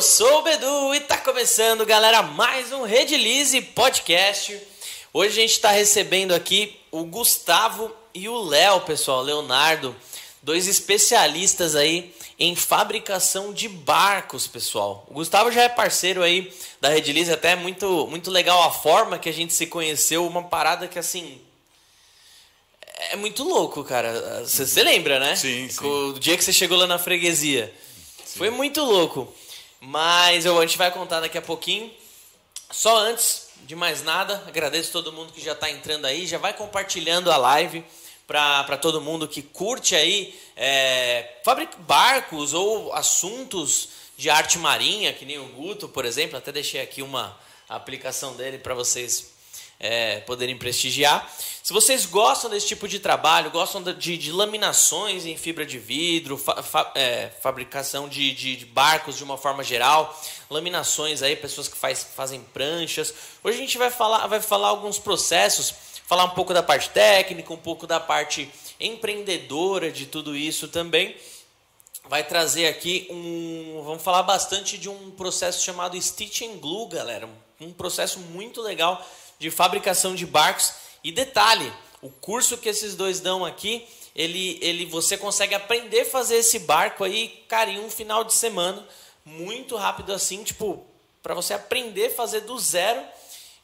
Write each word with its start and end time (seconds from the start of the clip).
Eu 0.00 0.02
sou 0.02 0.38
o 0.38 0.42
Bedu 0.42 0.94
e 0.94 1.00
tá 1.00 1.18
começando, 1.18 1.84
galera, 1.84 2.22
mais 2.22 2.72
um 2.72 2.84
Redilize 2.84 3.60
Podcast. 3.60 4.58
Hoje 5.12 5.28
a 5.28 5.42
gente 5.42 5.50
está 5.50 5.70
recebendo 5.72 6.32
aqui 6.32 6.80
o 6.90 7.04
Gustavo 7.04 7.94
e 8.14 8.26
o 8.26 8.40
Léo, 8.40 8.80
pessoal, 8.80 9.20
Leonardo, 9.20 9.94
dois 10.42 10.66
especialistas 10.66 11.76
aí 11.76 12.14
em 12.38 12.56
fabricação 12.56 13.52
de 13.52 13.68
barcos, 13.68 14.46
pessoal. 14.46 15.06
O 15.10 15.12
Gustavo 15.12 15.52
já 15.52 15.64
é 15.64 15.68
parceiro 15.68 16.22
aí 16.22 16.50
da 16.80 16.88
Redilize, 16.88 17.30
até 17.30 17.54
muito 17.54 18.06
muito 18.06 18.30
legal 18.30 18.62
a 18.62 18.70
forma 18.70 19.18
que 19.18 19.28
a 19.28 19.34
gente 19.34 19.52
se 19.52 19.66
conheceu, 19.66 20.26
uma 20.26 20.44
parada 20.44 20.88
que 20.88 20.98
assim 20.98 21.38
é 23.10 23.16
muito 23.16 23.44
louco, 23.44 23.84
cara. 23.84 24.46
Você 24.46 24.82
lembra, 24.82 25.20
né? 25.20 25.36
Sim, 25.36 25.68
sim. 25.68 25.84
O 25.84 26.18
dia 26.18 26.38
que 26.38 26.42
você 26.42 26.54
chegou 26.54 26.78
lá 26.78 26.86
na 26.86 26.98
freguesia. 26.98 27.70
Foi 28.34 28.48
muito 28.48 28.82
louco. 28.82 29.30
Mas 29.80 30.44
eu, 30.44 30.58
a 30.58 30.66
gente 30.66 30.76
vai 30.76 30.90
contar 30.90 31.20
daqui 31.20 31.38
a 31.38 31.42
pouquinho. 31.42 31.90
Só 32.70 32.98
antes 32.98 33.48
de 33.62 33.74
mais 33.74 34.02
nada, 34.02 34.42
agradeço 34.46 34.92
todo 34.92 35.12
mundo 35.12 35.32
que 35.32 35.40
já 35.40 35.52
está 35.52 35.70
entrando 35.70 36.04
aí. 36.04 36.26
Já 36.26 36.36
vai 36.36 36.52
compartilhando 36.52 37.32
a 37.32 37.36
live 37.38 37.82
para 38.26 38.76
todo 38.76 39.00
mundo 39.00 39.26
que 39.26 39.42
curte 39.42 39.96
aí 39.96 40.38
é, 40.54 41.36
barcos 41.78 42.52
ou 42.52 42.92
assuntos 42.92 43.88
de 44.16 44.28
arte 44.28 44.58
marinha, 44.58 45.14
que 45.14 45.24
nem 45.24 45.38
o 45.38 45.46
Guto, 45.46 45.88
por 45.88 46.04
exemplo. 46.04 46.36
Até 46.36 46.52
deixei 46.52 46.80
aqui 46.80 47.00
uma 47.00 47.36
aplicação 47.68 48.36
dele 48.36 48.58
para 48.58 48.74
vocês 48.74 49.29
é, 49.80 50.20
poderem 50.20 50.56
prestigiar. 50.56 51.26
Se 51.62 51.72
vocês 51.72 52.04
gostam 52.04 52.50
desse 52.50 52.66
tipo 52.66 52.86
de 52.86 52.98
trabalho, 52.98 53.50
gostam 53.50 53.82
de, 53.82 54.18
de 54.18 54.30
laminações 54.30 55.24
em 55.24 55.36
fibra 55.36 55.64
de 55.64 55.78
vidro, 55.78 56.36
fa, 56.36 56.62
fa, 56.62 56.92
é, 56.94 57.30
fabricação 57.40 58.08
de, 58.08 58.32
de, 58.34 58.56
de, 58.56 58.66
barcos 58.66 59.16
de 59.16 59.24
uma 59.24 59.38
forma 59.38 59.64
geral, 59.64 60.18
laminações 60.50 61.22
aí, 61.22 61.34
pessoas 61.34 61.68
que 61.68 61.76
faz, 61.76 62.06
fazem 62.14 62.42
pranchas. 62.52 63.14
Hoje 63.42 63.56
a 63.56 63.60
gente 63.60 63.78
vai 63.78 63.90
falar, 63.90 64.26
vai 64.26 64.40
falar 64.40 64.68
alguns 64.68 64.98
processos, 64.98 65.72
falar 66.06 66.24
um 66.24 66.30
pouco 66.30 66.52
da 66.52 66.62
parte 66.62 66.90
técnica, 66.90 67.52
um 67.52 67.58
pouco 67.58 67.86
da 67.86 68.00
parte 68.00 68.50
empreendedora 68.78 69.90
de 69.90 70.06
tudo 70.06 70.36
isso 70.36 70.68
também. 70.68 71.16
Vai 72.08 72.24
trazer 72.24 72.66
aqui 72.66 73.06
um. 73.10 73.82
Vamos 73.84 74.02
falar 74.02 74.24
bastante 74.24 74.76
de 74.76 74.88
um 74.88 75.12
processo 75.12 75.64
chamado 75.64 76.00
Stitch 76.00 76.42
and 76.42 76.56
Glue, 76.56 76.88
galera. 76.88 77.28
Um 77.60 77.72
processo 77.72 78.18
muito 78.18 78.60
legal 78.60 79.06
de 79.40 79.50
fabricação 79.50 80.14
de 80.14 80.24
barcos. 80.24 80.74
E 81.02 81.10
detalhe, 81.10 81.72
o 82.00 82.10
curso 82.10 82.58
que 82.58 82.68
esses 82.68 82.94
dois 82.94 83.18
dão 83.18 83.44
aqui, 83.44 83.84
ele, 84.14 84.58
ele 84.60 84.84
você 84.84 85.16
consegue 85.16 85.54
aprender 85.54 86.02
a 86.02 86.04
fazer 86.04 86.36
esse 86.36 86.60
barco 86.60 87.02
aí, 87.02 87.42
cara, 87.48 87.70
em 87.70 87.80
um 87.80 87.90
final 87.90 88.22
de 88.22 88.34
semana, 88.34 88.86
muito 89.24 89.76
rápido 89.76 90.12
assim, 90.12 90.44
tipo, 90.44 90.86
para 91.22 91.34
você 91.34 91.54
aprender 91.54 92.06
a 92.06 92.14
fazer 92.14 92.40
do 92.42 92.58
zero, 92.58 93.02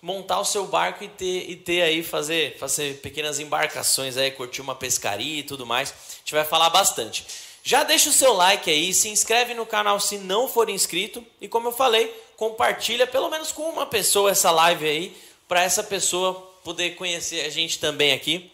montar 0.00 0.41
o 0.41 0.44
seu 0.44 0.66
barco 0.66 1.04
e 1.04 1.08
ter, 1.08 1.50
e 1.50 1.56
ter 1.56 1.82
aí, 1.82 2.02
fazer, 2.02 2.56
fazer 2.58 3.00
pequenas 3.00 3.38
embarcações 3.38 4.16
aí, 4.16 4.30
curtir 4.30 4.62
uma 4.62 4.74
pescaria 4.74 5.41
e 5.41 5.42
tudo 5.42 5.66
mais. 5.66 5.91
A 5.91 6.19
gente 6.19 6.34
vai 6.34 6.44
falar 6.44 6.70
bastante. 6.70 7.27
Já 7.62 7.82
deixa 7.82 8.08
o 8.08 8.12
seu 8.12 8.32
like 8.32 8.70
aí, 8.70 8.94
se 8.94 9.08
inscreve 9.08 9.52
no 9.52 9.66
canal 9.66 9.98
se 9.98 10.19
não 10.19 10.48
for 10.48 10.70
inscrito 10.70 11.27
e 11.41 11.48
como 11.48 11.69
eu 11.69 11.72
falei, 11.72 12.08
compartilha 12.36 13.06
pelo 13.06 13.28
menos 13.28 13.50
com 13.50 13.69
uma 13.69 13.84
pessoa 13.84 14.30
essa 14.30 14.50
live 14.52 14.86
aí 14.86 15.25
para 15.48 15.62
essa 15.62 15.83
pessoa 15.83 16.34
poder 16.64 16.97
conhecer 16.97 17.44
a 17.44 17.50
gente 17.50 17.78
também 17.78 18.12
aqui. 18.12 18.50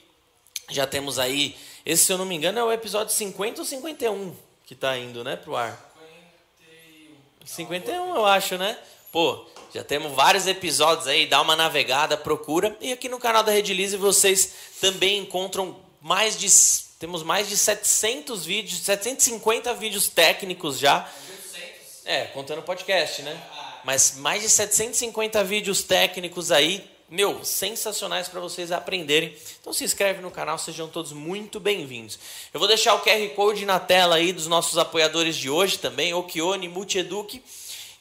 Já 0.71 0.87
temos 0.87 1.19
aí, 1.19 1.57
esse 1.85 2.05
se 2.05 2.13
eu 2.13 2.19
não 2.19 2.25
me 2.25 2.35
engano 2.35 2.59
é 2.59 2.65
o 2.65 2.73
episódio 2.73 3.13
50 3.13 3.61
ou 3.61 3.67
51 3.67 4.35
que 4.67 4.75
está 4.75 4.97
indo, 4.97 5.23
né, 5.23 5.37
pro 5.37 5.57
ar? 5.57 5.93
51, 7.45 8.15
eu 8.15 8.25
acho, 8.25 8.57
né? 8.57 8.79
Pô, 9.11 9.45
já 9.75 9.83
temos 9.83 10.13
vários 10.13 10.47
episódios 10.47 11.07
aí, 11.07 11.27
dá 11.27 11.41
uma 11.41 11.57
navegada, 11.57 12.17
procura. 12.17 12.77
E 12.81 12.93
aqui 12.93 13.09
no 13.09 13.19
canal 13.19 13.43
da 13.43 13.53
Redilize 13.53 13.97
vocês 13.97 14.55
também 14.81 15.19
encontram 15.19 15.77
mais 16.01 16.39
de 16.39 16.49
temos 16.99 17.25
mais 17.25 17.49
de 17.49 17.57
700 17.57 18.45
vídeos, 18.45 18.81
750 18.83 19.75
vídeos 19.75 20.09
técnicos 20.09 20.79
já. 20.79 21.11
É, 22.05 22.27
contando 22.27 22.63
podcast, 22.63 23.23
né? 23.23 23.41
Mas 23.85 24.17
mais 24.17 24.43
de 24.43 24.49
750 24.49 25.43
vídeos 25.45 25.83
técnicos 25.83 26.51
aí, 26.51 26.85
meu, 27.09 27.45
sensacionais 27.45 28.29
para 28.29 28.41
vocês 28.41 28.73
aprenderem. 28.73 29.37
Então 29.61 29.73
se 29.73 29.85
inscreve 29.85 30.21
no 30.21 30.31
canal, 30.31 30.59
sejam 30.59 30.89
todos 30.89 31.13
muito 31.13 31.61
bem-vindos. 31.61 32.19
Eu 32.55 32.59
vou 32.59 32.69
deixar 32.69 32.95
o 32.95 33.01
QR 33.01 33.29
Code 33.35 33.67
na 33.67 33.79
tela 33.79 34.17
aí 34.17 34.33
dos 34.33 34.47
nossos 34.47 34.79
apoiadores 34.79 35.37
de 35.37 35.51
hoje 35.51 35.79
também, 35.79 36.15
Okione, 36.15 36.69
Multieduc. 36.69 37.43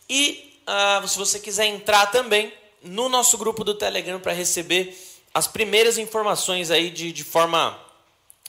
E 0.09 0.59
uh, 0.67 1.07
se 1.07 1.17
você 1.17 1.39
quiser 1.39 1.65
entrar 1.65 2.07
também 2.07 2.53
no 2.81 3.09
nosso 3.09 3.37
grupo 3.37 3.63
do 3.63 3.73
Telegram 3.73 4.19
para 4.19 4.33
receber 4.33 4.97
as 5.33 5.47
primeiras 5.47 5.97
informações 5.97 6.71
aí 6.71 6.89
de, 6.89 7.11
de 7.11 7.23
forma 7.23 7.79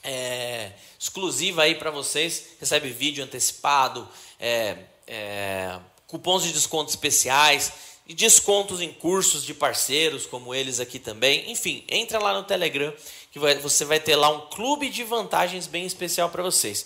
é, 0.03 0.71
exclusiva 0.99 1.63
aí 1.63 1.75
para 1.75 1.91
vocês, 1.91 2.55
recebe 2.59 2.89
vídeo 2.89 3.23
antecipado, 3.23 4.07
é, 4.39 4.77
é, 5.07 5.79
cupons 6.13 6.43
de 6.43 6.53
desconto 6.53 6.91
especiais 6.91 7.73
e 8.05 8.13
descontos 8.13 8.81
em 8.81 8.93
cursos 8.93 9.43
de 9.43 9.51
parceiros 9.51 10.27
como 10.27 10.53
eles 10.53 10.79
aqui 10.79 10.99
também. 10.99 11.49
Enfim, 11.51 11.83
entra 11.89 12.19
lá 12.19 12.35
no 12.35 12.43
Telegram 12.43 12.93
que 13.31 13.39
vai, 13.39 13.55
você 13.55 13.83
vai 13.83 13.99
ter 13.99 14.15
lá 14.15 14.29
um 14.29 14.41
clube 14.41 14.91
de 14.91 15.03
vantagens 15.03 15.65
bem 15.65 15.87
especial 15.87 16.29
para 16.29 16.43
vocês. 16.43 16.85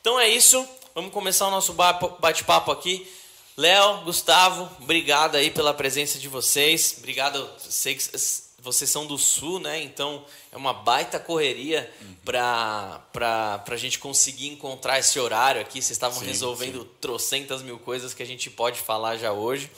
Então 0.00 0.18
é 0.18 0.28
isso, 0.28 0.66
vamos 0.92 1.12
começar 1.12 1.46
o 1.46 1.52
nosso 1.52 1.72
bate-papo 1.72 2.72
aqui. 2.72 3.08
Léo, 3.56 4.02
Gustavo, 4.02 4.68
obrigado 4.82 5.36
aí 5.36 5.52
pela 5.52 5.72
presença 5.72 6.18
de 6.18 6.26
vocês. 6.26 6.96
Obrigado, 6.98 7.48
sei 7.58 7.94
que 7.94 8.43
vocês 8.64 8.88
são 8.88 9.06
do 9.06 9.18
Sul, 9.18 9.60
né? 9.60 9.82
Então 9.82 10.24
é 10.50 10.56
uma 10.56 10.72
baita 10.72 11.20
correria 11.20 11.92
uhum. 12.00 12.14
para 12.24 13.62
a 13.68 13.76
gente 13.76 13.98
conseguir 13.98 14.48
encontrar 14.48 14.98
esse 14.98 15.20
horário 15.20 15.60
aqui. 15.60 15.82
Vocês 15.82 15.90
estavam 15.90 16.18
sim, 16.20 16.26
resolvendo 16.26 16.80
sim. 16.80 16.88
trocentas 16.98 17.60
mil 17.60 17.78
coisas 17.78 18.14
que 18.14 18.22
a 18.22 18.26
gente 18.26 18.48
pode 18.48 18.80
falar 18.80 19.18
já 19.18 19.32
hoje. 19.32 19.70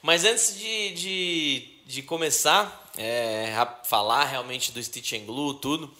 Mas 0.00 0.24
antes 0.24 0.58
de, 0.58 0.90
de, 0.94 1.68
de 1.86 2.02
começar 2.02 2.90
é, 2.96 3.54
a 3.54 3.66
falar 3.66 4.24
realmente 4.24 4.72
do 4.72 4.82
Stitch 4.82 5.12
and 5.12 5.26
Glue, 5.26 5.54
tudo, 5.60 5.92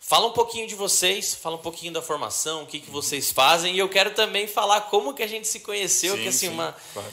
fala 0.00 0.26
um 0.26 0.32
pouquinho 0.32 0.66
de 0.66 0.74
vocês, 0.74 1.34
fala 1.34 1.54
um 1.54 1.60
pouquinho 1.60 1.92
da 1.92 2.02
formação, 2.02 2.64
o 2.64 2.66
que, 2.66 2.80
que 2.80 2.90
vocês 2.90 3.30
fazem. 3.30 3.76
E 3.76 3.78
eu 3.78 3.88
quero 3.88 4.10
também 4.10 4.48
falar 4.48 4.82
como 4.82 5.14
que 5.14 5.22
a 5.22 5.28
gente 5.28 5.46
se 5.46 5.60
conheceu, 5.60 6.16
sim, 6.16 6.22
que 6.22 6.28
assim, 6.28 6.48
uma. 6.48 6.76
Claro. 6.92 7.12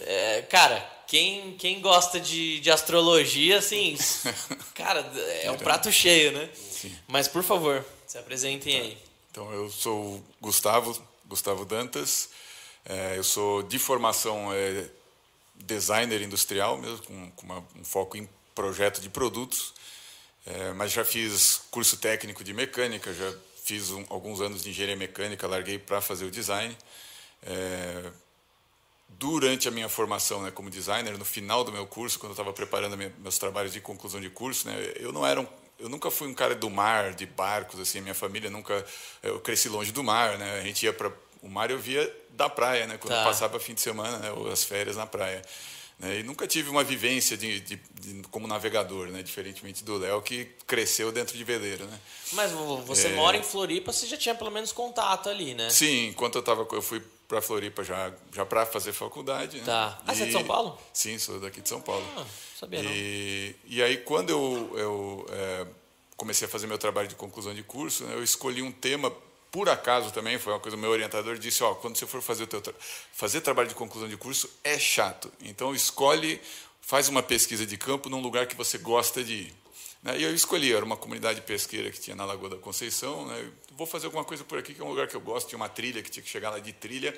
É, 0.00 0.42
cara, 0.42 0.97
quem, 1.08 1.56
quem 1.56 1.80
gosta 1.80 2.20
de, 2.20 2.60
de 2.60 2.70
astrologia, 2.70 3.58
assim, 3.58 3.96
cara, 4.76 5.00
é 5.42 5.50
um 5.50 5.56
prato 5.56 5.90
cheio, 5.90 6.32
né? 6.32 6.50
Sim. 6.54 6.94
Mas, 7.08 7.26
por 7.26 7.42
favor, 7.42 7.84
se 8.06 8.18
apresentem 8.18 8.78
tá. 8.78 8.84
aí. 8.84 8.98
Então, 9.30 9.52
eu 9.52 9.70
sou 9.70 10.22
Gustavo, 10.38 11.02
Gustavo 11.24 11.64
Dantas. 11.64 12.28
É, 12.84 13.16
eu 13.16 13.24
sou, 13.24 13.62
de 13.62 13.78
formação, 13.78 14.52
é, 14.52 14.86
designer 15.56 16.20
industrial, 16.20 16.76
mesmo, 16.76 17.02
com, 17.02 17.30
com 17.30 17.46
uma, 17.46 17.64
um 17.74 17.84
foco 17.84 18.18
em 18.18 18.28
projeto 18.54 19.00
de 19.00 19.08
produtos. 19.08 19.72
É, 20.44 20.72
mas 20.74 20.92
já 20.92 21.06
fiz 21.06 21.62
curso 21.70 21.96
técnico 21.96 22.44
de 22.44 22.52
mecânica, 22.52 23.14
já 23.14 23.34
fiz 23.64 23.90
um, 23.90 24.04
alguns 24.10 24.42
anos 24.42 24.62
de 24.62 24.70
engenharia 24.70 24.96
mecânica, 24.96 25.46
larguei 25.46 25.78
para 25.78 26.02
fazer 26.02 26.26
o 26.26 26.30
design. 26.30 26.76
É, 27.42 28.10
durante 29.08 29.66
a 29.66 29.70
minha 29.70 29.88
formação 29.88 30.42
né, 30.42 30.50
como 30.50 30.68
designer, 30.70 31.16
no 31.16 31.24
final 31.24 31.64
do 31.64 31.72
meu 31.72 31.86
curso, 31.86 32.18
quando 32.18 32.30
eu 32.30 32.34
estava 32.34 32.52
preparando 32.52 32.96
minha, 32.96 33.12
meus 33.18 33.38
trabalhos 33.38 33.72
de 33.72 33.80
conclusão 33.80 34.20
de 34.20 34.30
curso, 34.30 34.68
né, 34.68 34.92
eu 34.96 35.12
não 35.12 35.26
era 35.26 35.40
um, 35.40 35.46
eu 35.78 35.88
nunca 35.88 36.10
fui 36.10 36.28
um 36.28 36.34
cara 36.34 36.54
do 36.54 36.68
mar, 36.68 37.14
de 37.14 37.26
barcos, 37.26 37.80
assim, 37.80 38.00
minha 38.00 38.14
família 38.14 38.50
nunca, 38.50 38.84
eu 39.22 39.40
cresci 39.40 39.68
longe 39.68 39.92
do 39.92 40.04
mar, 40.04 40.38
né, 40.38 40.60
a 40.60 40.62
gente 40.62 40.84
ia 40.84 40.92
para 40.92 41.10
o 41.40 41.48
mar 41.48 41.70
eu 41.70 41.78
via 41.78 42.14
da 42.30 42.48
praia, 42.48 42.86
né, 42.86 42.98
quando 42.98 43.14
tá. 43.14 43.24
passava 43.24 43.58
fim 43.58 43.74
de 43.74 43.80
semana, 43.80 44.18
né, 44.18 44.30
ou 44.32 44.50
as 44.50 44.62
férias 44.64 44.96
na 44.96 45.06
praia. 45.06 45.42
Né, 45.98 46.20
e 46.20 46.22
nunca 46.22 46.46
tive 46.46 46.70
uma 46.70 46.84
vivência 46.84 47.36
de, 47.36 47.58
de, 47.60 47.76
de 47.76 48.22
como 48.30 48.46
navegador, 48.46 49.08
né, 49.08 49.20
diferentemente 49.22 49.82
do 49.82 49.98
Léo 49.98 50.22
que 50.22 50.44
cresceu 50.64 51.10
dentro 51.10 51.36
de 51.36 51.42
veleiro, 51.42 51.84
né. 51.86 51.98
Mas 52.32 52.52
você 52.84 53.08
é... 53.08 53.14
mora 53.14 53.36
em 53.36 53.42
Floripa, 53.42 53.92
você 53.92 54.06
já 54.06 54.16
tinha 54.16 54.34
pelo 54.34 54.50
menos 54.50 54.70
contato 54.70 55.28
ali, 55.28 55.54
né? 55.54 55.70
Sim, 55.70 56.08
enquanto 56.08 56.36
eu 56.36 56.42
tava, 56.42 56.66
eu 56.70 56.82
fui 56.82 57.02
para 57.28 57.42
Floripa 57.42 57.84
já, 57.84 58.10
já 58.34 58.46
para 58.46 58.64
fazer 58.64 58.94
faculdade. 58.94 59.58
Né? 59.58 59.64
Tá. 59.66 60.00
Ah, 60.06 60.14
você 60.14 60.22
é 60.22 60.26
de 60.26 60.32
São 60.32 60.44
Paulo? 60.44 60.78
Sim, 60.94 61.18
sou 61.18 61.38
daqui 61.38 61.60
de 61.60 61.68
São 61.68 61.80
Paulo. 61.80 62.04
Ah, 62.16 62.24
sabia 62.58 62.80
e, 62.80 62.82
não. 62.82 63.70
E 63.70 63.82
aí, 63.82 63.98
quando 63.98 64.30
eu, 64.30 64.72
eu 64.74 65.26
é, 65.30 65.66
comecei 66.16 66.48
a 66.48 66.50
fazer 66.50 66.66
meu 66.66 66.78
trabalho 66.78 67.06
de 67.06 67.14
conclusão 67.14 67.54
de 67.54 67.62
curso, 67.62 68.04
né, 68.04 68.14
eu 68.14 68.24
escolhi 68.24 68.62
um 68.62 68.72
tema, 68.72 69.12
por 69.50 69.68
acaso 69.68 70.10
também, 70.10 70.38
foi 70.38 70.54
uma 70.54 70.58
coisa, 70.58 70.76
o 70.76 70.80
meu 70.80 70.90
orientador 70.90 71.36
disse, 71.36 71.62
ó, 71.62 71.74
quando 71.74 71.98
você 71.98 72.06
for 72.06 72.22
fazer, 72.22 72.44
o 72.44 72.46
teu 72.46 72.62
tra 72.62 72.72
fazer 73.12 73.42
trabalho 73.42 73.68
de 73.68 73.74
conclusão 73.74 74.08
de 74.08 74.16
curso, 74.16 74.48
é 74.64 74.78
chato. 74.78 75.30
Então, 75.42 75.74
escolhe, 75.74 76.40
faz 76.80 77.10
uma 77.10 77.22
pesquisa 77.22 77.66
de 77.66 77.76
campo 77.76 78.08
num 78.08 78.22
lugar 78.22 78.46
que 78.46 78.56
você 78.56 78.78
gosta 78.78 79.22
de 79.22 79.34
ir. 79.34 79.54
Né? 80.02 80.18
E 80.18 80.22
eu 80.22 80.34
escolhi, 80.34 80.72
era 80.72 80.84
uma 80.84 80.96
comunidade 80.96 81.40
pesqueira 81.42 81.90
que 81.90 82.00
tinha 82.00 82.16
na 82.16 82.24
Lagoa 82.24 82.50
da 82.50 82.56
Conceição. 82.56 83.26
Né? 83.26 83.50
Vou 83.72 83.86
fazer 83.86 84.06
alguma 84.06 84.24
coisa 84.24 84.44
por 84.44 84.58
aqui, 84.58 84.74
que 84.74 84.80
é 84.80 84.84
um 84.84 84.90
lugar 84.90 85.08
que 85.08 85.16
eu 85.16 85.20
gosto. 85.20 85.48
Tinha 85.48 85.56
uma 85.56 85.68
trilha 85.68 86.02
que 86.02 86.10
tinha 86.10 86.22
que 86.22 86.28
chegar 86.28 86.50
lá 86.50 86.58
de 86.58 86.72
trilha. 86.72 87.14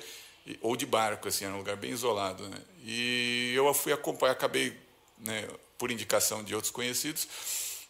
ou 0.61 0.75
de 0.75 0.85
barco, 0.85 1.27
assim, 1.27 1.45
era 1.45 1.53
um 1.53 1.57
lugar 1.57 1.75
bem 1.75 1.91
isolado. 1.91 2.47
Né? 2.47 2.57
E 2.83 3.53
eu 3.55 3.71
fui 3.73 3.93
acompanhar, 3.93 4.33
acabei, 4.33 4.75
né, 5.19 5.47
por 5.77 5.91
indicação 5.91 6.43
de 6.43 6.55
outros 6.55 6.71
conhecidos, 6.71 7.27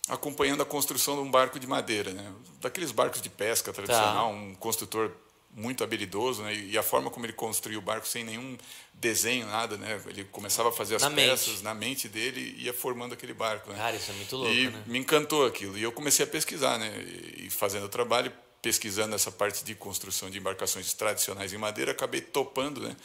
acompanhando 0.07 0.61
a 0.61 0.65
construção 0.65 1.15
de 1.15 1.21
um 1.21 1.31
barco 1.31 1.59
de 1.59 1.67
madeira, 1.67 2.11
né? 2.11 2.33
daqueles 2.59 2.91
barcos 2.91 3.21
de 3.21 3.29
pesca 3.29 3.71
tradicional, 3.71 4.29
tá. 4.29 4.35
um 4.35 4.55
construtor 4.55 5.11
muito 5.53 5.83
habilidoso, 5.83 6.43
né? 6.43 6.53
E 6.55 6.77
a 6.77 6.83
forma 6.83 7.09
como 7.09 7.25
ele 7.25 7.33
construiu 7.33 7.79
o 7.79 7.81
barco 7.81 8.07
sem 8.07 8.23
nenhum 8.23 8.57
desenho, 8.93 9.45
nada, 9.47 9.77
né? 9.77 10.01
Ele 10.07 10.23
começava 10.25 10.69
a 10.69 10.71
fazer 10.71 10.95
as 10.95 11.01
na 11.01 11.11
peças 11.11 11.47
mente. 11.47 11.63
na 11.63 11.73
mente 11.73 12.07
dele 12.09 12.55
e 12.57 12.63
ia 12.65 12.73
formando 12.73 13.13
aquele 13.13 13.33
barco. 13.33 13.69
Né? 13.71 13.77
Cara, 13.77 13.95
isso 13.95 14.11
é 14.11 14.13
muito 14.13 14.35
louco, 14.35 14.51
E 14.53 14.69
né? 14.69 14.83
me 14.85 14.99
encantou 14.99 15.45
aquilo. 15.45 15.77
E 15.77 15.83
eu 15.83 15.91
comecei 15.91 16.23
a 16.23 16.27
pesquisar, 16.27 16.77
né? 16.77 16.89
E 17.37 17.49
fazendo 17.49 17.85
o 17.85 17.89
trabalho, 17.89 18.31
pesquisando 18.61 19.13
essa 19.15 19.31
parte 19.31 19.63
de 19.65 19.75
construção 19.75 20.29
de 20.29 20.37
embarcações 20.37 20.93
tradicionais 20.93 21.51
em 21.51 21.57
madeira, 21.57 21.91
acabei 21.91 22.21
topando, 22.21 22.79
né? 22.81 22.95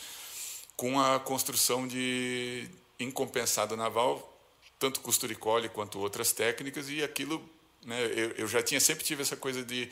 Com 0.77 1.01
a 1.01 1.19
construção 1.19 1.87
de 1.89 2.69
incompensado 3.01 3.77
naval, 3.77 4.33
tanto 4.79 5.01
costura 5.01 5.33
e 5.33 5.37
cole 5.37 5.69
quanto 5.69 5.99
outras 5.99 6.33
técnicas, 6.33 6.89
e 6.91 7.03
aquilo, 7.03 7.43
né? 7.85 8.05
Eu, 8.05 8.31
eu 8.33 8.47
já 8.49 8.63
tinha 8.63 8.79
sempre 8.81 9.05
tive 9.05 9.23
essa 9.23 9.37
coisa 9.37 9.65
de 9.65 9.89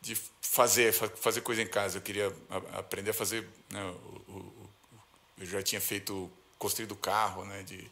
de 0.00 0.16
fazer 0.40 0.92
fazer 0.92 1.40
coisa 1.40 1.62
em 1.62 1.66
casa. 1.66 1.98
Eu 1.98 2.02
queria 2.02 2.32
aprender 2.72 3.10
a 3.10 3.14
fazer. 3.14 3.46
Né, 3.70 3.94
eu 5.38 5.46
já 5.46 5.62
tinha 5.62 5.80
feito 5.80 6.30
construído 6.58 6.96
carro, 6.96 7.44
né, 7.44 7.62
de 7.62 7.88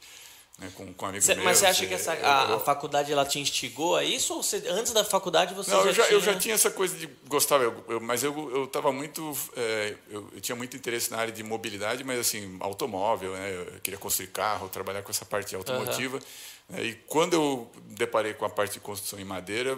né, 0.59 0.71
com, 0.75 0.93
com 0.95 1.07
amigos 1.07 1.25
cê, 1.25 1.35
meus. 1.35 1.45
Mas 1.45 1.59
você 1.59 1.67
acha 1.67 1.87
que 1.87 1.95
essa, 1.95 2.13
a, 2.13 2.51
eu, 2.51 2.57
a, 2.57 2.61
faculdade 2.61 3.13
ela 3.13 3.25
te 3.25 3.41
instigou 3.41 3.97
a 3.97 4.05
isso? 4.05 4.35
Ou 4.35 4.43
você, 4.43 4.63
antes 4.69 4.93
da 4.93 5.05
faculdade 5.05 5.53
você 5.53 5.71
não, 5.71 5.83
já, 5.83 5.89
eu 5.89 5.93
já, 5.93 6.05
tinha... 6.05 6.17
eu 6.17 6.21
já 6.21 6.39
tinha 6.39 6.55
essa 6.55 6.71
coisa 6.71 6.97
de 6.97 7.09
gostava, 7.27 7.65
eu, 7.65 7.85
eu, 7.89 8.01
mas 8.01 8.23
eu 8.23 8.65
estava 8.65 8.93
muito, 8.93 9.37
é, 9.57 9.97
eu, 10.09 10.29
eu, 10.33 10.41
tinha 10.41 10.55
muito 10.55 10.77
interesse 10.77 11.11
na 11.11 11.19
área 11.19 11.33
de 11.33 11.43
mobilidade, 11.43 12.05
mas 12.05 12.21
assim 12.21 12.57
automóvel, 12.61 13.33
né? 13.33 13.67
Eu 13.75 13.81
queria 13.81 13.99
construir 13.99 14.29
carro, 14.29 14.69
trabalhar 14.69 15.03
com 15.03 15.11
essa 15.11 15.25
parte 15.25 15.55
automotiva. 15.57 16.19
Uhum. 16.19 16.77
Né, 16.77 16.85
e 16.85 16.95
quando 16.95 17.35
eu 17.35 17.71
deparei 17.89 18.33
com 18.33 18.45
a 18.45 18.51
parte 18.51 18.75
de 18.75 18.81
construção 18.81 19.19
em 19.19 19.25
madeira, 19.25 19.77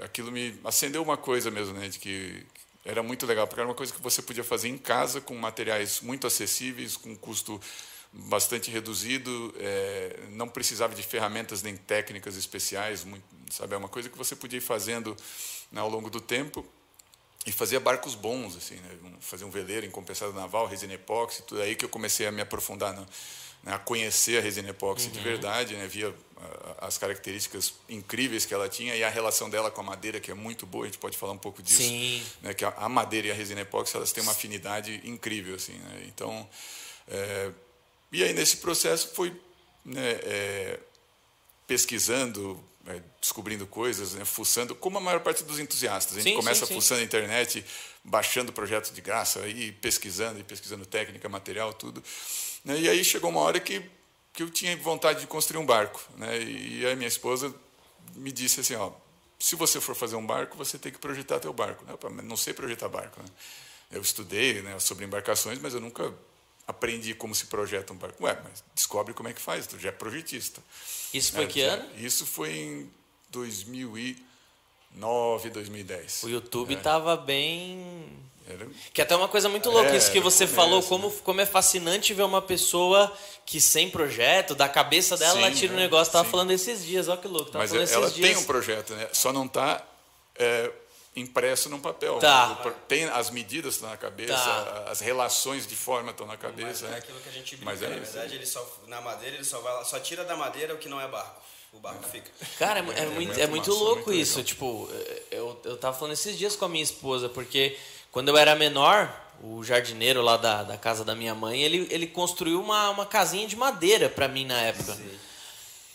aquilo 0.00 0.32
me 0.32 0.58
acendeu 0.64 1.02
uma 1.02 1.16
coisa 1.16 1.50
mesmo, 1.50 1.74
né, 1.74 1.88
de 1.88 1.98
que 1.98 2.44
era 2.84 3.02
muito 3.02 3.24
legal, 3.26 3.46
porque 3.46 3.60
era 3.60 3.68
uma 3.68 3.74
coisa 3.74 3.92
que 3.92 4.00
você 4.00 4.20
podia 4.20 4.44
fazer 4.44 4.68
em 4.68 4.76
casa 4.76 5.20
com 5.20 5.34
materiais 5.34 6.00
muito 6.00 6.26
acessíveis, 6.26 6.96
com 6.96 7.16
custo 7.16 7.60
bastante 8.12 8.70
reduzido, 8.70 9.52
é, 9.58 10.20
não 10.30 10.48
precisava 10.48 10.94
de 10.94 11.02
ferramentas 11.02 11.62
nem 11.62 11.76
técnicas 11.76 12.36
especiais, 12.36 13.02
muito, 13.02 13.24
sabe, 13.50 13.74
é 13.74 13.76
uma 13.76 13.88
coisa 13.88 14.08
que 14.08 14.16
você 14.16 14.36
podia 14.36 14.58
ir 14.58 14.62
fazendo 14.62 15.16
né, 15.72 15.80
ao 15.80 15.88
longo 15.88 16.08
do 16.08 16.20
tempo 16.20 16.64
e 17.46 17.50
fazia 17.50 17.80
barcos 17.80 18.14
bons, 18.14 18.56
assim, 18.56 18.76
né, 18.76 18.90
fazer 19.20 19.44
um 19.44 19.50
veleiro 19.50 19.84
em 19.84 19.90
compensado 19.90 20.32
naval, 20.32 20.66
resina 20.66 20.94
epóxi, 20.94 21.42
tudo 21.42 21.60
aí 21.60 21.74
que 21.74 21.84
eu 21.84 21.88
comecei 21.88 22.26
a 22.26 22.30
me 22.30 22.40
aprofundar 22.40 22.94
né, 22.94 23.04
a 23.66 23.78
conhecer 23.78 24.38
a 24.38 24.40
resina 24.40 24.70
epóxi 24.70 25.06
uhum. 25.06 25.12
de 25.12 25.20
verdade, 25.20 25.74
né, 25.74 25.88
via 25.88 26.14
as 26.78 26.98
características 26.98 27.74
incríveis 27.88 28.44
que 28.44 28.52
ela 28.54 28.68
tinha 28.68 28.94
e 28.94 29.02
a 29.02 29.08
relação 29.08 29.48
dela 29.48 29.70
com 29.70 29.80
a 29.80 29.84
madeira 29.84 30.20
que 30.20 30.30
é 30.30 30.34
muito 30.34 30.66
boa 30.66 30.84
a 30.84 30.86
gente 30.86 30.98
pode 30.98 31.16
falar 31.16 31.32
um 31.32 31.38
pouco 31.38 31.62
disso 31.62 31.82
Sim. 31.82 32.22
Né, 32.42 32.54
que 32.54 32.64
a 32.64 32.88
madeira 32.88 33.28
e 33.28 33.30
a 33.30 33.34
resina 33.34 33.60
epóxi 33.60 33.96
elas 33.96 34.12
têm 34.12 34.22
uma 34.22 34.32
afinidade 34.32 35.00
incrível 35.04 35.54
assim 35.54 35.74
né? 35.74 36.04
então 36.06 36.48
é, 37.08 37.50
e 38.12 38.22
aí 38.22 38.32
nesse 38.32 38.58
processo 38.58 39.08
foi 39.14 39.30
né, 39.84 40.10
é, 40.22 40.80
pesquisando 41.66 42.62
é, 42.86 43.00
descobrindo 43.20 43.66
coisas 43.66 44.14
né, 44.14 44.24
fuçando 44.24 44.74
como 44.74 44.98
a 44.98 45.00
maior 45.00 45.20
parte 45.20 45.42
dos 45.42 45.58
entusiastas 45.58 46.18
a 46.18 46.20
gente 46.20 46.32
sim, 46.32 46.36
começa 46.36 46.66
sim, 46.66 46.74
fuçando 46.74 46.98
sim. 46.98 47.04
a 47.04 47.06
internet 47.06 47.64
baixando 48.02 48.52
projetos 48.52 48.92
de 48.92 49.00
graça 49.00 49.46
e 49.48 49.72
pesquisando 49.72 50.38
e 50.38 50.44
pesquisando 50.44 50.84
técnica 50.84 51.28
material 51.28 51.72
tudo 51.72 52.02
né, 52.64 52.78
e 52.78 52.88
aí 52.88 53.04
chegou 53.04 53.30
uma 53.30 53.40
hora 53.40 53.58
que 53.58 53.82
que 54.34 54.42
eu 54.42 54.50
tinha 54.50 54.76
vontade 54.76 55.20
de 55.20 55.26
construir 55.28 55.62
um 55.62 55.64
barco, 55.64 56.02
né? 56.16 56.42
E 56.42 56.84
a 56.86 56.96
minha 56.96 57.08
esposa 57.08 57.54
me 58.16 58.32
disse 58.32 58.60
assim, 58.60 58.74
ó, 58.74 58.92
se 59.38 59.54
você 59.54 59.80
for 59.80 59.94
fazer 59.94 60.16
um 60.16 60.26
barco, 60.26 60.56
você 60.56 60.76
tem 60.76 60.90
que 60.90 60.98
projetar 60.98 61.38
teu 61.38 61.52
barco. 61.52 61.84
Né? 61.84 61.94
Eu 62.02 62.10
não 62.24 62.36
sei 62.36 62.52
projetar 62.52 62.88
barco. 62.88 63.22
Né? 63.22 63.28
Eu 63.92 64.02
estudei 64.02 64.60
né, 64.60 64.78
sobre 64.80 65.04
embarcações, 65.04 65.60
mas 65.60 65.72
eu 65.72 65.80
nunca 65.80 66.12
aprendi 66.66 67.14
como 67.14 67.32
se 67.34 67.46
projeta 67.46 67.92
um 67.92 67.96
barco. 67.96 68.24
Ué, 68.24 68.36
mas 68.42 68.64
descobre 68.74 69.14
como 69.14 69.28
é 69.28 69.32
que 69.32 69.40
faz, 69.40 69.68
tu 69.68 69.78
já 69.78 69.90
é 69.90 69.92
projetista. 69.92 70.60
Isso 71.12 71.32
foi 71.32 71.44
é, 71.44 71.46
que 71.46 71.60
ano? 71.62 71.88
Isso 71.96 72.26
foi 72.26 72.56
em 72.56 72.90
2009, 74.94 75.50
2010. 75.50 76.22
O 76.22 76.28
YouTube 76.28 76.74
estava 76.74 77.14
é. 77.14 77.16
bem 77.16 78.24
era... 78.46 78.66
Que 78.92 79.00
é 79.00 79.04
até 79.04 79.16
uma 79.16 79.28
coisa 79.28 79.48
muito 79.48 79.70
louca, 79.70 79.90
é, 79.90 79.96
isso 79.96 80.12
que 80.12 80.20
você 80.20 80.46
falou, 80.46 80.82
como, 80.82 81.10
como 81.10 81.40
é 81.40 81.46
fascinante 81.46 82.12
ver 82.12 82.24
uma 82.24 82.42
pessoa 82.42 83.12
que 83.46 83.60
sem 83.60 83.90
projeto, 83.90 84.54
da 84.54 84.68
cabeça 84.68 85.16
dela, 85.16 85.34
sim, 85.34 85.42
ela 85.42 85.50
tira 85.50 85.72
um 85.72 85.76
negócio. 85.76 86.12
Tava 86.12 86.24
sim. 86.24 86.30
falando 86.30 86.50
esses 86.50 86.84
dias, 86.84 87.08
olha 87.08 87.18
que 87.18 87.28
louco. 87.28 87.50
Tava 87.50 87.64
Mas 87.64 87.72
é, 87.72 87.94
ela 87.94 88.10
tem 88.10 88.22
dias. 88.22 88.38
um 88.38 88.44
projeto, 88.44 88.94
né? 88.94 89.08
Só 89.12 89.32
não 89.32 89.46
está 89.46 89.82
é, 90.36 90.70
impresso 91.16 91.70
num 91.70 91.80
papel. 91.80 92.18
Tá. 92.18 92.54
Tem 92.86 93.04
as 93.04 93.30
medidas 93.30 93.74
estão 93.76 93.88
na 93.88 93.96
cabeça, 93.96 94.34
tá. 94.34 94.86
as 94.90 95.00
relações 95.00 95.66
de 95.66 95.74
forma 95.74 96.10
estão 96.10 96.26
na 96.26 96.36
cabeça. 96.36 96.84
Mas 96.86 96.94
é 96.96 96.98
aquilo 96.98 97.20
que 97.20 97.28
a 97.28 97.32
gente 97.32 97.56
brinca, 97.56 97.70
Mas 97.70 97.82
é, 97.82 97.88
na 97.88 97.96
verdade, 97.96 98.34
ele 98.34 98.46
só, 98.46 98.78
na 98.86 99.00
madeira, 99.00 99.36
ele 99.36 99.44
só, 99.44 99.58
vai, 99.60 99.84
só 99.86 99.98
tira 99.98 100.22
da 100.22 100.36
madeira 100.36 100.74
o 100.74 100.78
que 100.78 100.88
não 100.88 101.00
é 101.00 101.08
barco 101.08 101.40
o 101.74 101.80
barco 101.80 102.08
fica. 102.08 102.30
Cara, 102.58 102.80
é, 102.80 102.82
é, 102.82 103.04
é 103.04 103.06
muito, 103.06 103.40
é 103.40 103.46
muito 103.46 103.72
louco 103.72 104.06
muito 104.06 104.12
isso. 104.12 104.38
Legal. 104.38 104.46
Tipo, 104.46 104.88
eu, 105.30 105.60
eu 105.64 105.76
tava 105.76 105.96
falando 105.96 106.12
esses 106.12 106.36
dias 106.38 106.56
com 106.56 106.64
a 106.64 106.68
minha 106.68 106.84
esposa, 106.84 107.28
porque 107.28 107.76
quando 108.12 108.28
eu 108.28 108.36
era 108.36 108.54
menor, 108.54 109.12
o 109.42 109.64
jardineiro 109.64 110.22
lá 110.22 110.36
da, 110.36 110.62
da 110.62 110.78
casa 110.78 111.04
da 111.04 111.14
minha 111.14 111.34
mãe, 111.34 111.60
ele, 111.60 111.88
ele 111.90 112.06
construiu 112.06 112.60
uma, 112.60 112.90
uma 112.90 113.04
casinha 113.04 113.46
de 113.46 113.56
madeira 113.56 114.08
para 114.08 114.28
mim 114.28 114.46
na 114.46 114.60
época. 114.60 114.94
Sim. 114.94 115.18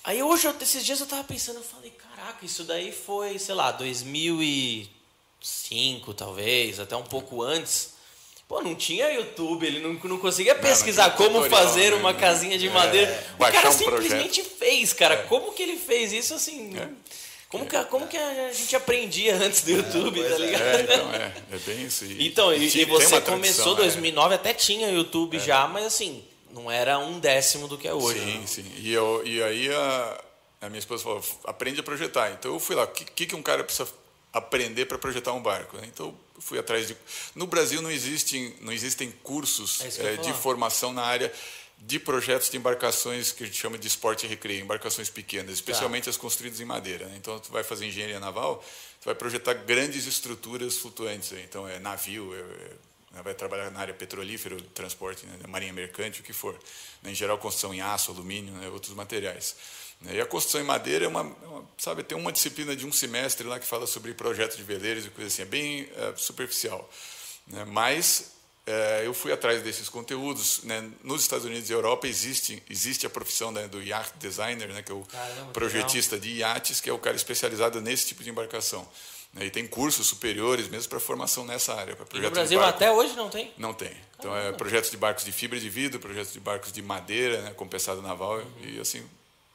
Aí 0.04 0.22
hoje, 0.22 0.48
eu, 0.48 0.56
esses 0.60 0.86
dias 0.86 1.00
eu 1.00 1.08
tava 1.08 1.24
pensando, 1.24 1.56
eu 1.58 1.64
falei, 1.64 1.92
caraca, 1.92 2.46
isso 2.46 2.64
daí 2.64 2.92
foi, 2.92 3.40
sei 3.40 3.56
lá, 3.56 3.72
2005 3.72 6.14
talvez, 6.14 6.80
até 6.80 6.96
um 6.96 7.04
pouco 7.04 7.42
antes. 7.42 7.98
Pô, 8.50 8.63
não 8.63 8.74
tinha 8.74 9.13
YouTube, 9.13 9.63
ele 9.63 9.80
não, 9.80 9.94
não 9.94 10.18
conseguia 10.18 10.56
pesquisar 10.56 11.04
não, 11.04 11.10
não 11.10 11.34
como 11.34 11.50
fazer 11.51 11.92
né? 11.92 11.98
uma 11.98 12.16
casinha 12.16 12.57
de 12.57 12.68
é, 12.68 12.72
madeira. 12.72 13.28
O 13.36 13.44
cara 13.44 13.69
um 13.69 13.72
simplesmente 13.72 14.42
projeto. 14.42 14.57
fez, 14.57 14.92
cara. 14.92 15.13
É. 15.13 15.18
Como 15.18 15.54
que 15.54 15.62
ele 15.62 15.78
fez 15.78 16.12
isso 16.12 16.34
assim? 16.34 16.75
É. 16.75 16.90
Como 17.48 17.68
que, 17.68 17.84
como 17.86 18.07
que 18.07 18.18
a 18.18 18.51
gente 18.51 18.75
aprendia 18.75 19.36
antes 19.36 19.62
do 19.62 19.69
YouTube, 19.69 20.24
tá 20.24 20.36
é, 20.36 20.38
ligado? 20.40 20.63
É, 20.63 20.81
então, 20.81 21.13
é, 21.13 21.34
é 21.51 21.57
bem 21.60 21.86
isso. 21.86 22.06
E, 22.06 22.28
então, 22.28 22.51
e, 22.51 22.66
e 22.66 22.86
você 22.86 23.22
começou, 23.22 23.75
2009 23.75 24.34
é. 24.34 24.36
até 24.36 24.52
tinha 24.52 24.90
YouTube 24.90 25.38
é. 25.38 25.40
já, 25.40 25.68
mas 25.68 25.86
assim, 25.86 26.24
não 26.52 26.72
era 26.72 26.98
um 26.98 27.19
décimo 27.19 27.68
do 27.68 27.78
que 27.78 27.88
é 27.88 27.94
hoje. 27.94 28.19
Sim, 28.19 28.40
né? 28.40 28.47
sim. 28.47 28.66
E, 28.78 28.92
eu, 28.92 29.21
e 29.28 29.44
aí 29.44 29.71
a, 29.71 30.21
a, 30.62 30.69
minha 30.69 30.80
esposa 30.80 31.04
falou, 31.04 31.24
aprende 31.44 31.80
a 31.80 31.83
projetar. 31.83 32.31
Então 32.31 32.52
eu 32.52 32.59
fui 32.59 32.76
lá, 32.76 32.85
o 32.85 32.88
que, 32.88 33.28
que 33.28 33.35
um 33.35 33.44
cara 33.44 33.64
precisa 33.64 33.88
aprender 34.33 34.85
para 34.85 34.97
projetar 34.97 35.33
um 35.33 35.40
barco? 35.40 35.78
Então 35.83 36.16
fui 36.40 36.58
atrás 36.60 36.88
de... 36.88 36.98
No 37.36 37.48
Brasil 37.48 37.81
não 37.81 37.92
existem, 37.92 38.56
não 38.62 38.72
existem 38.72 39.12
cursos 39.24 39.81
é 40.00 40.18
de 40.18 40.34
formação 40.34 40.94
na 40.94 41.04
área 41.04 41.31
de 41.81 42.00
projetos 42.00 42.50
de 42.50 42.58
embarcações 42.58 43.31
que 43.31 43.44
a 43.44 43.46
gente 43.46 43.58
chama 43.58 43.78
de 43.78 43.88
esporte 43.88 44.26
e 44.26 44.30
recreio, 44.30 44.62
embarcações 44.62 45.10
pequenas, 45.10 45.54
especialmente 45.54 46.06
tá. 46.06 46.10
as 46.10 46.18
construídas 46.18 46.60
em 46.60 46.66
madeira. 46.66 47.06
Né? 47.06 47.16
Então, 47.18 47.40
tu 47.40 47.52
vai 47.52 47.64
fazer 47.64 47.86
engenharia 47.86 48.19
naval, 48.19 48.64
tu 49.00 49.06
vai 49.06 49.16
projetar 49.16 49.54
grandes 49.54 50.06
estruturas 50.06 50.78
flutuantes. 50.78 51.31
Né? 51.31 51.46
Então, 51.48 51.68
é 51.68 51.80
navio, 51.80 52.34
é, 52.36 53.18
é, 53.18 53.22
vai 53.24 53.34
trabalhar 53.34 53.72
na 53.72 53.80
área 53.80 53.94
petrolífera, 53.94 54.58
transporte, 54.74 55.26
né? 55.26 55.38
marinha 55.48 55.72
mercante, 55.72 56.19
o 56.19 56.24
que 56.24 56.34
for. 56.34 56.54
Né? 57.02 57.12
Em 57.12 57.16
geral, 57.16 57.38
construção 57.38 57.74
em 57.74 57.81
aço, 57.81 58.12
alumínio, 58.12 58.54
né? 58.56 58.68
outros 58.68 58.94
materiais. 58.94 59.56
Né? 60.02 60.16
E 60.16 60.22
a 60.22 60.26
construção 60.26 60.62
em 60.62 60.64
madeira 60.64 61.06
é 61.06 61.08
uma, 61.08 61.22
é 61.22 61.48
uma, 61.48 61.64
sabe, 61.78 62.04
tem 62.04 62.18
uma 62.18 62.32
disciplina 62.32 62.76
de 62.76 62.86
um 62.86 62.92
semestre 62.92 63.46
lá 63.48 63.60
que 63.60 63.66
fala 63.66 63.86
sobre 63.86 64.14
projetos 64.14 64.58
de 64.58 64.64
veleiros 64.64 65.06
e 65.06 65.10
coisa 65.10 65.28
assim, 65.28 65.42
é 65.42 65.46
bem 65.46 65.90
é, 65.96 66.14
superficial. 66.16 66.90
Né? 67.48 67.66
Mas 67.66 68.32
é, 68.66 69.02
eu 69.06 69.14
fui 69.14 69.32
atrás 69.32 69.64
desses 69.64 69.90
conteúdos. 69.90 70.62
Né? 70.64 70.90
Nos 71.04 71.22
Estados 71.22 71.46
Unidos 71.46 71.70
e 71.70 71.74
Europa 71.74 72.08
existe, 72.08 72.62
existe 72.70 73.06
a 73.06 73.10
profissão 73.10 73.52
né, 73.52 73.68
do 73.68 73.82
yacht 73.82 74.14
designer, 74.20 74.70
né, 74.70 74.84
que 74.84 74.92
é 74.92 74.96
o 74.96 75.02
Caramba, 75.02 75.52
projetista 75.52 76.20
de 76.20 76.30
iates, 76.38 76.80
que 76.80 76.90
é 76.90 76.94
o 76.94 77.00
cara 77.00 77.16
especializado 77.16 77.82
nesse 77.82 78.08
tipo 78.08 78.24
de 78.24 78.30
embarcação. 78.30 78.88
Né? 79.34 79.46
E 79.46 79.50
tem 79.50 79.68
cursos 79.68 80.08
superiores 80.08 80.68
mesmo 80.68 80.90
para 80.90 81.00
formação 81.00 81.44
nessa 81.44 81.74
área. 81.74 81.98
E 82.14 82.20
no 82.20 82.32
Brasil 82.32 82.62
até 82.64 82.92
hoje 82.92 83.16
não 83.16 83.30
tem? 83.30 83.52
Não 83.58 83.74
tem. 83.74 83.92
Então 84.20 84.36
é 84.36 84.52
projetos 84.52 84.92
de 84.92 84.98
barcos 84.98 85.26
de 85.26 85.32
fibra 85.32 85.60
de 85.60 85.70
vidro, 85.70 86.00
projetos 86.00 86.34
de 86.34 86.40
barcos 86.40 86.72
de 86.72 86.82
madeira, 86.82 87.42
né, 87.42 87.54
compensado 87.56 88.02
naval 88.02 88.38
uhum. 88.38 88.46
e 88.62 88.80
assim 88.80 89.04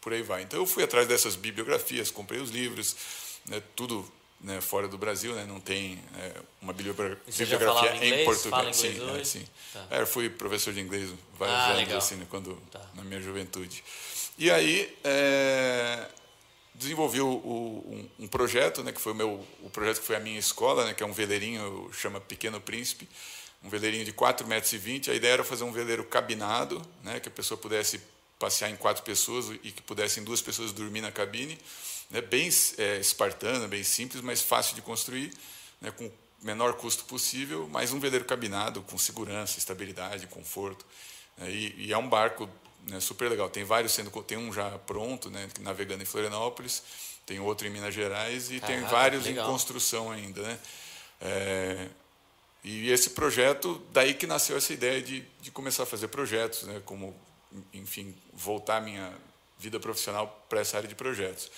por 0.05 0.13
aí 0.13 0.23
vai. 0.23 0.43
Então 0.43 0.61
eu 0.61 0.67
fui 0.67 0.85
atrás 0.85 1.09
dessas 1.09 1.35
bibliografias, 1.35 2.11
comprei 2.11 2.39
os 2.39 2.51
livros, 2.51 2.95
né, 3.47 3.63
tudo 3.75 4.07
né, 4.39 4.61
fora 4.61 4.87
do 4.87 4.99
Brasil, 4.99 5.35
né, 5.35 5.47
não 5.49 5.59
tem 5.59 5.99
é, 6.19 6.33
uma 6.61 6.75
bibliografia 6.75 7.19
em 8.03 8.25
português. 8.27 8.77
Sim, 8.77 9.19
é, 9.19 9.25
sim. 9.25 9.45
Tá. 9.73 9.87
É, 9.91 10.01
eu 10.03 10.07
fui 10.07 10.29
professor 10.29 10.75
de 10.75 10.81
inglês 10.81 11.11
vários 11.39 11.57
ah, 11.57 11.67
anos 11.69 11.79
legal. 11.79 11.99
assim, 11.99 12.17
né, 12.17 12.27
quando 12.29 12.55
tá. 12.71 12.81
na 12.95 13.03
minha 13.03 13.21
juventude. 13.21 13.83
E 14.37 14.51
aí 14.51 14.95
é, 15.03 16.07
desenvolvi 16.75 17.23
o, 17.23 17.29
o, 17.29 18.09
um, 18.21 18.25
um, 18.25 18.29
projeto, 18.29 18.85
né, 18.85 18.93
que 18.93 19.01
foi 19.01 19.13
o 19.13 19.17
meu 19.17 19.47
o 19.63 19.71
projeto 19.71 20.01
que 20.01 20.07
foi 20.07 20.17
a 20.17 20.21
minha 20.21 20.39
escola, 20.39 20.85
né, 20.85 20.93
que 20.93 21.03
é 21.03 21.07
um 21.07 21.13
veleirinho 21.13 21.91
chama 21.95 22.21
Pequeno 22.21 22.61
Príncipe. 22.61 23.09
um 23.63 23.71
veleirinho 23.71 24.05
de 24.05 24.13
4,20 24.13 24.45
metros. 24.47 25.09
A 25.09 25.15
ideia 25.15 25.33
era 25.33 25.45
fazer 25.45 25.65
um 25.65 25.73
veleiro 25.73 26.05
cabinado, 26.05 26.83
né, 27.03 27.21
que 27.21 27.29
a 27.29 27.33
pessoa 27.33 27.57
pudesse 27.57 28.03
passear 28.39 28.71
em 28.71 28.77
quatro 28.77 29.03
pessoas 29.03 29.51
e 29.63 29.71
que 29.71 29.83
pudessem 29.83 30.23
duas 30.25 30.41
pessoas 30.41 30.73
dormir 30.73 31.01
na 31.01 31.13
cabine. 31.13 31.59
Né, 32.11 32.21
bem 32.21 32.49
é, 32.79 32.99
espartana, 32.99 33.67
bem 33.67 33.83
simples, 33.83 34.23
mas 34.23 34.43
fácil 34.43 34.75
de 34.75 34.83
construir, 34.83 35.33
né, 35.81 35.91
com 35.91 36.07
o 36.07 36.13
menor 36.43 36.75
custo 36.75 37.05
possível, 37.05 37.69
mas 37.71 37.93
um 37.93 37.99
veleiro 37.99 38.25
cabinado 38.25 38.83
com 38.83 38.99
segurança, 38.99 39.59
estabilidade, 39.59 40.27
conforto. 40.27 40.85
Né, 41.39 41.51
e, 41.51 41.87
e, 41.87 41.93
é 41.93 41.99
um 41.99 42.09
barco 42.09 42.49
né, 42.87 43.01
super 43.01 43.29
legal. 43.31 43.49
Tem 43.49 43.65
vários 43.65 43.93
sendo, 43.93 44.11
tem 44.23 44.37
um 44.37 44.53
já 44.53 44.79
pronto, 44.81 45.31
né, 45.31 45.49
navegando 45.61 46.03
em 46.03 46.07
Florianópolis, 46.07 46.83
tem 47.25 47.41
outro 47.41 47.67
em 47.67 47.71
Minas 47.71 47.95
Gerais 47.95 48.51
e 48.51 48.61
Caraca, 48.61 48.81
tem 48.81 48.91
vários 48.91 49.27
em 49.27 49.35
construção 49.37 50.11
ainda. 50.11 50.43
Né? 50.43 50.59
É, 51.21 51.89
e 52.63 52.91
esse 52.91 53.11
projeto, 53.11 53.83
daí 53.93 54.15
que 54.15 54.27
nasceu 54.27 54.57
essa 54.57 54.73
ideia 54.73 55.03
de, 55.03 55.25
de 55.41 55.51
começar 55.51 55.83
a 55.83 55.87
fazer 55.87 56.09
projetos, 56.09 56.65
né, 56.65 56.83
como, 56.85 57.15
enfim, 57.73 58.15
voltar 58.33 58.81
minha 58.81 59.13
vida 59.59 59.79
profissional 59.79 60.47
para 60.49 60.61
essa 60.61 60.77
área 60.77 60.89
de 60.89 60.95
projetos. 60.95 61.51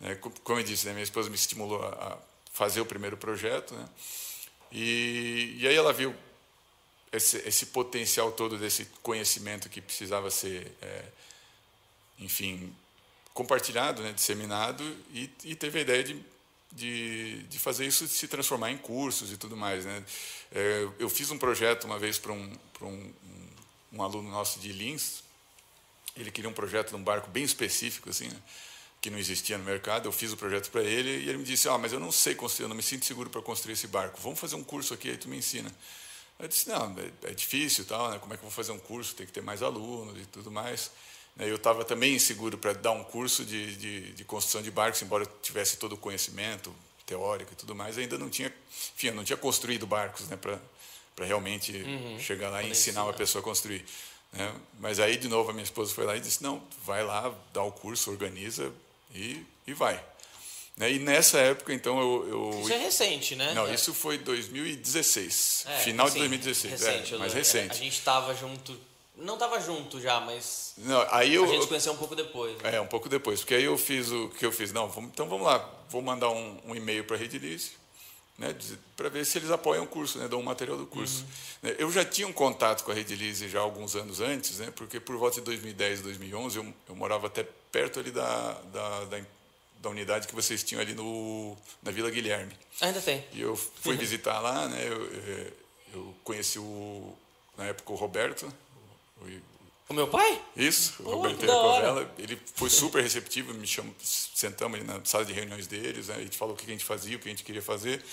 É, 0.00 0.14
como 0.14 0.60
eu 0.60 0.64
disse, 0.64 0.86
né, 0.86 0.92
minha 0.92 1.02
esposa 1.02 1.28
me 1.28 1.34
estimulou 1.34 1.82
a 1.82 2.18
fazer 2.52 2.80
o 2.80 2.86
primeiro 2.86 3.16
projeto, 3.16 3.74
né, 3.74 3.88
e, 4.70 5.56
e 5.58 5.66
aí 5.66 5.74
ela 5.74 5.92
viu 5.92 6.14
esse, 7.10 7.38
esse, 7.38 7.66
potencial 7.66 8.30
todo 8.32 8.58
desse 8.58 8.84
conhecimento 9.02 9.68
que 9.68 9.80
precisava 9.80 10.30
ser, 10.30 10.70
é, 10.82 11.04
enfim, 12.18 12.74
compartilhado, 13.32 14.02
né, 14.02 14.12
disseminado, 14.12 14.84
e, 15.10 15.30
e 15.44 15.54
teve 15.54 15.78
a 15.78 15.82
ideia 15.82 16.04
de 16.04 16.22
de, 16.72 17.42
de 17.44 17.58
fazer 17.58 17.86
isso 17.86 18.06
se 18.06 18.28
transformar 18.28 18.70
em 18.70 18.78
cursos 18.78 19.32
e 19.32 19.36
tudo 19.36 19.56
mais. 19.56 19.84
Né? 19.84 20.04
É, 20.52 20.88
eu 20.98 21.08
fiz 21.08 21.30
um 21.30 21.38
projeto 21.38 21.84
uma 21.84 21.98
vez 21.98 22.18
para 22.18 22.32
um, 22.32 22.52
um, 22.82 22.86
um, 22.86 23.12
um, 23.94 24.02
aluno 24.02 24.30
nosso 24.30 24.58
de 24.60 24.72
Lins, 24.72 25.22
ele 26.22 26.30
queria 26.30 26.48
um 26.48 26.52
projeto 26.52 26.90
de 26.90 26.96
um 26.96 27.02
barco 27.02 27.30
bem 27.30 27.44
específico, 27.44 28.10
assim, 28.10 28.28
né? 28.28 28.36
que 29.00 29.10
não 29.10 29.18
existia 29.18 29.56
no 29.56 29.64
mercado. 29.64 30.06
Eu 30.06 30.12
fiz 30.12 30.32
o 30.32 30.36
projeto 30.36 30.70
para 30.70 30.82
ele 30.82 31.08
e 31.08 31.28
ele 31.28 31.38
me 31.38 31.44
disse: 31.44 31.68
Ah, 31.68 31.78
mas 31.78 31.92
eu 31.92 32.00
não 32.00 32.10
sei 32.10 32.34
construir, 32.34 32.64
eu 32.64 32.68
não 32.68 32.76
me 32.76 32.82
sinto 32.82 33.04
seguro 33.04 33.30
para 33.30 33.40
construir 33.42 33.74
esse 33.74 33.86
barco. 33.86 34.20
Vamos 34.20 34.38
fazer 34.38 34.56
um 34.56 34.64
curso 34.64 34.94
aqui, 34.94 35.10
aí 35.10 35.16
tu 35.16 35.28
me 35.28 35.36
ensina. 35.36 35.72
Eu 36.38 36.48
disse: 36.48 36.68
Não, 36.68 36.94
é, 37.22 37.30
é 37.30 37.34
difícil, 37.34 37.84
tal, 37.84 38.10
né? 38.10 38.18
como 38.18 38.34
é 38.34 38.36
que 38.36 38.42
eu 38.44 38.48
vou 38.48 38.54
fazer 38.54 38.72
um 38.72 38.78
curso? 38.78 39.14
Tem 39.14 39.26
que 39.26 39.32
ter 39.32 39.42
mais 39.42 39.62
alunos 39.62 40.20
e 40.20 40.26
tudo 40.26 40.50
mais. 40.50 40.90
Eu 41.38 41.54
estava 41.54 41.84
também 41.84 42.16
inseguro 42.16 42.58
para 42.58 42.72
dar 42.72 42.90
um 42.90 43.04
curso 43.04 43.44
de, 43.44 43.76
de, 43.76 44.12
de, 44.12 44.24
construção 44.24 44.60
de 44.60 44.72
barcos, 44.72 45.02
embora 45.02 45.22
eu 45.22 45.28
tivesse 45.40 45.76
todo 45.76 45.92
o 45.92 45.96
conhecimento 45.96 46.74
teórico 47.06 47.52
e 47.52 47.56
tudo 47.56 47.76
mais, 47.76 47.96
ainda 47.96 48.18
não 48.18 48.28
tinha, 48.28 48.52
enfim, 48.96 49.12
não 49.12 49.22
tinha 49.22 49.36
construído 49.36 49.86
barcos, 49.86 50.28
né, 50.28 50.36
para 50.36 51.24
realmente 51.24 51.72
uhum, 51.72 52.18
chegar 52.18 52.50
lá 52.50 52.62
e 52.62 52.70
ensinar 52.70 53.04
uma 53.04 53.12
pessoa 53.12 53.40
a 53.40 53.44
construir. 53.44 53.84
Né? 54.32 54.54
Mas 54.78 55.00
aí, 55.00 55.16
de 55.16 55.28
novo, 55.28 55.50
a 55.50 55.52
minha 55.52 55.64
esposa 55.64 55.94
foi 55.94 56.04
lá 56.04 56.16
e 56.16 56.20
disse: 56.20 56.42
não, 56.42 56.62
vai 56.84 57.04
lá, 57.04 57.34
dá 57.52 57.62
o 57.62 57.72
curso, 57.72 58.10
organiza 58.10 58.72
e, 59.14 59.44
e 59.66 59.72
vai. 59.72 60.02
Né? 60.76 60.92
E 60.92 60.98
nessa 60.98 61.38
época, 61.38 61.72
então, 61.74 61.98
eu, 62.00 62.28
eu, 62.28 62.60
Isso 62.60 62.72
é 62.72 62.78
recente, 62.78 63.36
né? 63.36 63.52
Não, 63.54 63.66
é. 63.66 63.74
isso 63.74 63.92
foi 63.92 64.18
2016. 64.18 65.64
É, 65.66 65.78
final 65.78 66.06
sim, 66.06 66.14
de 66.14 66.28
2016. 66.28 66.80
Recente, 66.80 67.14
é, 67.14 67.18
mais 67.18 67.32
recente. 67.32 67.72
A 67.72 67.74
gente 67.74 67.98
estava 67.98 68.34
junto 68.34 68.78
não 69.18 69.34
estava 69.34 69.60
junto 69.60 70.00
já, 70.00 70.20
mas 70.20 70.74
não, 70.78 71.04
aí 71.10 71.34
eu, 71.34 71.44
a 71.44 71.48
gente 71.48 71.66
conheceu 71.66 71.92
um 71.92 71.96
pouco 71.96 72.14
depois. 72.14 72.56
Né? 72.62 72.76
É, 72.76 72.80
um 72.80 72.86
pouco 72.86 73.08
depois, 73.08 73.40
porque 73.40 73.54
aí 73.54 73.64
eu 73.64 73.76
fiz 73.76 74.10
o 74.10 74.28
que 74.28 74.46
eu 74.46 74.52
fiz. 74.52 74.72
Não, 74.72 74.88
vamos, 74.88 75.10
então 75.10 75.28
vamos 75.28 75.44
lá, 75.44 75.68
vou 75.88 76.00
mandar 76.00 76.30
um, 76.30 76.56
um 76.64 76.74
e-mail 76.74 77.04
para 77.04 77.16
a 77.16 77.18
Redilice, 77.18 77.72
né, 78.38 78.54
para 78.96 79.08
ver 79.08 79.26
se 79.26 79.36
eles 79.36 79.50
apoiam 79.50 79.84
o 79.84 79.86
curso, 79.86 80.18
né, 80.18 80.28
dão 80.28 80.38
um 80.38 80.44
material 80.44 80.78
do 80.78 80.86
curso. 80.86 81.26
Uhum. 81.62 81.70
Eu 81.76 81.90
já 81.90 82.04
tinha 82.04 82.26
um 82.26 82.32
contato 82.32 82.84
com 82.84 82.92
a 82.92 82.94
Redilize 82.94 83.48
já 83.48 83.58
alguns 83.58 83.96
anos 83.96 84.20
antes, 84.20 84.60
né, 84.60 84.72
porque 84.76 85.00
por 85.00 85.16
volta 85.16 85.36
de 85.36 85.42
2010, 85.42 86.02
2011 86.02 86.56
eu, 86.56 86.74
eu 86.88 86.94
morava 86.94 87.26
até 87.26 87.44
perto 87.72 87.98
ali 87.98 88.12
da, 88.12 88.52
da, 88.72 89.04
da, 89.06 89.20
da, 89.80 89.90
unidade 89.90 90.28
que 90.28 90.34
vocês 90.34 90.62
tinham 90.62 90.80
ali 90.80 90.94
no, 90.94 91.56
na 91.82 91.90
Vila 91.90 92.10
Guilherme. 92.10 92.52
Ainda 92.80 93.00
tem. 93.00 93.24
E 93.32 93.40
eu 93.40 93.56
fui 93.56 93.96
visitar 93.96 94.38
lá, 94.38 94.68
né, 94.68 94.86
eu, 94.86 95.52
eu 95.94 96.14
conheci 96.22 96.60
o, 96.60 97.12
na 97.56 97.64
época 97.64 97.92
o 97.92 97.96
Roberto, 97.96 98.48
o 99.20 99.26
meu 99.94 100.06
pai? 100.06 100.38
Isso, 100.54 101.02
o 101.02 101.10
Roberto 101.10 101.46
Covela. 101.46 102.14
Ele 102.18 102.38
foi 102.54 102.68
super 102.68 103.02
receptivo, 103.02 103.54
me 103.54 103.66
chamou, 103.66 103.94
sentamos 103.98 104.78
ali 104.78 104.86
na 104.86 105.02
sala 105.02 105.24
de 105.24 105.32
reuniões 105.32 105.66
deles, 105.66 106.08
né, 106.08 106.16
a 106.16 106.20
gente 106.20 106.36
falou 106.36 106.54
o 106.54 106.56
que 106.58 106.66
a 106.66 106.68
gente 106.68 106.84
fazia, 106.84 107.16
o 107.16 107.18
que 107.18 107.26
a 107.26 107.30
gente 107.30 107.42
queria 107.42 107.62
fazer. 107.62 108.04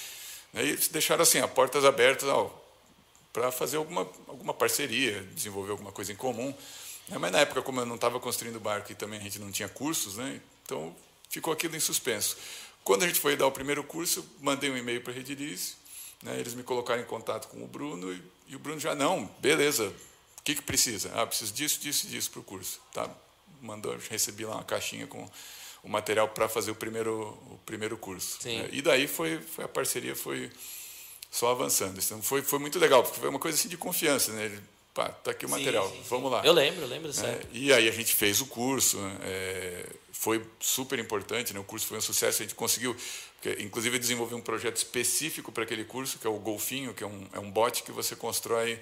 Né, 0.54 0.64
e 0.64 0.70
eles 0.70 0.88
deixaram 0.88 1.24
assim, 1.24 1.40
a 1.40 1.48
portas 1.50 1.84
abertas 1.84 2.30
para 3.34 3.52
fazer 3.52 3.76
alguma, 3.76 4.10
alguma 4.26 4.54
parceria, 4.54 5.22
desenvolver 5.34 5.72
alguma 5.72 5.92
coisa 5.92 6.14
em 6.14 6.16
comum. 6.16 6.54
Né, 7.10 7.18
mas 7.18 7.32
na 7.34 7.40
época, 7.40 7.62
como 7.62 7.82
eu 7.82 7.86
não 7.86 7.96
estava 7.96 8.22
construindo 8.22 8.58
barco 8.58 8.94
e 8.94 8.96
também 8.96 9.20
a 9.20 9.24
gente 9.24 9.38
não 9.40 9.52
tinha 9.52 9.68
cursos, 9.68 10.16
né, 10.16 10.40
então 10.64 10.96
ficou 11.30 11.52
aquilo 11.52 11.76
em 11.76 11.82
suspenso. 11.82 12.38
Quando 12.86 13.04
a 13.04 13.08
gente 13.08 13.20
foi 13.20 13.36
dar 13.36 13.48
o 13.48 13.52
primeiro 13.52 13.84
curso, 13.84 14.26
mandei 14.40 14.70
um 14.70 14.78
e-mail 14.78 15.02
para 15.02 15.12
a 15.12 15.16
Redilize, 15.16 15.74
né, 16.24 16.40
eles 16.40 16.54
me 16.54 16.64
colocaram 16.64 17.02
em 17.02 17.06
contato 17.06 17.50
com 17.50 17.62
o 17.62 17.68
Bruno 17.68 18.14
e, 18.14 18.24
e 18.48 18.56
o 18.56 18.60
Bruno 18.60 18.80
já, 18.80 18.96
não, 18.96 19.26
beleza, 19.40 19.94
que, 20.46 20.56
que 20.56 20.62
precisa? 20.62 21.12
Ah, 21.16 21.26
preciso 21.26 21.52
disso, 21.52 21.80
disso, 21.80 22.08
disso 22.08 22.30
para 22.30 22.40
o 22.40 22.44
curso. 22.44 22.80
Tá, 22.94 23.10
mandou, 23.62 23.98
recebi 24.10 24.46
lá 24.46 24.56
uma 24.56 24.64
caixinha 24.64 25.08
com 25.08 25.28
o 25.84 25.90
material 25.90 26.30
para 26.30 26.48
fazer 26.48 26.70
o 26.70 26.76
primeiro, 26.76 27.30
o 27.50 27.60
primeiro 27.66 27.98
curso. 27.98 28.38
Né? 28.46 28.70
E 28.72 28.82
daí 28.82 29.08
foi, 29.08 29.40
foi 29.40 29.66
a 29.66 29.68
parceria 29.68 30.16
foi 30.16 30.52
só 31.32 31.50
avançando. 31.50 32.00
Então 32.00 32.22
foi, 32.22 32.44
foi 32.44 32.60
muito 32.60 32.78
legal, 32.78 33.02
porque 33.04 33.20
foi 33.20 33.28
uma 33.28 33.40
coisa 33.40 33.58
assim 33.58 33.68
de 33.68 33.76
confiança. 33.76 34.32
Né? 34.34 34.46
Ele, 34.46 34.60
pá, 34.94 35.10
tá 35.10 35.32
aqui 35.32 35.48
o 35.48 35.50
material, 35.50 35.90
sim, 35.90 35.96
sim, 35.96 36.04
vamos 36.10 36.32
lá. 36.32 36.46
Eu 36.46 36.54
lembro, 36.54 36.82
eu 36.82 36.88
lembro 36.88 37.10
é, 37.10 37.42
E 37.52 37.74
aí 37.74 37.90
a 37.90 37.92
gente 37.92 38.14
fez 38.14 38.40
o 38.40 38.46
curso, 38.46 39.00
é, 39.24 39.84
foi 40.12 40.46
super 40.60 41.00
importante, 41.00 41.56
né? 41.56 41.60
o 41.60 41.64
curso 41.64 41.88
foi 41.88 41.98
um 41.98 42.02
sucesso, 42.02 42.44
a 42.44 42.46
gente 42.46 42.56
conseguiu, 42.56 42.96
porque, 43.42 43.64
inclusive 43.64 43.98
desenvolvi 43.98 44.36
um 44.36 44.42
projeto 44.42 44.78
específico 44.78 45.52
para 45.52 45.64
aquele 45.64 45.86
curso, 45.86 46.20
que 46.20 46.28
é 46.28 46.30
o 46.30 46.38
Golfinho, 46.38 46.94
que 46.94 47.04
é 47.04 47.08
um, 47.08 47.28
é 47.34 47.40
um 47.40 47.50
bote 47.50 47.82
que 47.82 47.92
você 47.92 48.16
constrói 48.16 48.80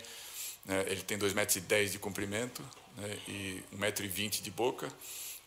né? 0.66 0.86
Ele 0.88 1.02
tem 1.02 1.18
2,10 1.18 1.34
metros 1.34 1.92
de 1.92 2.00
comprimento 2.00 2.62
né? 2.98 3.18
e 3.28 3.64
1,20 3.74 3.78
metro 3.78 4.08
de 4.08 4.52
boca. 4.52 4.88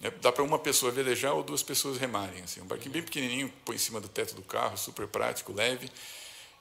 Né? 0.00 0.10
Dá 0.20 0.30
para 0.30 0.42
uma 0.42 0.58
pessoa 0.58 0.92
velejar 0.92 1.34
ou 1.34 1.42
duas 1.42 1.62
pessoas 1.62 1.98
remarem. 1.98 2.42
Assim. 2.42 2.60
Um 2.60 2.66
barquinho 2.66 2.92
bem 2.92 3.02
pequenininho, 3.02 3.52
põe 3.64 3.76
em 3.76 3.78
cima 3.78 4.00
do 4.00 4.08
teto 4.08 4.34
do 4.34 4.42
carro, 4.42 4.76
super 4.76 5.06
prático, 5.06 5.52
leve. 5.52 5.90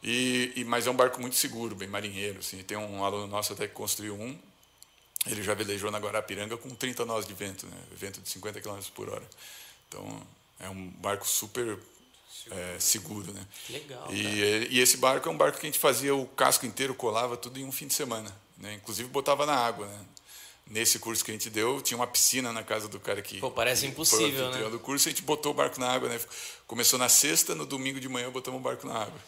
E, 0.04 0.54
e, 0.56 0.64
mas 0.64 0.88
é 0.88 0.92
um 0.92 0.96
barco 0.96 1.20
muito 1.20 1.36
seguro, 1.36 1.76
bem 1.76 1.88
marinheiro. 1.88 2.40
Assim. 2.40 2.62
Tem 2.64 2.78
um 2.78 3.04
aluno 3.04 3.28
nosso 3.28 3.54
até 3.54 3.68
que 3.68 3.74
construiu 3.74 4.16
um. 4.16 4.38
Ele 5.26 5.42
já 5.42 5.54
velejou 5.56 5.90
na 5.90 5.98
Guarapiranga 5.98 6.56
com 6.56 6.70
30 6.70 7.04
nós 7.06 7.26
de 7.26 7.34
vento, 7.34 7.66
né? 7.66 7.78
vento 7.92 8.22
de 8.22 8.30
50 8.30 8.62
km 8.62 8.80
por 8.94 9.10
hora. 9.10 9.28
Então, 9.88 10.22
é 10.60 10.70
um 10.70 10.88
barco 10.90 11.28
super 11.28 11.80
é, 12.52 12.80
seguro, 12.80 13.34
né? 13.34 13.48
Legal. 13.70 14.14
E, 14.14 14.68
e, 14.70 14.80
esse 14.80 14.98
barco 14.98 15.28
é 15.28 15.32
um 15.32 15.38
barco 15.38 15.60
que 15.60 15.66
a 15.66 15.70
gente 15.70 15.80
fazia 15.80 16.16
o 16.16 16.28
casco 16.28 16.66
inteiro, 16.66 16.94
colava 16.94 17.36
tudo 17.36 17.60
em 17.60 17.66
um 17.66 17.72
fim 17.72 17.88
de 17.88 17.96
semana. 17.96 18.32
Né? 18.58 18.74
Inclusive 18.74 19.10
botava 19.10 19.46
na 19.46 19.56
água. 19.56 19.88
Né? 19.88 20.00
Nesse 20.68 20.98
curso 20.98 21.24
que 21.24 21.32
a 21.32 21.34
gente 21.34 21.50
deu, 21.50 21.80
tinha 21.82 21.98
uma 21.98 22.08
piscina 22.08 22.52
na 22.52 22.64
casa 22.64 22.88
do 22.88 23.00
cara 23.00 23.22
que. 23.22 23.40
Pô, 23.40 23.52
parece 23.52 23.86
impossível, 23.86 24.50
né? 24.50 24.70
do 24.70 24.80
curso, 24.80 25.08
a 25.08 25.12
gente 25.12 25.22
botou 25.22 25.52
o 25.52 25.56
barco 25.56 25.80
na 25.80 25.92
água, 25.92 26.10
né? 26.10 26.20
Começou 26.66 26.98
na 26.98 27.08
sexta, 27.08 27.54
no 27.54 27.66
domingo 27.66 28.00
de 28.00 28.10
manhã 28.10 28.32
botamos 28.32 28.60
o 28.60 28.64
barco 28.64 28.88
na 28.88 28.96
água. 28.96 29.20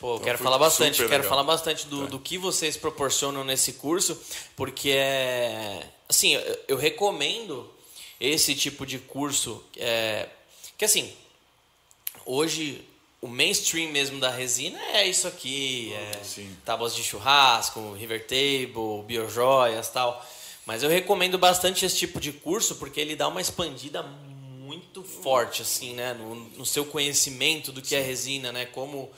Pô, 0.00 0.14
então, 0.14 0.24
quero 0.24 0.38
falar 0.38 0.58
bastante, 0.58 0.96
quero 0.96 1.10
legal. 1.10 1.28
falar 1.28 1.44
bastante 1.44 1.86
do, 1.86 2.04
tá. 2.04 2.06
do 2.06 2.18
que 2.18 2.38
vocês 2.38 2.76
proporcionam 2.76 3.44
nesse 3.44 3.74
curso, 3.74 4.20
porque 4.56 4.90
é. 4.90 5.86
Assim, 6.08 6.32
eu, 6.32 6.58
eu 6.68 6.76
recomendo 6.76 7.70
esse 8.18 8.54
tipo 8.56 8.84
de 8.84 8.98
curso. 8.98 9.62
É, 9.76 10.28
que 10.76 10.84
assim, 10.84 11.14
hoje 12.26 12.84
o 13.20 13.28
mainstream 13.28 13.90
mesmo 13.90 14.18
da 14.18 14.30
resina 14.30 14.78
é 14.94 15.06
isso 15.06 15.28
aqui, 15.28 15.92
é 15.92 16.24
Sim. 16.24 16.56
tábuas 16.64 16.94
de 16.94 17.02
churrasco, 17.02 17.92
river 17.92 18.26
table, 18.26 19.02
biojoias 19.06 19.88
tal. 19.90 20.24
Mas 20.64 20.82
eu 20.82 20.88
recomendo 20.88 21.38
bastante 21.38 21.84
esse 21.84 21.96
tipo 21.96 22.20
de 22.20 22.32
curso 22.32 22.76
porque 22.76 23.00
ele 23.00 23.16
dá 23.16 23.28
uma 23.28 23.40
expandida 23.40 24.02
muito 24.02 25.02
forte 25.02 25.62
assim, 25.62 25.94
né, 25.94 26.14
no, 26.14 26.34
no 26.34 26.66
seu 26.66 26.84
conhecimento 26.84 27.72
do 27.72 27.82
que 27.82 27.94
é 27.94 27.98
Sim. 27.98 28.04
é 28.04 28.06
resina, 28.06 28.52
né, 28.52 28.66
como 28.66 29.10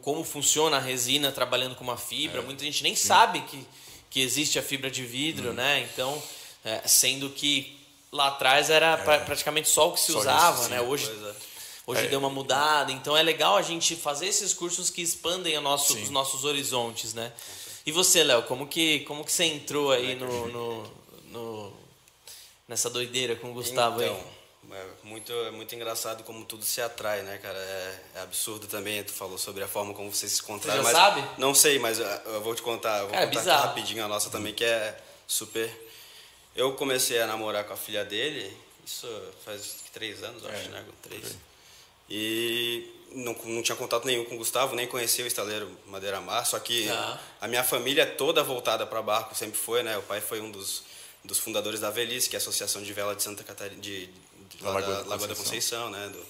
como 0.00 0.22
funciona 0.22 0.76
a 0.76 0.80
resina 0.80 1.32
trabalhando 1.32 1.74
com 1.74 1.82
uma 1.82 1.96
fibra. 1.96 2.40
É. 2.40 2.44
Muita 2.44 2.62
gente 2.62 2.84
nem 2.84 2.94
Sim. 2.94 3.08
sabe 3.08 3.40
que 3.40 3.66
que 4.12 4.20
existe 4.20 4.58
a 4.58 4.62
fibra 4.62 4.90
de 4.90 5.04
vidro, 5.04 5.50
hum. 5.50 5.54
né? 5.54 5.88
Então, 5.90 6.22
é, 6.62 6.82
sendo 6.86 7.30
que 7.30 7.80
lá 8.12 8.28
atrás 8.28 8.68
era 8.68 8.92
é. 8.92 9.18
praticamente 9.20 9.70
só 9.70 9.88
o 9.88 9.92
que 9.92 10.00
se 10.00 10.12
só 10.12 10.20
usava, 10.20 10.60
isso, 10.60 10.70
né? 10.70 10.80
Hoje 10.82 11.10
é. 11.10 11.51
Hoje 11.86 12.06
é. 12.06 12.08
deu 12.08 12.18
uma 12.18 12.30
mudada, 12.30 12.92
então 12.92 13.16
é 13.16 13.22
legal 13.22 13.56
a 13.56 13.62
gente 13.62 13.96
fazer 13.96 14.26
esses 14.26 14.54
cursos 14.54 14.88
que 14.88 15.02
expandem 15.02 15.58
nosso, 15.60 15.98
os 15.98 16.10
nossos 16.10 16.44
horizontes, 16.44 17.12
né? 17.12 17.32
E 17.84 17.90
você, 17.90 18.22
Léo, 18.22 18.44
como 18.44 18.68
que, 18.68 19.00
como 19.00 19.24
que 19.24 19.32
você 19.32 19.44
entrou 19.44 19.90
aí 19.90 20.14
no, 20.14 20.46
no, 20.48 20.92
no, 21.26 21.72
nessa 22.68 22.88
doideira 22.88 23.34
com 23.34 23.50
o 23.50 23.54
Gustavo 23.54 24.00
então, 24.00 24.14
aí? 24.14 24.42
É 24.78 24.86
muito, 25.02 25.32
é 25.32 25.50
muito 25.50 25.74
engraçado 25.74 26.22
como 26.22 26.44
tudo 26.44 26.64
se 26.64 26.80
atrai, 26.80 27.22
né, 27.22 27.36
cara? 27.38 27.58
É, 27.58 28.00
é 28.14 28.20
absurdo 28.20 28.66
também. 28.66 29.02
Tu 29.02 29.12
falou 29.12 29.36
sobre 29.36 29.62
a 29.62 29.68
forma 29.68 29.92
como 29.92 30.10
vocês 30.10 30.32
se 30.32 30.40
encontraram. 30.40 30.82
Você 30.82 30.92
já 30.92 30.98
mas 30.98 31.14
sabe? 31.14 31.40
Não 31.40 31.54
sei, 31.54 31.78
mas 31.78 31.98
eu, 31.98 32.06
eu 32.06 32.40
vou 32.40 32.54
te 32.54 32.62
contar. 32.62 33.00
Eu 33.00 33.08
vou 33.08 33.10
Cara, 33.10 33.26
contar 33.26 33.38
aqui 33.40 33.48
bizarro. 33.48 33.66
rapidinho 33.68 34.04
a 34.04 34.08
nossa 34.08 34.30
também, 34.30 34.54
que 34.54 34.64
é 34.64 34.98
super. 35.26 35.68
Eu 36.54 36.74
comecei 36.74 37.20
a 37.20 37.26
namorar 37.26 37.64
com 37.64 37.74
a 37.74 37.76
filha 37.76 38.04
dele, 38.04 38.56
isso 38.86 39.08
faz 39.44 39.76
três 39.92 40.22
anos, 40.22 40.44
acho, 40.46 40.54
É, 40.54 40.68
né? 40.68 40.84
Três. 41.02 41.36
E 42.14 42.92
não, 43.12 43.34
não 43.44 43.62
tinha 43.62 43.74
contato 43.74 44.04
nenhum 44.04 44.26
com 44.26 44.34
o 44.34 44.38
Gustavo, 44.38 44.74
nem 44.74 44.86
conhecia 44.86 45.24
o 45.24 45.26
estaleiro 45.26 45.70
Madeira 45.86 46.20
Mar, 46.20 46.44
só 46.44 46.58
que 46.58 46.86
Tá. 46.86 47.18
a 47.40 47.48
minha 47.48 47.64
família 47.64 48.02
é 48.02 48.06
toda 48.06 48.42
voltada 48.42 48.86
para 48.86 49.00
barco, 49.00 49.34
sempre 49.34 49.58
foi, 49.58 49.82
né? 49.82 49.96
O 49.96 50.02
pai 50.02 50.20
foi 50.20 50.38
um 50.38 50.50
dos, 50.50 50.82
dos 51.24 51.38
fundadores 51.38 51.80
da 51.80 51.88
Velice, 51.88 52.28
que 52.28 52.36
é 52.36 52.38
a 52.38 52.42
Associação 52.42 52.82
de 52.82 52.92
Vela 52.92 53.16
de 53.16 53.22
Santa 53.22 53.42
Catarina, 53.42 53.80
de, 53.80 54.08
de, 54.08 54.62
Lagoa 54.62 54.82
da 54.82 54.88
da 54.88 55.08
Lagoa 55.08 55.28
da 55.28 55.34
Conceição. 55.34 55.84
Conceição, 55.86 55.90
né? 55.90 56.08
Do, 56.10 56.26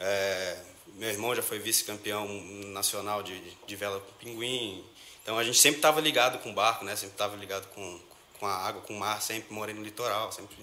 é, 0.00 0.58
meu 0.96 1.08
irmão 1.08 1.34
já 1.34 1.42
foi 1.42 1.58
vice-campeão 1.58 2.28
nacional 2.66 3.22
de, 3.22 3.40
de 3.66 3.76
vela 3.76 3.98
com 3.98 4.12
pinguim. 4.22 4.84
Então 5.22 5.38
a 5.38 5.44
gente 5.44 5.58
sempre 5.58 5.78
estava 5.78 5.98
ligado 5.98 6.38
com 6.42 6.50
o 6.50 6.52
barco, 6.52 6.84
né? 6.84 6.94
Sempre 6.94 7.14
estava 7.14 7.34
ligado 7.36 7.66
com, 7.68 8.00
com 8.38 8.46
a 8.46 8.54
água, 8.54 8.82
com 8.82 8.92
o 8.92 8.98
mar, 8.98 9.22
sempre 9.22 9.50
morei 9.52 9.74
no 9.74 9.82
litoral, 9.82 10.30
sempre. 10.30 10.56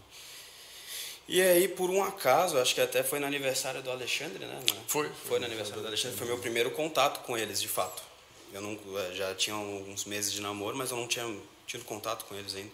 E 1.28 1.42
aí, 1.42 1.68
por 1.68 1.90
um 1.90 2.04
acaso, 2.04 2.58
acho 2.58 2.76
que 2.76 2.82
até 2.82 3.02
foi 3.02 3.20
no 3.20 3.26
aniversário 3.26 3.82
do 3.82 3.90
Alexandre, 3.90 4.46
né? 4.46 4.60
Foi. 4.88 5.10
Foi 5.26 5.40
no 5.40 5.46
aniversário 5.46 5.82
do 5.82 5.88
Alexandre, 5.88 6.18
foi 6.18 6.28
meu 6.28 6.38
primeiro 6.38 6.72
contato 6.72 7.24
com 7.24 7.38
eles, 7.38 7.62
de 7.62 7.68
fato. 7.68 8.04
Eu 8.52 8.62
não, 8.62 8.78
eh, 9.00 9.12
já 9.14 9.34
tinha 9.34 9.56
uns 9.56 10.06
meses 10.06 10.32
de 10.34 10.42
namoro, 10.42 10.76
mas 10.76 10.92
eu 10.92 10.98
não 10.98 11.08
tinha 11.08 11.26
tido 11.66 11.86
contato 11.86 12.26
com 12.26 12.36
eles 12.36 12.54
ainda. 12.56 12.72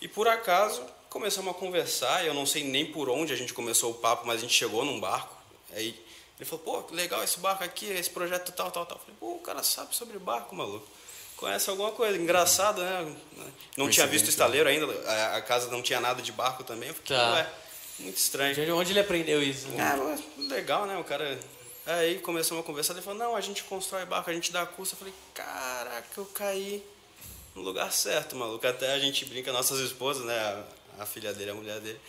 E 0.00 0.08
por 0.08 0.26
acaso, 0.26 0.82
começamos 1.10 1.50
a 1.50 1.54
conversar, 1.54 2.24
eu 2.24 2.32
não 2.32 2.46
sei 2.46 2.64
nem 2.64 2.90
por 2.90 3.08
onde 3.10 3.32
a 3.32 3.36
gente 3.36 3.52
começou 3.52 3.90
o 3.90 3.94
papo, 3.94 4.26
mas 4.26 4.38
a 4.38 4.40
gente 4.40 4.54
chegou 4.54 4.84
num 4.84 4.98
barco. 4.98 5.36
Aí 5.72 5.94
ele 6.38 6.48
falou, 6.48 6.64
pô, 6.64 6.94
legal 6.94 7.22
esse 7.22 7.38
barco 7.38 7.64
aqui, 7.64 7.86
esse 7.86 8.10
projeto 8.10 8.52
tal, 8.52 8.70
tal, 8.70 8.86
tal. 8.86 8.96
Eu 8.96 9.00
falei, 9.00 9.16
pô, 9.20 9.34
o 9.34 9.40
cara 9.40 9.62
sabe 9.62 9.94
sobre 9.94 10.18
barco, 10.18 10.54
maluco. 10.54 10.86
Conhece 11.38 11.70
alguma 11.70 11.92
coisa, 11.92 12.18
engraçado, 12.18 12.82
né? 12.82 13.14
Não 13.76 13.88
tinha 13.88 14.06
visto 14.08 14.26
o 14.26 14.28
estaleiro 14.28 14.68
ainda, 14.68 14.86
a, 15.08 15.36
a 15.36 15.40
casa 15.40 15.70
não 15.70 15.80
tinha 15.80 16.00
nada 16.00 16.20
de 16.20 16.32
barco 16.32 16.64
também. 16.64 16.88
Eu 16.88 16.94
falei, 16.96 17.08
Tá. 17.22 17.32
ué, 17.34 17.50
muito 18.00 18.16
estranho. 18.18 18.54
De 18.56 18.70
onde 18.72 18.92
ele 18.92 18.98
aprendeu 19.00 19.40
isso? 19.40 19.68
Ah, 19.78 19.96
mas 19.96 20.20
legal, 20.50 20.84
né? 20.84 20.98
O 20.98 21.04
cara. 21.04 21.38
Aí 21.86 22.18
começamos 22.18 22.62
a 22.62 22.66
conversar, 22.66 22.92
ele 22.92 23.02
falou, 23.02 23.18
não, 23.18 23.36
a 23.36 23.40
gente 23.40 23.62
constrói 23.64 24.04
barco, 24.04 24.28
a 24.28 24.34
gente 24.34 24.52
dá 24.52 24.66
curso. 24.66 24.94
Eu 24.94 24.98
falei, 24.98 25.14
caraca, 25.32 26.04
eu 26.16 26.26
caí 26.26 26.84
no 27.54 27.62
lugar 27.62 27.90
certo, 27.92 28.34
maluco. 28.36 28.66
Até 28.66 28.92
a 28.92 28.98
gente 28.98 29.24
brinca, 29.24 29.52
nossas 29.52 29.78
esposas, 29.78 30.24
né? 30.26 30.36
A, 30.98 31.04
a 31.04 31.06
filha 31.06 31.32
dele, 31.32 31.52
a 31.52 31.54
mulher 31.54 31.78
dele, 31.80 32.00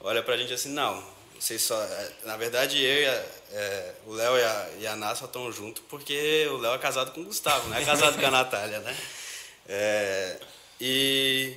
olha 0.00 0.22
pra 0.22 0.34
gente 0.38 0.52
assim, 0.54 0.70
não, 0.70 1.04
vocês 1.42 1.62
só. 1.62 1.82
é, 1.82 2.10
Na 2.24 2.36
verdade, 2.36 2.82
eu 2.82 3.02
e 3.02 3.06
a, 3.06 3.24
é, 3.52 3.92
o 4.06 4.12
Léo 4.12 4.36
e 4.38 4.42
a, 4.42 4.70
e 4.80 4.86
a 4.86 4.96
Ná 4.96 5.14
só 5.14 5.24
estão 5.26 5.50
juntos 5.52 5.82
porque 5.88 6.46
o 6.50 6.56
Léo 6.58 6.74
é 6.74 6.78
casado 6.78 7.12
com 7.12 7.20
o 7.20 7.24
Gustavo, 7.24 7.68
não 7.68 7.76
é 7.76 7.84
casado 7.84 8.18
com 8.20 8.26
a 8.26 8.30
Natália, 8.32 8.78
né? 8.80 8.96
É, 9.68 10.36
e. 10.80 11.56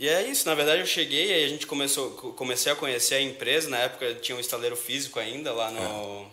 E 0.00 0.08
é 0.08 0.22
isso, 0.26 0.48
na 0.48 0.54
verdade 0.54 0.80
eu 0.80 0.86
cheguei 0.86 1.32
aí 1.32 1.44
a 1.44 1.48
gente 1.48 1.64
começou, 1.66 2.10
co- 2.12 2.32
comecei 2.32 2.72
a 2.72 2.74
conhecer 2.74 3.14
a 3.16 3.20
empresa, 3.20 3.68
na 3.70 3.78
época 3.78 4.14
tinha 4.16 4.34
um 4.36 4.40
estaleiro 4.40 4.74
físico 4.74 5.20
ainda 5.20 5.52
lá 5.52 5.70
no 5.70 6.28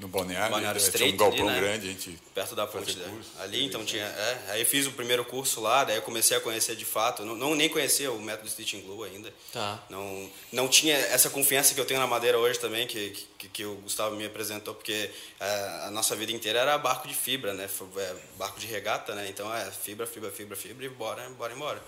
No 0.00 0.08
balneário, 0.08 0.50
Balneário 0.50 0.80
né, 0.82 0.90
tinha 0.90 1.12
um 1.12 1.16
galpão 1.16 1.48
ali, 1.48 1.60
né? 1.60 1.60
grande, 1.60 1.86
a 1.88 1.90
gente 1.92 2.18
perto 2.34 2.54
da 2.56 2.66
ponte 2.66 2.96
da- 2.96 3.04
curso, 3.08 3.30
ali, 3.38 3.64
então 3.66 3.84
tinha, 3.84 4.04
é, 4.04 4.38
aí 4.48 4.64
fiz 4.64 4.86
o 4.86 4.92
primeiro 4.92 5.24
curso 5.26 5.60
lá, 5.60 5.84
daí 5.84 5.96
eu 5.96 6.02
comecei 6.02 6.34
a 6.36 6.40
conhecer 6.40 6.74
de 6.74 6.86
fato, 6.86 7.22
não, 7.24 7.36
não 7.36 7.54
nem 7.54 7.68
conhecia 7.68 8.10
o 8.10 8.18
método 8.18 8.48
Stitching 8.48 8.80
Glue 8.80 9.04
ainda. 9.04 9.30
Tá. 9.52 9.84
Não, 9.90 10.30
não 10.50 10.68
tinha 10.68 10.96
essa 10.96 11.28
confiança 11.28 11.74
que 11.74 11.80
eu 11.80 11.84
tenho 11.84 12.00
na 12.00 12.06
madeira 12.06 12.38
hoje 12.38 12.58
também, 12.58 12.86
que, 12.86 13.10
que, 13.36 13.48
que 13.48 13.64
o 13.66 13.74
Gustavo 13.76 14.16
me 14.16 14.24
apresentou, 14.24 14.74
porque 14.74 15.10
é, 15.38 15.80
a 15.84 15.90
nossa 15.90 16.16
vida 16.16 16.32
inteira 16.32 16.60
era 16.60 16.78
barco 16.78 17.06
de 17.06 17.14
fibra, 17.14 17.52
né? 17.52 17.68
É, 17.98 18.14
barco 18.38 18.58
de 18.58 18.66
regata, 18.66 19.14
né? 19.14 19.28
Então 19.28 19.54
é 19.54 19.70
fibra, 19.70 20.06
fibra, 20.06 20.30
fibra, 20.30 20.56
fibra 20.56 20.86
e 20.86 20.88
bora, 20.88 21.28
bora 21.30 21.52
embora. 21.52 21.82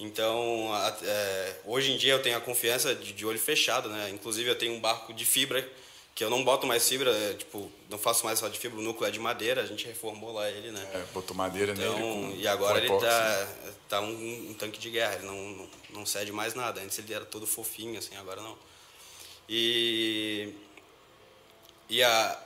Então, 0.00 0.72
a- 0.72 0.96
é, 1.02 1.56
hoje 1.64 1.90
em 1.92 1.96
dia 1.96 2.12
eu 2.12 2.22
tenho 2.22 2.36
a 2.36 2.40
confiança 2.40 2.94
de, 2.94 3.12
de 3.12 3.26
olho 3.26 3.38
fechado, 3.38 3.88
né? 3.88 4.10
Inclusive 4.10 4.48
eu 4.48 4.54
tenho 4.54 4.74
um 4.74 4.80
barco 4.80 5.12
de 5.12 5.24
fibra 5.24 5.68
que 6.18 6.24
eu 6.24 6.30
não 6.30 6.42
boto 6.42 6.66
mais 6.66 6.88
fibra, 6.88 7.12
é, 7.16 7.34
tipo, 7.34 7.70
não 7.88 7.96
faço 7.96 8.24
mais 8.24 8.40
só 8.40 8.48
de 8.48 8.58
fibra, 8.58 8.76
o 8.76 8.82
núcleo 8.82 9.06
é 9.06 9.10
de 9.12 9.20
madeira, 9.20 9.62
a 9.62 9.66
gente 9.66 9.86
reformou 9.86 10.32
lá 10.32 10.50
ele, 10.50 10.72
né? 10.72 10.84
é, 10.92 11.04
botou 11.14 11.36
madeira 11.36 11.72
nele. 11.72 11.88
Então, 11.88 12.00
com- 12.00 12.34
e 12.36 12.48
agora 12.48 12.78
ele 12.78 12.88
tá, 12.88 13.46
né? 13.64 13.72
tá 13.88 14.00
um, 14.00 14.50
um 14.50 14.54
tanque 14.54 14.80
de 14.80 14.90
guerra, 14.90 15.14
ele 15.14 15.26
não, 15.26 15.36
não, 15.50 15.70
não 15.90 16.04
cede 16.04 16.32
mais 16.32 16.54
nada. 16.54 16.80
Antes 16.80 16.98
ele 16.98 17.14
era 17.14 17.24
todo 17.24 17.46
fofinho, 17.46 17.96
assim, 18.00 18.16
agora 18.16 18.42
não. 18.42 18.58
E, 19.48 20.54
e, 21.88 22.02
a, 22.02 22.36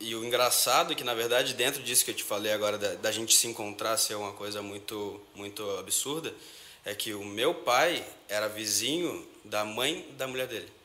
e 0.00 0.12
o 0.16 0.24
engraçado 0.24 0.92
é 0.92 0.96
que, 0.96 1.04
na 1.04 1.14
verdade, 1.14 1.54
dentro 1.54 1.80
disso 1.84 2.04
que 2.04 2.10
eu 2.10 2.16
te 2.16 2.24
falei 2.24 2.50
agora, 2.52 2.76
da, 2.78 2.96
da 2.96 3.12
gente 3.12 3.36
se 3.36 3.46
encontrar 3.46 3.96
ser 3.96 4.16
uma 4.16 4.32
coisa 4.32 4.60
muito, 4.60 5.20
muito 5.36 5.62
absurda, 5.78 6.34
é 6.84 6.96
que 6.96 7.14
o 7.14 7.24
meu 7.24 7.54
pai 7.54 8.04
era 8.28 8.48
vizinho 8.48 9.24
da 9.44 9.64
mãe 9.64 10.04
da 10.18 10.26
mulher 10.26 10.48
dele. 10.48 10.79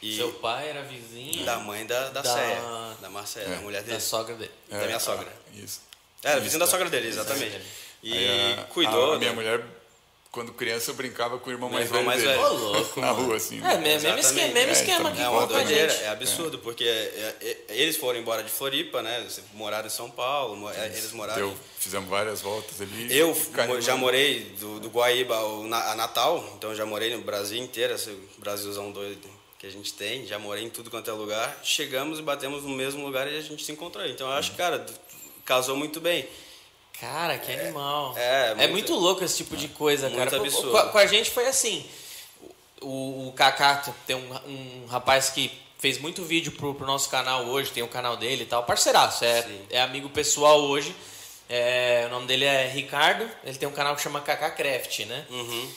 E 0.00 0.16
Seu 0.16 0.32
pai 0.34 0.68
era 0.70 0.82
vizinho 0.82 1.44
da 1.44 1.58
mãe 1.58 1.84
da, 1.84 2.10
da, 2.10 2.22
Da- 2.22 2.32
Céia, 2.34 2.60
da 3.00 3.10
Marcéia, 3.10 3.46
É. 3.46 3.50
da 3.50 3.56
mulher 3.56 3.82
dele. 3.82 3.94
da 3.96 4.00
sogra 4.00 4.34
dele. 4.36 4.50
da 4.70 4.78
minha 4.84 4.96
ah, 4.96 5.00
sogra. 5.00 5.32
Isso. 5.54 5.80
Era 6.22 6.34
Isso, 6.36 6.44
vizinho 6.44 6.60
da 6.60 6.66
tá. 6.66 6.70
sogra 6.70 6.88
dele, 6.90 7.08
exatamente. 7.08 7.60
E 8.02 8.12
Aí 8.16 8.52
a- 8.60 8.64
cuidou. 8.64 9.12
A, 9.12 9.16
a 9.16 9.18
minha 9.18 9.30
né? 9.30 9.34
mulher, 9.36 9.64
quando 10.30 10.52
criança, 10.52 10.92
eu 10.92 10.94
brincava 10.94 11.38
com 11.40 11.50
o 11.50 11.52
irmão 11.52 11.68
Meu 11.68 11.78
mais 11.80 11.90
irmão 11.90 12.04
velho 12.04 12.06
mais 12.06 12.22
dele. 12.22 12.32
velho. 12.32 12.46
Ô, 12.48 12.72
louco, 12.78 13.00
Na 13.00 13.12
mano. 13.12 13.26
rua, 13.26 13.36
assim. 13.36 13.56
É, 13.58 13.76
mesmo, 13.78 13.82
mesmo 13.82 13.96
esquema, 14.06 14.18
Exatamente. 14.18 14.54
mesmo 14.54 14.68
É, 14.68 14.72
esquema 14.72 15.00
então, 15.00 15.12
que 15.16 15.20
É 15.22 15.28
uma 15.28 15.46
doideira, 15.48 15.92
é 15.92 16.08
absurdo, 16.10 16.58
porque 16.60 16.84
é, 16.84 17.34
é, 17.40 17.56
eles 17.70 17.96
foram 17.96 18.20
embora 18.20 18.44
de 18.44 18.50
Floripa, 18.50 19.02
né? 19.02 19.26
Moraram 19.54 19.88
em 19.88 19.90
São 19.90 20.08
Paulo, 20.08 20.70
é, 20.70 20.86
eles 20.86 21.10
moraram. 21.12 21.48
Deu, 21.48 21.56
fizemos 21.76 22.08
várias 22.08 22.40
voltas 22.40 22.80
ali. 22.80 23.08
Eu 23.16 23.36
já 23.80 23.94
né? 23.94 24.00
morei 24.00 24.44
do, 24.60 24.78
do 24.78 24.88
Guaíba 24.90 25.36
ao 25.36 25.64
Na- 25.64 25.90
a 25.90 25.94
Natal, 25.96 26.52
então 26.56 26.72
já 26.72 26.86
morei 26.86 27.12
no 27.16 27.22
Brasil 27.22 27.58
inteiro, 27.60 27.94
esse 27.94 28.16
Brasilzão 28.38 28.92
doido 28.92 29.37
que 29.58 29.66
a 29.66 29.70
gente 29.70 29.92
tem, 29.92 30.26
já 30.26 30.38
morei 30.38 30.64
em 30.64 30.70
tudo 30.70 30.90
quanto 30.90 31.10
é 31.10 31.12
lugar. 31.12 31.58
Chegamos 31.64 32.18
e 32.18 32.22
batemos 32.22 32.62
no 32.62 32.70
mesmo 32.70 33.04
lugar 33.04 33.30
e 33.30 33.36
a 33.36 33.40
gente 33.42 33.64
se 33.64 33.72
encontrou. 33.72 34.06
Então 34.06 34.26
eu 34.28 34.32
acho 34.34 34.52
que, 34.52 34.56
cara, 34.56 34.84
casou 35.44 35.76
muito 35.76 36.00
bem. 36.00 36.28
Cara, 37.00 37.38
que 37.38 37.52
animal. 37.52 38.14
é, 38.16 38.50
É 38.50 38.54
muito- 38.54 38.70
muito 38.72 38.94
louco 38.94 39.22
esse 39.24 39.36
tipo 39.36 39.56
de 39.56 39.68
coisa, 39.68 40.08
Muito 40.08 40.18
cara. 40.18 40.30
Pô, 40.30 40.36
absurdo. 40.44 40.70
Com 40.70 40.76
a, 40.76 40.88
com 40.88 40.98
a 40.98 41.06
gente 41.06 41.30
foi 41.30 41.46
assim. 41.46 41.84
O, 42.80 43.28
o 43.28 43.32
Kaká 43.32 43.76
tem 44.06 44.16
um, 44.16 44.34
um 44.82 44.86
rapaz 44.86 45.30
que 45.30 45.50
fez 45.78 45.98
muito 45.98 46.24
vídeo 46.24 46.52
pro, 46.52 46.74
pro 46.74 46.86
nosso 46.86 47.08
canal 47.08 47.44
hoje, 47.46 47.70
tem 47.70 47.82
o 47.82 47.88
canal 47.88 48.16
dele 48.16 48.42
e 48.44 48.46
tal. 48.46 48.64
Parceiraço, 48.64 49.24
é, 49.24 49.42
Sim. 49.42 49.60
é 49.70 49.80
amigo 49.80 50.08
pessoal 50.08 50.60
hoje. 50.60 50.94
É, 51.48 52.04
o 52.06 52.10
nome 52.10 52.26
dele 52.26 52.44
é 52.44 52.66
Ricardo, 52.68 53.28
ele 53.44 53.56
tem 53.56 53.68
um 53.68 53.72
canal 53.72 53.96
que 53.96 54.02
chama 54.02 54.20
Kaká 54.20 54.50
Craft, 54.50 55.00
né? 55.06 55.24
Uhum. 55.30 55.70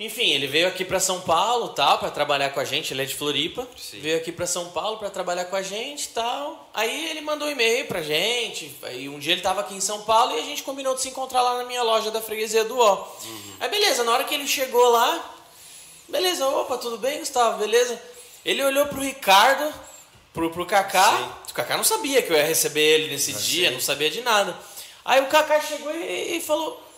Enfim, 0.00 0.30
ele 0.30 0.46
veio 0.46 0.66
aqui 0.66 0.82
pra 0.82 0.98
São 0.98 1.20
Paulo, 1.20 1.68
tal, 1.68 1.98
para 1.98 2.10
trabalhar 2.10 2.48
com 2.48 2.58
a 2.58 2.64
gente, 2.64 2.94
ele 2.94 3.02
é 3.02 3.04
de 3.04 3.14
Floripa. 3.14 3.68
Sim. 3.76 4.00
Veio 4.00 4.16
aqui 4.16 4.32
pra 4.32 4.46
São 4.46 4.70
Paulo 4.70 4.96
para 4.96 5.10
trabalhar 5.10 5.44
com 5.44 5.56
a 5.56 5.60
gente, 5.60 6.08
tal. 6.08 6.70
Aí 6.72 7.10
ele 7.10 7.20
mandou 7.20 7.46
um 7.46 7.50
e-mail 7.50 7.86
pra 7.86 8.00
gente. 8.00 8.74
Aí 8.82 9.10
um 9.10 9.18
dia 9.18 9.34
ele 9.34 9.42
tava 9.42 9.60
aqui 9.60 9.74
em 9.74 9.80
São 9.80 10.00
Paulo 10.04 10.34
e 10.34 10.40
a 10.40 10.42
gente 10.42 10.62
combinou 10.62 10.94
de 10.94 11.02
se 11.02 11.10
encontrar 11.10 11.42
lá 11.42 11.58
na 11.58 11.64
minha 11.64 11.82
loja 11.82 12.10
da 12.10 12.22
freguesia 12.22 12.64
do 12.64 12.78
Ó. 12.78 12.94
Uhum. 13.24 13.56
Aí 13.60 13.68
beleza, 13.68 14.02
na 14.02 14.12
hora 14.12 14.24
que 14.24 14.34
ele 14.34 14.48
chegou 14.48 14.88
lá, 14.88 15.34
beleza, 16.08 16.48
opa, 16.48 16.78
tudo 16.78 16.96
bem, 16.96 17.18
Gustavo? 17.18 17.58
Beleza? 17.58 18.00
Ele 18.42 18.64
olhou 18.64 18.86
pro 18.86 19.02
Ricardo, 19.02 19.70
pro, 20.32 20.50
pro 20.50 20.64
Kaká. 20.64 21.40
O 21.46 21.52
Kaká 21.52 21.76
não 21.76 21.84
sabia 21.84 22.22
que 22.22 22.32
eu 22.32 22.36
ia 22.38 22.44
receber 22.44 22.80
ele 22.80 23.10
nesse 23.10 23.34
dia, 23.34 23.70
não 23.70 23.80
sabia 23.80 24.08
de 24.08 24.22
nada. 24.22 24.58
Aí 25.04 25.20
o 25.20 25.26
Kaká 25.26 25.60
chegou 25.60 25.94
e, 25.94 26.38
e 26.38 26.40
falou: 26.40 26.89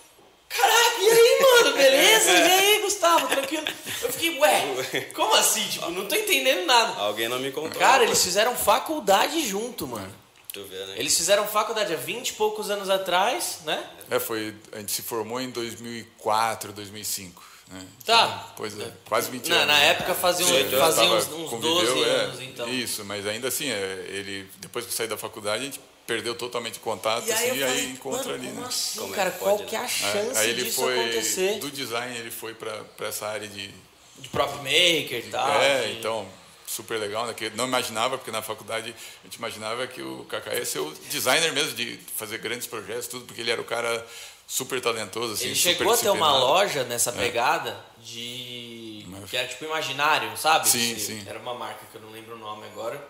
Caraca, 0.57 1.01
e 1.01 1.09
aí, 1.11 1.41
mano, 1.41 1.77
beleza? 1.77 2.31
E 2.31 2.43
aí, 2.43 2.81
Gustavo, 2.83 3.27
tranquilo? 3.29 3.67
Eu 4.03 4.13
fiquei, 4.13 4.39
ué, 4.39 5.11
como 5.15 5.35
assim? 5.35 5.67
Tipo, 5.69 5.91
não 5.91 6.07
tô 6.07 6.15
entendendo 6.15 6.67
nada. 6.67 7.01
Alguém 7.01 7.29
não 7.29 7.39
me 7.39 7.51
contou. 7.51 7.81
Cara, 7.81 8.05
eles 8.05 8.23
fizeram 8.23 8.55
faculdade 8.55 9.47
junto, 9.47 9.87
mano. 9.87 10.13
Tu 10.53 10.63
vê, 10.65 10.85
né? 10.85 10.95
Eles 10.99 11.17
fizeram 11.17 11.47
faculdade 11.47 11.95
há 11.95 11.97
20 11.97 12.29
e 12.29 12.33
poucos 12.35 12.71
anos 12.71 12.91
atrás, 12.91 13.61
né? 13.65 13.83
É, 14.11 14.19
foi, 14.21 14.55
a 14.73 14.79
gente 14.79 14.93
se 14.93 15.01
formou 15.03 15.41
em 15.41 15.51
2004, 15.51 16.73
2005. 16.73 17.43
Né? 17.69 17.87
Tá. 18.05 18.25
Então, 18.25 18.53
Pois 18.57 18.79
é, 18.79 18.93
quase 19.09 19.31
20 19.31 19.49
Na, 19.49 19.57
anos. 19.57 19.67
na 19.69 19.79
né? 19.79 19.89
época 19.89 20.15
faziam, 20.15 20.51
eu 20.51 20.79
faziam 20.79 21.17
uns, 21.17 21.29
uns 21.29 21.49
conviveu, 21.51 21.95
12 21.95 22.03
é, 22.03 22.15
anos, 22.17 22.41
então. 22.43 22.69
Isso, 22.69 23.03
mas 23.05 23.27
ainda 23.27 23.49
assim, 23.49 23.71
é, 23.71 24.05
ele, 24.09 24.47
depois 24.59 24.85
que 24.85 24.93
eu 24.93 24.97
saí 24.97 25.09
da 25.09 25.17
faculdade, 25.17 25.63
a 25.63 25.65
gente 25.65 25.81
perdeu 26.13 26.35
totalmente 26.35 26.77
o 26.79 26.81
contato, 26.81 27.27
E 27.27 27.33
aí, 27.33 27.39
assim, 27.39 27.49
eu 27.49 27.55
e 27.57 27.61
falei, 27.61 27.85
aí 27.85 27.91
encontra 27.93 28.35
ali, 28.35 28.47
né? 28.49 28.65
assim, 28.67 28.99
Como 29.01 29.13
é 29.15 29.17
cara? 29.17 29.31
Qual 29.33 29.57
pode, 29.57 29.69
que 29.71 29.75
é 29.77 29.79
a 29.79 29.83
né? 29.83 29.89
chance 29.89 30.39
Aí 30.39 30.51
ele 30.51 30.65
disso 30.65 30.81
foi, 30.83 31.01
acontecer? 31.01 31.59
do 31.59 31.71
design, 31.71 32.19
ele 32.19 32.31
foi 32.31 32.55
para 32.55 32.85
essa 33.09 33.27
área 33.27 33.49
de... 33.49 33.71
De 34.19 34.29
prop 34.29 34.55
maker 34.59 35.19
e 35.27 35.29
tal. 35.31 35.61
é, 35.61 35.87
de- 35.87 35.93
então, 35.99 36.29
super 36.67 36.99
legal, 36.99 37.27
né? 37.27 37.35
Que 37.35 37.51
não 37.51 37.67
imaginava, 37.67 38.19
porque 38.19 38.31
na 38.31 38.43
faculdade 38.43 38.95
a 39.23 39.25
gente 39.27 39.37
imaginava 39.37 39.87
que 39.87 40.01
o 40.03 40.25
Kaká 40.27 40.55
ia 40.55 40.65
ser 40.65 40.79
o 40.81 40.91
designer 41.11 41.53
mesmo, 41.53 41.73
de 41.75 41.99
fazer 42.17 42.39
grandes 42.39 42.67
projetos, 42.67 43.07
tudo, 43.09 43.25
porque 43.25 43.41
ele 43.41 43.51
era 43.51 43.61
o 43.61 43.65
cara 43.65 44.07
super 44.47 44.81
talentoso, 44.81 45.33
assim, 45.35 45.47
Ele 45.47 45.55
super 45.57 45.77
chegou 45.79 45.93
a 45.93 45.97
ter 45.97 46.11
uma 46.11 46.37
loja 46.39 46.85
nessa 46.85 47.11
pegada 47.11 47.77
de. 48.05 49.05
Mas 49.09 49.31
que 49.31 49.37
era 49.37 49.49
tipo 49.49 49.65
imaginário, 49.65 50.37
sabe? 50.37 50.69
Sim, 50.69 50.95
Que 50.95 51.01
sim. 51.01 51.25
Era 51.27 51.39
uma 51.39 51.55
marca 51.55 51.81
que 51.91 51.97
eu 51.97 52.03
não 52.03 52.11
lembro 52.11 52.35
o 52.37 52.39
nome 52.39 52.65
agora. 52.67 53.03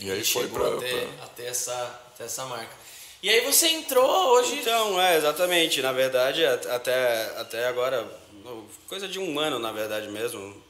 E 0.00 0.10
aí 0.10 0.20
E 0.20 0.24
foi 0.24 0.42
chegou 0.44 0.58
pra, 0.60 0.76
até, 0.78 1.00
pra- 1.06 1.24
até 1.24 1.46
essa, 1.46 1.74
até 2.14 2.24
essa 2.24 2.44
marca. 2.46 2.72
E 3.22 3.28
aí 3.28 3.40
você 3.40 3.66
entrou 3.68 4.08
hoje. 4.30 4.54
Então, 4.60 5.00
é, 5.00 5.16
exatamente. 5.16 5.82
Na 5.82 5.90
verdade, 5.92 6.44
at- 6.46 6.66
até, 6.66 7.32
até 7.36 7.66
agora, 7.66 8.06
coisa 8.88 9.08
de 9.08 9.18
um 9.18 9.38
ano, 9.40 9.58
na 9.58 9.72
verdade 9.72 10.08
mesmo, 10.08 10.62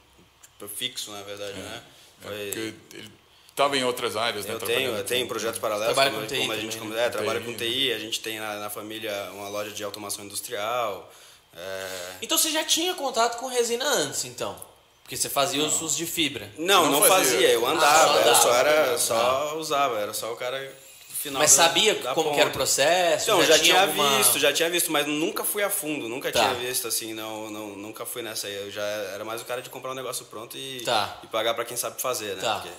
tipo, 0.53 0.67
fixo, 0.69 1.11
na 1.11 1.23
verdade, 1.23 1.59
né? 1.59 1.83
É, 2.23 2.27
Foi- 2.27 2.47
porque 2.47 2.97
ele 2.97 3.13
estava 3.51 3.77
em 3.77 3.85
outras 3.85 4.17
áreas, 4.17 4.47
né? 4.47 4.55
Eu 4.55 4.59
trabalhando 4.59 4.83
tenho, 4.87 4.97
eu 4.99 5.05
tenho 5.05 5.25
com- 5.27 5.29
projetos 5.29 5.59
paralelos. 5.59 5.87
Trabalha 5.95 6.11
como, 6.11 6.23
com 6.23 6.29
TI 6.29 6.39
como 6.41 6.53
a 6.53 6.57
gente 6.57 6.77
também, 6.79 6.91
né? 6.97 7.05
é, 7.07 7.11
trabalha 7.11 7.41
TI, 7.41 7.47
com 7.47 7.55
TI, 7.55 7.93
a 7.93 7.99
gente 7.99 8.21
tem 8.21 8.39
na, 8.41 8.55
na 8.61 8.71
família 8.71 9.13
uma 9.33 9.49
loja 9.49 9.71
de 9.71 9.85
automação 9.85 10.25
industrial. 10.25 11.13
é, 11.55 11.89
Então 12.23 12.39
você 12.39 12.51
já 12.51 12.65
tinha 12.65 12.95
contato 12.95 13.39
com 13.39 13.47
resina 13.47 13.85
antes, 13.85 14.25
então? 14.25 14.68
Porque 15.09 15.17
você 15.17 15.31
fazia 15.31 15.65
os 15.65 15.81
usos 15.81 15.97
de 15.97 16.05
fibra. 16.05 16.51
Não, 16.59 16.85
Não 16.85 17.01
não, 17.01 17.09
fazia. 17.09 17.33
fazia. 17.33 17.49
eu 17.51 17.67
Ah, 17.67 17.71
andava, 17.71 18.13
só 18.13 18.19
eu 18.29 18.35
só 18.35 18.49
andava. 18.51 18.69
era, 18.69 18.99
só 18.99 19.57
usava, 19.57 19.99
era 19.99 20.13
só 20.13 20.31
o 20.35 20.37
cara 20.37 20.71
final 21.09 21.41
Mas 21.41 21.57
da- 21.57 21.63
sabia 21.65 21.95
da 21.95 22.13
como 22.15 22.35
que 22.35 22.39
era 22.41 22.51
o 22.51 22.53
processo? 22.53 23.23
Então, 23.25 23.43
já, 23.43 23.59
tinha 23.59 23.81
alguma- 23.81 24.19
visto, 24.19 24.39
já 24.39 24.53
tinha 24.53 24.69
visto, 24.69 24.93
mas 24.93 25.07
nunca 25.07 25.45
fui 25.45 25.63
a 25.63 25.71
fundo, 25.71 26.11
nunca 26.11 26.31
Tá. 26.31 26.41
tinha 26.41 26.55
visto 26.57 26.87
assim, 26.87 27.15
não, 27.15 27.51
não, 27.51 27.69
nunca 27.69 28.05
fui 28.05 28.21
nessa 28.21 28.49
aí. 28.49 28.55
Eu 28.55 28.71
já 28.71 28.83
era 28.83 29.25
mais 29.25 29.41
o 29.41 29.47
cara 29.47 29.63
de 29.63 29.71
comprar 29.71 29.93
um 29.93 29.95
negócio 29.95 30.27
pronto 30.27 30.59
e, 30.59 30.83
Tá. 30.85 31.19
e 31.25 31.27
pagar 31.29 31.55
pra 31.55 31.65
quem 31.65 31.77
sabe 31.79 31.99
fazer, 32.03 32.37
né? 32.37 32.43
Tá. 32.43 32.57
Porque, 32.57 32.75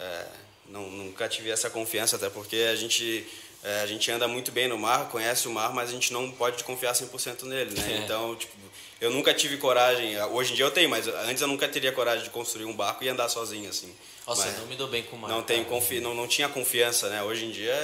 é, 0.00 0.26
não, 0.70 0.90
nunca 0.90 1.28
tive 1.28 1.50
essa 1.52 1.70
confiança, 1.70 2.16
até 2.16 2.28
porque 2.28 2.66
a 2.68 2.74
gente, 2.74 3.24
é, 3.62 3.80
a 3.82 3.86
gente 3.86 4.10
anda 4.10 4.26
muito 4.28 4.52
bem 4.52 4.68
no 4.68 4.78
mar, 4.78 5.08
conhece 5.08 5.48
o 5.48 5.50
mar, 5.50 5.72
mas 5.72 5.90
a 5.90 5.92
gente 5.92 6.12
não 6.12 6.30
pode 6.30 6.62
confiar 6.64 6.92
100% 6.94 7.42
nele, 7.44 7.78
né? 7.78 7.92
É. 7.94 7.96
Então, 7.98 8.34
tipo, 8.36 8.52
eu 9.00 9.10
nunca 9.10 9.32
tive 9.34 9.56
coragem, 9.56 10.20
hoje 10.32 10.52
em 10.52 10.56
dia 10.56 10.64
eu 10.64 10.70
tenho, 10.70 10.88
mas 10.88 11.06
antes 11.08 11.40
eu 11.42 11.48
nunca 11.48 11.68
teria 11.68 11.92
coragem 11.92 12.24
de 12.24 12.30
construir 12.30 12.64
um 12.64 12.74
barco 12.74 13.02
e 13.04 13.08
andar 13.08 13.28
sozinho, 13.28 13.68
assim. 13.70 13.94
Nossa, 14.26 14.44
Mas- 14.46 14.58
não 14.58 14.66
me 14.66 14.76
dou 14.76 14.88
bem 14.88 15.02
com 15.04 15.16
o 15.16 15.18
mar. 15.18 15.28
não, 15.30 15.42
tenho 15.42 15.64
confi 15.64 16.00
não, 16.00 16.12
não 16.14 16.28
tinha 16.28 16.48
confiança, 16.50 17.08
né? 17.08 17.22
Hoje 17.22 17.46
em 17.46 17.50
dia, 17.50 17.74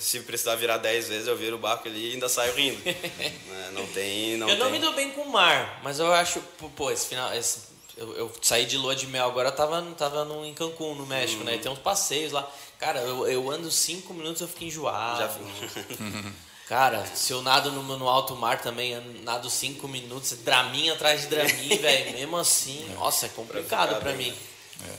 se 0.00 0.18
precisar 0.20 0.56
virar 0.56 0.76
10 0.78 1.08
vezes, 1.08 1.28
eu 1.28 1.36
viro 1.36 1.54
o 1.54 1.58
barco 1.58 1.86
ali 1.86 2.08
e 2.10 2.12
ainda 2.14 2.28
saio 2.28 2.52
rindo. 2.54 2.80
Né? 3.48 3.70
Não 3.72 3.86
tem. 3.88 4.36
Não 4.36 4.48
eu 4.48 4.56
não 4.56 4.66
tem. 4.70 4.72
me 4.72 4.78
dou 4.80 4.92
bem 4.94 5.10
com 5.12 5.20
o 5.22 5.30
mar, 5.30 5.80
mas 5.84 5.98
eu 6.00 6.12
acho, 6.12 6.40
pô, 6.76 6.90
esse 6.90 7.06
final. 7.06 7.32
esse- 7.34 7.67
eu, 7.98 8.16
eu 8.16 8.32
saí 8.40 8.64
de 8.64 8.76
lua 8.78 8.94
de 8.96 9.06
mel 9.06 9.26
agora, 9.26 9.50
tava, 9.52 9.82
tava 9.96 10.24
no, 10.24 10.44
em 10.44 10.54
Cancún, 10.54 10.94
no 10.94 11.06
México, 11.06 11.40
Uhum. 11.40 11.46
né? 11.46 11.56
E 11.56 11.58
tem 11.58 11.70
uns 11.70 11.78
passeios 11.78 12.32
lá. 12.32 12.48
Cara, 12.78 13.00
eu, 13.00 13.26
eu 13.28 13.50
ando 13.50 13.70
cinco 13.70 14.14
minutos 14.14 14.40
eu 14.40 14.48
fico 14.48 14.64
enjoado. 14.64 15.18
Já 15.20 15.28
fico. 15.28 16.32
Cara, 16.68 17.04
se 17.14 17.32
eu 17.32 17.40
nado 17.40 17.72
no, 17.72 17.82
no 17.96 18.08
alto 18.08 18.36
mar 18.36 18.60
também, 18.60 18.94
nado 19.22 19.48
cinco 19.48 19.88
minutos, 19.88 20.32
draminha 20.44 20.92
atrás 20.92 21.22
de 21.22 21.26
draminha, 21.28 21.76
velho. 21.80 22.12
Mesmo 22.12 22.36
assim, 22.36 22.86
nossa, 22.94 23.24
é 23.26 23.28
complicado 23.30 23.98
pra 24.00 24.12
bem, 24.12 24.30
mim. 24.30 24.36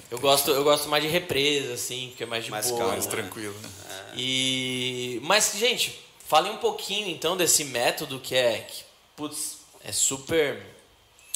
eu, 0.10 0.18
gosto, 0.20 0.50
eu 0.50 0.64
gosto 0.64 0.90
mais 0.90 1.04
de 1.04 1.10
represa, 1.10 1.74
assim, 1.76 2.08
porque 2.10 2.24
é 2.24 2.26
mais 2.26 2.44
de 2.44 2.50
Mais 2.52 2.70
boa. 2.72 2.88
mais 2.88 3.06
né? 3.06 3.12
tranquilo, 3.12 3.54
né? 3.62 3.70
E 4.16 5.20
mas 5.24 5.54
gente, 5.56 6.00
fale 6.28 6.50
um 6.50 6.58
pouquinho 6.58 7.08
então 7.08 7.38
desse 7.38 7.64
método 7.64 8.20
que 8.20 8.34
é 8.36 8.60
que 8.68 8.84
putz, 9.16 9.60
é 9.84 9.92
super 9.92 10.66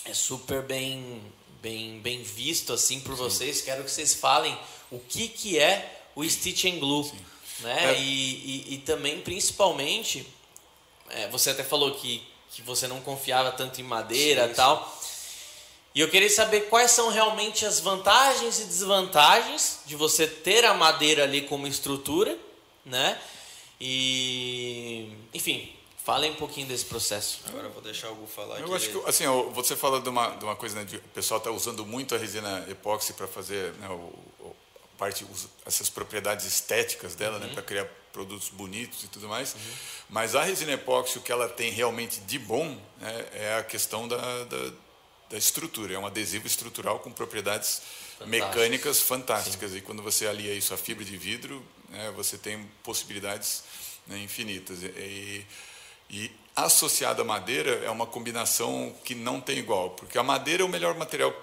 é 0.05 0.13
super 0.15 0.63
bem 0.63 1.21
bem 1.63 1.99
bem 1.99 2.21
visto 2.21 2.73
assim 2.73 2.99
por 2.99 3.15
vocês. 3.15 3.61
Quero 3.61 3.85
que 3.85 3.89
vocês 3.89 4.13
falem 4.13 4.55
o 4.91 4.99
que 4.99 5.29
que 5.29 5.57
é 5.57 6.03
o 6.13 6.29
stitch 6.29 6.65
and 6.65 6.77
glue, 6.77 7.09
né? 7.59 7.93
É. 7.93 7.99
E, 7.99 8.03
e, 8.03 8.73
e 8.73 8.77
também 8.79 9.21
principalmente 9.21 10.27
é, 11.09 11.29
você 11.29 11.51
até 11.51 11.63
falou 11.63 11.95
que 11.95 12.21
que 12.51 12.61
você 12.61 12.87
não 12.87 13.01
confiava 13.01 13.51
tanto 13.51 13.81
em 13.81 13.83
madeira 13.83 14.45
Sim, 14.45 14.51
e 14.51 14.55
tal. 14.55 15.01
E 15.95 15.99
eu 16.01 16.09
queria 16.09 16.29
saber 16.29 16.69
quais 16.69 16.91
são 16.91 17.09
realmente 17.09 17.65
as 17.65 17.79
vantagens 17.79 18.59
e 18.59 18.65
desvantagens 18.65 19.79
de 19.87 19.95
você 19.95 20.27
ter 20.27 20.63
a 20.65 20.73
madeira 20.73 21.23
ali 21.23 21.41
como 21.41 21.65
estrutura, 21.65 22.37
né? 22.85 23.19
E, 23.81 25.09
enfim, 25.33 25.72
falem 26.03 26.31
um 26.31 26.35
pouquinho 26.35 26.67
desse 26.67 26.85
processo. 26.85 27.39
Agora 27.47 27.67
eu 27.67 27.71
vou 27.71 27.81
deixar 27.81 28.09
o 28.09 28.15
Gu 28.15 28.27
falar 28.27 28.59
Eu 28.59 28.73
acho 28.75 28.85
ele- 28.89 28.99
que, 29.01 29.09
assim, 29.09 29.23
você 29.53 29.75
fala 29.75 30.01
de 30.01 30.09
uma, 30.09 30.29
de 30.35 30.43
uma 30.43 30.55
coisa, 30.55 30.75
né, 30.75 30.83
de, 30.83 30.97
o 30.97 31.01
pessoal 31.13 31.37
está 31.37 31.49
usando 31.51 31.85
muito 31.85 32.13
a 32.13 32.17
resina 32.17 32.65
epóxi 32.69 33.13
para 33.13 33.27
fazer 33.27 33.71
né, 33.75 33.87
o, 33.89 33.93
o- 34.43 34.55
a 34.83 34.97
parte, 34.97 35.23
os- 35.23 35.47
essas 35.65 35.89
propriedades 35.89 36.45
estéticas 36.45 37.15
dela, 37.15 37.39
né, 37.39 37.47
para 37.53 37.63
criar 37.63 37.85
produtos 38.11 38.49
bonitos 38.49 39.03
e 39.03 39.07
tudo 39.07 39.27
mais. 39.27 39.55
Mas 40.09 40.35
a 40.35 40.43
resina 40.43 40.73
epóxi, 40.73 41.17
o 41.17 41.21
que 41.21 41.31
ela 41.31 41.47
tem 41.49 41.71
realmente 41.71 42.19
de 42.21 42.37
bom 42.37 42.77
né, 42.99 43.25
é 43.33 43.55
a 43.57 43.63
questão 43.63 44.07
da, 44.07 44.17
da, 44.43 44.71
da 45.31 45.37
estrutura. 45.37 45.93
É 45.95 45.97
um 45.97 46.05
adesivo 46.05 46.45
estrutural 46.45 46.99
com 46.99 47.11
propriedades 47.11 47.81
mecânicas 48.25 48.99
fantásticas. 49.01 49.73
E 49.73 49.81
quando 49.81 50.03
você 50.03 50.27
alia 50.27 50.53
isso 50.53 50.73
à 50.73 50.77
fibra 50.77 51.03
de 51.03 51.17
vidro, 51.17 51.65
né, 51.89 52.11
você 52.15 52.37
tem 52.37 52.69
possibilidades 52.83 53.63
né, 54.05 54.19
infinitas. 54.19 54.83
E, 54.83 54.85
e, 54.87 55.45
e 56.13 56.31
associado 56.55 57.23
à 57.23 57.25
madeira 57.25 57.83
é 57.83 57.89
uma 57.89 58.05
combinação 58.05 58.95
que 59.03 59.15
não 59.15 59.41
tem 59.41 59.57
igual, 59.57 59.89
porque 59.91 60.17
a 60.17 60.23
madeira 60.23 60.61
é 60.61 60.65
o 60.65 60.69
melhor 60.69 60.95
material 60.95 61.33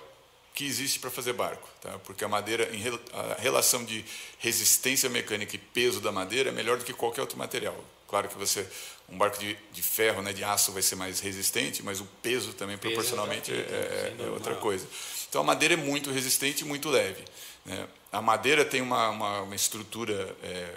que 0.54 0.64
existe 0.64 0.98
para 1.00 1.10
fazer 1.10 1.32
barco, 1.32 1.68
tá? 1.80 1.98
Porque 2.04 2.24
a 2.24 2.28
madeira, 2.28 2.68
a 3.12 3.40
relação 3.40 3.84
de 3.84 4.04
resistência 4.38 5.08
mecânica 5.08 5.56
e 5.56 5.58
peso 5.58 6.00
da 6.00 6.12
madeira 6.12 6.50
é 6.50 6.52
melhor 6.52 6.76
do 6.78 6.84
que 6.84 6.92
qualquer 6.92 7.20
outro 7.22 7.36
material. 7.38 7.76
Claro 8.08 8.28
que 8.28 8.36
você 8.36 8.66
um 9.08 9.18
barco 9.18 9.38
de, 9.38 9.56
de 9.72 9.82
ferro, 9.82 10.22
né, 10.22 10.32
de 10.32 10.44
aço, 10.44 10.70
vai 10.70 10.82
ser 10.82 10.94
mais 10.94 11.18
resistente, 11.18 11.82
mas 11.82 12.00
o 12.00 12.04
peso 12.22 12.52
também 12.52 12.78
Peso 12.78 12.94
proporcionalmente 12.94 13.52
é 13.52 13.56
é, 13.56 13.58
outra 13.58 13.74
é- 13.74 14.12
é 14.12 14.16
sem 14.18 14.28
outra 14.30 14.54
coisa. 14.56 14.86
Então 15.28 15.40
a 15.40 15.44
madeira 15.44 15.74
é 15.74 15.76
muito 15.76 16.10
resistente 16.12 16.62
e 16.62 16.66
muito 16.66 16.88
leve. 16.88 17.24
né? 17.64 17.88
A 18.12 18.20
madeira 18.22 18.64
tem 18.64 18.80
uma, 18.80 19.08
uma, 19.10 19.40
uma 19.42 19.54
estrutura 19.56 20.36
é, 20.42 20.74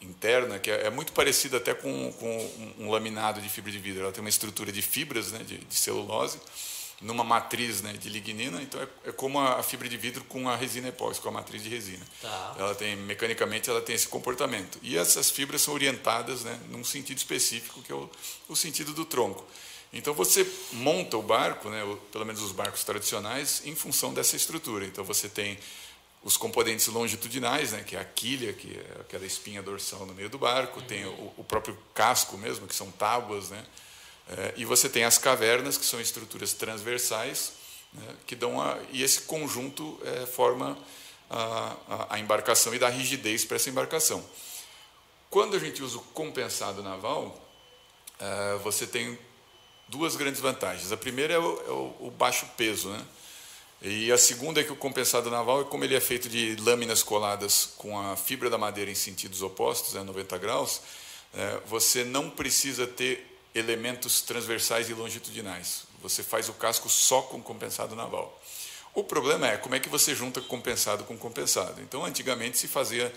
interna 0.00 0.58
que 0.58 0.70
é, 0.70 0.86
é 0.86 0.90
muito 0.90 1.12
parecida 1.12 1.56
até 1.56 1.74
com, 1.74 2.12
com 2.12 2.50
um, 2.78 2.90
laminado 2.90 3.40
de 3.40 3.48
fibra 3.48 3.70
de 3.72 3.78
vidro. 3.78 4.02
Ela 4.02 4.12
tem 4.12 4.20
uma 4.20 4.28
estrutura 4.30 4.70
de 4.72 4.82
fibras, 4.82 5.32
né, 5.32 5.40
de, 5.44 5.58
de 5.58 5.74
celulose, 5.74 6.38
numa 7.00 7.22
matriz 7.24 7.80
né, 7.82 7.92
de 7.92 8.08
lignina. 8.08 8.60
Então 8.62 8.80
é, 8.80 8.88
é 9.06 9.12
como 9.12 9.38
a, 9.38 9.58
a 9.58 9.62
fibra 9.62 9.88
de 9.88 9.96
vidro 9.96 10.24
com 10.24 10.48
a 10.48 10.56
resina 10.56 10.88
epóxi, 10.88 11.20
com 11.20 11.28
a 11.28 11.32
matriz 11.32 11.62
de 11.62 11.68
resina. 11.68 12.04
Tá. 12.22 12.56
Ela 12.58 12.74
tem 12.74 12.96
mecanicamente 12.96 13.68
ela 13.70 13.80
tem 13.80 13.94
esse 13.94 14.08
comportamento. 14.08 14.78
E 14.82 14.96
essas 14.96 15.30
fibras 15.30 15.62
são 15.62 15.74
orientadas, 15.74 16.42
né, 16.44 16.58
num 16.70 16.84
sentido 16.84 17.18
específico 17.18 17.82
que 17.82 17.92
é 17.92 17.94
o, 17.94 18.08
o 18.48 18.56
sentido 18.56 18.92
do 18.92 19.04
tronco. 19.04 19.44
Então 19.92 20.12
você 20.12 20.46
monta 20.72 21.16
o 21.16 21.22
barco, 21.22 21.70
né, 21.70 21.82
o- 21.82 21.96
pelo 22.12 22.26
menos 22.26 22.42
os 22.42 22.52
barcos 22.52 22.84
tradicionais, 22.84 23.62
em 23.64 23.74
função 23.74 24.12
dessa 24.12 24.36
estrutura. 24.36 24.84
Então 24.84 25.02
você 25.02 25.28
tem 25.28 25.58
os 26.22 26.36
componentes 26.36 26.86
longitudinais, 26.88 27.72
né, 27.72 27.82
que 27.84 27.96
é 27.96 28.00
a 28.00 28.04
quilha, 28.04 28.52
que 28.52 28.76
é 28.76 29.00
aquela 29.00 29.24
espinha 29.24 29.62
dorsal 29.62 30.04
no 30.04 30.14
meio 30.14 30.28
do 30.28 30.38
barco, 30.38 30.82
tem 30.82 31.06
o, 31.06 31.32
o 31.36 31.44
próprio 31.44 31.78
casco 31.94 32.36
mesmo, 32.36 32.66
que 32.66 32.74
são 32.74 32.90
tábuas, 32.90 33.50
né, 33.50 33.64
eh, 34.28 34.54
e 34.56 34.64
você 34.64 34.88
tem 34.88 35.04
as 35.04 35.16
cavernas, 35.16 35.78
que 35.78 35.84
são 35.84 36.00
estruturas 36.00 36.52
transversais, 36.52 37.52
né, 37.92 38.16
que 38.26 38.34
dão 38.34 38.60
a, 38.60 38.78
e 38.90 39.02
esse 39.02 39.22
conjunto 39.22 39.98
eh, 40.04 40.26
forma 40.26 40.76
a, 41.30 41.76
a, 41.88 42.14
a 42.14 42.18
embarcação 42.18 42.74
e 42.74 42.78
dá 42.78 42.88
rigidez 42.88 43.44
para 43.44 43.56
essa 43.56 43.70
embarcação. 43.70 44.24
Quando 45.30 45.56
a 45.56 45.58
gente 45.58 45.82
usa 45.82 45.98
o 45.98 46.02
compensado 46.02 46.82
naval, 46.82 47.38
eh, 48.18 48.58
você 48.62 48.86
tem 48.86 49.16
duas 49.86 50.16
grandes 50.16 50.40
vantagens. 50.40 50.90
A 50.90 50.96
primeira 50.96 51.34
é 51.34 51.38
o, 51.38 51.98
é 52.00 52.06
o 52.06 52.10
baixo 52.10 52.46
peso, 52.56 52.90
né? 52.90 53.06
E 53.80 54.10
a 54.10 54.18
segunda 54.18 54.60
é 54.60 54.64
que 54.64 54.72
o 54.72 54.76
compensado 54.76 55.30
naval, 55.30 55.64
como 55.66 55.84
ele 55.84 55.94
é 55.94 56.00
feito 56.00 56.28
de 56.28 56.56
lâminas 56.56 57.02
coladas 57.02 57.70
com 57.76 57.98
a 57.98 58.16
fibra 58.16 58.50
da 58.50 58.58
madeira 58.58 58.90
em 58.90 58.94
sentidos 58.94 59.40
opostos, 59.40 59.94
né, 59.94 60.02
90 60.02 60.36
graus, 60.36 60.80
eh, 61.32 61.60
você 61.66 62.02
não 62.02 62.28
precisa 62.28 62.88
ter 62.88 63.38
elementos 63.54 64.20
transversais 64.20 64.90
e 64.90 64.94
longitudinais. 64.94 65.84
Você 66.02 66.24
faz 66.24 66.48
o 66.48 66.54
casco 66.54 66.88
só 66.88 67.22
com 67.22 67.40
compensado 67.40 67.94
naval. 67.94 68.40
O 68.94 69.04
problema 69.04 69.46
é 69.48 69.56
como 69.56 69.76
é 69.76 69.80
que 69.80 69.88
você 69.88 70.12
junta 70.12 70.40
compensado 70.40 71.04
com 71.04 71.16
compensado. 71.16 71.80
Então, 71.80 72.04
antigamente 72.04 72.58
se 72.58 72.66
fazia 72.66 73.12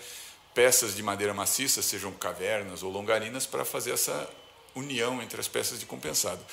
peças 0.54 0.94
de 0.94 1.02
madeira 1.02 1.34
maciça, 1.34 1.82
sejam 1.82 2.12
cavernas 2.12 2.84
ou 2.84 2.90
longarinas, 2.92 3.46
para 3.46 3.64
fazer 3.64 3.92
essa 3.92 4.30
união 4.76 5.20
entre 5.20 5.40
as 5.40 5.48
peças 5.48 5.80
de 5.80 5.86
compensado. 5.86 6.44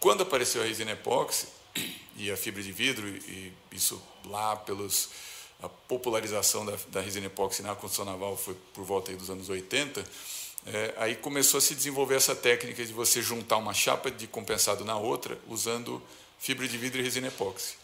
Quando 0.00 0.24
apareceu 0.24 0.60
a 0.62 0.64
resina 0.64 0.90
epóxi 0.90 1.46
e 2.16 2.30
a 2.30 2.36
fibra 2.36 2.62
de 2.62 2.72
vidro, 2.72 3.06
e 3.06 3.52
isso 3.72 4.00
lá 4.26 4.56
pelos 4.56 5.10
a 5.62 5.68
popularização 5.68 6.64
da, 6.66 6.76
da 6.88 7.00
resina 7.00 7.26
epóxi 7.26 7.62
na 7.62 7.74
construção 7.74 8.04
naval 8.04 8.36
foi 8.36 8.54
por 8.74 8.84
volta 8.84 9.12
dos 9.12 9.30
anos 9.30 9.48
80, 9.48 10.04
é, 10.66 10.94
aí 10.96 11.14
começou 11.16 11.58
a 11.58 11.60
se 11.60 11.74
desenvolver 11.74 12.16
essa 12.16 12.34
técnica 12.34 12.84
de 12.84 12.92
você 12.92 13.22
juntar 13.22 13.56
uma 13.56 13.74
chapa 13.74 14.10
de 14.10 14.26
compensado 14.26 14.84
na 14.84 14.96
outra 14.96 15.38
usando 15.48 16.02
fibra 16.38 16.66
de 16.66 16.76
vidro 16.76 17.00
e 17.00 17.02
resina 17.02 17.28
epóxi. 17.28 17.74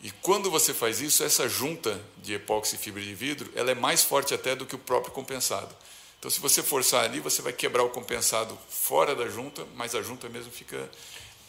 E 0.00 0.10
quando 0.10 0.50
você 0.50 0.74
faz 0.74 1.00
isso, 1.00 1.24
essa 1.24 1.48
junta 1.48 2.00
de 2.18 2.34
epóxi 2.34 2.76
e 2.76 2.78
fibra 2.78 3.02
de 3.02 3.14
vidro, 3.14 3.50
ela 3.54 3.70
é 3.70 3.74
mais 3.74 4.02
forte 4.02 4.34
até 4.34 4.54
do 4.54 4.66
que 4.66 4.74
o 4.74 4.78
próprio 4.78 5.12
compensado. 5.12 5.74
Então, 6.18 6.30
se 6.30 6.40
você 6.40 6.62
forçar 6.62 7.04
ali, 7.04 7.20
você 7.20 7.40
vai 7.40 7.52
quebrar 7.52 7.82
o 7.82 7.90
compensado 7.90 8.56
fora 8.68 9.14
da 9.14 9.28
junta, 9.28 9.66
mas 9.74 9.94
a 9.94 10.02
junta 10.02 10.28
mesmo 10.28 10.50
fica 10.50 10.90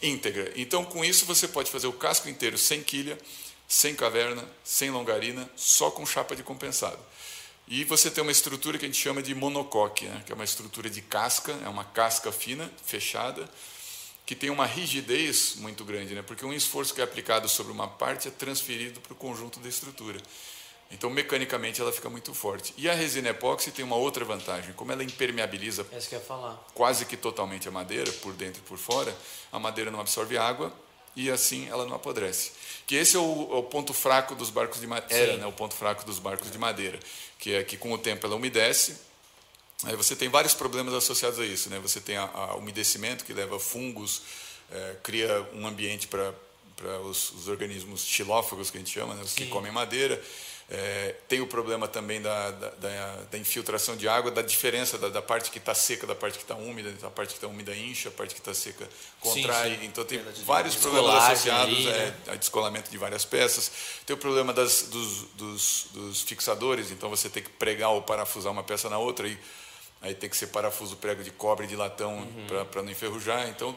íntegra. 0.02 0.52
Então, 0.56 0.84
com 0.84 1.04
isso, 1.04 1.26
você 1.26 1.48
pode 1.48 1.70
fazer 1.70 1.86
o 1.86 1.92
casco 1.92 2.28
inteiro 2.28 2.56
sem 2.56 2.82
quilha, 2.82 3.18
sem 3.66 3.94
caverna, 3.94 4.44
sem 4.64 4.90
longarina, 4.90 5.48
só 5.56 5.90
com 5.90 6.06
chapa 6.06 6.34
de 6.34 6.42
compensado. 6.42 6.98
E 7.66 7.84
você 7.84 8.10
tem 8.10 8.22
uma 8.22 8.32
estrutura 8.32 8.78
que 8.78 8.86
a 8.86 8.88
gente 8.88 9.00
chama 9.00 9.22
de 9.22 9.34
monocoque, 9.34 10.06
né? 10.06 10.22
que 10.24 10.32
é 10.32 10.34
uma 10.34 10.44
estrutura 10.44 10.88
de 10.88 11.02
casca, 11.02 11.52
é 11.64 11.68
uma 11.68 11.84
casca 11.84 12.32
fina, 12.32 12.70
fechada, 12.82 13.48
que 14.24 14.34
tem 14.34 14.48
uma 14.48 14.64
rigidez 14.64 15.56
muito 15.56 15.84
grande, 15.84 16.14
né? 16.14 16.22
porque 16.22 16.46
um 16.46 16.52
esforço 16.52 16.94
que 16.94 17.02
é 17.02 17.04
aplicado 17.04 17.46
sobre 17.46 17.70
uma 17.70 17.86
parte 17.86 18.28
é 18.28 18.30
transferido 18.30 19.00
para 19.00 19.12
o 19.12 19.16
conjunto 19.16 19.60
da 19.60 19.68
estrutura. 19.68 20.18
Então, 20.90 21.10
mecanicamente, 21.10 21.80
ela 21.80 21.92
fica 21.92 22.08
muito 22.08 22.32
forte. 22.32 22.72
E 22.76 22.88
a 22.88 22.94
resina 22.94 23.28
epóxi 23.28 23.70
tem 23.70 23.84
uma 23.84 23.96
outra 23.96 24.24
vantagem. 24.24 24.72
Como 24.72 24.90
ela 24.90 25.04
impermeabiliza 25.04 25.84
que 25.84 26.18
falar. 26.18 26.54
quase 26.74 27.04
que 27.04 27.16
totalmente 27.16 27.68
a 27.68 27.70
madeira, 27.70 28.10
por 28.12 28.32
dentro 28.32 28.62
e 28.64 28.66
por 28.66 28.78
fora, 28.78 29.14
a 29.52 29.58
madeira 29.58 29.90
não 29.90 30.00
absorve 30.00 30.38
água 30.38 30.72
e 31.14 31.30
assim 31.30 31.68
ela 31.68 31.84
não 31.84 31.94
apodrece. 31.94 32.52
Que 32.86 32.94
esse 32.94 33.16
é 33.16 33.18
o, 33.18 33.48
é 33.52 33.56
o 33.56 33.62
ponto 33.64 33.92
fraco 33.92 34.34
dos 34.34 34.50
barcos 34.50 34.80
de 34.80 34.86
madeira, 34.86 35.32
era 35.32 35.36
né, 35.36 35.46
o 35.46 35.52
ponto 35.52 35.74
fraco 35.74 36.04
dos 36.06 36.18
barcos 36.18 36.50
de 36.50 36.56
madeira, 36.56 36.98
que 37.38 37.54
é 37.54 37.64
que 37.64 37.76
com 37.76 37.92
o 37.92 37.98
tempo 37.98 38.24
ela 38.24 38.36
umedece. 38.36 38.96
Aí 39.84 39.94
você 39.94 40.16
tem 40.16 40.28
vários 40.28 40.54
problemas 40.54 40.94
associados 40.94 41.38
a 41.38 41.44
isso, 41.44 41.68
né? 41.70 41.78
Você 41.80 42.00
tem 42.00 42.16
a, 42.16 42.24
a 42.24 42.54
umedecimento 42.56 43.24
que 43.24 43.32
leva 43.32 43.60
fungos, 43.60 44.22
é, 44.70 44.96
cria 45.02 45.46
um 45.52 45.66
ambiente 45.66 46.08
para 46.08 46.32
para 46.78 47.00
os, 47.00 47.32
os, 47.32 47.48
organismos 47.48 48.04
xilófagos 48.04 48.70
que 48.70 48.76
a 48.76 48.80
gente 48.80 48.92
chama, 48.92 49.12
né, 49.14 49.22
os 49.22 49.34
que 49.34 49.46
comem 49.46 49.72
madeira. 49.72 50.22
É, 50.70 51.14
tem 51.26 51.40
o 51.40 51.46
problema 51.46 51.88
também 51.88 52.20
da, 52.20 52.50
da, 52.50 53.16
da, 53.30 53.38
infiltração 53.38 53.96
de 53.96 54.06
água, 54.06 54.30
da 54.30 54.42
diferença 54.42 54.98
da, 54.98 55.08
da 55.08 55.22
parte 55.22 55.50
que 55.50 55.56
está 55.56 55.74
seca 55.74 56.06
da 56.06 56.14
parte 56.14 56.36
que 56.36 56.44
está 56.44 56.56
úmida, 56.56 56.92
a 57.06 57.10
parte 57.10 57.30
que 57.30 57.36
está 57.36 57.46
úmida 57.46 57.74
incha, 57.74 58.10
a 58.10 58.12
parte 58.12 58.34
que 58.34 58.40
está 58.40 58.52
seca 58.52 58.86
contrai. 59.18 59.70
Sim, 59.70 59.78
sim. 59.78 59.86
Então 59.86 60.04
tem 60.04 60.20
vários 60.44 60.76
problemas 60.76 61.24
associados 61.24 61.74
ali, 61.74 61.86
né? 61.86 62.14
é, 62.26 62.32
a 62.32 62.34
descolamento 62.34 62.90
de 62.90 62.98
várias 62.98 63.24
peças. 63.24 63.72
Tem 64.04 64.12
o 64.12 64.18
problema 64.18 64.52
das, 64.52 64.82
dos, 64.82 65.22
dos, 65.36 65.86
dos, 65.90 66.20
fixadores, 66.20 66.90
então 66.90 67.08
você 67.08 67.30
tem 67.30 67.42
que 67.42 67.50
pregar 67.50 67.88
ou 67.88 68.02
parafusar 68.02 68.52
uma 68.52 68.62
peça 68.62 68.90
na 68.90 68.98
outra 68.98 69.26
e 69.26 69.38
aí 70.02 70.14
tem 70.14 70.28
que 70.28 70.36
ser 70.36 70.48
parafuso 70.48 70.96
prego 70.96 71.22
de 71.22 71.30
cobre 71.30 71.66
de 71.66 71.76
latão 71.76 72.18
uhum. 72.18 72.66
para 72.70 72.82
não 72.82 72.90
enferrujar. 72.90 73.48
Então 73.48 73.74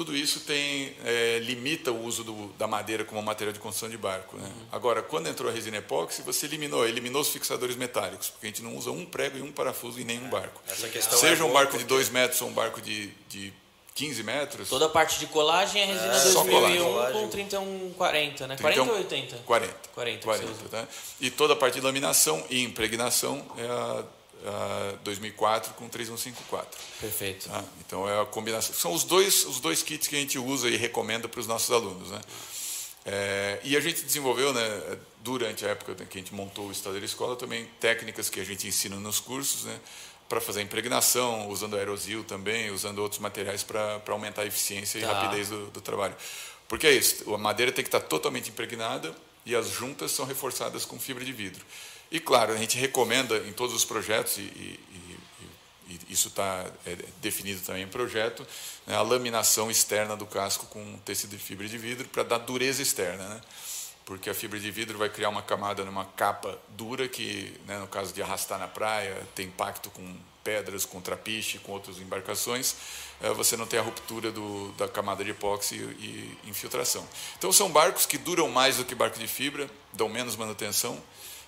tudo 0.00 0.16
isso 0.16 0.40
tem 0.40 0.96
é, 1.04 1.40
limita 1.40 1.92
o 1.92 2.06
uso 2.06 2.24
do, 2.24 2.46
da 2.56 2.66
madeira 2.66 3.04
como 3.04 3.20
material 3.20 3.52
de 3.52 3.60
construção 3.60 3.86
de 3.86 3.98
barco. 3.98 4.34
Né? 4.38 4.44
Uhum. 4.44 4.66
Agora, 4.72 5.02
quando 5.02 5.28
entrou 5.28 5.50
a 5.50 5.52
resina 5.52 5.76
epóxi, 5.76 6.22
você 6.22 6.46
eliminou, 6.46 6.88
eliminou 6.88 7.20
os 7.20 7.28
fixadores 7.28 7.76
metálicos, 7.76 8.30
porque 8.30 8.46
a 8.46 8.48
gente 8.48 8.62
não 8.62 8.74
usa 8.78 8.90
um 8.90 9.04
prego 9.04 9.36
e 9.36 9.42
um 9.42 9.52
parafuso 9.52 10.00
em 10.00 10.04
nenhum 10.04 10.30
barco. 10.30 10.58
Seja 10.66 11.42
é 11.42 11.46
um 11.46 11.52
barco 11.52 11.76
de 11.76 11.84
2 11.84 12.08
metros 12.08 12.40
ou 12.40 12.48
um 12.48 12.52
barco 12.54 12.80
de, 12.80 13.08
de 13.28 13.52
15 13.94 14.22
metros. 14.22 14.70
Toda 14.70 14.86
a 14.86 14.88
parte 14.88 15.18
de 15.18 15.26
colagem 15.26 15.82
é 15.82 15.84
resina 15.84 16.16
é, 16.16 16.32
2001 16.32 17.12
com 17.12 17.28
3140, 17.28 18.46
né? 18.46 18.56
40 18.58 18.82
ou 18.82 18.96
80? 18.96 19.36
40. 19.44 19.74
40, 19.94 20.24
40 20.24 20.68
tá? 20.70 20.88
E 21.20 21.30
toda 21.30 21.52
a 21.52 21.56
parte 21.56 21.74
de 21.74 21.82
laminação 21.82 22.42
e 22.48 22.62
impregnação 22.62 23.44
é 23.58 23.66
a 23.66 24.04
uh, 24.44 24.98
2004 25.04 25.74
com 25.74 25.88
3154. 25.88 26.78
Perfeito. 27.00 27.48
Tá? 27.48 27.64
Então 27.86 28.08
é 28.08 28.20
a 28.20 28.26
combinação. 28.26 28.74
São 28.74 28.92
os 28.92 29.04
dois, 29.04 29.44
os 29.44 29.60
dois 29.60 29.82
kits 29.82 30.08
que 30.08 30.16
a 30.16 30.18
gente 30.18 30.38
usa 30.38 30.68
e 30.68 30.76
recomenda 30.76 31.28
para 31.28 31.40
os 31.40 31.46
nossos 31.46 31.70
alunos. 31.70 32.10
Né? 32.10 32.20
É, 33.04 33.60
e 33.64 33.76
a 33.76 33.80
gente 33.80 34.02
desenvolveu, 34.02 34.52
né, 34.52 34.98
durante 35.20 35.64
a 35.64 35.70
época 35.70 35.94
que 36.04 36.18
a 36.18 36.20
gente 36.20 36.34
montou 36.34 36.68
o 36.68 36.72
Estadeira 36.72 37.04
Escola, 37.04 37.34
também 37.34 37.66
técnicas 37.80 38.28
que 38.28 38.40
a 38.40 38.44
gente 38.44 38.66
ensina 38.66 38.96
nos 38.96 39.20
cursos, 39.20 39.64
né, 39.64 39.80
para 40.28 40.40
fazer 40.40 40.62
impregnação, 40.62 41.48
usando 41.48 41.76
aerosil 41.76 42.22
também, 42.22 42.70
usando 42.70 42.98
outros 43.00 43.20
materiais 43.20 43.62
para 43.62 44.00
aumentar 44.08 44.42
a 44.42 44.46
eficiência 44.46 45.00
tá. 45.00 45.06
e 45.06 45.10
rapidez 45.10 45.48
do, 45.48 45.66
do, 45.70 45.80
trabalho. 45.80 46.14
Porque 46.68 46.86
é 46.86 46.92
isso, 46.92 47.34
a 47.34 47.38
madeira 47.38 47.72
tem 47.72 47.82
que 47.82 47.88
estar 47.88 48.00
totalmente 48.00 48.50
impregnada 48.50 49.14
e 49.44 49.56
as 49.56 49.68
juntas 49.70 50.12
são 50.12 50.24
reforçadas 50.24 50.84
com 50.84 51.00
fibra 51.00 51.24
de 51.24 51.32
vidro. 51.32 51.64
E, 52.10 52.18
claro, 52.18 52.52
a 52.52 52.56
gente 52.56 52.76
recomenda 52.76 53.36
em 53.38 53.52
todos 53.52 53.74
os 53.74 53.84
projetos, 53.84 54.38
e, 54.38 54.40
e, 54.40 54.80
e, 55.88 56.00
isso 56.08 56.28
está 56.28 56.66
é, 56.84 56.96
definido 57.20 57.60
também 57.60 57.82
em 57.82 57.88
projeto, 57.88 58.44
né, 58.86 58.96
a 58.96 59.02
laminação 59.02 59.70
externa 59.70 60.16
do 60.16 60.26
casco 60.26 60.66
com 60.66 60.98
tecido 61.04 61.30
de 61.30 61.42
fibra 61.42 61.68
de 61.68 61.78
vidro 61.78 62.08
para 62.08 62.22
dar 62.22 62.38
dureza 62.38 62.82
externa. 62.82 63.28
Né? 63.28 63.40
Porque 64.04 64.28
a 64.28 64.34
fibra 64.34 64.58
de 64.58 64.70
vidro 64.72 64.98
vai 64.98 65.08
criar 65.08 65.28
uma 65.28 65.42
camada 65.42 65.84
numa 65.84 66.04
capa 66.04 66.58
dura 66.70 67.06
que, 67.06 67.54
né, 67.66 67.78
no 67.78 67.86
caso 67.86 68.12
de 68.12 68.20
arrastar 68.20 68.58
na 68.58 68.66
praia, 68.66 69.16
tem 69.36 69.46
impacto 69.46 69.88
com 69.90 70.16
pedras, 70.42 70.84
com 70.84 71.00
trapiche, 71.00 71.58
com 71.58 71.72
outras 71.72 71.98
embarcações, 71.98 72.74
é, 73.20 73.32
você 73.32 73.56
não 73.56 73.66
tem 73.66 73.78
a 73.78 73.82
ruptura 73.82 74.32
do, 74.32 74.72
da 74.72 74.88
camada 74.88 75.22
de 75.22 75.30
epóxi 75.30 75.76
e 75.76 76.38
infiltração. 76.46 77.06
Então, 77.38 77.52
são 77.52 77.70
barcos 77.70 78.06
que 78.06 78.18
duram 78.18 78.48
mais 78.48 78.78
do 78.78 78.84
que 78.84 78.94
barco 78.94 79.18
de 79.18 79.28
fibra, 79.28 79.70
dão 79.92 80.08
menos 80.08 80.34
manutenção, 80.34 81.00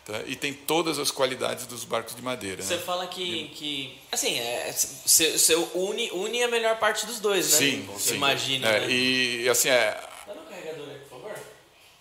Tá? 0.04 0.20
E 0.26 0.34
tem 0.34 0.52
todas 0.52 0.98
as 0.98 1.12
qualidades 1.12 1.64
dos 1.66 1.84
barcos 1.84 2.14
de 2.16 2.22
madeira. 2.22 2.60
Você 2.60 2.74
né? 2.74 2.82
fala 2.82 3.06
que, 3.06 3.48
que 3.54 3.98
assim, 4.10 4.36
é, 4.36 4.72
você, 4.72 5.54
une, 5.74 6.10
une 6.10 6.42
a 6.42 6.48
melhor 6.48 6.76
parte 6.78 7.06
dos 7.06 7.20
dois, 7.20 7.52
né? 7.52 7.58
Sim, 7.58 7.88
sim. 7.98 8.14
imagina. 8.16 8.68
É, 8.68 8.80
né? 8.80 8.90
E 8.90 9.48
assim, 9.48 9.68
é, 9.68 10.00
Dá 10.26 10.34
no 10.34 10.42
carregador 10.42 10.88
aí, 10.88 10.98
por 11.08 11.20
favor. 11.20 11.36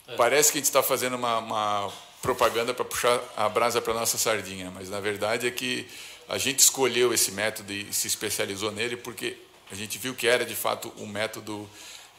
É. 0.07 0.15
Parece 0.15 0.51
que 0.51 0.57
a 0.57 0.61
gente 0.61 0.65
está 0.65 0.81
fazendo 0.81 1.15
uma, 1.15 1.37
uma 1.37 1.93
propaganda 2.23 2.73
para 2.73 2.85
puxar 2.85 3.21
a 3.37 3.47
brasa 3.47 3.79
para 3.79 3.93
nossa 3.93 4.17
sardinha, 4.17 4.71
mas 4.71 4.89
na 4.89 4.99
verdade 4.99 5.47
é 5.47 5.51
que 5.51 5.87
a 6.27 6.39
gente 6.39 6.59
escolheu 6.59 7.13
esse 7.13 7.31
método 7.31 7.71
e 7.71 7.93
se 7.93 8.07
especializou 8.07 8.71
nele 8.71 8.97
porque 8.97 9.37
a 9.71 9.75
gente 9.75 9.99
viu 9.99 10.15
que 10.15 10.27
era 10.27 10.43
de 10.43 10.55
fato 10.55 10.91
um 10.97 11.05
método 11.05 11.69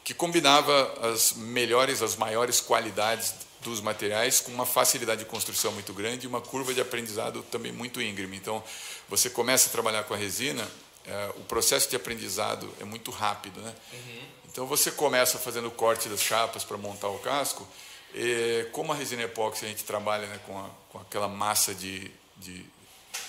que 0.04 0.14
combinava 0.14 1.10
as 1.12 1.32
melhores, 1.32 2.02
as 2.02 2.14
maiores 2.16 2.60
qualidades 2.60 3.34
dos 3.62 3.80
materiais 3.80 4.40
com 4.40 4.52
uma 4.52 4.66
facilidade 4.66 5.24
de 5.24 5.30
construção 5.30 5.72
muito 5.72 5.92
grande 5.94 6.26
e 6.26 6.28
uma 6.28 6.40
curva 6.40 6.74
de 6.74 6.80
aprendizado 6.80 7.42
também 7.44 7.72
muito 7.72 8.00
íngreme. 8.00 8.36
Então, 8.36 8.62
você 9.08 9.30
começa 9.30 9.68
a 9.68 9.72
trabalhar 9.72 10.04
com 10.04 10.14
a 10.14 10.16
resina, 10.16 10.68
é, 11.06 11.30
o 11.36 11.40
processo 11.44 11.88
de 11.88 11.96
aprendizado 11.96 12.72
é 12.80 12.84
muito 12.84 13.10
rápido. 13.10 13.60
Né? 13.60 13.74
Uhum. 13.92 14.22
Então, 14.50 14.66
você 14.66 14.90
começa 14.90 15.38
fazendo 15.38 15.68
o 15.68 15.70
corte 15.70 16.08
das 16.08 16.20
chapas 16.20 16.64
para 16.64 16.76
montar 16.76 17.08
o 17.08 17.18
casco. 17.18 17.66
E, 18.14 18.68
como 18.72 18.92
a 18.92 18.94
resina 18.94 19.22
epóxi, 19.22 19.64
a 19.64 19.68
gente 19.68 19.84
trabalha 19.84 20.26
né, 20.26 20.40
com, 20.46 20.58
a, 20.58 20.68
com 20.90 20.98
aquela 20.98 21.28
massa 21.28 21.74
de, 21.74 22.10
de, 22.36 22.64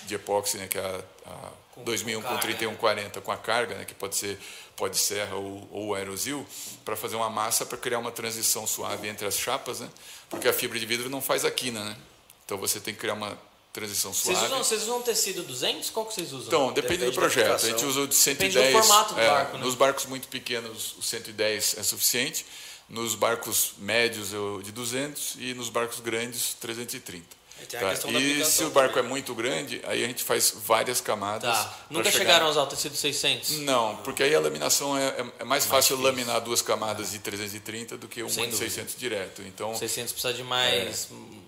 de 0.06 0.14
epóxi, 0.14 0.58
né, 0.58 0.68
que 0.68 0.78
é 0.78 0.82
a, 0.82 1.00
a 1.26 1.64
com, 1.74 1.82
2001 1.82 2.22
com, 2.22 2.28
com 2.28 2.38
3140 2.38 3.20
com 3.20 3.32
a 3.32 3.36
carga, 3.36 3.74
né, 3.74 3.84
que 3.84 3.94
pode 3.94 4.16
ser 4.16 4.38
pode 4.76 4.96
serra 4.98 5.36
ou, 5.36 5.68
ou 5.70 5.94
aerosil, 5.94 6.44
para 6.84 6.96
fazer 6.96 7.16
uma 7.16 7.30
massa 7.30 7.64
para 7.64 7.78
criar 7.78 7.98
uma 7.98 8.10
transição 8.10 8.66
suave 8.66 9.08
entre 9.08 9.26
as 9.26 9.38
chapas, 9.38 9.80
né? 9.80 9.88
Porque 10.28 10.48
a 10.48 10.52
fibra 10.52 10.78
de 10.78 10.84
vidro 10.84 11.08
não 11.08 11.20
faz 11.20 11.44
a 11.44 11.50
quina, 11.50 11.84
né? 11.84 11.96
Então 12.44 12.58
você 12.58 12.80
tem 12.80 12.92
que 12.92 12.98
criar 12.98 13.14
uma 13.14 13.38
transição 13.72 14.12
suave. 14.12 14.36
Vocês 14.36 14.50
usam, 14.50 14.64
vocês 14.64 14.82
usam 14.82 15.02
tecido 15.02 15.42
200? 15.44 15.90
Qual 15.90 16.06
que 16.06 16.14
vocês 16.14 16.32
usam? 16.32 16.46
Então, 16.48 16.72
depende, 16.72 16.98
depende 16.98 17.12
do 17.12 17.20
projeto. 17.20 17.64
A 17.64 17.68
gente 17.68 17.84
usa 17.84 18.00
o 18.00 18.08
de 18.08 18.14
110. 18.14 18.52
Depende 18.52 18.72
do 18.72 18.82
formato 18.82 19.14
do 19.14 19.20
é, 19.20 19.28
barco, 19.28 19.58
né? 19.58 19.64
Nos 19.64 19.74
barcos 19.74 20.06
muito 20.06 20.28
pequenos, 20.28 20.96
o 20.98 21.02
110 21.02 21.76
é 21.78 21.82
suficiente. 21.82 22.44
Nos 22.88 23.14
barcos 23.14 23.74
médios, 23.78 24.32
o 24.32 24.60
de 24.62 24.72
200. 24.72 25.36
E 25.38 25.54
nos 25.54 25.68
barcos 25.68 26.00
grandes, 26.00 26.54
330. 26.54 27.24
Tá. 27.66 27.92
E 28.12 28.44
se 28.44 28.64
o 28.64 28.70
barco 28.70 28.94
também. 28.94 29.06
é 29.06 29.08
muito 29.10 29.34
grande, 29.34 29.80
aí 29.84 30.04
a 30.04 30.06
gente 30.06 30.22
faz 30.22 30.54
várias 30.64 31.00
camadas. 31.00 31.56
Tá. 31.56 31.78
Nunca 31.90 32.10
chegar... 32.10 32.24
chegaram 32.24 32.46
a 32.46 32.50
usar 32.50 32.62
o 32.62 32.66
tecido 32.66 32.96
600? 32.96 33.58
Não, 33.60 33.96
porque 33.98 34.22
aí 34.22 34.34
a 34.34 34.40
laminação 34.40 34.96
é, 34.96 35.06
é, 35.06 35.20
é 35.20 35.22
mais, 35.22 35.46
mais, 35.46 35.66
fácil 35.66 35.96
difícil. 35.96 36.16
laminar 36.16 36.40
duas 36.40 36.62
camadas 36.62 37.12
de 37.12 37.18
330 37.18 37.96
do 37.96 38.08
que 38.08 38.22
uma 38.22 38.46
de 38.46 38.56
600 38.56 38.96
direto. 38.96 39.42
Então, 39.42 39.74
600 39.74 40.12
precisa 40.12 40.34
de 40.34 40.42
mais 40.42 41.08
é 41.10 41.43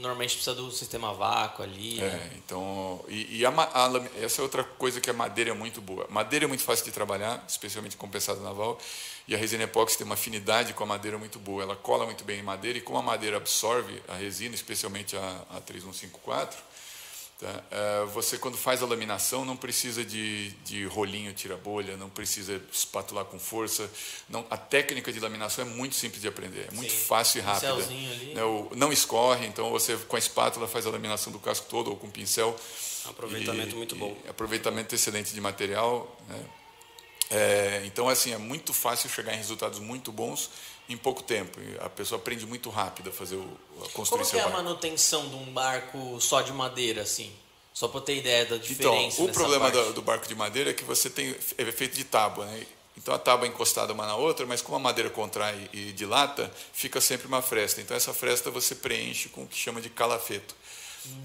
normalmente 0.00 0.34
precisa 0.34 0.54
do 0.54 0.70
sistema 0.70 1.12
vácuo 1.12 1.62
ali. 1.62 2.00
É, 2.00 2.08
né? 2.08 2.30
então. 2.36 3.04
E, 3.08 3.38
e 3.38 3.46
a, 3.46 3.50
a, 3.50 3.90
essa 4.22 4.40
é 4.40 4.42
outra 4.42 4.62
coisa 4.62 5.00
que 5.00 5.10
a 5.10 5.12
madeira 5.12 5.50
é 5.50 5.54
muito 5.54 5.80
boa. 5.80 6.06
Madeira 6.08 6.44
é 6.44 6.48
muito 6.48 6.62
fácil 6.62 6.84
de 6.84 6.92
trabalhar, 6.92 7.44
especialmente 7.48 7.96
compensada 7.96 8.40
naval. 8.40 8.78
E 9.26 9.34
a 9.34 9.38
resina 9.38 9.64
epóxi 9.64 9.98
tem 9.98 10.04
uma 10.04 10.14
afinidade 10.14 10.72
com 10.72 10.84
a 10.84 10.86
madeira 10.86 11.18
muito 11.18 11.38
boa. 11.38 11.62
Ela 11.62 11.76
cola 11.76 12.06
muito 12.06 12.24
bem 12.24 12.40
em 12.40 12.42
madeira 12.42 12.78
e 12.78 12.80
como 12.80 12.98
a 12.98 13.02
madeira 13.02 13.36
absorve 13.36 14.02
a 14.08 14.14
resina, 14.14 14.54
especialmente 14.54 15.16
a, 15.16 15.42
a 15.50 15.60
3154, 15.60 16.58
Tá? 17.38 17.62
É, 17.70 18.04
você, 18.06 18.36
quando 18.36 18.56
faz 18.56 18.82
a 18.82 18.86
laminação, 18.86 19.44
não 19.44 19.56
precisa 19.56 20.04
de, 20.04 20.50
de 20.64 20.84
rolinho 20.86 21.32
tira-bolha, 21.32 21.96
não 21.96 22.10
precisa 22.10 22.60
espatular 22.72 23.24
com 23.26 23.38
força. 23.38 23.88
Não, 24.28 24.44
a 24.50 24.56
técnica 24.56 25.12
de 25.12 25.20
laminação 25.20 25.64
é 25.64 25.68
muito 25.68 25.94
simples 25.94 26.20
de 26.20 26.26
aprender, 26.26 26.66
é 26.68 26.74
muito 26.74 26.92
Sim. 26.92 26.98
fácil 26.98 27.38
e 27.38 27.42
rápida. 27.42 27.74
Ali. 27.74 28.34
Né, 28.34 28.42
não 28.74 28.92
escorre, 28.92 29.46
então 29.46 29.70
você 29.70 29.96
com 29.96 30.16
a 30.16 30.18
espátula 30.18 30.66
faz 30.66 30.84
a 30.84 30.90
laminação 30.90 31.32
do 31.32 31.38
casco 31.38 31.66
todo 31.70 31.90
ou 31.90 31.96
com 31.96 32.10
pincel. 32.10 32.58
Aproveitamento 33.04 33.74
e, 33.74 33.78
muito 33.78 33.94
bom. 33.94 34.16
aproveitamento 34.28 34.92
excelente 34.94 35.32
de 35.32 35.40
material. 35.40 36.18
Né? 36.28 36.44
É, 37.30 37.82
então, 37.84 38.08
assim, 38.08 38.32
é 38.32 38.38
muito 38.38 38.74
fácil 38.74 39.08
chegar 39.08 39.32
em 39.32 39.36
resultados 39.36 39.78
muito 39.78 40.10
bons 40.10 40.50
em 40.88 40.96
pouco 40.96 41.22
tempo. 41.22 41.58
A 41.80 41.88
pessoa 41.88 42.20
aprende 42.20 42.46
muito 42.46 42.70
rápido 42.70 43.10
a 43.10 43.12
fazer 43.12 43.36
o, 43.36 43.58
a 43.84 43.88
construir 43.90 44.24
Como 44.24 44.38
é 44.38 44.42
a 44.42 44.48
manutenção 44.48 45.28
de 45.28 45.36
um 45.36 45.52
barco 45.52 46.20
só 46.20 46.40
de 46.40 46.52
madeira, 46.52 47.02
assim? 47.02 47.32
Só 47.74 47.86
para 47.86 48.00
ter 48.00 48.16
ideia 48.16 48.44
da 48.44 48.56
então, 48.56 48.66
diferença. 48.66 49.22
Então, 49.22 49.26
o 49.26 49.32
problema 49.32 49.70
do, 49.70 49.92
do, 49.92 50.02
barco 50.02 50.26
de 50.26 50.34
madeira 50.34 50.70
é 50.70 50.72
que 50.72 50.84
você 50.84 51.08
tem 51.08 51.36
é 51.56 51.64
feito 51.72 51.94
de 51.94 52.04
tábua, 52.04 52.46
né? 52.46 52.66
Então 52.96 53.14
a 53.14 53.18
tábua 53.18 53.46
é 53.46 53.50
encostada 53.50 53.92
uma 53.92 54.04
na 54.04 54.16
outra, 54.16 54.44
mas 54.44 54.60
como 54.60 54.76
a 54.76 54.80
madeira 54.80 55.08
contrai 55.08 55.70
e 55.72 55.92
dilata, 55.92 56.52
fica 56.72 57.00
sempre 57.00 57.28
uma 57.28 57.40
fresta. 57.40 57.80
Então 57.80 57.96
essa 57.96 58.12
fresta 58.12 58.50
você 58.50 58.74
preenche 58.74 59.28
com 59.28 59.44
o 59.44 59.46
que 59.46 59.56
chama 59.56 59.80
de 59.80 59.88
calafeto, 59.88 60.56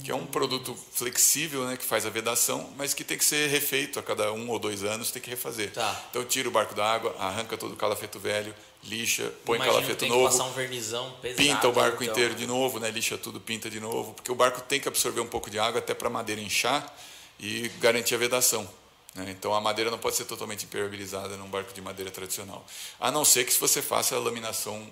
que 0.03 0.11
é 0.11 0.15
um 0.15 0.27
produto 0.27 0.77
flexível, 0.93 1.65
né, 1.65 1.75
que 1.75 1.83
faz 1.83 2.05
a 2.05 2.11
vedação, 2.11 2.71
mas 2.77 2.93
que 2.93 3.03
tem 3.03 3.17
que 3.17 3.25
ser 3.25 3.49
refeito 3.49 3.97
a 3.97 4.03
cada 4.03 4.31
um 4.31 4.51
ou 4.51 4.59
dois 4.59 4.83
anos, 4.83 5.09
tem 5.09 5.19
que 5.19 5.31
refazer. 5.31 5.71
Tá. 5.71 5.99
Então 6.11 6.23
tira 6.23 6.47
o 6.47 6.51
barco 6.51 6.75
da 6.75 6.85
água, 6.85 7.15
arranca 7.17 7.57
todo 7.57 7.73
o 7.73 7.75
calafeto 7.75 8.19
velho, 8.19 8.53
lixa, 8.85 9.31
põe 9.45 9.55
Imagino 9.55 9.75
calafeto 9.75 9.99
tem 9.99 10.09
novo 10.09 10.25
que 10.25 10.31
passar 10.31 10.43
um 10.43 10.53
vernizão 10.53 11.11
pesado. 11.21 11.47
pinta 11.47 11.67
o 11.67 11.71
barco 11.71 12.03
então. 12.03 12.13
inteiro 12.13 12.35
de 12.35 12.45
novo, 12.45 12.79
né? 12.79 12.91
lixa 12.91 13.17
tudo, 13.17 13.39
pinta 13.39 13.69
de 13.69 13.79
novo, 13.79 14.13
porque 14.13 14.31
o 14.31 14.35
barco 14.35 14.61
tem 14.61 14.79
que 14.79 14.87
absorver 14.87 15.21
um 15.21 15.27
pouco 15.27 15.49
de 15.49 15.57
água 15.57 15.79
até 15.79 15.93
para 15.93 16.07
a 16.07 16.11
madeira 16.11 16.41
inchar 16.41 16.93
e 17.39 17.69
garantir 17.79 18.15
a 18.15 18.17
vedação. 18.17 18.69
né? 19.15 19.27
Então 19.29 19.53
a 19.53 19.61
madeira 19.61 19.89
não 19.89 19.97
pode 19.97 20.15
ser 20.15 20.25
totalmente 20.25 20.65
impermeabilizada 20.65 21.37
num 21.37 21.47
barco 21.47 21.73
de 21.73 21.81
madeira 21.81 22.11
tradicional, 22.11 22.65
a 22.99 23.11
não 23.11 23.23
ser 23.23 23.45
que 23.45 23.53
se 23.53 23.59
você 23.59 23.81
faça 23.81 24.15
a 24.15 24.19
laminação 24.19 24.85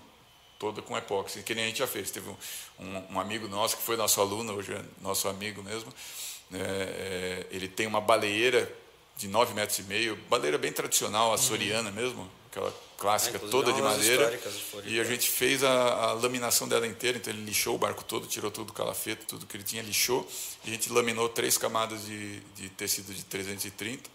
toda 0.58 0.82
com 0.82 0.96
epóxi, 0.96 1.42
que 1.42 1.56
nem 1.56 1.64
a 1.64 1.68
gente 1.68 1.80
já 1.80 1.88
fez. 1.88 2.12
Teve 2.12 2.30
um, 2.30 2.36
um, 2.80 3.16
um 3.16 3.20
amigo 3.20 3.48
nosso 3.48 3.76
que 3.78 3.84
foi 3.84 3.98
nosso 3.98 4.22
aluno, 4.22 4.54
hoje 4.54 4.74
é 4.74 4.82
nosso 5.02 5.28
amigo 5.28 5.64
mesmo, 5.64 5.92
né? 6.52 6.60
É, 6.62 7.48
ele 7.50 7.68
tem 7.68 7.88
uma 7.88 8.00
baleeira 8.00 8.72
de 9.18 9.28
9 9.28 9.54
metros 9.56 9.80
e 9.80 9.84
meio, 9.84 10.16
baleeira 10.30 10.58
bem 10.58 10.72
tradicional, 10.72 11.34
açoriana 11.34 11.92
mesmo, 11.92 12.30
aquela 12.52 12.74
clássica 12.98 13.38
É, 13.38 13.50
toda 13.50 13.72
de 13.74 13.82
madeira. 13.82 14.38
de. 14.84 14.90
E 14.90 15.00
a 15.00 15.04
gente 15.04 15.30
fez 15.30 15.64
a, 15.64 15.72
a 16.10 16.14
laminação 16.14 16.68
dela 16.68 16.86
inteira, 16.86 17.18
então 17.18 17.34
ele 17.34 17.44
lixou 17.44 17.76
o 17.76 17.78
barco 17.78 18.04
todo, 18.04 18.28
tirou 18.28 18.52
tudo 18.52 18.70
o 18.70 18.74
calafeto, 18.74 19.26
tudo 19.26 19.46
que 19.48 19.58
ele 19.58 19.64
tinha, 19.64 19.82
lixou. 19.82 20.30
E 20.66 20.70
a 20.70 20.74
gente 20.74 20.92
laminou 20.92 21.28
três 21.30 21.58
camadas 21.58 22.06
de, 22.06 22.40
de 22.56 22.70
tecido 22.70 23.14
de 23.14 23.24
330. 23.24 24.10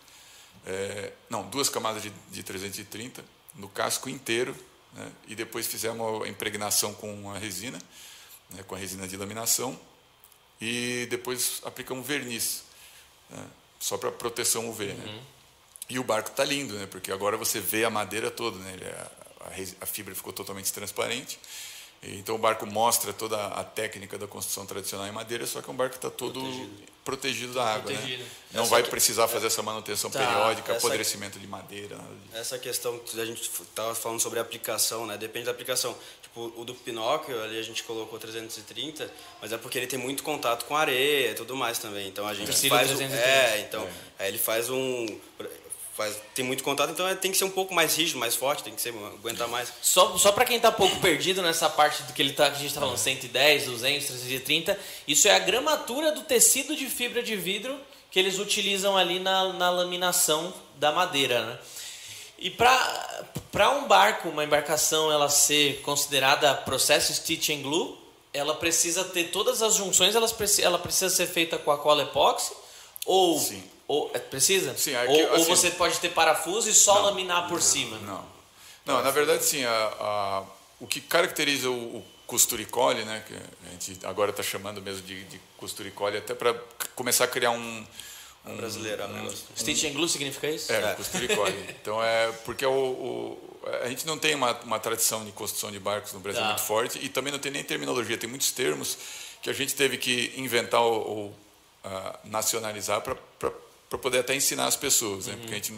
É, 0.67 1.13
não, 1.31 1.49
duas 1.49 1.69
camadas 1.69 2.03
de, 2.03 2.11
de 2.31 2.43
330 2.43 3.25
no 3.55 3.69
casco 3.69 4.09
inteiro. 4.09 4.55
Né, 4.93 5.11
e 5.27 5.35
depois 5.35 5.67
fizemos 5.67 6.23
a 6.23 6.29
impregnação 6.29 6.95
com 6.95 7.31
a 7.31 7.39
resina, 7.39 7.79
né, 8.51 8.63
com 8.63 8.75
a 8.75 8.79
resina 8.79 9.09
de 9.09 9.17
laminação. 9.17 9.79
E 10.61 11.07
depois 11.11 11.61
aplicamos 11.65 12.07
verniz, 12.07 12.63
né, 13.31 13.45
só 13.81 13.99
para 13.99 14.11
proteção 14.13 14.69
UV. 14.71 14.87
Né? 14.93 15.23
E 15.89 15.99
o 15.99 16.05
barco 16.05 16.31
está 16.31 16.45
lindo, 16.45 16.75
né? 16.75 16.87
Porque 16.91 17.13
agora 17.13 17.37
você 17.37 17.61
vê 17.61 17.85
a 17.85 17.91
madeira 17.91 18.31
toda, 18.31 18.59
né? 18.59 18.77
É- 18.81 19.27
a, 19.47 19.85
a 19.85 19.87
fibra 19.87 20.13
ficou 20.15 20.33
totalmente 20.33 20.73
transparente. 20.73 21.39
E, 22.03 22.17
Então 22.19 22.35
o 22.35 22.39
barco 22.39 22.67
mostra 22.67 23.13
toda 23.13 23.37
a 23.47 23.63
técnica 23.63 24.19
da 24.19 24.27
construção 24.27 24.67
tradicional 24.67 25.07
em 25.07 25.13
madeira, 25.13 25.47
só 25.47 25.63
que 25.63 25.71
é 25.71 25.73
um 25.73 25.77
barco 25.77 25.93
que 25.93 25.99
está 25.99 26.11
todo 26.11 26.43
protegido, 27.05 27.55
da 27.55 27.63
água, 27.65 27.93
Protegido. 27.93 28.25
né? 28.25 28.29
Não 28.53 28.63
Essa 28.63 28.71
vai 28.71 28.83
que- 28.83 28.91
precisar 28.91 29.29
fazer 29.29 29.47
essa 29.47 29.63
manutenção 29.63 30.11
Tá, 30.11 30.19
periódica, 30.19 30.73
essa- 30.73 30.79
apodrecimento 30.85 31.39
de 31.39 31.47
madeira, 31.47 31.97
nada 31.97 32.09
disso. 32.09 32.37
Essa 32.37 32.59
questão 32.59 32.99
que 32.99 33.21
a 33.21 33.25
gente 33.25 33.41
estava 33.49 33.95
falando 33.95 34.19
sobre 34.21 34.41
a 34.41 34.43
aplicação, 34.43 35.07
né? 35.07 35.17
Depende 35.17 35.45
da 35.47 35.53
aplicação. 35.53 35.97
Tipo, 36.21 36.53
o 36.57 36.65
do 36.65 36.75
Pinóquio, 36.75 37.41
ali 37.45 37.59
a 37.59 37.63
gente 37.63 37.85
colocou 37.85 38.19
330, 38.19 39.09
mas 39.41 39.53
é 39.53 39.57
porque 39.57 39.79
ele 39.79 39.87
tem 39.87 39.99
muito 39.99 40.25
contato 40.25 40.65
com 40.65 40.77
areia 40.77 41.31
e 41.31 41.35
tudo 41.35 41.55
mais 41.55 41.79
também. 41.79 42.09
Então 42.09 42.27
a 42.27 42.35
gente 42.35 42.49
faz 42.69 42.91
o, 42.91 42.97
330. 42.97 43.15
É, 43.25 43.61
então, 43.61 43.89
aí 44.19 44.27
ele 44.29 44.39
faz 44.39 44.69
um 44.69 45.07
faz 45.97 46.17
tem 46.35 46.45
muito 46.45 46.63
contato, 46.63 46.91
então 46.91 47.09
é- 47.09 47.15
tem 47.15 47.31
que 47.31 47.37
ser 47.37 47.45
um 47.45 47.51
pouco 47.51 47.75
mais 47.75 47.97
rígido, 47.97 48.19
mais 48.19 48.37
forte, 48.37 48.63
tem 48.63 48.75
que 48.75 48.81
ser 48.81 48.91
aguentar 48.91 49.49
mais. 49.49 49.73
Só, 49.81 50.17
só 50.19 50.31
para 50.31 50.45
quem 50.45 50.61
tá 50.61 50.71
pouco 50.71 51.01
perdido 51.01 51.43
nessa 51.43 51.71
parte 51.71 52.03
do 52.03 52.13
que, 52.13 52.21
ele 52.21 52.33
tá, 52.33 52.51
que 52.51 52.57
a 52.57 52.61
gente 52.61 52.75
tá 52.75 52.81
falando, 52.81 52.99
110, 52.99 53.65
200, 53.65 54.07
330, 54.07 54.79
isso 55.09 55.27
é 55.27 55.35
a 55.35 55.39
gramatura 55.39 56.13
do 56.13 56.23
tecido 56.23 56.77
de 56.77 56.87
fibra 56.87 57.23
de 57.23 57.35
vidro 57.35 57.81
que 58.11 58.19
eles 58.19 58.39
utilizam 58.39 58.97
ali 58.97 59.19
na, 59.19 59.53
na 59.55 59.71
laminação 59.71 60.53
da 60.77 60.93
madeira, 60.93 61.45
né? 61.45 61.59
E 62.39 62.51
para 62.51 63.71
um 63.71 63.89
barco, 63.89 64.29
uma 64.29 64.45
embarcação, 64.45 65.11
ela 65.11 65.29
ser 65.31 65.81
considerada 65.81 66.55
processo 66.55 67.13
stitch 67.15 67.49
and 67.49 67.63
glue, 67.63 67.97
ela 68.33 68.55
precisa 68.55 69.05
ter 69.05 69.25
todas 69.31 69.63
as 69.63 69.75
junções, 69.75 70.15
elas 70.15 70.35
ela 70.61 70.79
precisa 70.79 71.09
ser 71.09 71.27
feita 71.27 71.57
com 71.57 71.71
a 71.71 71.79
cola 71.79 72.03
epóxi 72.03 72.53
ou, 73.07 73.39
Sim. 73.39 73.63
Ou 73.89 74.11
é, 74.15 74.19
precisa? 74.19 74.77
Sim, 74.77 74.95
aqui, 74.97 75.11
ou, 75.13 75.29
ou 75.31 75.35
assim- 75.37 75.45
você 75.47 75.71
pode 75.71 75.99
ter 76.01 76.11
parafuso 76.11 76.69
e 76.69 76.75
só 76.75 77.01
laminar 77.03 77.49
por 77.49 77.61
cima. 77.63 77.99
Não. 77.99 78.25
Não, 78.85 79.03
na 79.03 79.11
verdade, 79.11 79.45
sim, 79.45 79.65
a, 79.65 79.71
a- 80.01 80.43
o 80.81 80.87
que 80.87 81.01
caracteriza 81.01 81.69
o, 81.71 81.97
o 81.99 82.05
costuricole, 82.27 83.05
né, 83.05 83.23
que 83.27 83.35
a 83.35 83.71
gente 83.71 84.05
agora 84.07 84.31
está 84.31 84.43
chamando 84.43 84.81
mesmo 84.83 85.03
de, 85.03 85.25
de 85.25 85.41
costuricole, 85.57 86.19
até 86.19 86.35
para 86.35 86.55
começar 86.95 87.25
a 87.25 87.29
criar 87.29 87.51
um. 87.53 87.87
um 88.45 88.57
Brasileiro, 88.57 89.03
é 89.03 89.07
um 89.07 89.13
negócio. 89.13 89.45
Stitch 89.57 89.85
and 89.85 89.93
glue 89.93 90.09
significa 90.09 90.49
isso? 90.49 90.73
É, 90.73 90.95
costuricole. 90.95 91.53
Então 91.81 92.03
é 92.03 92.31
porque 92.45 92.65
o, 92.67 92.73
o- 92.73 93.57
a 93.83 93.89
gente 93.89 94.07
não 94.07 94.17
tem 94.19 94.35
uma, 94.35 94.53
uma 94.63 94.79
tradição 94.79 95.25
de 95.25 95.33
construção 95.33 95.73
de 95.73 95.79
barcos 95.81 96.13
no 96.13 96.21
Brasil 96.21 96.41
Tá. 96.43 96.49
muito 96.49 96.63
forte 96.63 96.99
e 97.05 97.09
também 97.09 97.33
não 97.33 97.39
tem 97.41 97.51
nem 97.51 97.65
terminologia. 97.65 98.17
Tem 98.17 98.29
muitos 98.31 98.53
termos 98.53 98.97
que 99.43 99.51
a 99.51 99.53
gente 99.53 99.75
teve 99.75 99.97
que 99.99 100.33
inventar 100.37 100.81
ou, 100.83 100.95
ou, 101.09 101.35
ah, 101.85 102.19
nacionalizar 102.25 103.01
para 103.01 103.17
poder 103.99 104.19
até 104.19 104.35
ensinar 104.35 104.67
as 104.67 104.77
pessoas, 104.77 105.27
né? 105.27 105.37
Porque 105.37 105.53
a 105.53 105.57
gente 105.57 105.75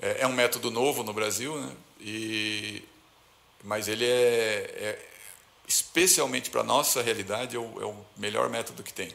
é, 0.00 0.22
é 0.22 0.26
um 0.26 0.32
método 0.32 0.70
novo 0.70 1.02
no 1.02 1.12
Brasil, 1.12 1.56
né? 1.60 1.72
E 2.00 2.82
mas 3.62 3.88
ele 3.88 4.04
é, 4.04 4.70
é 4.76 5.08
especialmente 5.66 6.50
para 6.50 6.60
a 6.60 6.64
nossa 6.64 7.02
realidade, 7.02 7.56
é 7.56 7.58
o, 7.58 7.80
é 7.80 7.86
o 7.86 7.96
melhor 8.16 8.48
método 8.50 8.82
que 8.82 8.92
tem. 8.92 9.12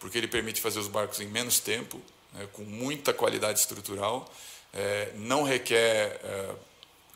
Porque 0.00 0.18
ele 0.18 0.28
permite 0.28 0.60
fazer 0.60 0.80
os 0.80 0.88
barcos 0.88 1.20
em 1.20 1.26
menos 1.26 1.60
tempo, 1.60 2.00
né, 2.32 2.48
com 2.52 2.62
muita 2.62 3.14
qualidade 3.14 3.60
estrutural, 3.60 4.30
é, 4.72 5.12
não 5.14 5.44
requer 5.44 6.20
é, 6.22 6.50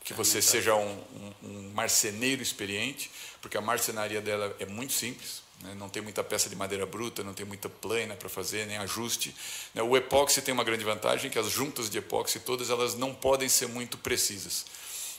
que 0.04 0.14
você 0.14 0.40
seja 0.40 0.74
um, 0.74 1.04
um, 1.42 1.48
um 1.48 1.70
marceneiro 1.74 2.40
experiente, 2.40 3.10
porque 3.42 3.58
a 3.58 3.60
marcenaria 3.60 4.20
dela 4.20 4.54
é 4.60 4.64
muito 4.64 4.92
simples, 4.92 5.42
não 5.76 5.88
tem 5.88 6.00
muita 6.00 6.22
peça 6.22 6.48
de 6.48 6.54
madeira 6.56 6.86
bruta, 6.86 7.24
não 7.24 7.34
tem 7.34 7.44
muita 7.44 7.68
plana 7.68 8.14
para 8.14 8.28
fazer, 8.28 8.66
nem 8.66 8.76
ajuste. 8.78 9.34
né. 9.74 9.82
O 9.82 9.96
epóxi 9.96 10.40
tem 10.40 10.54
uma 10.54 10.64
grande 10.64 10.84
vantagem, 10.84 11.30
que 11.30 11.38
as 11.38 11.50
juntas 11.50 11.90
de 11.90 11.98
epóxi 11.98 12.40
todas 12.40 12.70
elas 12.70 12.94
não 12.94 13.12
podem 13.14 13.48
ser 13.48 13.66
muito 13.66 13.98
precisas. 13.98 14.64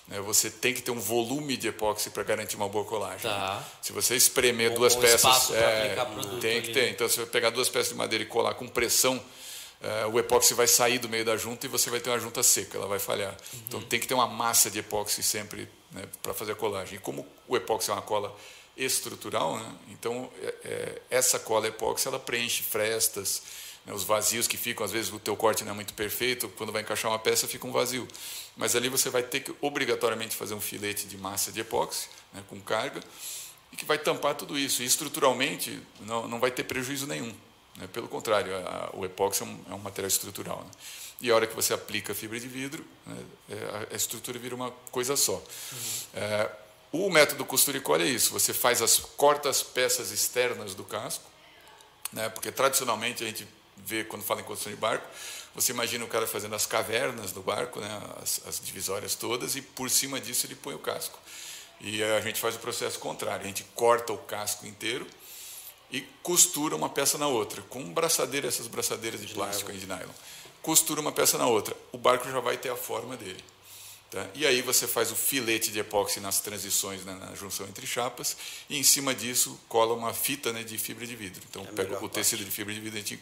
né. 0.08 0.19
Você 0.21 0.49
tem 0.49 0.73
que 0.73 0.82
ter 0.82 0.91
um 0.91 0.99
volume 0.99 1.58
de 1.58 1.67
epóxi 1.67 2.10
para 2.10 2.23
garantir 2.23 2.56
uma 2.56 2.69
boa 2.69 2.86
colagem. 2.86 3.30
Tá. 3.30 3.58
né. 3.58 3.65
Se 3.82 3.91
você 3.91 4.15
espremer 4.15 4.73
duas 4.73 4.95
peças, 4.95 5.52
é, 5.52 5.95
tem 6.39 6.58
ali, 6.58 6.62
que 6.67 6.73
ter. 6.73 6.84
né? 6.84 6.89
Então, 6.89 7.10
se 7.10 7.17
você 7.17 7.25
pegar 7.25 7.49
duas 7.49 7.67
peças 7.69 7.89
de 7.89 7.95
madeira 7.95 8.23
e 8.23 8.28
colar 8.28 8.54
com 8.54 8.67
pressão, 8.67 9.21
eh, 9.82 10.06
o 10.06 10.17
epóxi 10.19 10.54
vai 10.54 10.67
sair 10.67 10.99
do 10.99 11.10
meio 11.10 11.25
da 11.25 11.36
junta 11.38 11.65
e 11.65 11.69
você 11.69 11.89
vai 11.89 11.99
ter 11.99 12.10
uma 12.10 12.19
junta 12.19 12.41
seca, 12.43 12.78
ela 12.78 12.88
vai 12.88 12.99
falhar. 12.99 13.32
Uhum. 13.32 13.60
Então, 13.67 13.82
tem 13.82 13.99
que 13.99 14.08
ter 14.08 14.13
uma 14.13 14.28
massa 14.28 14.71
de 14.71 14.80
epóxi 14.80 15.21
sempre 15.21 15.69
né, 15.91 16.04
para 16.21 16.34
fazer 16.34 16.54
a 16.54 16.56
colagem. 16.56 16.95
E 16.95 16.99
como 16.99 17.25
o 17.47 17.56
epóxi 17.58 17.89
é 17.89 17.93
uma 17.93 18.02
cola 18.02 18.34
estrutural, 18.85 19.57
né, 19.57 19.75
então 19.89 20.31
é, 20.41 20.55
é, 20.63 21.01
essa 21.09 21.39
cola 21.39 21.67
epóxi 21.67 22.07
ela 22.07 22.19
preenche 22.19 22.63
frestas, 22.63 23.43
né, 23.85 23.93
os 23.93 24.03
vazios 24.03 24.47
que 24.47 24.57
ficam, 24.57 24.85
às 24.85 24.91
vezes 24.91 25.11
o 25.11 25.19
teu 25.19 25.35
corte 25.35 25.63
não 25.63 25.71
é 25.71 25.75
muito 25.75 25.93
perfeito, 25.93 26.49
quando 26.57 26.71
vai 26.71 26.81
encaixar 26.81 27.11
uma 27.11 27.19
peça 27.19 27.47
fica 27.47 27.65
um 27.67 27.71
vazio. 27.71 28.07
Mas 28.57 28.75
ali 28.75 28.89
você 28.89 29.09
vai 29.09 29.23
ter 29.23 29.39
que 29.41 29.53
obrigatoriamente 29.61 30.35
fazer 30.35 30.53
um 30.53 30.59
filete 30.61 31.05
de 31.07 31.17
massa 31.17 31.51
de 31.51 31.59
epóxi, 31.61 32.07
né, 32.33 32.43
com 32.49 32.59
carga, 32.59 33.01
e 33.71 33.75
que 33.75 33.85
vai 33.85 33.97
tampar 33.99 34.33
tudo 34.35 34.57
isso. 34.57 34.81
E 34.81 34.85
estruturalmente 34.85 35.79
não, 36.01 36.27
não 36.27 36.39
vai 36.39 36.49
ter 36.51 36.63
prejuízo 36.63 37.05
nenhum. 37.07 37.33
Né? 37.77 37.87
Pelo 37.93 38.07
contrário, 38.07 38.53
a- 38.57 38.89
o 38.93 39.05
epóxi 39.05 39.43
é 39.43 39.45
um, 39.45 39.59
é 39.69 39.73
um 39.75 39.77
material 39.77 40.07
estrutural. 40.07 40.57
Né? 40.65 40.71
E 41.21 41.29
a 41.31 41.35
hora 41.35 41.45
que 41.47 41.55
você 41.55 41.73
aplica 41.73 42.11
a 42.11 42.15
fibra 42.15 42.39
de 42.39 42.47
vidro, 42.47 42.83
né, 43.05 43.17
é, 43.49 43.53
a- 43.91 43.93
a 43.93 43.95
estrutura 43.95 44.39
vira 44.39 44.55
uma 44.55 44.71
coisa 44.91 45.15
só. 45.15 45.41
É, 46.13 46.49
o 46.91 47.10
método 47.10 47.45
costuricole 47.45 48.04
é 48.04 48.08
isso: 48.08 48.32
você 48.32 48.54
faz 48.54 48.82
as 48.82 48.97
corta 48.97 49.49
as 49.49 49.62
peças 49.62 50.12
externas 50.12 50.73
do 50.73 50.84
casco, 50.84 51.23
né? 52.12 52.30
Porque 52.30 52.52
tradicionalmente 52.52 53.23
a 53.23 53.28
gente 53.28 53.47
vê 53.78 54.04
quando 54.04 54.23
fala 54.23 54.41
em 54.41 54.43
construção 54.43 54.73
de 54.73 54.80
barco, 54.80 55.08
você 55.54 55.71
imagina 55.71 56.04
o 56.04 56.08
cara 56.08 56.28
fazendo 56.28 56.56
as 56.56 56.65
cavernas 56.65 57.32
do 57.32 57.41
barco, 57.41 57.80
né? 57.80 58.02
as, 58.21 58.41
as 58.47 58.60
divisórias 58.60 59.15
todas, 59.15 59.56
e 59.56 59.62
por 59.62 59.89
cima 59.89 60.19
disso 60.19 60.45
ele 60.45 60.56
põe 60.56 60.73
o 60.73 60.80
casco. 60.80 61.17
E 61.82 62.04
a 62.04 62.19
gente 62.21 62.39
faz 62.39 62.56
o 62.56 62.60
processo 62.60 62.99
contrário: 62.99 63.45
a 63.45 63.47
gente 63.47 63.63
corta 63.75 64.12
o 64.12 64.17
casco 64.17 64.65
inteiro 64.65 65.08
e 65.91 66.02
costura 66.21 66.75
uma 66.75 66.89
peça 66.89 67.17
na 67.17 67.28
outra, 67.28 67.62
com 67.63 67.84
braçadeira, 67.93 68.47
essas 68.47 68.67
braçadeiras 68.67 69.22
de 69.22 69.34
plástico 69.34 69.72
de 69.72 69.88
nylon. 69.88 70.11
Costura 70.61 70.99
uma 70.99 71.11
peça 71.11 71.38
na 71.38 71.47
outra, 71.47 71.76
o 71.91 71.97
barco 71.97 72.30
já 72.30 72.39
vai 72.39 72.57
ter 72.57 72.70
a 72.70 72.76
forma 72.76 73.16
dele. 73.16 73.43
Tá? 74.10 74.28
E 74.34 74.45
aí 74.45 74.62
você 74.64 74.88
faz 74.88 75.12
o 75.12 75.16
filete 75.16 75.72
de 75.72 75.80
epóxi 75.80 76.20
nas 76.20 76.39
transições, 76.39 77.05
né, 77.05 77.14
na 77.14 77.36
junção 77.36 77.68
entre 77.68 77.86
chapas, 77.86 78.36
e 78.68 78.78
em 78.78 78.84
cima 78.84 79.14
disso 79.14 79.60
cola 79.70 79.93
uma 79.93 80.14
fita 80.14 80.51
né, 80.51 80.64
de 80.64 80.78
fibra 80.80 81.05
de 81.05 81.16
vidro. 81.16 81.41
Então 81.47 81.62
É 81.64 81.72
pega 81.72 82.03
o 82.03 82.10
tecido 82.10 82.43
de 82.43 82.49
fibra 82.49 82.74
de 82.74 82.80
vidro, 82.80 82.97
a 82.97 83.01
gente 83.01 83.20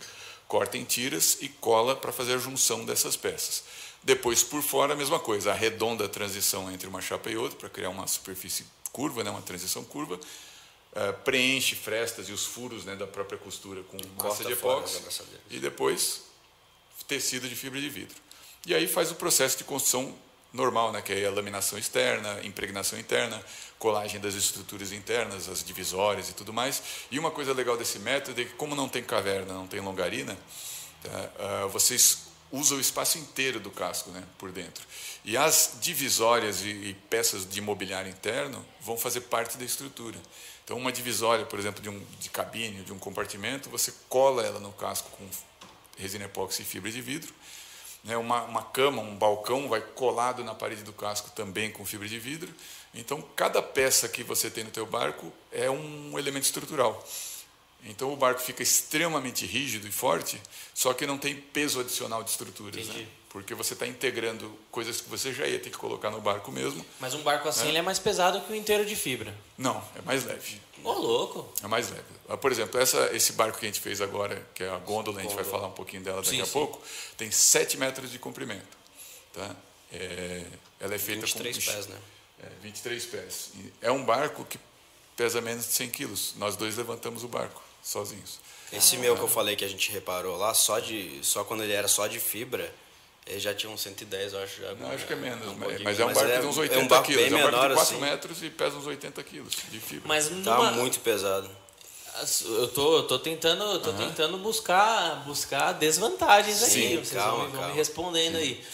corta 0.48 0.78
em 0.78 0.86
tiras 0.86 1.38
e 1.42 1.50
cola 1.50 1.94
para 1.94 2.14
fazer 2.14 2.36
a 2.36 2.38
junção 2.38 2.86
dessas 2.86 3.18
peças. 3.18 3.64
Depois, 4.02 4.44
por 4.44 4.64
fora, 4.64 4.94
a 4.94 4.96
mesma 4.96 5.20
coisa, 5.20 5.52
arredonda 5.52 6.06
a 6.06 6.10
transição 6.10 6.72
entre 6.72 6.88
uma 6.88 7.02
chapa 7.02 7.30
e 7.30 7.36
outra 7.36 7.58
para 7.58 7.70
criar 7.70 7.90
uma 7.90 8.08
superfície 8.08 8.66
curva, 8.94 9.24
né, 9.26 9.30
uma 9.30 9.42
transição 9.42 9.84
curva. 9.84 10.18
eh, 10.96 11.12
preenche 11.12 11.76
frestas 11.76 12.30
e 12.30 12.32
os 12.32 12.46
furos 12.46 12.86
né, 12.86 12.96
da 12.96 13.06
própria 13.06 13.38
costura 13.38 13.84
com 13.84 13.98
massa 14.24 14.44
de 14.44 14.54
epóxi 14.54 15.02
e 15.52 15.60
depois 15.60 16.22
tecido 17.08 17.48
de 17.48 17.56
fibra 17.56 17.80
de 17.80 17.90
vidro. 17.90 18.16
E 18.66 18.74
aí 18.74 18.88
faz 18.88 19.12
o 19.12 19.16
processo 19.16 19.58
de 19.58 19.64
construção 19.66 20.16
normal, 20.54 20.92
né, 20.92 21.02
que 21.02 21.14
é 21.14 21.28
a 21.28 21.32
laminação 21.32 21.78
externa, 21.78 22.40
impregnação 22.44 22.98
interna, 22.98 23.44
colagem 23.78 24.20
das 24.20 24.34
estruturas 24.34 24.92
internas, 24.92 25.48
as 25.48 25.64
divisórias 25.64 26.30
e 26.30 26.34
tudo 26.34 26.54
mais. 26.54 26.82
E 27.12 27.20
uma 27.20 27.32
coisa 27.32 27.54
legal 27.54 27.78
desse 27.78 28.00
método 28.00 28.42
é 28.42 28.46
que, 28.46 28.54
como 28.54 28.76
não 28.76 28.90
tem 28.90 29.04
caverna, 29.04 29.54
não 29.54 29.68
tem 29.68 29.80
longarina, 29.80 30.38
tá, 31.04 31.66
uh, 31.66 31.70
vocês 31.70 32.28
usam 32.52 32.78
o 32.78 32.82
espaço 32.82 33.18
inteiro 33.18 33.60
do 33.60 33.70
casco 33.70 34.10
né, 34.12 34.24
por 34.38 34.52
dentro. 34.52 34.86
E 35.24 35.36
as 35.36 35.78
divisórias 35.82 36.62
e, 36.62 36.70
e 36.70 36.94
peças 37.10 37.48
de 37.48 37.60
mobiliário 37.60 38.10
interno 38.10 38.66
vão 38.82 38.98
fazer 38.98 39.22
parte 39.22 39.58
da 39.58 39.66
estrutura. 39.66 40.18
Então, 40.64 40.78
uma 40.78 40.92
divisória, 40.92 41.46
por 41.46 41.60
exemplo, 41.60 41.82
de, 41.82 41.90
um, 41.90 42.06
de 42.20 42.30
cabine, 42.30 42.84
de 42.84 42.92
um 42.92 43.00
compartimento, 43.00 43.70
você 43.70 43.94
cola 44.10 44.46
ela 44.46 44.60
no 44.60 44.72
casco 44.74 45.10
com 45.12 45.28
resina 45.98 46.26
epóxi 46.26 46.62
e 46.62 46.66
fibra 46.66 46.92
de 46.92 47.02
vidro. 47.02 47.34
Né, 48.08 48.16
uma, 48.16 48.44
uma 48.44 48.64
cama, 48.64 49.02
um 49.02 49.16
balcão 49.16 49.68
vai 49.68 49.82
colado 49.82 50.42
na 50.42 50.56
parede 50.56 50.82
do 50.82 50.94
casco 50.94 51.30
também 51.32 51.70
com 51.70 51.86
fibra 51.86 52.08
de 52.08 52.18
vidro. 52.18 52.52
Então, 52.94 53.22
cada 53.36 53.62
peça 53.62 54.08
que 54.08 54.24
você 54.24 54.50
tem 54.50 54.64
no 54.64 54.72
teu 54.72 54.86
barco 54.86 55.32
é 55.52 55.70
um 55.70 56.18
elemento 56.18 56.46
estrutural. 56.46 57.06
Então, 57.84 58.12
o 58.12 58.16
barco 58.16 58.40
fica 58.40 58.64
extremamente 58.64 59.46
rígido 59.46 59.88
e 59.88 59.92
forte, 59.92 60.42
só 60.74 60.94
que 60.94 61.06
não 61.06 61.18
tem 61.18 61.36
peso 61.36 61.82
adicional 61.82 62.24
de 62.24 62.30
estruturas. 62.30 62.88
Né? 62.88 63.08
Porque 63.38 63.54
você 63.54 63.74
está 63.74 63.86
integrando 63.86 64.52
coisas 64.72 65.00
que 65.00 65.08
você 65.08 65.32
já 65.32 65.46
ia 65.46 65.60
ter 65.60 65.70
que 65.70 65.78
colocar 65.78 66.10
no 66.10 66.20
barco 66.20 66.52
mesmo. 66.52 66.84
Mas 67.00 67.14
um 67.14 67.22
barco 67.22 67.48
assim 67.48 67.66
né? 67.66 67.70
ele 67.70 67.78
é 67.78 67.82
mais 67.82 68.00
pesado 68.00 68.42
que 68.42 68.52
o 68.52 68.56
inteiro 68.56 68.86
de 68.86 68.96
fibra. 68.96 69.32
Não, 69.58 69.78
é 69.96 70.02
mais 70.02 70.26
leve. 70.26 70.60
Ô, 70.84 70.94
louco! 70.94 71.48
É 71.64 71.68
mais 71.68 71.90
leve. 71.90 72.04
Ah, 72.28 72.36
por 72.36 72.52
exemplo, 72.52 72.80
essa, 72.80 73.16
esse 73.16 73.34
barco 73.34 73.60
que 73.60 73.66
a 73.66 73.70
gente 73.70 73.80
fez 73.80 74.02
agora, 74.02 74.44
que 74.56 74.64
é 74.64 74.70
a 74.70 74.78
gôndola, 74.78 75.20
a 75.20 75.24
gente 75.24 75.36
vai 75.36 75.44
falar 75.44 75.68
um 75.68 75.72
pouquinho 75.72 76.02
dela 76.02 76.18
daqui 76.18 76.32
sim, 76.32 76.42
a 76.42 76.46
sim. 76.46 76.52
pouco, 76.52 76.82
tem 77.16 77.30
7 77.30 77.78
metros 77.78 78.12
de 78.12 78.18
comprimento. 78.18 78.78
Tá? 79.34 79.56
É, 79.92 80.44
ela 80.80 80.96
é 80.96 80.98
feita 80.98 81.26
23 81.26 81.58
com... 81.58 81.72
pés, 81.72 81.88
né? 81.88 81.98
É, 82.44 82.50
23 82.62 83.06
pés. 83.06 83.52
É 83.82 83.92
um 83.92 84.04
barco 84.04 84.46
que 84.46 84.60
pesa 85.16 85.42
menos 85.42 85.66
de 85.66 85.74
100 85.74 85.90
quilos. 85.92 86.34
Nós 86.38 86.56
dois 86.56 86.76
levantamos 86.76 87.24
o 87.24 87.28
barco 87.28 87.62
sozinhos. 87.84 88.40
Esse 88.72 88.96
ah, 88.96 89.00
meu 89.00 89.16
que 89.16 89.22
eu 89.22 89.28
falei 89.28 89.56
que 89.56 89.64
a 89.64 89.70
gente 89.70 89.92
reparou 89.92 90.36
lá, 90.38 90.54
só, 90.54 90.80
de, 90.80 91.20
só 91.24 91.44
quando 91.44 91.64
ele 91.64 91.74
era 91.74 91.88
só 91.88 92.08
de 92.08 92.20
fibra, 92.20 92.74
ele 93.30 93.40
já 93.40 93.54
tinha 93.54 93.72
uns 93.72 93.82
110, 93.82 94.34
eu 94.34 94.44
acho. 94.44 94.62
Já, 94.62 94.74
não, 94.76 94.92
acho 94.92 95.06
que 95.06 95.14
é 95.14 95.16
menos, 95.16 95.48
um 95.48 95.56
mas 95.84 96.00
é 96.00 96.06
um 96.06 96.14
barco 96.14 96.30
é, 96.30 96.40
de 96.40 96.46
uns 96.48 96.58
80 96.58 96.80
é 96.80 96.84
um 96.84 96.88
barco 96.88 97.06
quilos. 97.06 97.24
Bem 97.24 97.34
é 97.34 97.36
um 97.36 97.40
barco 97.40 97.56
menor, 97.58 97.70
de 97.70 97.76
4 97.76 97.96
assim. 97.96 98.02
metros 98.02 98.44
e 98.44 98.50
pesa 98.50 98.78
uns 98.78 98.88
80 98.88 99.24
quilos 99.24 99.54
de 99.70 99.80
fibra. 99.80 100.08
Mas 100.08 100.30
numa... 100.30 100.44
Tá 100.44 100.72
muito 100.72 101.00
pesado. 101.00 101.50
Eu 102.46 102.68
tô, 102.70 102.98
eu 102.98 103.04
tô 103.04 103.20
tentando, 103.20 103.64
eu 103.64 103.80
tô 103.80 103.92
uhum. 103.92 103.98
tentando 103.98 104.38
buscar, 104.40 105.24
buscar 105.26 105.74
desvantagens 105.74 106.58
Sim, 106.58 106.86
aqui. 106.86 106.96
Vocês 106.96 107.12
calma, 107.12 107.46
vão, 107.46 107.62
vão 107.62 107.70
me 107.70 107.76
respondendo 107.76 108.38
Sim. 108.38 108.42
aí. 108.42 108.66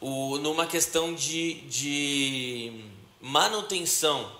O, 0.00 0.38
numa 0.38 0.66
questão 0.66 1.14
de, 1.14 1.54
de 1.62 2.84
manutenção, 3.20 4.30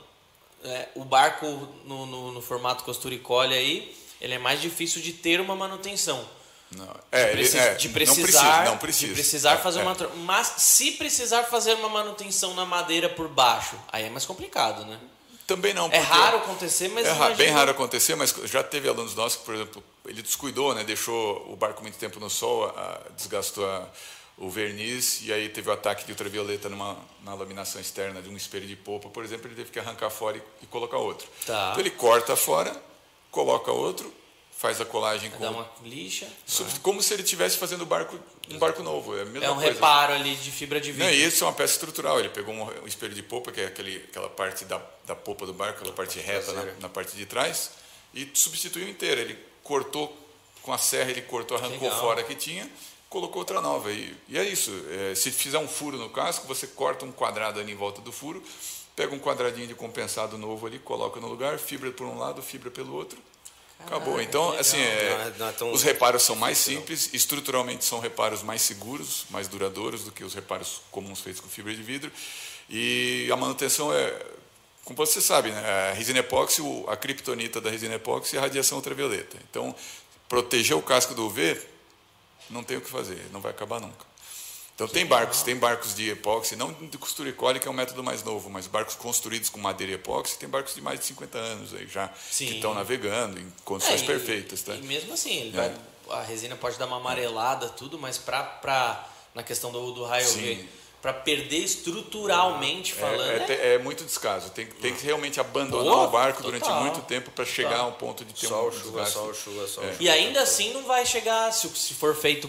é, 0.64 0.88
o 0.96 1.04
barco 1.04 1.46
no, 1.84 2.06
no, 2.06 2.32
no, 2.32 2.42
formato 2.42 2.82
costura 2.82 3.14
e 3.14 3.18
colhe 3.18 3.54
aí, 3.54 3.96
ele 4.20 4.34
é 4.34 4.38
mais 4.38 4.60
difícil 4.60 5.00
de 5.00 5.12
ter 5.12 5.40
uma 5.40 5.54
manutenção. 5.54 6.24
Não, 6.70 6.88
é, 7.10 7.26
de, 7.26 7.32
precis, 7.32 7.54
é, 7.54 7.74
de 7.74 7.88
precisar, 7.88 8.18
não 8.18 8.24
precisa, 8.24 8.64
não 8.64 8.78
precisa. 8.78 9.06
de 9.08 9.14
precisar 9.14 9.52
é, 9.54 9.56
fazer 9.56 9.80
é. 9.80 9.82
uma, 9.82 9.96
mas 10.24 10.54
se 10.58 10.92
precisar 10.92 11.44
fazer 11.44 11.74
uma 11.74 11.88
manutenção 11.88 12.54
na 12.54 12.66
madeira 12.66 13.08
por 13.08 13.26
baixo, 13.28 13.76
aí 13.90 14.04
é 14.04 14.10
mais 14.10 14.26
complicado, 14.26 14.84
né? 14.84 14.98
Também 15.46 15.72
não. 15.72 15.90
É 15.90 15.98
raro 15.98 16.36
acontecer, 16.36 16.88
mas 16.88 17.06
é 17.06 17.14
imagina... 17.14 17.36
bem 17.36 17.50
raro 17.50 17.70
acontecer, 17.70 18.14
mas 18.14 18.34
já 18.44 18.62
teve 18.62 18.86
alunos 18.86 19.14
nossos 19.14 19.38
que, 19.38 19.46
por 19.46 19.54
exemplo, 19.54 19.82
ele 20.04 20.20
descuidou, 20.20 20.74
né, 20.74 20.84
deixou 20.84 21.50
o 21.50 21.56
barco 21.56 21.80
muito 21.80 21.96
tempo 21.96 22.20
no 22.20 22.28
sol, 22.28 22.66
a, 22.66 23.00
desgastou 23.16 23.66
a, 23.66 23.88
o 24.36 24.50
verniz 24.50 25.22
e 25.22 25.32
aí 25.32 25.48
teve 25.48 25.70
o 25.70 25.72
ataque 25.72 26.04
de 26.04 26.12
ultravioleta 26.12 26.68
numa, 26.68 26.98
na 27.24 27.32
laminação 27.32 27.80
externa 27.80 28.20
de 28.20 28.28
um 28.28 28.36
espelho 28.36 28.66
de 28.66 28.76
polpa, 28.76 29.08
por 29.08 29.24
exemplo, 29.24 29.46
ele 29.48 29.54
teve 29.54 29.70
que 29.70 29.78
arrancar 29.78 30.10
fora 30.10 30.36
e, 30.36 30.42
e 30.64 30.66
colocar 30.66 30.98
outro. 30.98 31.26
Tá. 31.46 31.70
Então 31.70 31.80
ele 31.80 31.92
corta 31.92 32.36
fora, 32.36 32.76
coloca 33.30 33.72
outro, 33.72 34.12
faz 34.58 34.80
a 34.80 34.84
colagem 34.84 35.30
com 35.30 35.38
dá 35.38 35.52
uma 35.52 35.70
lixa, 35.84 36.26
como 36.82 37.00
se 37.00 37.14
ele 37.14 37.22
estivesse 37.22 37.56
fazendo 37.56 37.86
barco, 37.86 38.18
um 38.50 38.58
barco 38.58 38.82
novo. 38.82 39.16
É, 39.16 39.20
é 39.20 39.50
um 39.50 39.54
coisa. 39.54 39.72
reparo 39.72 40.14
ali 40.14 40.34
de 40.34 40.50
fibra 40.50 40.80
de 40.80 40.90
vidro. 40.90 41.06
Não, 41.06 41.12
e 41.12 41.24
isso 41.24 41.44
é 41.44 41.46
uma 41.46 41.52
peça 41.52 41.74
estrutural. 41.74 42.18
Ele 42.18 42.28
pegou 42.28 42.52
um, 42.52 42.84
espelho 42.84 43.14
de 43.14 43.22
polpa, 43.22 43.52
que 43.52 43.60
é 43.60 43.66
aquele, 43.66 43.98
aquela 43.98 44.28
parte 44.28 44.64
da, 44.64 44.82
da 45.06 45.14
polpa 45.14 45.46
do 45.46 45.54
barco, 45.54 45.78
aquela 45.78 45.94
parte 45.94 46.18
reta 46.18 46.52
na, 46.52 46.64
na, 46.80 46.88
parte 46.88 47.16
de 47.16 47.24
trás, 47.24 47.70
e 48.12 48.28
substituiu 48.34 48.88
inteira. 48.88 49.20
Ele 49.20 49.38
cortou 49.62 50.12
com 50.60 50.72
a 50.72 50.78
serra, 50.78 51.12
ele 51.12 51.22
cortou, 51.22 51.56
arrancou 51.56 51.88
Legal. 51.88 52.00
fora 52.00 52.24
que 52.24 52.34
tinha 52.34 52.68
colocou 53.08 53.40
outra 53.40 53.60
nova. 53.60 53.92
E, 53.92 54.12
e 54.28 54.36
é 54.36 54.44
isso. 54.44 54.72
É, 54.90 55.14
se 55.14 55.30
fizer 55.30 55.58
um 55.58 55.68
furo 55.68 55.96
no 55.96 56.10
casco, 56.10 56.48
você 56.48 56.66
corta 56.66 57.04
um 57.04 57.12
quadrado 57.12 57.60
ali 57.60 57.72
em 57.72 57.76
volta 57.76 58.00
do 58.00 58.12
furo, 58.12 58.42
pega 58.96 59.14
um 59.14 59.20
quadradinho 59.20 59.68
de 59.68 59.74
compensado 59.74 60.36
novo 60.36 60.66
ali, 60.66 60.80
coloca 60.80 61.20
no 61.20 61.28
lugar, 61.28 61.58
fibra 61.58 61.90
por 61.92 62.06
um 62.06 62.18
lado, 62.18 62.42
fibra 62.42 62.70
pelo 62.70 62.92
outro. 62.94 63.18
Acabou. 63.80 64.20
Então, 64.20 64.50
assim, 64.58 64.78
é, 64.78 65.10
não 65.10 65.20
é, 65.20 65.32
não 65.38 65.48
é 65.48 65.52
tão 65.52 65.72
os 65.72 65.82
reparos 65.82 66.22
são 66.22 66.36
mais 66.36 66.58
simples, 66.58 67.10
estruturalmente 67.12 67.84
são 67.84 68.00
reparos 68.00 68.42
mais 68.42 68.62
seguros, 68.62 69.24
mais 69.30 69.48
duradouros 69.48 70.04
do 70.04 70.12
que 70.12 70.24
os 70.24 70.34
reparos 70.34 70.82
comuns 70.90 71.20
feitos 71.20 71.40
com 71.40 71.48
fibra 71.48 71.74
de 71.74 71.82
vidro. 71.82 72.10
E 72.68 73.28
a 73.32 73.36
manutenção 73.36 73.92
é, 73.94 74.26
como 74.88 74.96
você 74.96 75.20
sabe, 75.20 75.50
né, 75.50 75.90
a 75.90 75.92
resina 75.92 76.20
epóxi, 76.20 76.62
a 76.88 76.96
criptonita 76.96 77.60
da 77.60 77.68
resina 77.68 77.96
epóxi 77.96 78.36
é 78.36 78.38
a 78.38 78.42
radiação 78.42 78.78
ultravioleta. 78.78 79.36
Então, 79.50 79.74
proteger 80.28 80.74
o 80.74 80.80
casco 80.80 81.14
do 81.14 81.26
UV 81.26 81.60
não 82.48 82.62
tem 82.62 82.78
o 82.78 82.80
que 82.80 82.88
fazer, 82.88 83.22
não 83.30 83.38
vai 83.38 83.50
acabar 83.50 83.80
nunca. 83.80 84.06
Então 84.78 84.86
tem 84.86 85.04
barcos, 85.04 85.42
tem 85.42 85.56
barcos 85.56 85.92
de 85.92 86.08
epóxi, 86.08 86.54
não 86.54 86.72
de 86.72 86.96
costura 86.96 87.28
e 87.28 87.32
cole, 87.32 87.58
que 87.58 87.66
é 87.66 87.70
um 87.70 87.74
método 87.74 88.00
mais 88.00 88.22
novo, 88.22 88.48
mas 88.48 88.68
barcos 88.68 88.94
construídos 88.94 89.48
com 89.48 89.58
madeira 89.58 89.90
e 89.90 89.94
epóxi, 89.96 90.38
tem 90.38 90.48
barcos 90.48 90.72
de 90.72 90.80
mais 90.80 91.00
de 91.00 91.06
50 91.06 91.36
anos 91.36 91.74
aí 91.74 91.88
já, 91.88 92.08
Sim. 92.30 92.46
que 92.46 92.54
estão 92.54 92.72
navegando 92.74 93.40
em 93.40 93.52
condições 93.64 94.02
é, 94.02 94.06
perfeitas. 94.06 94.62
Tá? 94.62 94.76
E 94.76 94.82
mesmo 94.82 95.12
assim, 95.12 95.48
é. 95.48 95.50
vai, 95.50 95.74
a 96.10 96.22
resina 96.22 96.54
pode 96.54 96.78
dar 96.78 96.86
uma 96.86 96.98
amarelada, 96.98 97.68
tudo, 97.70 97.98
mas 97.98 98.18
pra, 98.18 98.44
pra, 98.44 99.04
na 99.34 99.42
questão 99.42 99.72
do, 99.72 99.90
do 99.90 100.04
raio 100.04 100.28
UV, 100.28 100.68
para 101.02 101.12
perder 101.12 101.58
estruturalmente 101.58 102.92
é, 102.92 102.94
falando. 102.94 103.50
É, 103.50 103.52
é, 103.52 103.74
é, 103.74 103.78
muito 103.78 104.04
descaso. 104.04 104.50
Tem, 104.50 104.66
tem 104.66 104.94
que 104.94 105.04
realmente 105.04 105.40
abandonar 105.40 105.92
Pô, 105.92 106.04
o 106.04 106.08
barco 106.08 106.40
total. 106.40 106.60
durante 106.60 106.82
muito 106.84 107.04
tempo 107.04 107.32
para 107.32 107.44
chegar 107.44 107.78
a 107.78 107.86
um 107.86 107.92
ponto 107.94 108.24
de 108.24 108.32
ter 108.32 108.46
sol, 108.46 108.68
um 108.68 108.72
chuva, 108.72 109.06
sol, 109.06 109.34
chuva, 109.34 109.66
sol, 109.66 109.82
é. 109.82 109.96
E 109.98 110.08
ainda 110.08 110.40
assim 110.40 110.72
não 110.72 110.84
vai 110.84 111.04
chegar, 111.04 111.52
se, 111.52 111.68
se 111.70 111.94
for 111.94 112.14
feito 112.14 112.48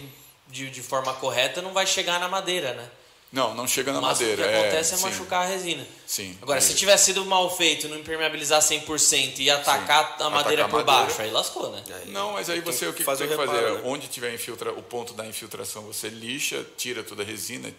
de, 0.50 0.70
de 0.70 0.82
forma 0.82 1.12
correta, 1.14 1.62
não 1.62 1.72
vai 1.72 1.86
chegar 1.86 2.18
na 2.20 2.28
madeira, 2.28 2.74
né? 2.74 2.88
Não, 3.32 3.54
não 3.54 3.66
chega 3.66 3.92
na 3.92 4.00
madeira. 4.00 4.42
O 4.42 4.48
que 4.48 4.54
acontece 4.54 4.94
é, 4.94 4.98
é 4.98 5.00
machucar 5.02 5.44
a 5.44 5.46
resina. 5.46 5.86
Sim. 6.04 6.36
Agora, 6.42 6.60
se 6.60 6.74
tivesse 6.74 7.06
sido 7.06 7.24
mal 7.24 7.48
feito, 7.56 7.88
não 7.88 7.96
impermeabilizar 7.96 8.60
100% 8.60 9.38
e 9.38 9.48
atacar 9.48 10.16
sim. 10.18 10.24
a 10.24 10.30
madeira 10.30 10.64
atacar 10.64 10.70
por 10.70 10.84
madeira. 10.84 11.06
baixo, 11.06 11.22
aí 11.22 11.30
lascou, 11.30 11.70
né? 11.70 11.82
Não, 12.06 12.32
mas 12.32 12.50
aí 12.50 12.60
você 12.60 12.88
o 12.88 12.92
que, 12.92 13.04
tem 13.04 13.28
que 13.28 13.36
fazer? 13.36 13.72
Né? 13.72 13.82
Onde 13.84 14.08
tiver 14.08 14.34
infiltra, 14.34 14.72
o 14.72 14.82
ponto 14.82 15.14
da 15.14 15.24
infiltração, 15.24 15.82
você 15.82 16.08
lixa, 16.08 16.66
tira 16.76 17.04
toda 17.04 17.22
a 17.22 17.26
resina, 17.26 17.72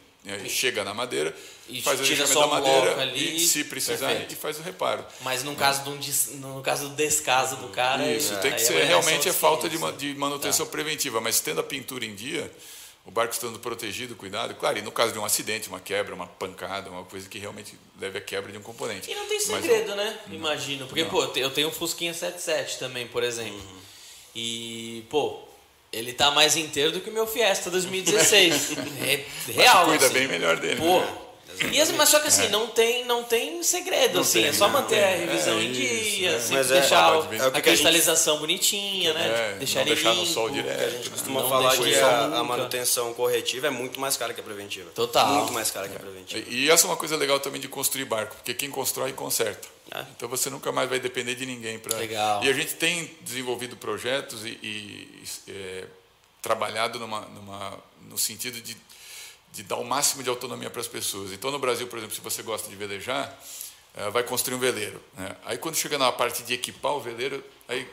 chega 0.47 0.83
na 0.83 0.93
madeira, 0.93 1.35
e 1.67 1.81
faz 1.81 1.99
o 1.99 2.03
lixamento 2.03 2.39
da 2.39 2.47
madeira 2.47 3.01
ali, 3.01 3.37
e, 3.37 3.39
se 3.39 3.63
precisar, 3.63 4.07
perfeito. 4.07 4.33
e 4.33 4.35
faz 4.35 4.59
o 4.59 4.61
reparo. 4.61 5.05
Mas 5.21 5.43
no 5.43 5.55
caso, 5.55 5.83
do, 5.83 5.97
no 6.37 6.61
caso 6.61 6.89
do 6.89 6.95
descaso 6.95 7.55
do 7.57 7.69
cara... 7.69 8.05
Isso, 8.11 8.35
tem 8.37 8.53
que 8.53 8.61
ser, 8.61 8.75
é 8.75 8.83
realmente 8.83 9.27
é 9.27 9.33
falta 9.33 9.67
de, 9.69 9.77
de 9.97 10.15
manutenção 10.15 10.65
tá. 10.65 10.71
preventiva, 10.71 11.19
mas 11.19 11.39
tendo 11.39 11.61
a 11.61 11.63
pintura 11.63 12.05
em 12.05 12.13
dia 12.13 12.51
o 13.05 13.09
barco 13.09 13.33
estando 13.33 13.57
protegido, 13.57 14.15
cuidado. 14.15 14.53
Claro, 14.55 14.77
e 14.77 14.81
no 14.81 14.91
caso 14.91 15.11
de 15.11 15.17
um 15.17 15.25
acidente, 15.25 15.67
uma 15.67 15.79
quebra, 15.79 16.13
uma 16.13 16.27
pancada, 16.27 16.89
uma 16.89 17.03
coisa 17.03 17.27
que 17.27 17.39
realmente 17.39 17.75
leve 17.99 18.17
à 18.17 18.21
quebra 18.21 18.51
de 18.51 18.57
um 18.57 18.61
componente. 18.61 19.09
E 19.09 19.15
não 19.15 19.25
tem 19.25 19.39
segredo, 19.39 19.95
Mas, 19.95 19.97
né? 19.97 20.19
Não, 20.27 20.35
Imagino. 20.35 20.85
Porque, 20.85 21.03
não. 21.03 21.09
pô, 21.09 21.23
eu 21.35 21.49
tenho 21.49 21.69
um 21.69 21.71
Fusquinha 21.71 22.13
77 22.13 22.77
também, 22.77 23.07
por 23.07 23.23
exemplo. 23.23 23.53
Uhum. 23.53 23.81
E, 24.35 25.05
pô, 25.09 25.47
ele 25.91 26.13
tá 26.13 26.31
mais 26.31 26.55
inteiro 26.55 26.91
do 26.91 27.01
que 27.01 27.09
o 27.09 27.13
meu 27.13 27.27
Fiesta 27.27 27.69
2016. 27.69 28.71
é 29.03 29.25
real. 29.51 29.75
Mas 29.75 29.85
cuida 29.85 30.05
assim. 30.05 30.13
bem 30.13 30.27
melhor 30.27 30.57
dele. 30.57 30.77
Pô, 30.77 30.99
né? 30.99 31.07
E 31.71 31.81
assim, 31.81 31.93
mas 31.93 32.09
só 32.09 32.19
que 32.19 32.27
assim, 32.27 32.45
é. 32.45 32.49
não, 32.49 32.67
tem, 32.67 33.05
não 33.05 33.23
tem 33.23 33.61
segredo, 33.63 34.15
não 34.15 34.21
assim, 34.21 34.41
tem, 34.41 34.49
é 34.49 34.53
só 34.53 34.67
manter 34.67 35.03
a 35.03 35.15
revisão 35.15 35.59
é, 35.59 35.63
em 35.63 35.71
dia, 35.71 36.35
assim, 36.35 36.55
deixar 36.55 37.13
é, 37.31 37.57
a 37.57 37.61
cristalização 37.61 38.33
gente, 38.33 38.41
bonitinha, 38.41 39.13
né? 39.13 39.55
deixar 39.59 39.81
ele 39.81 39.93
deixar 39.93 40.11
limpo, 40.11 40.21
no 40.21 40.27
sol 40.27 40.49
direto. 40.49 40.83
A 40.83 40.89
gente 40.89 41.09
costuma 41.09 41.43
falar 41.47 41.77
que 41.77 41.95
a, 41.95 42.23
a, 42.39 42.43
manutenção 42.43 43.13
corretiva 43.13 43.67
é 43.67 43.69
muito 43.69 43.99
mais 43.99 44.17
cara 44.17 44.33
que 44.33 44.41
a 44.41 44.43
preventiva. 44.43 44.89
Total. 44.95 45.27
Muito 45.27 45.53
mais 45.53 45.69
cara 45.69 45.87
que 45.87 45.95
a 45.95 45.99
preventiva. 45.99 46.49
E, 46.49 46.65
e 46.65 46.69
essa 46.71 46.87
é 46.87 46.89
uma 46.89 46.97
coisa 46.97 47.15
legal 47.15 47.39
também 47.39 47.61
de 47.61 47.67
construir 47.67 48.05
barco, 48.05 48.35
porque 48.35 48.53
quem 48.53 48.69
constrói, 48.69 49.13
conserta. 49.13 49.67
Então 50.15 50.29
você 50.29 50.49
nunca 50.49 50.71
mais 50.71 50.89
vai 50.89 50.99
depender 50.99 51.35
de 51.35 51.45
ninguém. 51.45 51.77
Pra... 51.77 51.97
Legal. 51.97 52.43
E 52.43 52.49
a 52.49 52.53
gente 52.53 52.75
tem 52.75 53.11
desenvolvido 53.21 53.75
projetos 53.75 54.45
e, 54.45 54.57
e 54.63 55.23
é, 55.49 55.85
trabalhado 56.41 56.97
numa, 56.97 57.21
numa, 57.21 57.77
no 58.09 58.17
sentido 58.17 58.61
de 58.61 58.75
de 59.51 59.63
dar 59.63 59.75
o 59.77 59.83
máximo 59.83 60.23
de 60.23 60.29
autonomia 60.29 60.69
para 60.69 60.81
as 60.81 60.87
pessoas. 60.87 61.31
Então, 61.31 61.51
no 61.51 61.59
Brasil, 61.59 61.87
por 61.87 61.97
exemplo, 61.97 62.15
se 62.15 62.21
você 62.21 62.41
gosta 62.41 62.69
de 62.69 62.75
velejar, 62.75 63.37
eh, 63.95 64.09
vai 64.09 64.23
construir 64.23 64.55
um 64.55 64.59
veleiro. 64.59 65.01
Né? 65.17 65.35
Aí, 65.45 65.57
quando 65.57 65.75
chega 65.75 65.97
na 65.97 66.11
parte 66.11 66.43
de 66.43 66.53
equipar 66.53 66.93
o 66.93 67.01
veleiro, 67.01 67.43
aí 67.67 67.87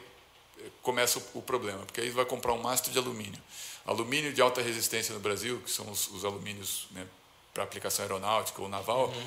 eh, 0.61 0.63
começa 0.83 1.21
o, 1.35 1.43
problema, 1.43 1.85
porque 1.85 2.01
aí 2.01 2.11
vai 2.11 2.25
comprar 2.25 2.53
um 2.53 2.63
mastro 2.63 2.93
de 2.93 2.99
alumínio. 2.99 3.41
Alumínio 3.85 4.33
de 4.33 4.41
alta 4.41 4.63
resistência 4.63 5.13
no 5.15 5.21
Brasil, 5.21 5.61
que 5.65 5.71
são 5.71 5.91
os, 5.91 6.09
os 6.09 6.25
alumínios 6.25 6.87
né, 6.93 7.07
para 7.53 7.65
aplicação 7.65 8.05
aeronáutica 8.05 8.63
ou 8.63 8.69
naval, 8.69 9.09
Uhum. 9.09 9.27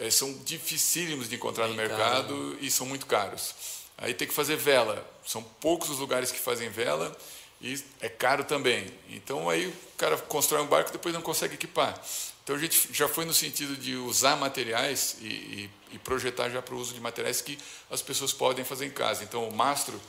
eh, 0.00 0.10
são 0.10 0.32
dificílimos 0.44 1.28
de 1.28 1.36
encontrar 1.36 1.68
no 1.68 1.74
Bem 1.74 1.88
caro, 1.88 1.98
mercado 2.36 2.58
e 2.60 2.70
são 2.70 2.86
muito 2.86 3.06
caros. 3.06 3.54
Aí 3.96 4.12
tem 4.12 4.28
que 4.28 4.34
fazer 4.34 4.56
vela. 4.56 5.06
São 5.24 5.42
poucos 5.42 5.88
os 5.88 5.98
lugares 5.98 6.30
que 6.32 6.38
fazem 6.38 6.68
vela 6.68 7.16
e 7.62 7.82
é 8.00 8.08
caro 8.08 8.44
também. 8.44 8.86
Então 9.10 9.48
aí 9.48 9.66
o 9.68 9.72
cara 9.96 10.16
constrói 10.18 10.62
um 10.62 10.66
barco 10.66 10.90
e 10.90 10.92
depois 10.92 11.14
não 11.14 11.22
consegue 11.22 11.54
equipar. 11.54 11.98
Então 12.44 12.56
a 12.56 12.58
gente 12.58 12.88
já 12.92 13.06
foi 13.08 13.24
no 13.24 13.32
sentido 13.32 13.76
de 13.76 13.94
usar 13.96 14.34
materiais 14.36 15.16
e, 15.20 15.26
e, 15.26 15.70
e 15.92 15.98
projetar 15.98 16.50
já 16.50 16.60
para 16.60 16.74
o 16.74 16.78
uso 16.78 16.92
de 16.92 17.00
materiais 17.00 17.40
que 17.40 17.56
as 17.88 18.02
pessoas 18.02 18.32
podem 18.32 18.64
fazer 18.64 18.84
em 18.86 18.90
casa. 18.90 19.22
Então 19.22 19.48
o 19.48 19.54
mastro 19.54 20.00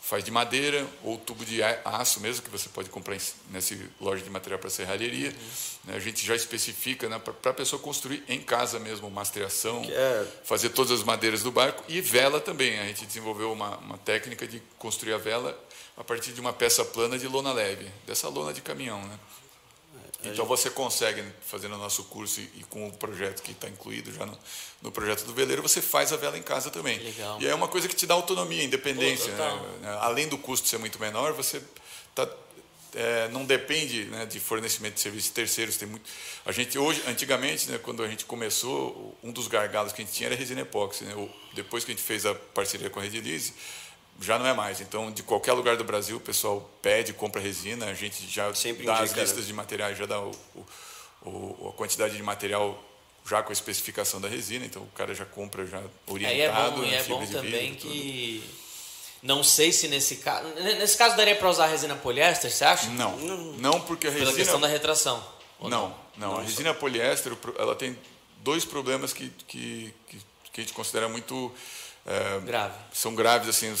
faz 0.00 0.22
de 0.22 0.30
madeira 0.30 0.86
ou 1.02 1.16
tubo 1.16 1.46
de 1.46 1.62
aço 1.62 2.20
mesmo, 2.20 2.42
que 2.42 2.50
você 2.50 2.68
pode 2.68 2.90
comprar 2.90 3.16
nessa 3.50 3.74
loja 3.98 4.22
de 4.22 4.28
material 4.28 4.58
para 4.60 4.68
serralheria. 4.68 5.34
né? 5.84 5.94
A 5.96 5.98
gente 5.98 6.24
já 6.26 6.34
especifica 6.34 7.08
né, 7.08 7.18
para 7.18 7.50
a 7.50 7.54
pessoa 7.54 7.80
construir 7.80 8.22
em 8.28 8.38
casa 8.40 8.78
mesmo, 8.78 9.10
mastreação, 9.10 9.82
é- 9.88 10.26
fazer 10.44 10.70
todas 10.70 10.92
as 10.92 11.02
madeiras 11.02 11.42
do 11.42 11.50
barco 11.50 11.82
e 11.88 12.02
vela 12.02 12.38
também. 12.38 12.78
A 12.80 12.86
gente 12.86 13.06
desenvolveu 13.06 13.50
uma, 13.50 13.78
uma 13.78 13.96
técnica 13.96 14.46
de 14.46 14.62
construir 14.78 15.14
a 15.14 15.18
vela 15.18 15.58
a 15.96 16.04
partir 16.04 16.32
de 16.32 16.40
uma 16.40 16.52
peça 16.52 16.84
plana 16.84 17.18
de 17.18 17.26
lona 17.26 17.52
leve, 17.52 17.90
dessa 18.06 18.28
lona 18.28 18.52
de 18.52 18.60
caminhão. 18.60 19.00
Né? 19.02 19.18
Então 20.24 20.46
você 20.46 20.70
consegue, 20.70 21.22
fazendo 21.46 21.74
o 21.74 21.78
nosso 21.78 22.04
curso 22.04 22.40
e, 22.40 22.64
com 22.70 22.88
o 22.88 22.92
projeto 22.92 23.42
que 23.42 23.52
está 23.52 23.68
incluído 23.68 24.12
já 24.12 24.24
no, 24.24 24.38
no 24.82 24.90
projeto 24.90 25.24
do 25.24 25.34
veleiro, 25.34 25.62
você 25.62 25.82
faz 25.82 26.12
a 26.12 26.16
vela 26.16 26.38
em 26.38 26.42
casa 26.42 26.70
também. 26.70 26.98
Legal. 26.98 27.40
E 27.40 27.46
é 27.46 27.54
uma 27.54 27.68
coisa 27.68 27.88
que 27.88 27.94
te 27.94 28.06
dá 28.06 28.14
autonomia, 28.14 28.64
independência. 28.64 29.32
Pô, 29.32 29.42
né? 29.80 29.98
Além 30.00 30.28
do 30.28 30.38
custo 30.38 30.66
ser 30.66 30.78
muito 30.78 30.98
menor, 30.98 31.32
você 31.32 31.62
tá, 32.14 32.28
é, 32.94 33.28
não 33.28 33.44
depende 33.44 34.04
né, 34.04 34.24
de 34.24 34.40
fornecimento 34.40 34.94
de 34.94 35.00
serviços 35.00 35.30
terceiros. 35.30 35.76
Tem 35.76 35.88
muito, 35.88 36.08
a 36.46 36.52
gente 36.52 36.78
hoje, 36.78 37.02
antigamente, 37.06 37.68
né, 37.70 37.78
quando 37.78 38.02
a 38.02 38.08
gente 38.08 38.24
começou, 38.24 39.16
um 39.22 39.30
dos 39.30 39.46
gargalos 39.46 39.92
que 39.92 40.00
a 40.00 40.04
gente 40.04 40.14
tinha 40.14 40.28
era 40.28 40.36
resina 40.36 40.62
epóxi. 40.62 41.04
Né? 41.04 41.28
Depois 41.52 41.84
que 41.84 41.92
a 41.92 41.94
gente 41.94 42.04
fez 42.04 42.24
a 42.24 42.34
parceria 42.34 42.88
com 42.88 42.98
a 42.98 43.02
Redilize, 43.02 43.52
já 44.20 44.38
não 44.38 44.46
é 44.46 44.52
mais. 44.54 44.80
Então, 44.80 45.10
de 45.10 45.22
qualquer 45.22 45.52
lugar 45.52 45.76
do 45.76 45.84
Brasil, 45.84 46.16
o 46.16 46.20
pessoal 46.20 46.68
pede, 46.80 47.12
compra 47.12 47.40
resina, 47.40 47.86
a 47.86 47.94
gente 47.94 48.26
já 48.28 48.52
Sempre 48.54 48.86
dá 48.86 48.94
as 48.94 49.00
indica, 49.02 49.16
né? 49.16 49.22
listas 49.22 49.46
de 49.46 49.52
materiais, 49.52 49.98
já 49.98 50.06
dá 50.06 50.20
o, 50.20 50.30
o- 51.22 51.68
a 51.70 51.76
quantidade 51.76 52.16
de 52.16 52.22
material 52.22 52.82
já 53.26 53.42
com 53.42 53.50
a 53.50 53.52
especificação 53.52 54.20
da 54.20 54.28
resina, 54.28 54.66
então 54.66 54.82
o 54.82 54.86
cara 54.88 55.14
já 55.14 55.24
compra 55.24 55.66
já 55.66 55.82
orientado. 56.06 56.34
Aí 56.34 56.40
é 56.42 56.70
bom, 56.70 56.84
e 56.84 56.90
né, 56.90 56.96
é 56.98 57.02
bom 57.04 57.26
também 57.26 57.72
vidro, 57.72 57.88
que. 57.88 58.44
Não 59.22 59.42
sei 59.42 59.72
se 59.72 59.88
nesse 59.88 60.16
caso. 60.16 60.46
Nesse 60.60 60.98
caso 60.98 61.16
daria 61.16 61.34
para 61.34 61.48
usar 61.48 61.66
resina 61.66 61.96
poliéster, 61.96 62.50
você 62.50 62.62
acha? 62.64 62.86
Não, 62.90 63.16
não 63.56 63.80
porque 63.80 64.06
a 64.06 64.10
Pela 64.12 64.24
resina... 64.24 64.36
questão 64.38 64.60
da 64.60 64.68
retração. 64.68 65.26
ou 65.58 65.70
Não, 65.70 65.94
não. 66.18 66.36
A 66.36 66.42
resina 66.42 66.74
poliéster, 66.74 67.32
ela 67.58 67.74
tem 67.74 67.98
dois 68.40 68.66
problemas 68.66 69.14
que, 69.14 69.30
que, 69.48 69.94
que, 70.08 70.18
que 70.52 70.60
a 70.60 70.64
gente 70.64 70.74
considera 70.74 71.08
muito... 71.08 71.50
é, 72.06 72.40
Grave. 72.40 72.74
São 72.92 73.14
graves, 73.14 73.48
assim, 73.48 73.74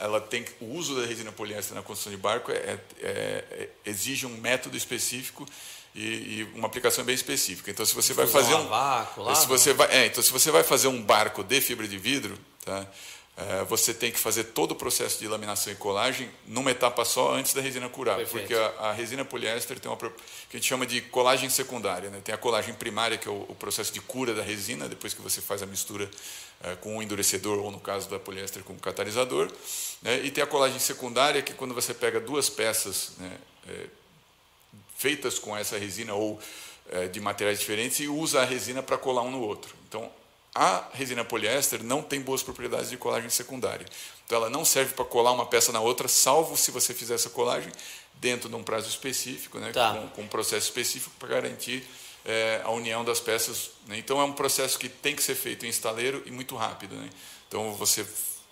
ela 0.00 0.20
tem, 0.20 0.44
o 0.60 0.74
uso 0.74 1.00
da 1.00 1.06
resina 1.06 1.30
poliéster 1.30 1.76
na 1.76 1.82
construção 1.82 2.10
de 2.10 2.18
barco 2.18 2.50
é, 2.50 2.56
é- 2.56 2.78
é- 3.02 3.68
exige 3.84 4.26
um 4.26 4.36
método 4.40 4.76
específico 4.76 5.46
e, 5.94 6.00
e 6.00 6.52
uma 6.54 6.66
aplicação 6.66 7.04
bem 7.04 7.14
específica. 7.14 7.70
Então, 7.70 7.86
se 7.86 7.94
você 7.94 8.12
vai 8.12 8.26
fazer 8.26 8.54
a 8.54 8.58
um... 8.58 8.66
vácuo 8.66 9.22
lá, 9.22 9.34
se 9.34 9.46
você 9.46 9.72
vai, 9.72 9.88
é, 9.94 10.06
então, 10.06 10.22
se 10.22 10.32
você 10.32 10.50
vai 10.50 10.64
fazer 10.64 10.88
um 10.88 11.00
barco 11.00 11.44
de 11.44 11.60
fibra 11.60 11.86
de 11.86 11.96
vidro, 11.96 12.36
tá? 12.64 12.84
É, 13.38 13.62
você 13.64 13.92
tem 13.92 14.10
que 14.10 14.18
fazer 14.18 14.44
todo 14.44 14.72
o 14.72 14.74
processo 14.74 15.18
de 15.18 15.28
laminação 15.28 15.70
e 15.70 15.76
colagem 15.76 16.30
numa 16.46 16.70
etapa 16.70 17.04
só 17.04 17.34
antes 17.34 17.52
da 17.52 17.60
resina 17.60 17.86
curar, 17.86 18.16
Perfeito. 18.16 18.48
porque 18.48 18.54
a, 18.54 18.88
a 18.88 18.92
resina 18.92 19.26
poliéster 19.26 19.78
tem 19.78 19.90
uma 19.90 19.98
que 19.98 20.06
a 20.06 20.56
gente 20.56 20.66
chama 20.66 20.86
de 20.86 21.02
colagem 21.02 21.50
secundária. 21.50 22.08
Né? 22.08 22.22
Tem 22.24 22.34
a 22.34 22.38
colagem 22.38 22.72
primária, 22.72 23.18
que 23.18 23.28
é 23.28 23.30
o, 23.30 23.44
o 23.46 23.54
processo 23.54 23.92
de 23.92 24.00
cura 24.00 24.32
da 24.32 24.42
resina, 24.42 24.88
depois 24.88 25.12
que 25.12 25.20
você 25.20 25.42
faz 25.42 25.62
a 25.62 25.66
mistura 25.66 26.10
com 26.80 26.96
o 26.96 27.02
endurecedor, 27.02 27.58
ou 27.58 27.70
no 27.70 27.78
caso 27.80 28.08
da 28.08 28.18
poliéster, 28.18 28.62
com 28.64 28.72
o 28.72 28.78
catalisador. 28.78 29.50
né? 30.02 30.20
E 30.24 30.30
tem 30.30 30.42
a 30.42 30.46
colagem 30.46 30.78
secundária, 30.78 31.42
que 31.42 31.52
é 31.52 31.54
quando 31.54 31.74
você 31.74 31.92
pega 31.94 32.18
duas 32.18 32.48
peças 32.50 33.12
né, 33.18 33.38
eh, 33.68 33.86
feitas 34.96 35.38
com 35.38 35.56
essa 35.56 35.78
resina 35.78 36.14
ou 36.14 36.40
eh, 36.90 37.08
de 37.08 37.20
materiais 37.20 37.58
diferentes 37.58 38.00
e 38.00 38.08
usa 38.08 38.40
a 38.42 38.44
resina 38.44 38.82
para 38.82 38.96
colar 38.98 39.22
um 39.22 39.30
no 39.30 39.40
outro. 39.42 39.74
Então, 39.88 40.10
a 40.54 40.88
resina 40.94 41.24
poliéster 41.24 41.82
não 41.84 42.02
tem 42.02 42.20
boas 42.20 42.42
propriedades 42.42 42.88
de 42.90 42.96
colagem 42.96 43.28
secundária. 43.28 43.84
Então, 44.24 44.38
ela 44.38 44.48
não 44.50 44.64
serve 44.64 44.94
para 44.94 45.04
colar 45.04 45.32
uma 45.32 45.44
peça 45.46 45.70
na 45.70 45.80
outra, 45.80 46.08
salvo 46.08 46.56
se 46.56 46.70
você 46.70 46.94
fizer 46.94 47.14
essa 47.14 47.28
colagem 47.30 47.70
dentro 48.14 48.48
de 48.48 48.54
um 48.54 48.62
prazo 48.62 48.88
específico, 48.88 49.58
né, 49.58 49.70
Tá. 49.72 49.92
com, 49.92 50.08
com 50.08 50.22
um 50.22 50.28
processo 50.28 50.66
específico 50.66 51.14
para 51.18 51.28
garantir 51.28 51.86
eh, 52.26 52.60
a 52.64 52.70
união 52.70 53.04
das 53.04 53.20
peças. 53.20 53.70
né. 53.86 53.96
Então, 53.98 54.20
é 54.20 54.24
um 54.24 54.32
processo 54.32 54.78
que 54.78 54.88
tem 54.88 55.14
que 55.16 55.22
ser 55.22 55.34
feito 55.34 55.64
em 55.64 55.68
estaleiro 55.68 56.22
e 56.26 56.30
muito 56.30 56.54
rápido. 56.56 56.94
né. 56.96 57.08
Então, 57.48 57.72
você 57.74 58.04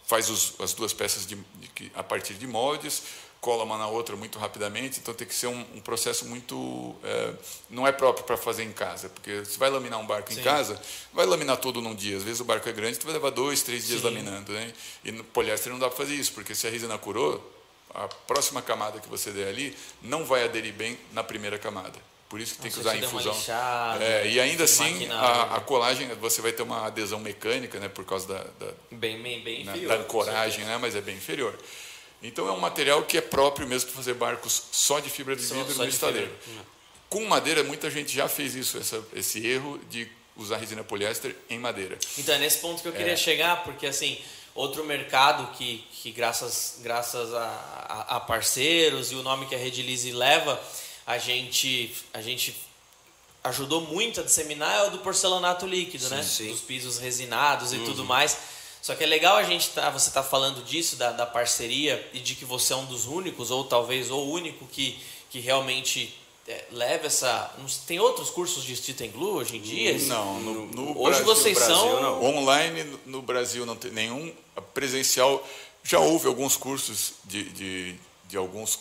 faz 0.07 0.31
os- 0.31 0.55
as 0.61 0.73
duas 0.73 0.93
peças 0.93 1.27
de, 1.27 1.35
de 1.35 1.91
a 1.95 2.03
partir 2.03 2.35
de 2.35 2.47
moldes, 2.47 3.03
cola 3.41 3.65
uma 3.65 3.77
na 3.77 3.87
outra 3.89 4.17
muito 4.17 4.39
rapidamente, 4.39 5.01
então 5.01 5.13
tem 5.13 5.27
que 5.27 5.35
ser 5.35 5.49
um, 5.49 5.61
um 5.75 5.81
processo 5.81 6.25
muito. 6.25 6.95
eh, 7.05 7.35
não 7.69 7.87
é 7.87 7.93
próprio 7.93 8.25
para 8.25 8.37
fazer 8.39 8.63
em 8.65 8.73
casa, 8.73 9.09
porque 9.11 9.45
se 9.45 9.59
vai 9.59 9.69
laminar 9.69 9.99
um 10.01 10.07
barco 10.07 10.33
Sim. 10.33 10.41
em 10.41 10.43
casa, 10.43 10.81
vai 11.13 11.27
laminar 11.27 11.59
todo 11.59 11.81
num 11.83 11.95
dia. 11.95 12.17
Às 12.17 12.23
vezes 12.23 12.41
o 12.41 12.45
barco 12.45 12.67
é 12.69 12.73
grande, 12.73 12.99
tu 12.99 13.05
vai 13.05 13.13
levar 13.15 13.31
dois, 13.31 13.61
três 13.63 13.87
dias 13.87 14.01
Sim. 14.01 14.07
laminando. 14.07 14.51
Né? 14.53 14.73
E 15.05 15.13
no 15.13 15.23
poliéster 15.25 15.71
não 15.73 15.79
dá 15.79 15.89
para 15.89 15.97
fazer 15.99 16.15
isso, 16.15 16.33
porque 16.33 16.55
se 16.55 16.67
a 16.67 16.71
resina 16.71 16.97
curou, 16.97 17.43
a 17.95 18.09
próxima 18.09 18.63
camada 18.63 18.99
que 19.01 19.09
você 19.09 19.31
der 19.31 19.49
ali 19.49 19.77
não 20.03 20.25
vai 20.25 20.45
aderir 20.45 20.73
bem 20.73 20.99
na 21.13 21.23
primeira 21.23 21.59
camada. 21.59 21.99
Por 22.35 22.41
isso 22.41 22.57
que 22.57 22.63
tem 22.63 22.71
que 22.73 22.81
usar 22.81 22.97
uma 22.97 23.05
infusão. 23.05 23.33
lixada, 23.33 24.05
É, 24.05 24.27
e 24.29 24.41
ainda 24.41 24.57
de 24.57 24.63
assim, 24.65 25.05
a, 25.05 25.09
né? 25.09 25.49
a 25.57 25.61
colagem, 25.61 26.09
você 26.17 26.43
vai 26.43 26.51
ter 26.51 26.65
uma 26.65 26.85
adesão 26.85 27.21
mecânica, 27.21 27.79
né, 27.79 27.89
por 27.89 28.05
causa 28.05 28.27
da, 28.27 28.43
da, 28.59 28.73
Bem, 28.91 29.23
bem, 29.23 29.41
bem 29.45 29.65
né, 29.65 29.71
inferior. 29.71 29.89
da 29.97 30.03
ancoragem, 30.03 30.65
né, 30.65 30.77
mas 30.77 30.97
é 30.97 31.01
bem 31.01 31.15
inferior. 31.15 31.57
Então 32.21 32.49
é 32.49 32.51
um 32.51 32.59
material 32.59 33.05
que 33.05 33.17
é 33.17 33.21
próprio 33.21 33.69
mesmo 33.69 33.87
para 33.91 33.99
fazer 33.99 34.15
barcos 34.15 34.65
só 34.73 34.99
de 34.99 35.09
fibra 35.11 35.37
de 35.37 35.45
vidro 35.45 35.73
só 35.73 35.85
no 35.85 35.89
estaleiro. 35.89 36.33
fibra. 36.45 36.65
Com 37.09 37.25
madeira, 37.25 37.63
muita 37.63 37.89
gente 37.89 38.13
já 38.13 38.27
fez 38.27 38.57
isso, 38.57 38.79
essa, 38.79 39.01
esse 39.15 39.47
erro 39.47 39.79
de 39.89 40.09
usar 40.37 40.57
resina 40.57 40.83
poliéster 40.83 41.37
em 41.49 41.61
madeira. 41.61 41.97
Então 42.19 42.35
é 42.35 42.39
nesse 42.39 42.59
ponto 42.59 42.83
que 42.83 42.89
eu 42.89 42.93
queria 42.93 43.13
É. 43.13 43.17
chegar, 43.17 43.63
porque 43.63 43.87
assim, 43.87 44.19
outro 44.57 44.83
mercado 44.85 45.53
que, 45.57 45.87
que 45.93 46.11
graças, 46.11 46.81
graças 46.83 47.33
a, 47.33 47.45
a- 48.09 48.17
a 48.17 48.19
parceiros 48.19 49.13
e 49.13 49.15
o 49.15 49.23
nome 49.23 49.47
que 49.47 49.55
a 49.55 49.59
Redilize 49.59 50.11
leva, 50.11 50.61
a 51.07 51.19
gente, 51.19 51.95
a 52.13 52.21
gente 52.21 52.55
ajudou 53.43 53.83
muito 53.83 54.21
a 54.21 54.23
disseminar 54.25 54.75
é 54.79 54.83
o 54.89 54.91
do 54.91 54.99
porcelanato 54.99 55.67
líquido, 55.67 56.09
né? 56.09 56.23
sim. 56.23 56.49
Dos 56.49 56.61
pisos 56.61 56.99
resinados 56.99 57.73
e 57.73 57.79
tudo 57.81 58.05
mais. 58.05 58.37
Só 58.81 58.95
que 58.95 59.03
é 59.05 59.07
legal 59.07 59.37
a 59.37 59.43
gente 59.43 59.71
tá, 59.71 59.89
você 59.91 60.11
tá 60.11 60.23
falando 60.23 60.63
disso, 60.63 60.97
da, 60.97 61.11
da 61.13 61.25
parceria, 61.27 62.07
e 62.13 62.21
de 62.21 62.35
que 62.35 62.45
você 62.45 62.73
é 62.73 62.77
um 62.77 62.85
dos 62.85 63.07
únicos, 63.07 63.51
ou 63.51 63.65
talvez 63.65 64.11
o 64.11 64.19
único 64.23 64.67
que, 64.67 64.99
que 65.31 65.41
realmente 65.41 66.15
é, 66.47 66.67
leva 66.71 67.07
essa. 67.07 67.51
Tem 67.87 67.99
outros 67.99 68.29
cursos 68.29 68.63
de 68.63 68.77
Stitch 68.77 69.11
Glue 69.11 69.37
hoje 69.39 69.57
em 69.57 69.61
dia? 69.63 69.97
Não, 70.07 70.39
no, 70.41 70.67
no 70.67 70.91
Hoje 71.01 71.23
Brasil, 71.23 71.25
vocês 71.25 71.59
Brasil, 71.59 71.77
são. 71.77 72.03
não. 72.03 72.25
Online, 72.25 72.85
no- 72.85 73.01
no 73.07 73.23
Brasil, 73.23 73.65
não 73.65 73.75
tem 73.77 73.91
nenhum. 73.91 74.31
Presencial, 74.75 75.47
já 75.83 75.99
houve 75.99 76.27
alguns 76.27 76.55
cursos 76.57 77.15
de, 77.25 77.45
de, 77.45 77.95
de 78.29 78.37
alguns 78.37 78.79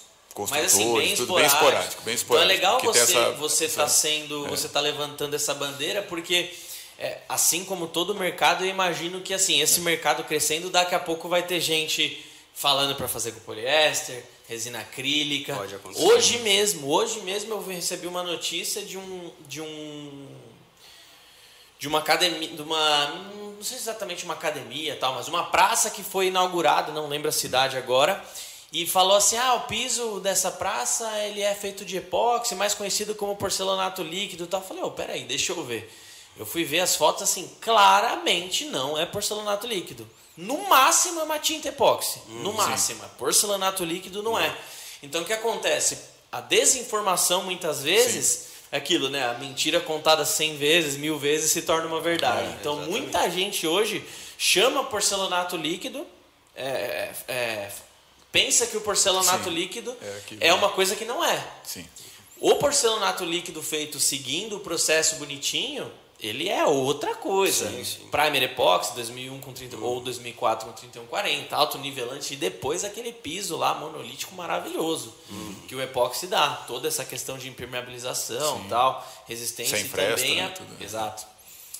Mas 0.49 0.65
assim, 0.73 0.93
bem 0.95 1.15
tudo 1.15 1.33
bem 1.35 1.45
esporádico. 1.45 1.65
esporádico. 1.69 2.01
Bem 2.03 2.13
Então 2.15 2.37
é 2.37 2.45
esporádico 2.45 2.47
legal 2.47 2.79
você 2.81 2.99
essa- 2.99 3.31
você 3.31 3.65
essa- 3.65 3.81
tá 3.83 3.87
sendo, 3.87 4.47
você 4.47 4.67
tá 4.67 4.79
levantando 4.79 5.35
essa 5.35 5.53
bandeira 5.53 6.01
porque 6.03 6.51
é, 6.99 7.19
assim 7.27 7.65
como 7.65 7.87
todo 7.87 8.13
mercado, 8.15 8.63
eu 8.63 8.69
imagino 8.69 9.21
que 9.21 9.33
assim, 9.33 9.59
esse 9.61 9.81
mercado 9.81 10.23
crescendo, 10.23 10.69
daqui 10.69 10.93
a 10.95 10.99
pouco 10.99 11.27
vai 11.27 11.43
ter 11.43 11.59
gente 11.59 12.23
falando 12.53 12.95
para 12.95 13.07
fazer 13.07 13.31
com 13.31 13.39
poliéster, 13.41 14.23
resina 14.47 14.79
acrílica. 14.79 15.55
Pode 15.55 15.73
acontecer. 15.75 16.05
Hoje 16.05 16.37
mesmo, 16.39 16.87
hoje 16.89 17.19
mesmo 17.21 17.51
eu 17.53 17.63
recebi 17.65 18.05
uma 18.07 18.21
notícia 18.23 18.81
de 18.83 18.97
um 18.97 19.31
de 19.47 19.59
um 19.61 20.27
de 21.79 21.87
uma 21.87 21.99
academia, 21.99 22.47
de 22.49 22.61
uma 22.61 23.07
não 23.57 23.63
sei 23.63 23.77
exatamente 23.77 24.23
uma 24.25 24.33
academia 24.35 24.95
tal, 24.97 25.15
mas 25.15 25.27
uma 25.27 25.45
praça 25.45 25.89
que 25.89 26.03
foi 26.03 26.27
inaugurada, 26.27 26.91
não 26.91 27.07
lembro 27.07 27.27
a 27.29 27.31
cidade 27.31 27.75
agora, 27.77 28.23
e 28.73 28.87
falou 28.87 29.15
assim: 29.15 29.37
"Ah, 29.37 29.53
o 29.53 29.61
piso 29.61 30.19
dessa 30.19 30.51
praça, 30.51 31.07
ele 31.19 31.41
é 31.41 31.53
feito 31.53 31.85
de 31.85 31.95
epóxi, 31.97 32.55
mais 32.55 32.73
conhecido 32.73 33.13
como 33.15 33.35
porcelanato 33.35 34.01
líquido", 34.03 34.47
tal. 34.47 34.59
Eu 34.59 34.67
falei: 34.67 34.83
"Ô, 34.83 34.91
peraí, 34.91 35.23
deixa 35.23 35.53
eu 35.53 35.63
ver". 35.63 35.93
Eu 36.35 36.45
fui 36.45 36.63
ver 36.63 36.79
as 36.79 36.95
fotos 36.95 37.21
assim, 37.21 37.49
claramente 37.61 38.65
não 38.65 38.97
é 38.97 39.05
porcelanato 39.05 39.67
líquido. 39.67 40.09
No 40.35 40.67
máximo 40.67 41.19
é 41.19 41.23
uma 41.23 41.37
tinta 41.37 41.69
epóxi, 41.69 42.19
no 42.27 42.53
máximo, 42.53 43.03
porcelanato 43.19 43.85
líquido 43.85 44.23
não 44.23 44.37
é. 44.37 44.51
Então 45.03 45.21
o 45.21 45.25
que 45.25 45.33
acontece? 45.33 45.95
A 46.31 46.41
desinformação 46.41 47.43
muitas 47.43 47.83
vezes 47.83 48.47
é 48.71 48.77
aquilo, 48.77 49.09
né? 49.09 49.23
A 49.29 49.35
mentira 49.35 49.79
contada 49.79 50.25
100 50.25 50.57
vezes, 50.57 50.97
mil 50.97 51.19
vezes 51.19 51.51
se 51.51 51.61
torna 51.61 51.85
uma 51.85 52.01
verdade. 52.01 52.47
É, 52.47 52.57
então 52.59 52.77
muita 52.77 53.29
gente 53.29 53.67
hoje 53.67 54.03
chama 54.35 54.83
porcelanato 54.85 55.55
líquido, 55.55 56.07
é, 56.55 56.65
é, 56.65 57.13
é, 57.27 57.71
pensa 58.33 58.65
que 58.65 58.75
o 58.75 58.81
porcelanato 58.81 59.45
Sim, 59.45 59.51
líquido 59.51 59.95
é 60.41 60.47
é, 60.47 60.53
uma 60.53 60.69
coisa 60.69 60.95
que 60.95 61.05
não 61.05 61.23
é. 61.23 61.47
Sim. 61.63 61.87
O 62.41 62.55
porcelanato 62.55 63.23
líquido 63.23 63.61
feito 63.63 63.99
seguindo 63.99 64.57
o 64.57 64.59
processo 64.59 65.15
bonitinho, 65.15 65.89
ele 66.19 66.49
é 66.49 66.65
outra 66.65 67.15
coisa. 67.15 67.69
Sim, 67.69 67.83
sim. 67.85 68.07
Primer 68.07 68.43
Epoxy 68.43 68.95
2001 68.95 69.39
com 69.39 69.53
30 69.53 69.77
ou 69.77 70.01
2004 70.01 70.67
com 70.67 70.73
3140, 70.73 71.55
alto 71.55 71.77
nivelante 71.77 72.33
e 72.33 72.37
depois 72.37 72.83
aquele 72.83 73.13
piso 73.13 73.55
lá 73.55 73.75
monolítico 73.75 74.33
maravilhoso 74.33 75.13
que 75.67 75.75
o 75.75 75.81
Epoxy 75.81 76.27
dá, 76.27 76.49
toda 76.67 76.87
essa 76.87 77.05
questão 77.05 77.37
de 77.37 77.47
impermeabilização, 77.47 78.65
tal, 78.67 79.07
resistência 79.27 79.77
Sem 79.77 79.85
e 79.85 79.89
fresta, 79.89 80.21
também 80.21 80.35
né, 80.37 80.43
a, 80.43 80.61
né? 80.61 80.77
exato. 80.81 81.25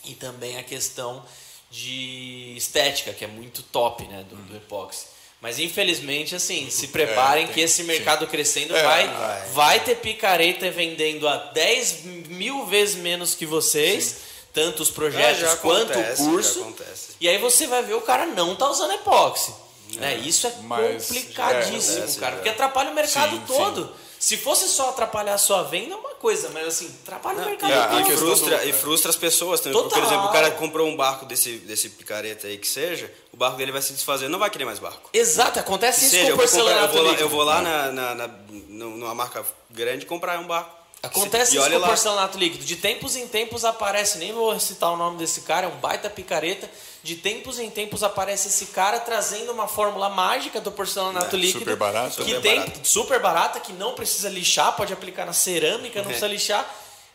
E 0.06 0.14
também 0.14 0.58
a 0.58 0.64
questão 0.64 1.26
de 1.72 2.54
estética, 2.56 3.12
que 3.12 3.26
é 3.26 3.28
muito 3.28 3.64
top, 3.64 4.06
né, 4.06 4.24
do, 4.30 4.36
do 4.36 4.56
Epoxy. 4.56 5.12
Mas 5.44 5.60
infelizmente, 5.60 6.34
assim, 6.34 6.70
se 6.70 6.88
preparem 6.88 7.44
É, 7.44 7.48
tem- 7.48 7.54
que 7.54 7.60
esse 7.60 7.82
sim. 7.82 7.84
mercado 7.84 8.26
crescendo 8.28 8.74
É, 8.74 8.82
vai, 8.82 9.08
vai. 9.10 9.46
vai 9.50 9.80
ter 9.82 9.96
picareta 9.98 10.72
vendendo 10.72 11.28
a 11.28 11.36
10 11.36 12.06
mil 12.30 12.66
vezes 12.66 12.96
menos 12.96 13.36
que 13.36 13.46
vocês, 13.46 14.16
tanto 14.54 14.82
os 14.82 14.89
projetos 14.89 15.44
É, 15.44 15.56
quanto 15.58 15.91
acontece, 15.91 16.22
o 16.22 16.26
curso. 16.30 16.76
E 17.20 17.28
aí 17.28 17.38
você 17.39 17.68
vai 17.68 17.84
ver 17.84 17.94
o 17.96 18.00
cara 18.02 18.26
não 18.26 18.56
tá 18.56 18.70
usando 18.70 18.94
epóxi. 18.94 19.54
Né? 19.98 20.16
Isso 20.24 20.48
é 20.48 20.54
Mas, 20.62 21.08
complicadíssimo, 21.08 21.91
é, 21.91 21.98
acontece, 21.98 22.20
cara, 22.22 22.32
é. 22.32 22.36
porque 22.38 22.50
atrapalha 22.50 22.91
o 22.91 22.96
mercado 22.96 23.36
Sim, 23.36 23.44
todo. 23.46 23.94
Se 24.24 24.38
fosse 24.38 24.69
só 24.69 24.88
atrapalhar 24.88 25.34
a 25.34 25.38
sua 25.38 25.63
venda, 25.63 25.95
é 25.95 25.97
uma 25.97 26.11
coisa, 26.11 26.49
mas 26.53 26.65
assim, 26.65 26.89
atrapalha 27.03 27.41
o 27.41 27.45
mercado 27.45 27.71
e. 28.07 28.13
E 28.13 28.15
frustra, 28.17 28.57
do- 28.57 28.69
e 28.69 28.71
frustra 28.71 29.09
as 29.09 29.17
pessoas 29.17 29.59
também. 29.59 29.74
Total. 29.82 29.99
Por 29.99 30.07
exemplo, 30.07 30.28
o 30.28 30.32
cara 30.32 30.49
comprou 30.51 30.88
um 30.88 30.95
barco 30.95 31.26
desse, 31.26 31.57
desse 31.57 31.89
picareta 31.89 32.47
aí 32.47 32.57
que 32.57 32.65
seja, 32.67 33.11
o 33.34 33.36
barco 33.38 33.57
dele 33.57 33.74
vai 33.74 33.82
se 33.82 33.91
desfazer, 33.91 34.30
não 34.30 34.39
vai 34.39 34.49
querer 34.49 34.63
mais 34.63 34.80
barco. 34.80 35.09
Exato, 35.11 35.59
acontece 35.59 35.99
Que 35.99 36.05
isso 36.05 36.15
seja, 36.15 36.24
com 36.24 36.30
eu 36.41 36.45
o 36.45 36.47
vou, 36.47 36.59
comprar, 36.63 36.82
eu 36.84 36.88
vou 36.88 37.01
lá, 37.03 37.11
eu 37.19 37.30
vou 37.30 37.43
lá 37.43 37.61
na, 37.61 37.91
na, 37.91 38.15
na- 38.15 38.28
nu- 38.69 38.91
numa 38.97 39.13
marca 39.13 39.45
grande 39.69 40.05
comprar 40.05 40.39
um 40.39 40.47
barco. 40.47 40.83
Acontece 41.04 41.56
e 41.56 41.60
isso 41.60 41.70
com 41.70 41.76
o 41.76 41.80
lá. 41.80 41.88
porcelanato 41.88 42.38
líquido. 42.38 42.64
De 42.64 42.78
tempos 42.78 43.18
em 43.18 43.28
tempos 43.28 43.66
aparece, 43.66 44.18
nem 44.20 44.32
vou 44.32 44.58
citar 44.58 44.89
o 44.91 44.95
nome 44.95 45.18
desse 45.18 45.41
cara, 45.41 45.68
é 45.68 45.70
um 45.70 45.76
baita 45.78 46.10
picareta. 46.10 46.70
De 47.04 47.16
tempos 47.18 47.60
em 47.60 47.70
tempos 47.70 48.01
aparece 48.04 48.47
esse 48.47 48.68
cara 48.68 48.97
trazendo 49.01 49.51
uma 49.51 49.68
fórmula 49.68 50.08
mágica 50.08 50.62
do 50.62 50.72
porcelanato 50.72 51.36
É, 51.36 51.39
líquido. 51.39 51.60
super 51.60 51.76
barato. 51.76 52.24
Que 52.24 52.30
Super 52.32 52.41
tem 52.41 52.60
barato. 52.60 52.80
super 52.88 53.20
barata, 53.20 53.60
que 53.60 53.74
não 53.74 53.93
precisa 53.93 54.30
lixar, 54.30 54.74
pode 54.78 54.93
aplicar 54.93 55.26
na 55.26 55.34
cerâmica, 55.34 55.99
não 55.99 56.06
É. 56.06 56.08
precisa 56.08 56.28
lixar. 56.28 56.66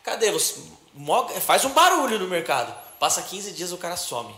Cadê? 0.03 0.31
Você 0.31 0.55
faz 1.41 1.65
um 1.65 1.69
barulho 1.69 2.19
no 2.19 2.27
mercado. 2.27 2.71
Passa 2.99 3.23
15 3.23 3.51
dias 3.53 3.71
o 3.71 3.77
cara 3.77 3.97
some. 3.97 4.33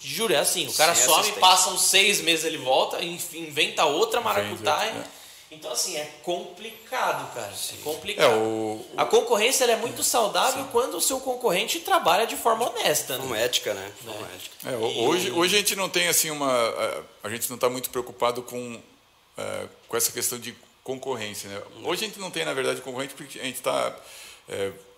Juro, 0.00 0.34
é 0.34 0.38
assim, 0.38 0.66
o 0.66 0.72
cara 0.72 0.94
Sem 0.94 1.04
some, 1.04 1.20
assistente. 1.20 1.40
passa 1.40 1.70
uns 1.70 1.82
seis 1.82 2.20
meses 2.20 2.44
ele 2.44 2.58
volta, 2.58 3.02
inventa 3.04 3.84
outra 3.84 4.20
maracutaia. 4.20 4.92
Então, 5.54 5.72
assim, 5.72 5.96
é 5.96 6.04
complicado, 6.22 7.32
cara. 7.34 7.46
É 7.52 7.74
É, 7.74 7.82
complicado. 7.82 8.34
o, 8.38 8.84
A 8.96 9.04
concorrência 9.04 9.64
ela 9.64 9.72
é 9.72 9.76
muito 9.76 10.02
saudável 10.02 10.64
quando 10.72 10.96
o 10.96 11.00
seu 11.00 11.20
concorrente 11.20 11.80
trabalha 11.80 12.26
de 12.26 12.36
forma 12.36 12.68
honesta, 12.68 13.16
Com 13.18 13.26
né? 13.28 13.44
ética, 13.44 13.72
né? 13.74 13.92
Com 14.04 14.10
ética. 14.10 14.70
É, 14.70 14.76
ho- 14.76 15.08
hoje, 15.08 15.30
hoje 15.30 15.54
a 15.56 15.58
gente 15.58 15.76
não 15.76 15.88
tem 15.88 16.08
assim 16.08 16.30
uma. 16.30 16.50
A, 16.52 17.02
a 17.24 17.30
gente 17.30 17.48
não 17.48 17.54
está 17.56 17.68
muito 17.70 17.90
preocupado 17.90 18.42
com, 18.42 18.80
eh, 19.38 19.66
com 19.88 19.96
essa 19.96 20.12
questão 20.12 20.38
de 20.38 20.54
concorrência. 20.82 21.48
Né? 21.48 21.62
Hoje 21.84 22.04
a 22.04 22.08
gente 22.08 22.18
não 22.20 22.30
tem, 22.30 22.44
na 22.44 22.52
verdade, 22.52 22.80
concorrente 22.80 23.14
porque 23.14 23.38
a 23.38 23.44
gente 23.44 23.56
está. 23.56 23.94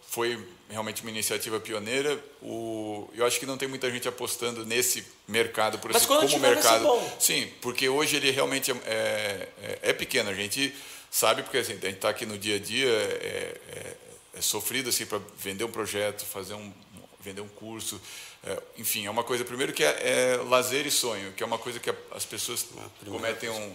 foi 0.08 0.42
realmente 0.68 1.02
uma 1.02 1.10
iniciativa 1.10 1.58
pioneira. 1.60 2.18
O, 2.42 3.08
eu 3.14 3.24
acho 3.26 3.38
que 3.38 3.46
não 3.46 3.56
tem 3.56 3.68
muita 3.68 3.90
gente 3.90 4.08
apostando 4.08 4.64
nesse 4.66 5.04
mercado 5.28 5.78
por 5.78 5.92
Mas 5.92 6.02
esse, 6.02 6.06
quando 6.06 6.20
como 6.20 6.32
tiver, 6.32 6.54
vai 6.54 6.62
ser 6.62 6.68
mercado. 6.70 6.82
bom. 6.84 7.16
Sim, 7.20 7.50
porque 7.60 7.88
hoje 7.88 8.16
ele 8.16 8.30
realmente 8.30 8.70
é, 8.70 8.74
é, 8.84 9.48
é- 9.62 9.78
é 9.90 9.92
pequeno. 9.92 10.30
A 10.30 10.34
gente 10.34 10.74
sabe 11.10 11.42
porque 11.42 11.58
assim, 11.58 11.72
a 11.72 11.74
gente 11.76 11.94
está 11.96 12.08
aqui 12.08 12.26
no 12.26 12.36
dia 12.38 12.56
a 12.56 12.58
dia. 12.58 12.88
É, 12.88 13.60
é- 13.72 13.96
é 14.38 14.40
sofrido 14.42 14.90
assim 14.90 15.06
para 15.06 15.18
vender 15.38 15.64
um 15.64 15.70
projeto, 15.70 16.26
fazer 16.26 16.52
um 16.54 16.72
vender 17.20 17.40
um 17.40 17.48
curso, 17.48 18.00
é, 18.44 18.62
enfim, 18.78 19.04
é 19.06 19.10
uma 19.10 19.24
coisa 19.24 19.44
primeiro 19.44 19.72
que 19.72 19.82
é, 19.82 19.88
é 20.34 20.36
lazer 20.48 20.86
e 20.86 20.90
sonho, 20.92 21.32
que 21.32 21.42
é 21.42 21.46
uma 21.46 21.58
coisa 21.58 21.80
que 21.80 21.90
a- 21.90 21.94
as 22.12 22.24
pessoas 22.24 22.64
cometem 23.04 23.48
um, 23.50 23.74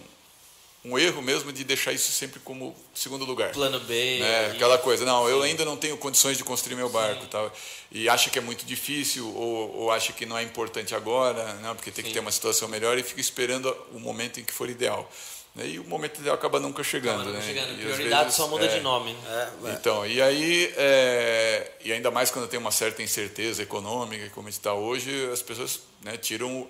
um 0.84 0.98
erro 0.98 1.22
mesmo 1.22 1.52
de 1.52 1.62
deixar 1.62 1.92
isso 1.92 2.10
sempre 2.10 2.40
como 2.40 2.74
segundo 2.92 3.24
lugar. 3.24 3.52
Plano 3.52 3.78
B. 3.80 4.18
Né? 4.18 4.46
Aquela 4.50 4.78
coisa, 4.78 5.04
não, 5.04 5.28
eu 5.28 5.42
ainda 5.42 5.64
não 5.64 5.76
tenho 5.76 5.96
condições 5.96 6.36
de 6.36 6.44
construir 6.44 6.74
meu 6.74 6.88
barco, 6.88 7.26
tal, 7.26 7.52
e 7.90 8.08
acha 8.08 8.30
que 8.30 8.38
é 8.38 8.42
muito 8.42 8.64
difícil 8.66 9.26
ou, 9.34 9.76
ou 9.76 9.90
acha 9.92 10.12
que 10.12 10.26
não 10.26 10.36
é 10.36 10.42
importante 10.42 10.94
agora, 10.94 11.54
né? 11.54 11.72
porque 11.74 11.90
tem 11.90 12.04
que 12.04 12.12
ter 12.12 12.20
uma 12.20 12.32
situação 12.32 12.68
melhor 12.68 12.98
e 12.98 13.02
fica 13.02 13.20
esperando 13.20 13.74
o 13.92 14.00
momento 14.00 14.40
em 14.40 14.44
que 14.44 14.52
for 14.52 14.68
ideal. 14.68 15.08
Né? 15.54 15.68
E 15.68 15.78
o 15.78 15.84
momento 15.84 16.20
ideal 16.20 16.34
acaba 16.34 16.58
nunca 16.58 16.82
chegando. 16.82 17.20
Acaba 17.20 17.30
nunca 17.30 17.46
né? 17.46 17.46
chegando. 17.46 17.72
E 17.72 17.84
Prioridade 17.84 18.24
vezes, 18.24 18.36
só 18.36 18.48
muda 18.48 18.64
é, 18.64 18.68
de 18.68 18.80
nome. 18.80 19.12
Né? 19.12 19.52
É, 19.64 19.68
é. 19.68 19.72
então, 19.74 20.06
e 20.06 20.20
aí, 20.20 20.72
é, 20.76 21.72
e 21.84 21.92
ainda 21.92 22.10
mais 22.10 22.30
quando 22.30 22.48
tem 22.48 22.58
uma 22.58 22.70
certa 22.70 23.02
incerteza 23.02 23.62
econômica, 23.62 24.30
como 24.30 24.48
está 24.48 24.72
hoje, 24.74 25.30
as 25.30 25.42
pessoas 25.42 25.80
né, 26.02 26.16
tiram, 26.16 26.66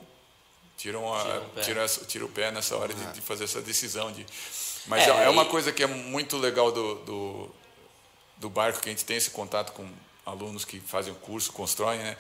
tiram, 0.82 1.14
a, 1.14 1.22
Tiram 1.22 1.42
o 1.42 1.48
pé. 1.50 1.60
tiram, 1.62 1.82
essa- 1.82 2.04
tiram 2.04 2.26
o 2.26 2.28
pé 2.28 2.50
nessa 2.50 2.76
hora 2.76 2.92
de, 2.92 3.04
de 3.12 3.20
fazer 3.20 3.44
essa 3.44 3.60
decisão. 3.62 4.10
De, 4.12 4.26
mas 4.86 5.06
É, 5.06 5.10
é, 5.10 5.24
é 5.24 5.28
uma 5.28 5.44
e- 5.44 5.48
coisa 5.48 5.70
que 5.72 5.82
é 5.82 5.86
muito 5.86 6.36
legal 6.36 6.72
do, 6.72 6.96
do, 6.96 7.50
do 8.38 8.50
barco, 8.50 8.80
que 8.80 8.88
a 8.88 8.92
gente 8.92 9.04
tem 9.04 9.16
esse 9.16 9.30
contato 9.30 9.72
com 9.72 9.88
alunos 10.26 10.64
que 10.64 10.80
fazem 10.80 11.12
o 11.12 11.16
curso, 11.16 11.52
constroem, 11.52 11.98
né? 12.00 12.16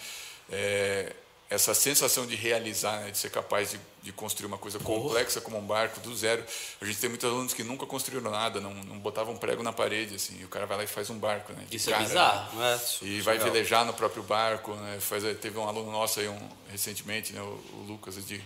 É, 0.50 1.12
essa 1.52 1.74
sensação 1.74 2.26
de 2.26 2.34
realizar, 2.34 3.00
né, 3.00 3.10
de 3.10 3.18
ser 3.18 3.30
capaz 3.30 3.72
de, 3.72 3.80
de 4.02 4.10
construir 4.10 4.46
uma 4.46 4.56
coisa 4.56 4.78
complexa 4.78 5.38
como 5.38 5.58
um 5.58 5.66
barco 5.66 6.00
do 6.00 6.16
zero. 6.16 6.42
A 6.80 6.84
gente 6.84 6.98
tem 6.98 7.10
muitos 7.10 7.28
alunos 7.28 7.52
que 7.52 7.62
nunca 7.62 7.84
construíram 7.84 8.30
nada, 8.30 8.58
não, 8.58 8.72
não 8.72 8.98
botavam 8.98 9.34
um 9.34 9.36
prego 9.36 9.62
na 9.62 9.72
parede, 9.72 10.14
assim, 10.14 10.38
e 10.40 10.44
o 10.44 10.48
cara 10.48 10.64
vai 10.64 10.78
lá 10.78 10.84
e 10.84 10.86
faz 10.86 11.10
um 11.10 11.18
barco, 11.18 11.52
né? 11.52 11.66
Isso 11.70 11.90
é 11.90 11.92
cara, 11.92 12.04
bizarro. 12.04 12.58
né? 12.58 12.74
É, 12.74 12.78
super 12.78 13.06
E 13.06 13.20
vai 13.20 13.34
legal. 13.34 13.52
velejar 13.52 13.84
no 13.84 13.92
próprio 13.92 14.22
barco, 14.22 14.74
né? 14.74 14.98
Faz, 14.98 15.22
teve 15.40 15.58
um 15.58 15.68
aluno 15.68 15.92
nosso 15.92 16.20
aí 16.20 16.28
um, 16.28 16.48
recentemente, 16.70 17.34
né? 17.34 17.42
o, 17.42 17.44
o 17.74 17.84
Lucas 17.86 18.14
de, 18.26 18.42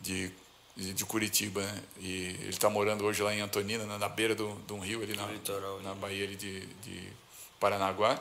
de, 0.00 0.32
de, 0.76 1.04
Curitiba, 1.04 1.62
né? 1.62 1.82
e 2.00 2.36
ele 2.40 2.50
está 2.50 2.68
morando 2.68 3.04
hoje 3.04 3.22
lá 3.22 3.32
em 3.32 3.40
Antonina, 3.40 3.86
na, 3.86 3.98
na 3.98 4.08
beira 4.08 4.34
do, 4.34 4.52
de 4.66 4.72
um 4.72 4.80
rio 4.80 5.00
ali 5.00 5.16
na, 5.16 5.26
litoral, 5.26 5.76
né? 5.76 5.84
na 5.84 5.94
Bahia 5.94 6.24
ali 6.24 6.34
de, 6.34 6.66
de 6.66 7.08
Paranaguá. 7.60 8.18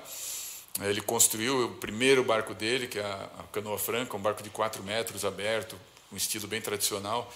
Ele 0.79 1.01
construiu 1.01 1.65
o 1.65 1.69
primeiro 1.75 2.23
barco 2.23 2.53
dele, 2.53 2.87
que 2.87 2.97
é 2.97 3.03
a, 3.03 3.43
Canoa 3.51 3.77
Franca, 3.77 4.15
um 4.15 4.21
barco 4.21 4.41
de 4.41 4.49
4 4.49 4.81
metros, 4.83 5.25
aberto, 5.25 5.77
um 6.11 6.15
estilo 6.17 6.47
bem 6.47 6.61
tradicional. 6.61 7.31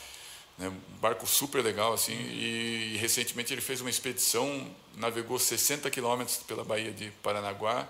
Né? 0.57 0.69
Um 0.69 0.99
barco 0.99 1.27
super 1.27 1.61
legal, 1.61 1.93
assim. 1.93 2.13
E, 2.13 2.93
e 2.93 2.97
recentemente 2.97 3.53
ele 3.53 3.61
fez 3.61 3.81
uma 3.81 3.89
expedição, 3.89 4.65
navegou 4.95 5.37
60 5.37 5.89
quilômetros 5.91 6.37
pela 6.37 6.63
Baía 6.63 6.91
de 6.91 7.11
Paranaguá, 7.21 7.87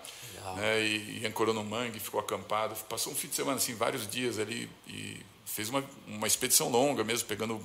né? 0.55 0.81
e, 0.81 1.19
e 1.21 1.27
ancorou 1.27 1.53
no 1.53 1.63
mangue, 1.63 1.99
ficou 1.99 2.19
acampado. 2.19 2.75
Passou 2.89 3.13
um 3.13 3.15
fim 3.15 3.27
de 3.27 3.35
semana, 3.35 3.57
assim, 3.57 3.75
vários 3.75 4.07
dias 4.07 4.39
ali, 4.39 4.69
e 4.87 5.21
fez 5.45 5.69
uma, 5.69 5.83
uma 6.07 6.25
expedição 6.25 6.69
longa 6.69 7.03
mesmo, 7.03 7.27
pegando 7.27 7.63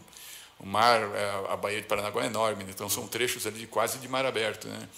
o 0.59 0.66
mar, 0.66 1.01
é, 1.01 1.53
a 1.53 1.57
Baía 1.57 1.81
de 1.81 1.87
Paranaguá 1.87 2.22
é 2.22 2.26
enorme, 2.26 2.64
né? 2.64 2.70
então 2.74 2.89
são 2.89 3.09
trechos 3.09 3.47
ali 3.47 3.61
de 3.61 3.66
quase 3.66 3.99
de 3.99 4.07
mar 4.07 4.26
aberto, 4.26 4.68
né? 4.68 4.89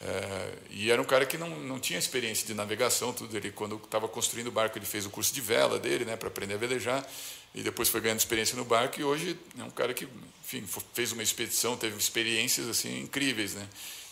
É, 0.00 0.52
e 0.70 0.90
era 0.90 1.00
um 1.00 1.04
cara 1.04 1.24
que 1.24 1.38
não, 1.38 1.48
não 1.48 1.80
tinha 1.80 1.98
experiência 1.98 2.46
de 2.46 2.54
navegação, 2.54 3.12
tudo. 3.12 3.36
Ele, 3.36 3.50
quando 3.50 3.76
estava 3.76 4.08
construindo 4.08 4.48
o 4.48 4.52
barco, 4.52 4.78
ele 4.78 4.86
fez 4.86 5.06
o 5.06 5.10
curso 5.10 5.32
de 5.32 5.40
vela 5.40 5.78
dele, 5.78 6.04
né, 6.04 6.16
para 6.16 6.28
aprender 6.28 6.54
a 6.54 6.58
velejar, 6.58 7.06
e 7.54 7.62
depois 7.62 7.88
foi 7.88 8.00
ganhando 8.00 8.18
experiência 8.18 8.56
no 8.56 8.64
barco. 8.64 9.00
E 9.00 9.04
hoje 9.04 9.38
é 9.58 9.62
um 9.62 9.70
cara 9.70 9.94
que, 9.94 10.06
enfim, 10.44 10.64
fez 10.92 11.12
uma 11.12 11.22
expedição, 11.22 11.76
teve 11.76 11.96
experiências 11.96 12.68
assim 12.68 13.00
incríveis, 13.00 13.54
né? 13.54 13.66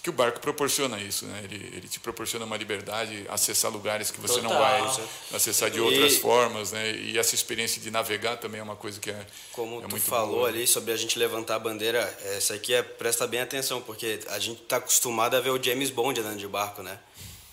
Que 0.05 0.11
o 0.11 0.13
barco 0.13 0.39
proporciona 0.39 1.01
isso, 1.01 1.25
né? 1.25 1.41
Ele, 1.45 1.57
ele 1.77 1.89
te 1.89 1.99
proporciona 1.99 2.45
uma 2.45 2.59
liberdade, 2.59 3.25
acessar 3.27 3.71
lugares 3.73 4.11
que 4.11 4.21
você 4.21 4.39
não 4.43 4.51
Total. 4.51 4.61
vai 4.61 5.07
acessar 5.33 5.71
de 5.71 5.79
E- 5.79 5.81
outras 5.81 6.17
formas, 6.19 6.73
né? 6.73 6.93
E 6.95 7.17
essa 7.19 7.35
experiência 7.35 7.81
de 7.81 7.91
navegar 7.91 8.37
também 8.37 8.61
é 8.61 8.63
uma 8.63 8.77
coisa 8.77 9.01
que 9.01 9.11
é 9.11 9.27
Como 9.53 9.79
é 9.79 9.83
tu 9.85 9.89
muito 9.91 10.05
falou 10.05 10.41
boa. 10.41 10.49
ali 10.49 10.67
sobre 10.67 10.93
a 10.93 10.97
gente 10.97 11.19
levantar 11.19 11.55
a 11.55 11.59
bandeira, 11.59 12.01
essa 12.37 12.53
aqui 12.53 12.75
é 12.75 12.83
presta 12.83 13.27
bem 13.27 13.41
atenção, 13.41 13.81
porque 13.81 14.21
a 14.29 14.39
gente 14.39 14.61
está 14.63 14.77
acostumado 14.77 15.37
a 15.39 15.41
ver 15.41 15.49
o 15.51 15.63
James 15.63 15.89
Bond 15.89 16.21
andando 16.21 16.37
de 16.37 16.47
barco, 16.49 16.83
né? 16.83 16.99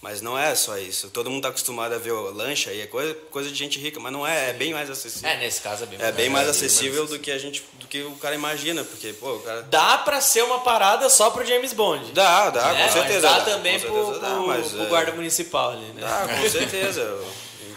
Mas 0.02 0.20
não 0.20 0.36
é 0.38 0.56
só 0.56 0.78
isso. 0.80 1.10
Todo 1.12 1.30
mundo 1.30 1.39
está 1.39 1.49
acostumado 1.49 1.93
a 1.93 1.97
ver 1.99 2.12
o 2.12 2.32
lancha 2.32 2.72
e 2.74 2.82
é 2.82 2.88
coisa, 2.88 3.14
coisa 3.30 3.49
de 3.49 3.56
gente 3.56 3.78
rica, 3.78 3.99
mas 3.99 4.12
não 4.12 4.26
é, 4.26 4.49
é 4.49 4.54
bem 4.54 4.74
mais 4.74 4.89
acessível. 4.89 5.30
É, 5.30 5.38
nesse 5.38 5.62
caso 5.62 5.84
é 5.84 5.86
bem 5.86 5.99
É 6.02 6.12
bem 6.12 6.28
mais 6.28 6.47
é, 6.47 6.49
acessível 6.49 7.06
do 7.06 7.20
que 7.20 7.30
a 7.30 7.38
gente, 7.38 7.64
do 7.80 7.86
que 7.88 8.02
o 8.02 8.14
cara 8.16 8.34
imagina, 8.34 8.84
porque 8.84 9.14
pô, 9.14 9.34
o 9.36 9.39
cara 9.41 9.62
Dá 9.62 9.99
pra 9.99 10.20
ser 10.20 10.43
uma 10.43 10.60
parada 10.62 11.08
só 11.08 11.30
pro 11.30 11.45
James 11.45 11.72
Bond. 11.72 12.12
dá, 12.14 12.49
dá, 12.49 12.74
né? 12.74 12.88
com 12.88 12.93
certeza. 12.93 13.30
Mas 13.30 13.38
dá 13.38 13.39
dá, 13.45 13.52
também 13.52 13.80
com 13.80 13.86
pro, 13.88 13.95
certeza 14.06 14.20
dá, 14.20 14.30
pro- 14.34 14.47
mas, 14.47 14.68
pro 14.70 14.82
é, 14.82 14.86
guarda 14.88 15.12
municipal 15.12 15.72
ali, 15.74 15.86
né? 15.93 16.02
Dá, 16.02 16.28
com 16.36 16.49
certeza. 16.49 17.20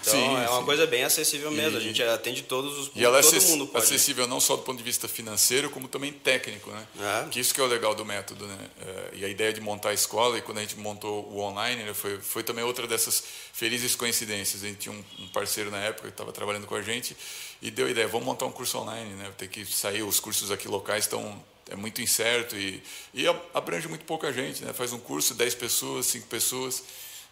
Então 0.07 0.21
Sim, 0.21 0.37
é 0.37 0.49
uma 0.51 0.59
sim. 0.61 0.65
coa 0.65 0.87
bem 0.87 1.03
acessível 1.05 1.51
mesmo. 1.51 1.79
E- 1.79 1.81
a 1.81 1.85
gente 1.85 2.03
atende 2.03 2.43
todos 2.43 2.79
os 2.79 2.91
E 2.95 3.03
ela 3.05 3.19
é 3.19 3.23
todo 3.23 3.31
acess- 3.37 3.49
mundo 3.51 3.67
pode. 3.67 3.85
acessível 3.85 4.27
não 4.27 4.39
só 4.41 4.57
do 4.57 4.63
ponto 4.63 4.77
de 4.79 4.85
vista 4.85 5.09
financeiro, 5.09 5.71
como 5.71 5.89
também 5.89 6.13
técnico, 6.13 6.71
né? 6.71 6.87
É. 7.25 7.29
Que 7.31 7.41
isso 7.41 7.55
que 7.55 7.61
é 7.61 7.65
o 7.65 7.67
legal 7.67 7.95
do 7.95 8.05
método, 8.05 8.47
né? 8.47 8.59
É, 8.87 9.11
e 9.15 9.25
a 9.25 9.29
ideia 9.29 9.53
de 9.53 9.61
montar 9.61 9.91
a 9.91 9.95
escola, 9.95 10.37
e 10.39 10.43
quando 10.43 10.59
a 10.59 10.61
gente 10.61 10.77
montou 10.77 11.25
o 11.33 11.41
online, 11.41 11.83
né, 11.85 11.95
foi, 11.95 12.19
foi 12.21 12.43
também 12.43 12.65
outra 12.65 12.87
dessas 12.87 13.25
felizes 13.53 13.95
coincidências. 13.97 14.63
A 14.63 14.67
gente 14.67 14.79
tinha 14.79 14.93
um, 14.95 15.05
um 15.25 15.29
parceiro 15.29 15.71
na 15.71 15.79
época 15.79 16.09
que 16.09 16.15
estava 16.15 16.33
trabalhando 16.33 16.67
com 16.67 16.75
a 16.75 16.83
gente 16.83 17.17
e 17.63 17.71
deu 17.71 17.87
a 17.87 17.91
ideia, 17.91 18.07
vamos 18.07 18.27
montar 18.27 18.45
um 18.47 18.53
curso 18.53 18.77
online, 18.79 19.15
né? 19.15 19.31
Ter 19.39 19.49
que 19.49 19.65
sair, 19.65 20.03
os 20.03 20.21
cursos 20.21 20.51
aqui 20.51 20.69
locais 20.69 21.05
estão 21.05 21.43
é 21.71 21.77
muito 21.77 22.03
incerto 22.03 22.55
e, 22.57 22.83
e 23.15 23.25
abrange 23.55 23.89
muito 23.89 24.05
pouca 24.05 24.31
gente. 24.31 24.63
Né? 24.63 24.75
Faz 24.75 24.93
um 24.93 24.99
curso, 24.99 25.33
10 25.33 25.55
pessoas, 25.55 26.05
5 26.07 26.27
pessoas. 26.27 26.83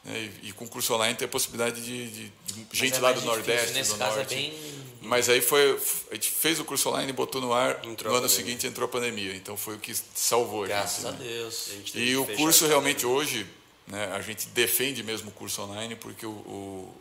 Né? 0.04 0.30
E, 0.42 0.48
e, 0.48 0.52
com 0.52 0.66
curso 0.66 0.94
online 0.94 1.14
tem 1.16 1.26
a 1.26 1.28
possibilidade 1.28 1.80
de, 1.80 2.10
de, 2.10 2.28
de 2.28 2.66
gente 2.72 2.96
é 2.96 3.00
lá 3.00 3.12
do 3.12 3.20
difícil, 3.20 3.36
Nordeste, 3.36 3.72
nesse 3.72 3.92
do 3.92 3.98
caso 3.98 4.16
Norte. 4.16 4.34
É 4.34 4.36
bem... 4.36 4.82
Mas 5.02 5.28
aí 5.28 5.40
foi, 5.40 5.80
a 6.10 6.14
gente 6.14 6.30
fez 6.30 6.60
o 6.60 6.64
curso 6.64 6.88
online, 6.88 7.12
botou 7.12 7.40
no 7.40 7.52
ar, 7.52 7.84
entrou 7.84 8.12
no 8.12 8.18
ano 8.18 8.28
seguinte 8.28 8.66
entrou 8.66 8.86
a 8.86 8.88
pandemia. 8.88 9.34
Então 9.34 9.56
foi 9.56 9.74
o 9.74 9.78
que 9.78 9.92
salvou 10.14 10.64
Graças 10.64 11.04
a 11.04 11.10
gente. 11.10 11.22
Graças 11.22 11.64
né? 11.64 11.76
a 11.76 11.82
Deus. 11.82 11.94
A 11.94 11.98
e 11.98 12.16
o 12.16 12.26
curso 12.36 12.66
realmente 12.66 13.04
hoje, 13.04 13.44
né, 13.86 14.12
a 14.12 14.20
gente 14.20 14.46
defende 14.48 15.02
mesmo 15.02 15.30
o 15.30 15.32
curso 15.32 15.62
online, 15.62 15.96
porque 15.96 16.24
o, 16.24 16.30
o, 16.30 16.94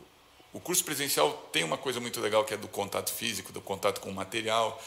o 0.54 0.60
curso 0.60 0.84
presencial 0.84 1.48
tem 1.52 1.64
uma 1.64 1.78
coisa 1.78 2.00
muito 2.00 2.20
legal 2.20 2.44
que 2.44 2.56
é 2.56 2.58
do 2.58 2.68
contato 2.68 3.14
físico, 3.14 3.52
do 3.52 3.62
contato 3.62 4.02
com 4.02 4.10
o 4.10 4.14
material, 4.14 4.82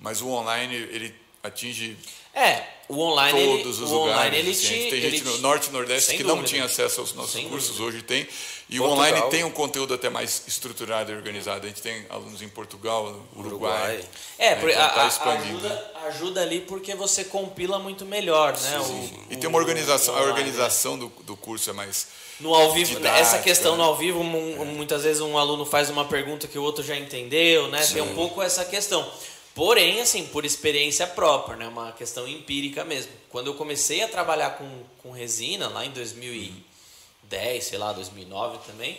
mas 0.00 0.22
o 0.22 0.28
online 0.28 0.74
ele 0.74 1.14
atinge 1.42 1.98
é, 2.34 2.62
o 2.88 2.98
online 2.98 3.38
todos 3.38 3.76
ele, 3.76 3.84
os 3.84 3.90
lugares. 3.90 4.18
Online, 4.18 4.36
ele 4.36 4.54
te, 4.54 4.68
tem 4.68 5.00
gente 5.00 5.18
te, 5.18 5.24
no 5.24 5.38
norte 5.38 5.68
e 5.68 5.72
nordeste 5.72 6.10
que 6.12 6.18
dúvida. 6.22 6.34
não 6.36 6.42
tinha 6.44 6.64
acesso 6.64 7.00
aos 7.00 7.12
nossos 7.14 7.40
cursos, 7.44 7.76
dúvida. 7.76 7.84
hoje 7.96 8.02
tem. 8.02 8.26
E 8.68 8.78
Portugal. 8.78 8.88
o 8.88 8.92
online 8.92 9.30
tem 9.30 9.44
um 9.44 9.50
conteúdo 9.50 9.92
até 9.94 10.08
mais 10.10 10.42
estruturado 10.46 11.12
e 11.12 11.14
organizado. 11.14 11.64
A 11.66 11.68
gente 11.68 11.80
tem 11.82 12.04
alunos 12.10 12.40
em 12.42 12.48
Portugal, 12.48 13.04
no 13.34 13.40
Uruguai. 13.40 13.94
Uruguai. 13.96 14.08
É, 14.38 14.54
né? 14.56 14.70
Então 14.72 14.82
a- 14.84 14.88
tá 14.88 15.04
a- 15.04 15.08
expandindo. 15.08 15.58
ajuda, 15.66 15.92
ajuda 16.06 16.42
ali 16.42 16.60
porque 16.60 16.94
você 16.94 17.24
compila 17.24 17.78
muito 17.78 18.04
melhor, 18.06 18.52
né? 18.58 18.78
o- 18.80 19.32
E 19.32 19.36
tem 19.36 19.48
uma 19.48 19.58
organização, 19.58 20.16
a 20.16 20.22
organização 20.22 20.98
do, 20.98 21.08
do 21.22 21.36
curso 21.36 21.70
é 21.70 21.72
mais. 21.72 22.06
né? 22.06 22.24
No 22.40 22.52
ao 22.54 22.72
vivo, 22.72 22.96
didática, 22.96 23.20
essa 23.20 23.38
questão 23.38 23.72
no 23.76 23.82
né? 23.82 23.88
ao 23.88 23.96
vivo, 23.96 24.20
um- 24.20 24.64
muitas 24.64 25.04
vezes 25.04 25.20
um 25.22 25.38
aluno 25.38 25.64
faz 25.64 25.88
uma 25.88 26.04
pergunta 26.06 26.48
que 26.48 26.58
o 26.58 26.62
outro 26.62 26.82
já 26.82 26.96
entendeu, 26.96 27.68
né? 27.68 27.86
Tem 27.86 28.02
um 28.02 28.14
pouco 28.14 28.42
essa 28.42 28.64
questão. 28.64 29.08
Porém, 29.54 30.00
assim, 30.00 30.26
por 30.26 30.44
experiência 30.44 31.06
própria, 31.06 31.56
né? 31.56 31.68
Uma 31.68 31.92
questão 31.92 32.26
empírica 32.26 32.84
mesmo. 32.84 33.12
Quando 33.30 33.46
eu 33.48 33.54
comecei 33.54 34.02
a 34.02 34.08
trabalhar 34.08 34.50
com, 34.58 34.82
com 35.02 35.12
resina, 35.12 35.68
lá 35.68 35.84
em 35.86 35.90
2010, 35.92 37.64
sei 37.64 37.78
lá, 37.78 37.92
2009 37.92 38.58
também, 38.66 38.98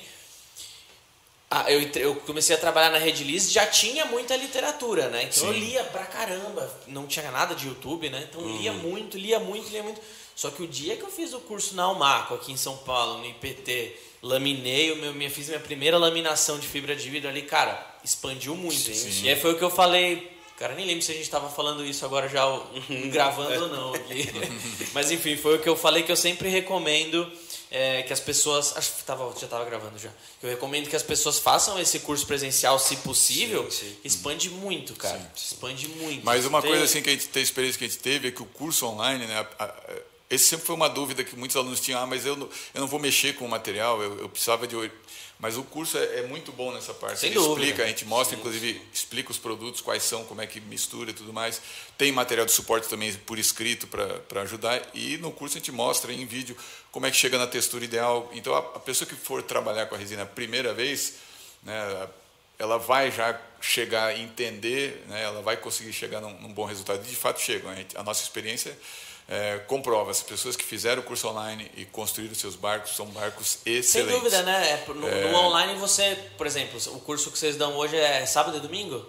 ah, 1.50 1.72
eu, 1.72 1.82
entre- 1.82 2.04
eu 2.04 2.16
comecei 2.16 2.56
a 2.56 2.60
trabalhar 2.60 2.90
na 2.90 2.98
Rede 2.98 3.24
Liz, 3.24 3.52
já 3.52 3.66
tinha 3.68 4.06
muita 4.06 4.36
literatura, 4.36 5.10
né? 5.10 5.24
Então 5.24 5.48
eu 5.48 5.54
Sim. 5.54 5.60
lia 5.60 5.84
pra 5.84 6.06
caramba, 6.06 6.82
não 6.88 7.06
tinha 7.06 7.30
nada 7.32 7.54
de 7.54 7.68
YouTube, 7.68 8.10
né? 8.10 8.28
Então 8.30 8.42
eu 8.42 8.58
lia 8.58 8.74
muito, 8.74 9.18
lia 9.18 9.40
muito, 9.40 9.70
lia 9.70 9.84
muito. 9.84 10.02
Só 10.36 10.50
que 10.50 10.64
o 10.64 10.68
dia 10.68 10.98
que 10.98 11.04
eu 11.04 11.12
fiz 11.12 11.34
o 11.34 11.40
curso 11.42 11.76
na 11.76 11.84
Almaco, 11.84 12.34
aqui 12.34 12.52
em 12.52 12.58
São 12.58 12.76
Paulo, 12.78 13.20
no 13.20 13.26
IPT, 13.26 13.96
laminei, 14.22 14.92
o 14.92 14.96
meu, 14.98 15.30
fiz 15.30 15.48
minha 15.48 15.60
primeira 15.60 15.98
laminação 15.98 16.60
de 16.60 16.68
fibra 16.68 16.96
de 16.96 17.10
vidro 17.10 17.30
ali, 17.30 17.44
cara, 17.44 17.96
expandiu 18.04 18.56
muito. 18.56 18.76
Sim. 18.80 19.24
E 19.24 19.30
aí 19.30 19.40
foi 19.40 19.54
o 19.54 19.58
que 19.58 19.64
eu 19.64 19.70
falei, 19.70 20.35
cara, 20.58 20.74
nem 20.76 20.86
lembro 20.86 21.02
se 21.04 21.12
a 21.12 21.16
gente 21.16 21.30
tava 21.30 21.50
falando 21.50 21.86
isso 21.86 22.06
agora 22.06 22.28
já 22.30 22.44
gravando 23.12 23.64
ou 23.64 23.70
não 23.70 23.94
aqui. 23.94 24.30
Mas 24.94 25.12
enfim, 25.12 25.36
foi 25.38 25.56
o 25.56 25.60
que 25.62 25.70
eu 25.70 25.76
falei 25.76 26.04
que 26.04 26.12
eu 26.12 26.16
sempre 26.16 26.50
recomendo 26.50 27.30
é, 27.72 28.04
que 28.04 28.14
as 28.14 28.20
pessoas. 28.20 28.76
Acho 28.78 28.94
que 28.94 29.04
tava, 29.04 29.34
já 29.40 29.46
estava 29.46 29.66
gravando 29.66 29.98
já. 30.00 30.10
Eu 30.42 30.50
recomendo 30.50 30.90
que 30.90 30.96
as 30.96 31.04
pessoas 31.04 31.40
façam 31.40 31.80
esse 31.80 32.00
curso 32.00 32.26
presencial, 32.26 32.78
se 32.80 32.96
possível. 32.98 33.70
Sim, 33.72 33.88
sim. 33.88 33.98
Expande 34.04 34.50
muito, 34.50 34.94
cara. 34.96 35.32
Expande 35.36 35.88
muito. 35.90 36.24
Mas 36.26 36.46
uma 36.46 36.62
Tem- 36.62 36.70
coisa 36.72 36.86
assim 36.86 37.02
que 37.02 37.10
a 37.10 37.14
gente 37.14 37.28
tem 37.28 37.42
experiência 37.44 37.78
que 37.80 37.86
a 37.86 37.88
gente 37.88 38.00
teve 38.00 38.28
é 38.30 38.32
que 38.32 38.42
o 38.42 38.46
curso 38.46 38.86
online, 38.86 39.26
né? 39.26 39.46
a- 39.60 39.66
a- 39.66 39.74
esse 40.28 40.46
sempre 40.46 40.66
foi 40.66 40.76
uma 40.76 40.90
dúvida 40.90 41.24
que 41.24 41.36
muitos 41.36 41.56
alunos 41.56 41.80
tinham, 41.80 42.00
ah, 42.02 42.06
mas 42.08 42.26
eu 42.26 42.36
não, 42.36 42.50
eu 42.74 42.82
não 42.82 42.88
vou 42.88 43.00
mexer 43.00 43.36
com 43.36 43.46
o 43.46 43.50
material, 43.50 44.02
eu, 44.02 44.20
eu 44.22 44.30
precisava 44.30 44.66
de. 44.68 44.76
Mas 45.38 45.58
o 45.58 45.64
curso 45.64 45.98
é, 45.98 46.20
é 46.20 46.22
muito 46.28 46.52
bom 46.54 46.72
nessa 46.72 46.94
parte. 46.94 47.20
Sem 47.20 47.30
Ele 47.30 47.36
dúvida. 47.40 47.62
explica, 47.62 47.84
a 47.84 47.88
gente 47.88 48.06
mostra, 48.06 48.38
inclusive, 48.38 48.82
explica 48.94 49.32
os 49.32 49.38
produtos, 49.38 49.82
quais 49.82 50.02
são, 50.04 50.24
como 50.24 50.42
é 50.42 50.48
que 50.48 50.62
mistura 50.62 51.12
e 51.12 51.14
tudo 51.14 51.34
mais. 51.34 51.62
Tem 51.98 52.10
material 52.12 52.46
de 52.46 52.54
suporte 52.54 52.88
também 52.88 53.14
por 53.14 53.38
escrito 53.38 53.86
para 53.86 54.42
ajudar. 54.44 54.82
E 54.94 55.18
no 55.18 55.32
curso 55.32 55.58
a 55.58 55.60
gente 55.60 55.74
mostra 55.74 56.14
em 56.14 56.26
vídeo 56.26 56.56
como 56.90 57.06
é 57.06 57.12
que 57.12 57.18
chega 57.18 57.38
na 57.38 57.48
textura 57.48 57.84
ideal. 57.84 58.30
Então 58.34 58.56
a, 58.56 58.60
a 58.60 58.80
pessoa 58.80 59.08
que 59.08 59.16
for 59.16 59.44
trabalhar 59.44 59.88
com 59.88 59.96
a 59.96 59.98
resina 59.98 60.24
a 60.24 60.26
primeira 60.26 60.74
vez, 60.74 61.16
né, 61.64 62.08
ela 62.58 62.78
vai 62.80 63.12
já 63.12 63.38
chegar 63.60 64.06
a 64.08 64.18
entender, 64.18 65.04
né, 65.10 65.22
ela 65.24 65.42
vai 65.42 65.58
conseguir 65.58 65.92
chegar 65.92 66.22
num, 66.22 66.32
num 66.40 66.54
bom 66.54 66.64
resultado. 66.64 67.04
E 67.06 67.10
de 67.10 67.16
fato 67.16 67.42
chegam. 67.42 67.70
A, 67.72 67.76
gente- 67.76 67.98
a 67.98 68.04
nossa 68.04 68.24
experiência 68.24 68.78
é, 69.28 69.58
comprova. 69.60 70.12
As 70.12 70.22
pessoas 70.22 70.56
que 70.56 70.64
fizeram 70.64 71.02
o 71.02 71.06
curso 71.06 71.28
online 71.28 71.72
e 71.76 71.86
construíram 71.86 72.36
seus 72.36 72.56
barcos 72.56 72.96
são 72.96 73.06
barcos 73.08 73.60
Sem 73.64 73.74
excelentes. 73.78 74.16
dúvida, 74.16 74.42
né? 74.44 74.72
É, 74.88 74.94
No, 74.94 75.32
no 75.32 75.38
online 75.38 75.76
você, 75.80 76.16
por 76.38 76.46
exemplo, 76.46 76.80
o 76.94 77.00
curso 77.00 77.32
que 77.32 77.38
vocês 77.38 77.56
dão 77.56 77.76
hoje 77.76 77.96
é 77.96 78.26
sábado 78.26 78.58
e 78.58 78.60
domingo? 78.60 79.06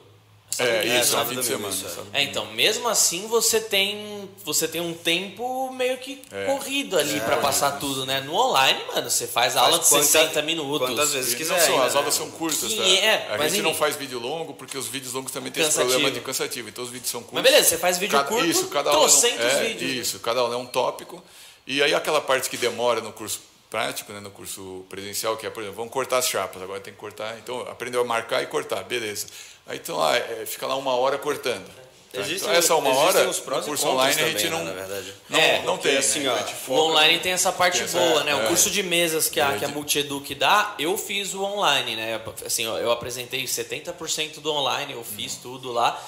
Sábado 0.57 0.75
É, 0.77 0.83
domingo, 0.83 1.01
isso, 1.03 1.13
é 1.13 1.17
né? 1.17 1.23
um 1.23 1.27
fim 1.29 1.41
de 1.41 1.49
domingo, 1.49 1.73
semana. 1.73 1.93
isso, 1.93 2.07
é. 2.15 2.21
É, 2.21 2.23
então, 2.25 2.47
mesmo 2.53 2.89
assim 2.89 3.27
você 3.29 3.61
tem 3.61 4.29
você 4.45 4.67
tem 4.69 4.81
um 4.81 4.95
tempo 4.95 5.71
meio 5.73 5.99
que 5.99 6.23
É. 6.31 6.45
corrido 6.47 6.97
ali 6.99 7.17
É, 7.17 7.21
pra 7.21 7.37
passar 7.39 7.71
isso. 7.73 7.81
tudo, 7.81 8.07
né? 8.07 8.21
No 8.21 8.35
online, 8.35 8.81
mano, 8.87 9.11
você 9.11 9.27
faz 9.27 9.57
aula 9.57 9.79
de 9.79 9.89
quanta- 9.89 10.05
60 10.05 10.43
minutos. 10.43 10.89
quantas 10.89 11.13
vezes 11.13 11.35
quiser 11.35 11.59
não 11.59 11.67
são, 11.67 11.83
as 11.83 11.93
né? 11.95 11.99
aulas 11.99 12.15
são 12.15 12.31
curtas, 12.31 12.73
tá? 12.73 12.83
É, 12.85 13.35
a 13.35 13.39
mas 13.39 13.53
gente 13.53 13.63
não 13.63 13.71
enfim. 13.71 13.79
faz 13.81 13.97
vídeo 13.97 14.19
longo 14.19 14.55
porque 14.55 14.79
os 14.79 14.87
vídeos 14.87 15.13
longos 15.15 15.33
também 15.33 15.51
tem 15.53 15.65
esse 15.65 15.75
problema 15.77 16.11
de 16.11 16.21
cansativo. 16.21 16.69
Então 16.69 16.85
os 16.85 16.91
vídeos 16.91 17.11
são 17.11 17.21
curtos. 17.23 17.35
Mas 17.35 17.43
beleza, 17.43 17.69
você 17.71 17.79
faz 17.79 17.99
vídeo 17.99 18.17
Cada- 18.17 18.29
curto, 18.29 18.47
isso, 18.47 18.69
cada 18.69 18.91
aula 18.91 19.09
é 19.09 19.13
um- 19.13 19.41
é, 19.41 19.65
vídeos. 19.69 19.91
Isso, 20.09 20.21
cada 20.21 20.41
aula 20.41 20.55
é 20.55 20.59
um 20.59 20.67
tópico. 20.67 21.23
E 21.67 21.83
aí 21.83 21.93
aquela 21.95 22.21
parte 22.21 22.49
que 22.49 22.57
demora 22.57 23.01
no 23.01 23.13
curso 23.13 23.41
prático, 23.69 24.13
né, 24.13 24.21
no 24.21 24.31
curso 24.31 24.87
presencial, 24.89 25.37
que 25.37 25.45
é, 25.45 25.51
por 25.51 25.61
exemplo, 25.61 25.77
vamos 25.79 25.93
cortar 25.93 26.19
as 26.19 26.29
chapas, 26.29 26.63
agora 26.63 26.79
tem 26.79 26.95
que 26.95 27.01
cortar. 27.01 27.37
Então 27.39 27.61
aprendeu 27.63 28.01
a 28.01 28.05
marcar 28.05 28.41
e 28.43 28.47
cortar, 28.47 28.85
beleza. 28.85 29.27
Aí 29.67 29.79
então 29.79 29.97
lá, 29.97 30.17
é, 30.17 30.45
fica 30.47 30.67
lá 30.67 30.77
uma 30.77 30.95
hora 30.95 31.19
cortando. 31.19 31.67
Tá? 32.13 32.21
Existem- 32.21 32.49
então 32.49 32.53
essa 32.53 32.75
uma 32.77 32.95
hora, 32.95 33.29
os 33.29 33.41
prós 33.41 33.65
curso 33.67 33.87
online 33.89 34.15
a 34.15 34.17
também, 34.19 34.33
gente 34.39 34.45
né, 34.45 34.51
não, 34.57 34.65
na 34.65 34.73
verdade. 34.73 35.13
não, 35.29 35.39
É, 35.39 35.63
não 35.63 35.77
tem. 35.77 35.97
assim, 35.99 36.21
né? 36.21 36.31
ó, 36.31 36.35
A 36.37 36.73
O 36.73 36.79
online 36.87 37.19
tem 37.19 37.33
essa 37.33 37.53
parte 37.53 37.75
tem 37.79 37.85
essa- 37.85 37.99
boa, 37.99 38.25
né? 38.25 38.31
é. 38.31 38.35
O 38.37 38.47
curso 38.47 38.71
de 38.71 38.83
mesas 38.83 39.29
que 39.29 39.39
a, 39.41 39.53
É, 39.55 39.59
que 39.59 39.65
a 39.65 39.69
Multieduc 39.69 40.35
dá, 40.35 40.75
eu 40.79 40.97
fiz 40.97 41.35
o 41.35 41.43
online, 41.43 41.95
né? 41.97 42.19
Assim, 42.45 42.67
ó, 42.67 42.79
eu 42.79 42.91
apresentei 42.91 43.45
70% 43.47 44.41
do 44.41 44.51
online, 44.53 44.93
eu 44.95 45.05
fiz 45.05 45.35
tudo 45.35 45.73
lá. 45.73 46.01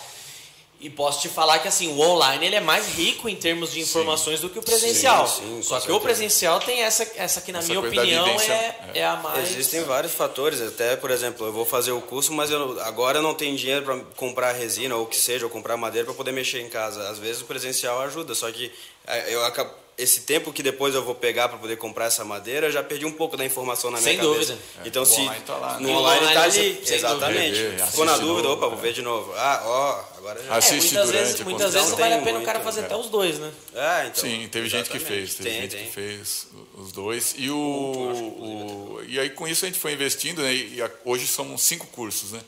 E 0.81 0.89
posso 0.89 1.21
te 1.21 1.29
falar 1.29 1.59
que 1.59 1.67
assim, 1.67 1.89
o 1.89 2.01
online 2.01 2.47
ele 2.47 2.55
é 2.55 2.61
mais 2.61 2.87
rico 2.95 3.29
em 3.29 3.35
termos 3.35 3.73
de 3.73 3.81
informações 3.81 4.41
do 4.41 4.49
que 4.49 4.61
o 4.61 4.63
presencial. 4.63 5.27
Sim, 5.27 5.43
sim, 5.43 5.63
Só 5.63 5.75
que 5.75 5.83
certeza. 5.83 5.99
o 5.99 6.01
presencial 6.01 6.61
tem 6.61 6.83
essa, 6.83 7.03
essa 7.17 7.41
que 7.41 7.51
na 7.51 7.59
Essa 7.59 7.69
minha 7.69 7.81
opinião 7.81 8.27
é, 8.29 8.53
é. 8.95 8.99
é 9.01 9.05
a 9.05 9.17
mais. 9.17 9.51
Existem 9.51 9.83
vários 9.83 10.15
fatores, 10.15 10.61
até 10.61 10.95
por 10.95 11.11
exemplo, 11.11 11.45
eu 11.47 11.53
vou 11.53 11.65
fazer 11.65 11.91
o 11.91 12.01
curso, 12.01 12.33
mas 12.33 12.53
eu, 12.53 12.81
agora 12.83 13.19
eu 13.19 13.23
não 13.23 13.35
tenho 13.35 13.57
dinheiro 13.57 13.85
para 13.85 13.99
comprar 14.17 14.53
resina 14.53 14.95
ou 14.95 15.03
o 15.03 15.07
que 15.07 15.17
seja, 15.17 15.45
ou 15.47 15.51
comprar 15.51 15.77
madeira 15.77 16.05
para 16.07 16.15
poder 16.15 16.31
mexer 16.31 16.61
em 16.61 16.69
casa. 16.69 17.09
Às 17.09 17.19
vezes 17.19 17.43
o 17.43 17.47
presencial 17.47 18.01
ajuda, 18.03 18.33
só 18.37 18.49
que 18.53 18.73
eh, 19.09 19.35
eu 19.35 19.45
acabo, 19.45 19.73
esse 19.99 20.21
tempo 20.21 20.53
que 20.53 20.63
depois 20.63 20.95
eu 20.95 21.03
vou 21.05 21.15
pegar 21.15 21.49
para 21.49 21.59
poder 21.59 21.77
comprar 21.77 22.05
essa 22.07 22.25
madeira, 22.25 22.69
eu 22.69 22.73
já 22.73 22.83
perdi 22.85 23.05
um 23.05 23.11
pouco 23.13 23.37
da 23.37 23.45
informação 23.45 23.91
na 23.91 23.99
minha 24.01 24.11
Sem 24.13 24.17
cabeça. 24.17 24.53
dúvida. 24.55 24.59
Então 24.85 25.03
É, 25.03 25.05
o 25.05 25.07
se 25.09 25.21
online 25.21 25.41
tá 25.45 25.57
lá, 25.57 25.75
né? 25.75 25.81
no 25.81 25.89
E 25.89 25.93
o 25.93 25.97
online 25.97 26.21
online 26.21 26.35
tá 26.35 26.51
você- 26.51 26.59
ali, 26.61 26.81
exatamente. 26.95 27.63
dúvida. 27.63 27.87
Ficou 27.89 28.05
na 28.05 28.17
dúvida, 28.19 28.49
novo, 28.49 28.53
opa, 28.55 28.67
é. 28.67 28.69
vou 28.71 28.79
ver 28.79 28.93
de 28.93 29.03
novo. 29.03 29.33
Ah, 29.37 29.63
ó, 29.65 30.19
agora 30.19 30.43
já 30.43 30.55
É, 30.55 30.59
Assiste 30.59 30.93
muitas 30.95 31.07
durante 31.07 31.25
vezes, 31.27 31.41
muitas 31.41 31.73
vezes 31.75 31.91
vale 31.91 32.15
a 32.15 32.23
pena 32.23 32.39
o 32.39 32.43
cara 32.45 32.61
fazer 32.61 32.81
é. 32.81 32.85
até 32.85 32.97
os 32.97 33.09
dois, 33.09 33.39
né? 33.39 33.53
Ah, 33.75 34.05
então. 34.07 34.21
Sim, 34.23 34.49
teve 34.51 34.69
gente 34.69 34.89
que 34.89 34.97
exatamente. 34.99 35.05
fez, 35.27 35.35
teve 35.35 35.51
Tem, 35.51 35.61
gente 35.63 35.71
tem. 35.77 35.87
que 35.87 35.93
fez 35.93 36.47
os 36.75 36.93
dois. 36.93 37.35
E, 37.37 37.51
o, 37.51 37.57
o- 37.57 39.03
e 39.07 39.19
aí 39.19 39.31
com 39.31 39.47
isso 39.49 39.65
a 39.65 39.69
gente 39.69 39.79
foi 39.81 39.93
investindo, 39.93 40.43
né, 40.43 40.55
e 40.55 40.81
a- 40.83 40.91
hoje 41.05 41.27
são 41.27 41.57
cinco 41.59 41.87
cursos. 41.89 42.33
Né? 42.33 42.41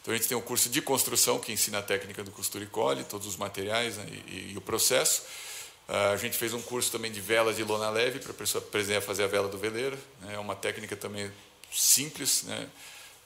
Então 0.00 0.12
a 0.14 0.16
gente 0.16 0.28
tem 0.28 0.36
o 0.36 0.40
curso 0.42 0.68
de 0.68 0.80
construção, 0.82 1.38
que 1.38 1.52
ensina 1.52 1.78
a 1.78 1.82
técnica 1.82 2.22
do 2.24 2.30
costura 2.30 2.64
e 2.64 2.66
cole, 2.66 3.04
todos 3.04 3.26
os 3.26 3.36
materiais 3.36 3.96
né, 3.96 4.06
e, 4.28 4.52
e 4.52 4.54
o 4.56 4.60
processo. 4.60 5.22
Ah, 5.94 6.12
a 6.12 6.16
gente 6.16 6.38
fez 6.38 6.54
um 6.54 6.62
curso 6.62 6.90
também 6.90 7.12
de 7.12 7.20
vela 7.20 7.52
de 7.52 7.62
lona 7.62 7.90
leve, 7.90 8.18
para 8.18 8.30
a 8.30 8.34
pessoa 8.34 8.64
aprender 8.64 8.96
a 8.96 9.00
fazer 9.02 9.24
a 9.24 9.26
vela 9.26 9.46
do 9.46 9.58
veleiro. 9.58 9.98
né, 10.22 10.34
É 10.36 10.38
uma 10.38 10.56
técnica 10.56 10.96
também 10.96 11.30
simples, 11.70 12.44
né, 12.44 12.66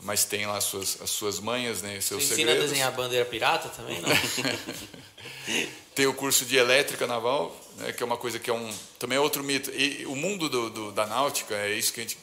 mas 0.00 0.24
tem 0.24 0.44
lá 0.46 0.56
as 0.56 0.64
suas, 0.64 1.00
as 1.00 1.10
suas 1.10 1.38
manhas, 1.38 1.80
né, 1.80 2.00
seus 2.00 2.24
Você 2.24 2.34
ensina 2.34 2.52
a 2.52 2.56
desenhar 2.56 2.90
bandeira 2.92 3.24
pirata 3.24 3.68
também? 3.68 4.00
Não? 4.00 4.08
Tem 5.94 6.06
o 6.06 6.12
curso 6.12 6.44
de 6.44 6.56
elétrica 6.56 7.06
naval, 7.06 7.56
né, 7.76 7.92
que 7.92 8.02
é 8.02 8.06
uma 8.06 8.16
coisa 8.16 8.38
que 8.38 8.50
é 8.50 8.52
um 8.52 8.70
também 8.98 9.16
é 9.16 9.20
outro 9.20 9.42
mito. 9.44 9.70
E 9.70 10.04
o 10.06 10.14
mundo 10.16 10.48
do, 10.48 10.68
do- 10.70 10.92
da 10.92 11.06
náutica 11.06 11.54
é 11.54 11.72
isso 11.72 11.92
que 11.92 12.00
a 12.00 12.02
gente 12.02 12.18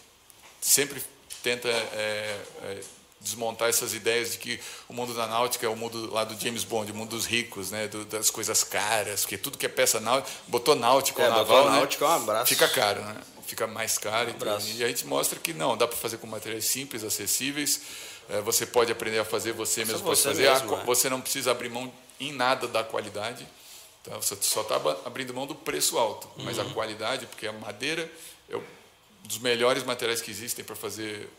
sempre 0.61 1.01
tenta 1.41 1.69
é, 1.69 2.39
é, 2.63 2.79
desmontar 3.23 3.69
essas 3.69 3.93
ideias 3.93 4.33
de 4.33 4.37
que 4.37 4.59
o 4.87 4.93
mundo 4.93 5.13
da 5.13 5.25
náutica 5.25 5.65
é 5.65 5.69
o 5.69 5.75
mundo 5.75 6.11
lá 6.13 6.23
do 6.25 6.39
James 6.39 6.63
Bond, 6.65 6.91
o 6.91 6.95
mundo 6.95 7.11
dos 7.11 7.25
ricos, 7.25 7.71
né, 7.71 7.87
do- 7.87 8.03
das 8.05 8.29
coisas 8.29 8.63
caras, 8.63 9.21
porque 9.21 9.37
tudo 9.37 9.57
que 9.57 9.65
é 9.65 9.69
peça 9.69 9.99
náutica, 9.99 10.29
botou 10.47 10.75
náutico 10.75 11.21
É, 11.21 11.25
ou 11.27 11.31
botou 11.33 11.47
naval, 11.55 11.71
né, 11.71 11.77
náutico 11.77 12.03
é 12.03 12.07
um 12.07 12.11
abraço. 12.11 12.49
fica 12.49 12.67
caro, 12.67 13.01
né? 13.01 13.15
Fica 13.47 13.65
mais 13.67 13.97
caro. 13.97 14.29
então, 14.29 14.47
abraço. 14.49 14.67
e 14.71 14.83
a 14.83 14.87
gente 14.87 15.05
mostra 15.07 15.39
que 15.39 15.53
não, 15.53 15.77
dá 15.77 15.87
para 15.87 15.97
fazer 15.97 16.17
com 16.17 16.27
materiais 16.27 16.65
simples, 16.65 17.03
acessíveis. 17.03 17.81
É, 18.29 18.39
você 18.41 18.65
pode 18.65 18.91
aprender 18.91 19.19
a 19.19 19.25
fazer, 19.25 19.51
você 19.51 19.83
mesmo 19.85 20.01
pode 20.01 20.17
você 20.19 20.29
fazer. 20.29 20.47
A 20.47 20.53
mesmo, 20.59 20.75
é. 20.77 20.83
você 20.85 21.09
não 21.09 21.19
precisa 21.21 21.51
abrir 21.51 21.69
mão 21.69 21.91
em 22.19 22.31
nada 22.31 22.67
da 22.67 22.83
qualidade. 22.83 23.45
Tá? 24.03 24.15
Você 24.17 24.37
só 24.41 24.61
está 24.61 24.75
abrindo 25.05 25.33
mão 25.33 25.45
do 25.45 25.55
preço 25.55 25.97
alto, 25.97 26.29
mas 26.37 26.57
Uhum. 26.57 26.69
a 26.69 26.73
qualidade, 26.73 27.25
porque 27.25 27.45
a 27.47 27.51
madeira 27.53 28.09
é 28.49 28.55
um 28.57 28.63
dos 29.23 29.37
melhores 29.39 29.83
materiais 29.83 30.21
que 30.21 30.31
existem 30.31 30.63
para 30.65 30.75
fazer 30.75 31.29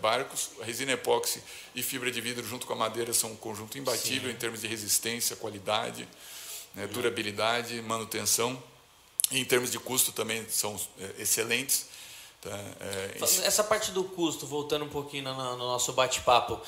barcos. 0.00 0.50
A 0.60 0.64
resina 0.64 0.92
epóxi 0.92 1.42
e 1.74 1.82
fibra 1.82 2.10
de 2.10 2.20
vidro 2.20 2.46
junto 2.46 2.66
com 2.66 2.72
a 2.72 2.76
madeira 2.76 3.12
são 3.12 3.32
um 3.32 3.36
conjunto 3.36 3.76
imbatível 3.78 4.30
em 4.30 4.36
termos 4.36 4.60
de 4.60 4.66
resistência, 4.66 5.36
qualidade. 5.36 6.08
né? 6.74 6.86
durabilidade, 6.86 7.80
manutenção. 7.82 8.62
E 9.30 9.38
em 9.38 9.44
termos 9.44 9.70
de 9.70 9.78
custo 9.78 10.12
também 10.12 10.46
são 10.48 10.78
é, 10.98 11.22
excelentes. 11.22 11.86
Tá? 12.40 12.50
É, 12.80 13.16
Essa 13.20 13.64
parte 13.64 13.90
do 13.92 14.04
custo, 14.04 14.46
voltando 14.46 14.84
um 14.84 14.88
pouquinho 14.88 15.24
no, 15.24 15.34
no 15.34 15.58
nosso 15.58 15.92
bate-papo, 15.92 16.60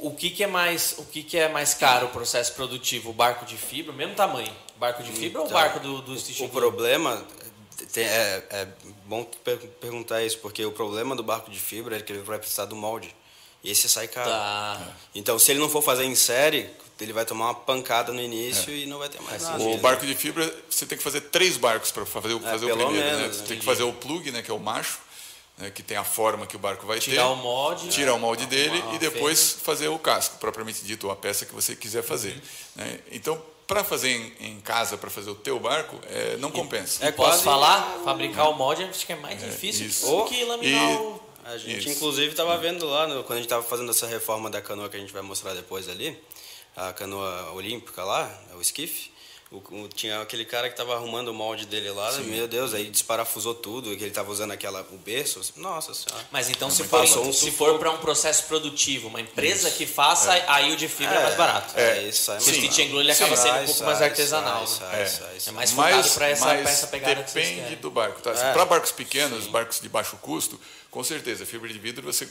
o 0.00 0.10
que, 0.10 0.30
que 0.30 0.42
é 0.42 0.46
mais 0.46 0.96
o 0.98 1.04
que, 1.04 1.22
que 1.22 1.38
é 1.38 1.48
mais 1.48 1.74
caro 1.74 2.06
o 2.06 2.10
processo 2.10 2.52
produtivo? 2.54 3.10
O 3.10 3.12
barco 3.12 3.46
de 3.46 3.56
fibra, 3.56 3.92
mesmo 3.92 4.14
tamanho? 4.14 4.52
Barco 4.78 5.02
de 5.02 5.12
fibra 5.12 5.28
então, 5.28 5.44
ou 5.44 5.48
barco 5.48 5.78
do, 5.80 6.02
do 6.02 6.12
O, 6.12 6.44
o 6.44 6.48
problema 6.48 7.24
é, 7.96 8.44
é 8.50 8.68
bom 9.04 9.24
perguntar 9.80 10.22
isso, 10.22 10.38
porque 10.38 10.64
o 10.64 10.72
problema 10.72 11.14
do 11.14 11.22
barco 11.22 11.50
de 11.50 11.58
fibra 11.58 11.96
é 11.96 12.00
que 12.00 12.12
ele 12.12 12.22
vai 12.22 12.38
precisar 12.38 12.64
do 12.64 12.76
molde. 12.76 13.14
E 13.62 13.70
esse 13.70 13.88
sai 13.88 14.08
caro. 14.08 14.30
Tá. 14.30 14.96
Então, 15.14 15.38
se 15.38 15.50
ele 15.50 15.58
não 15.58 15.68
for 15.68 15.82
fazer 15.82 16.04
em 16.04 16.14
série, 16.14 16.70
ele 17.00 17.12
vai 17.12 17.24
tomar 17.24 17.46
uma 17.46 17.54
pancada 17.54 18.12
no 18.12 18.20
início 18.20 18.72
é. 18.72 18.76
e 18.76 18.86
não 18.86 18.98
vai 18.98 19.08
ter 19.08 19.20
mais 19.22 19.42
nada. 19.42 19.62
O 19.62 19.76
barco 19.78 20.06
de 20.06 20.14
fibra, 20.14 20.52
você 20.70 20.86
tem 20.86 20.96
que 20.96 21.04
fazer 21.04 21.22
três 21.22 21.56
barcos 21.56 21.90
para 21.90 22.06
fazer, 22.06 22.36
é, 22.36 22.40
fazer 22.40 22.66
o 22.66 22.76
primeiro. 22.76 23.06
Menos, 23.06 23.20
né? 23.20 23.28
Você 23.32 23.40
né? 23.40 23.46
tem 23.48 23.58
que 23.58 23.64
fazer 23.64 23.82
o 23.82 23.92
plug, 23.92 24.30
né, 24.30 24.42
que 24.42 24.50
é 24.50 24.54
o 24.54 24.58
macho, 24.58 25.00
né, 25.58 25.70
que 25.70 25.82
tem 25.82 25.96
a 25.96 26.04
forma 26.04 26.46
que 26.46 26.56
o 26.56 26.58
barco 26.58 26.86
vai 26.86 26.98
tirar 26.98 27.24
ter. 27.24 27.32
O 27.32 27.36
molde, 27.36 27.88
tirar 27.88 28.14
o 28.14 28.18
molde 28.18 28.46
dele 28.46 28.82
e 28.94 28.98
depois 28.98 29.50
fêmea. 29.50 29.64
fazer 29.64 29.88
o 29.88 29.98
casco, 29.98 30.38
propriamente 30.38 30.84
dito, 30.84 31.10
a 31.10 31.16
peça 31.16 31.44
que 31.44 31.54
você 31.54 31.74
quiser 31.74 32.02
fazer. 32.02 32.32
Uhum. 32.32 32.84
Né? 32.84 33.00
Então, 33.10 33.42
para 33.66 33.82
fazer 33.82 34.10
em, 34.10 34.48
em 34.48 34.60
casa, 34.60 34.96
para 34.96 35.10
fazer 35.10 35.30
o 35.30 35.34
teu 35.34 35.58
barco, 35.58 35.98
é, 36.08 36.36
não 36.36 36.50
compensa. 36.50 37.04
É, 37.04 37.10
posso 37.10 37.42
falar? 37.42 38.00
Fabricar 38.04 38.48
o 38.50 38.54
molde 38.54 38.84
acho 38.84 39.04
que 39.04 39.12
é 39.12 39.16
mais 39.16 39.42
é, 39.42 39.48
difícil 39.48 39.88
do 40.08 40.24
que 40.24 40.44
laminar 40.44 40.92
e, 40.92 40.96
o... 40.96 41.20
A 41.44 41.56
gente, 41.58 41.78
isso. 41.78 41.88
inclusive, 41.90 42.28
estava 42.28 42.58
vendo 42.58 42.86
lá, 42.86 43.06
no, 43.06 43.22
quando 43.22 43.34
a 43.34 43.36
gente 43.36 43.46
estava 43.46 43.62
fazendo 43.62 43.90
essa 43.90 44.06
reforma 44.06 44.50
da 44.50 44.60
canoa 44.60 44.88
que 44.88 44.96
a 44.96 45.00
gente 45.00 45.12
vai 45.12 45.22
mostrar 45.22 45.54
depois 45.54 45.88
ali, 45.88 46.18
a 46.74 46.92
canoa 46.92 47.52
olímpica 47.52 48.02
lá, 48.02 48.28
o 48.56 48.60
esquife, 48.60 49.12
o, 49.56 49.84
o, 49.84 49.88
tinha 49.88 50.20
aquele 50.20 50.44
cara 50.44 50.68
que 50.68 50.74
estava 50.74 50.94
arrumando 50.94 51.28
o 51.28 51.34
molde 51.34 51.66
dele 51.66 51.90
lá, 51.90 52.12
Sim. 52.12 52.24
meu 52.24 52.46
Deus, 52.46 52.74
aí 52.74 52.90
desparafusou 52.90 53.54
tudo, 53.54 53.96
que 53.96 54.02
ele 54.02 54.08
estava 54.08 54.30
usando 54.30 54.50
aquela, 54.50 54.86
o 54.92 54.98
berço. 54.98 55.40
Nossa 55.56 55.94
senhora. 55.94 56.24
Mas 56.30 56.50
então, 56.50 56.70
se 56.70 56.84
for, 56.84 57.02
um 57.02 57.32
se 57.32 57.50
for 57.50 57.78
para 57.78 57.90
um 57.90 57.98
processo 57.98 58.44
produtivo, 58.44 59.08
uma 59.08 59.20
empresa 59.20 59.68
isso. 59.68 59.76
que 59.78 59.86
faça, 59.86 60.36
é. 60.36 60.44
aí 60.48 60.72
o 60.72 60.76
de 60.76 60.88
fibra 60.88 61.14
é, 61.14 61.18
é 61.18 61.22
mais 61.22 61.34
barato. 61.36 61.78
É, 61.78 61.98
é 61.98 62.02
isso 62.02 62.30
aí. 62.30 62.40
Se 62.40 62.50
o 62.50 62.54
stitch 62.54 62.78
and 62.80 62.88
glue 62.88 63.00
ele 63.00 63.12
acaba 63.12 63.36
sendo 63.36 63.54
um 63.54 63.64
pouco 63.64 63.78
sai, 63.78 63.86
mais 63.86 64.02
artesanal. 64.02 64.66
Sai, 64.66 65.06
sai, 65.06 65.28
é. 65.28 65.48
é. 65.48 65.52
mais 65.52 65.70
focado 65.70 66.10
para 66.10 66.28
essa, 66.28 66.54
essa 66.54 66.86
pegada 66.88 67.22
depende 67.22 67.76
do 67.76 67.90
barco. 67.90 68.20
Tá? 68.20 68.32
Para 68.52 68.64
barcos 68.64 68.92
pequenos, 68.92 69.44
Sim. 69.44 69.50
barcos 69.50 69.80
de 69.80 69.88
baixo 69.88 70.16
custo, 70.18 70.60
com 70.90 71.02
certeza, 71.02 71.46
fibra 71.46 71.68
de 71.68 71.78
vidro 71.78 72.02
você 72.02 72.28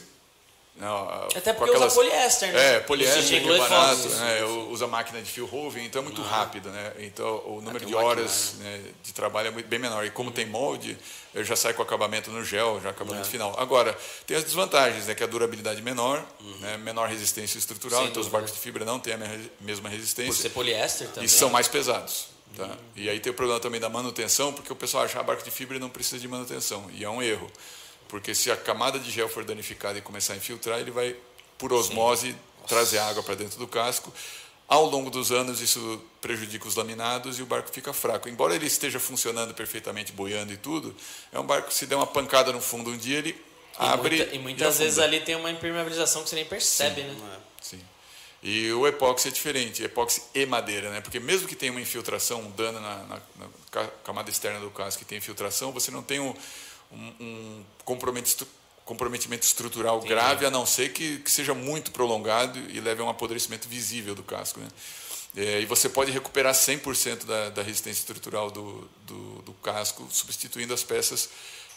não, 0.78 1.08
Até 1.34 1.54
porque 1.54 1.70
aquelas, 1.70 1.96
usa 1.96 2.02
poliéster, 2.02 2.52
né? 2.52 2.74
É, 2.74 2.80
poliéster 2.80 3.42
é 3.42 3.58
barato, 3.58 4.08
né? 4.08 4.44
usa 4.68 4.86
máquina 4.86 5.22
de 5.22 5.30
fio 5.30 5.46
roving, 5.46 5.84
então 5.84 6.02
é 6.02 6.04
muito 6.04 6.20
rápido, 6.20 6.68
né? 6.68 6.92
Então 6.98 7.42
o 7.46 7.62
número 7.62 7.86
de 7.86 7.94
horas 7.94 8.56
né, 8.58 8.82
de 9.02 9.14
trabalho 9.14 9.48
é 9.48 9.50
muito, 9.50 9.66
bem 9.66 9.78
menor. 9.78 10.04
E 10.04 10.10
como 10.10 10.28
uhum. 10.28 10.34
tem 10.34 10.44
molde, 10.44 10.98
ele 11.34 11.44
já 11.44 11.56
sai 11.56 11.72
com 11.72 11.82
acabamento 11.82 12.30
no 12.30 12.44
gel, 12.44 12.78
já 12.82 12.90
acabamento 12.90 13.26
é. 13.26 13.30
final. 13.30 13.58
Agora, 13.58 13.96
tem 14.26 14.36
as 14.36 14.44
desvantagens, 14.44 15.06
né? 15.06 15.14
Que 15.14 15.22
é 15.22 15.26
a 15.26 15.28
durabilidade 15.28 15.80
menor, 15.80 16.22
uhum. 16.40 16.58
né, 16.58 16.76
menor 16.76 17.08
resistência 17.08 17.56
estrutural, 17.56 18.00
Sem 18.00 18.10
então 18.10 18.20
dúvida. 18.20 18.26
os 18.26 18.32
barcos 18.32 18.52
de 18.52 18.58
fibra 18.58 18.84
não 18.84 19.00
têm 19.00 19.14
a 19.14 19.18
mesma 19.60 19.88
resistência. 19.88 20.34
Por 20.34 20.42
ser 20.42 20.50
poliéster 20.50 21.08
também. 21.08 21.24
E 21.24 21.28
são 21.28 21.48
mais 21.48 21.68
pesados. 21.68 22.28
Tá? 22.54 22.64
Uhum. 22.64 22.76
E 22.96 23.08
aí 23.08 23.18
tem 23.18 23.32
o 23.32 23.34
problema 23.34 23.60
também 23.60 23.80
da 23.80 23.88
manutenção, 23.88 24.52
porque 24.52 24.70
o 24.70 24.76
pessoal 24.76 25.04
acha 25.04 25.14
que 25.14 25.18
ah, 25.18 25.22
barco 25.22 25.42
de 25.42 25.50
fibra 25.50 25.78
não 25.78 25.88
precisa 25.88 26.18
de 26.18 26.28
manutenção, 26.28 26.86
e 26.92 27.02
é 27.02 27.08
um 27.08 27.22
erro. 27.22 27.50
Porque 28.08 28.34
se 28.34 28.50
a 28.50 28.56
camada 28.56 28.98
de 28.98 29.10
gel 29.10 29.28
for 29.28 29.44
danificada 29.44 29.98
e 29.98 30.02
começar 30.02 30.34
a 30.34 30.36
infiltrar, 30.36 30.78
ele 30.78 30.90
vai, 30.90 31.16
por 31.58 31.72
osmose, 31.72 32.34
trazer 32.66 32.98
água 32.98 33.22
para 33.22 33.34
dentro 33.34 33.58
do 33.58 33.66
casco. 33.66 34.12
Ao 34.68 34.84
longo 34.84 35.10
dos 35.10 35.30
anos, 35.30 35.60
isso 35.60 36.02
prejudica 36.20 36.66
os 36.66 36.74
laminados 36.74 37.38
e 37.38 37.42
o 37.42 37.46
barco 37.46 37.70
fica 37.70 37.92
fraco. 37.92 38.28
Embora 38.28 38.54
ele 38.54 38.66
esteja 38.66 38.98
funcionando 38.98 39.54
perfeitamente, 39.54 40.12
boiando 40.12 40.52
e 40.52 40.56
tudo, 40.56 40.94
é 41.32 41.38
um 41.38 41.44
barco 41.44 41.68
que, 41.68 41.74
se 41.74 41.86
der 41.86 41.94
uma 41.94 42.06
pancada 42.06 42.52
no 42.52 42.60
fundo 42.60 42.90
um 42.90 42.96
dia, 42.96 43.18
ele 43.18 43.30
e 43.30 43.36
abre. 43.78 44.16
Muita, 44.16 44.34
e 44.34 44.38
muitas 44.38 44.78
vezes 44.78 44.98
ali 44.98 45.20
tem 45.20 45.36
uma 45.36 45.50
impermeabilização 45.50 46.24
que 46.24 46.30
você 46.30 46.36
nem 46.36 46.44
percebe, 46.44 47.02
Sim, 47.02 47.08
né? 47.08 47.38
Sim. 47.62 47.80
E 48.42 48.72
o 48.72 48.86
epóxi 48.86 49.28
é 49.28 49.30
diferente, 49.30 49.82
epóxi 49.82 50.22
e 50.34 50.44
madeira, 50.46 50.90
né? 50.90 51.00
Porque 51.00 51.18
mesmo 51.18 51.48
que 51.48 51.54
tenha 51.54 51.72
uma 51.72 51.80
infiltração, 51.80 52.40
um 52.40 52.50
dano 52.50 52.80
na, 52.80 52.96
na, 53.04 53.20
na 53.36 53.88
camada 54.04 54.30
externa 54.30 54.60
do 54.60 54.70
casco 54.70 55.00
que 55.00 55.04
tem 55.04 55.18
infiltração, 55.18 55.72
você 55.72 55.90
não 55.90 56.02
tem 56.02 56.20
um, 56.20 56.34
um, 56.92 57.12
um 57.20 57.64
comprometimento 58.84 59.44
estrutural 59.44 59.98
Entendi. 59.98 60.14
grave, 60.14 60.46
a 60.46 60.50
não 60.50 60.64
ser 60.64 60.92
que, 60.92 61.18
que, 61.18 61.30
seja 61.30 61.54
muito 61.54 61.90
prolongado 61.90 62.58
e 62.70 62.80
leve 62.80 63.02
a 63.02 63.04
um 63.04 63.08
apodrecimento 63.08 63.68
visível 63.68 64.14
do 64.14 64.22
casco. 64.22 64.60
Né? 64.60 64.68
É, 65.36 65.60
e 65.60 65.66
você 65.66 65.88
pode 65.88 66.10
recuperar 66.10 66.54
100% 66.54 67.24
da, 67.24 67.50
da 67.50 67.62
resistência 67.62 68.00
estrutural 68.00 68.50
do, 68.50 68.88
do, 69.06 69.42
do, 69.42 69.52
casco, 69.54 70.06
substituindo 70.10 70.72
as 70.72 70.82
peças 70.82 71.28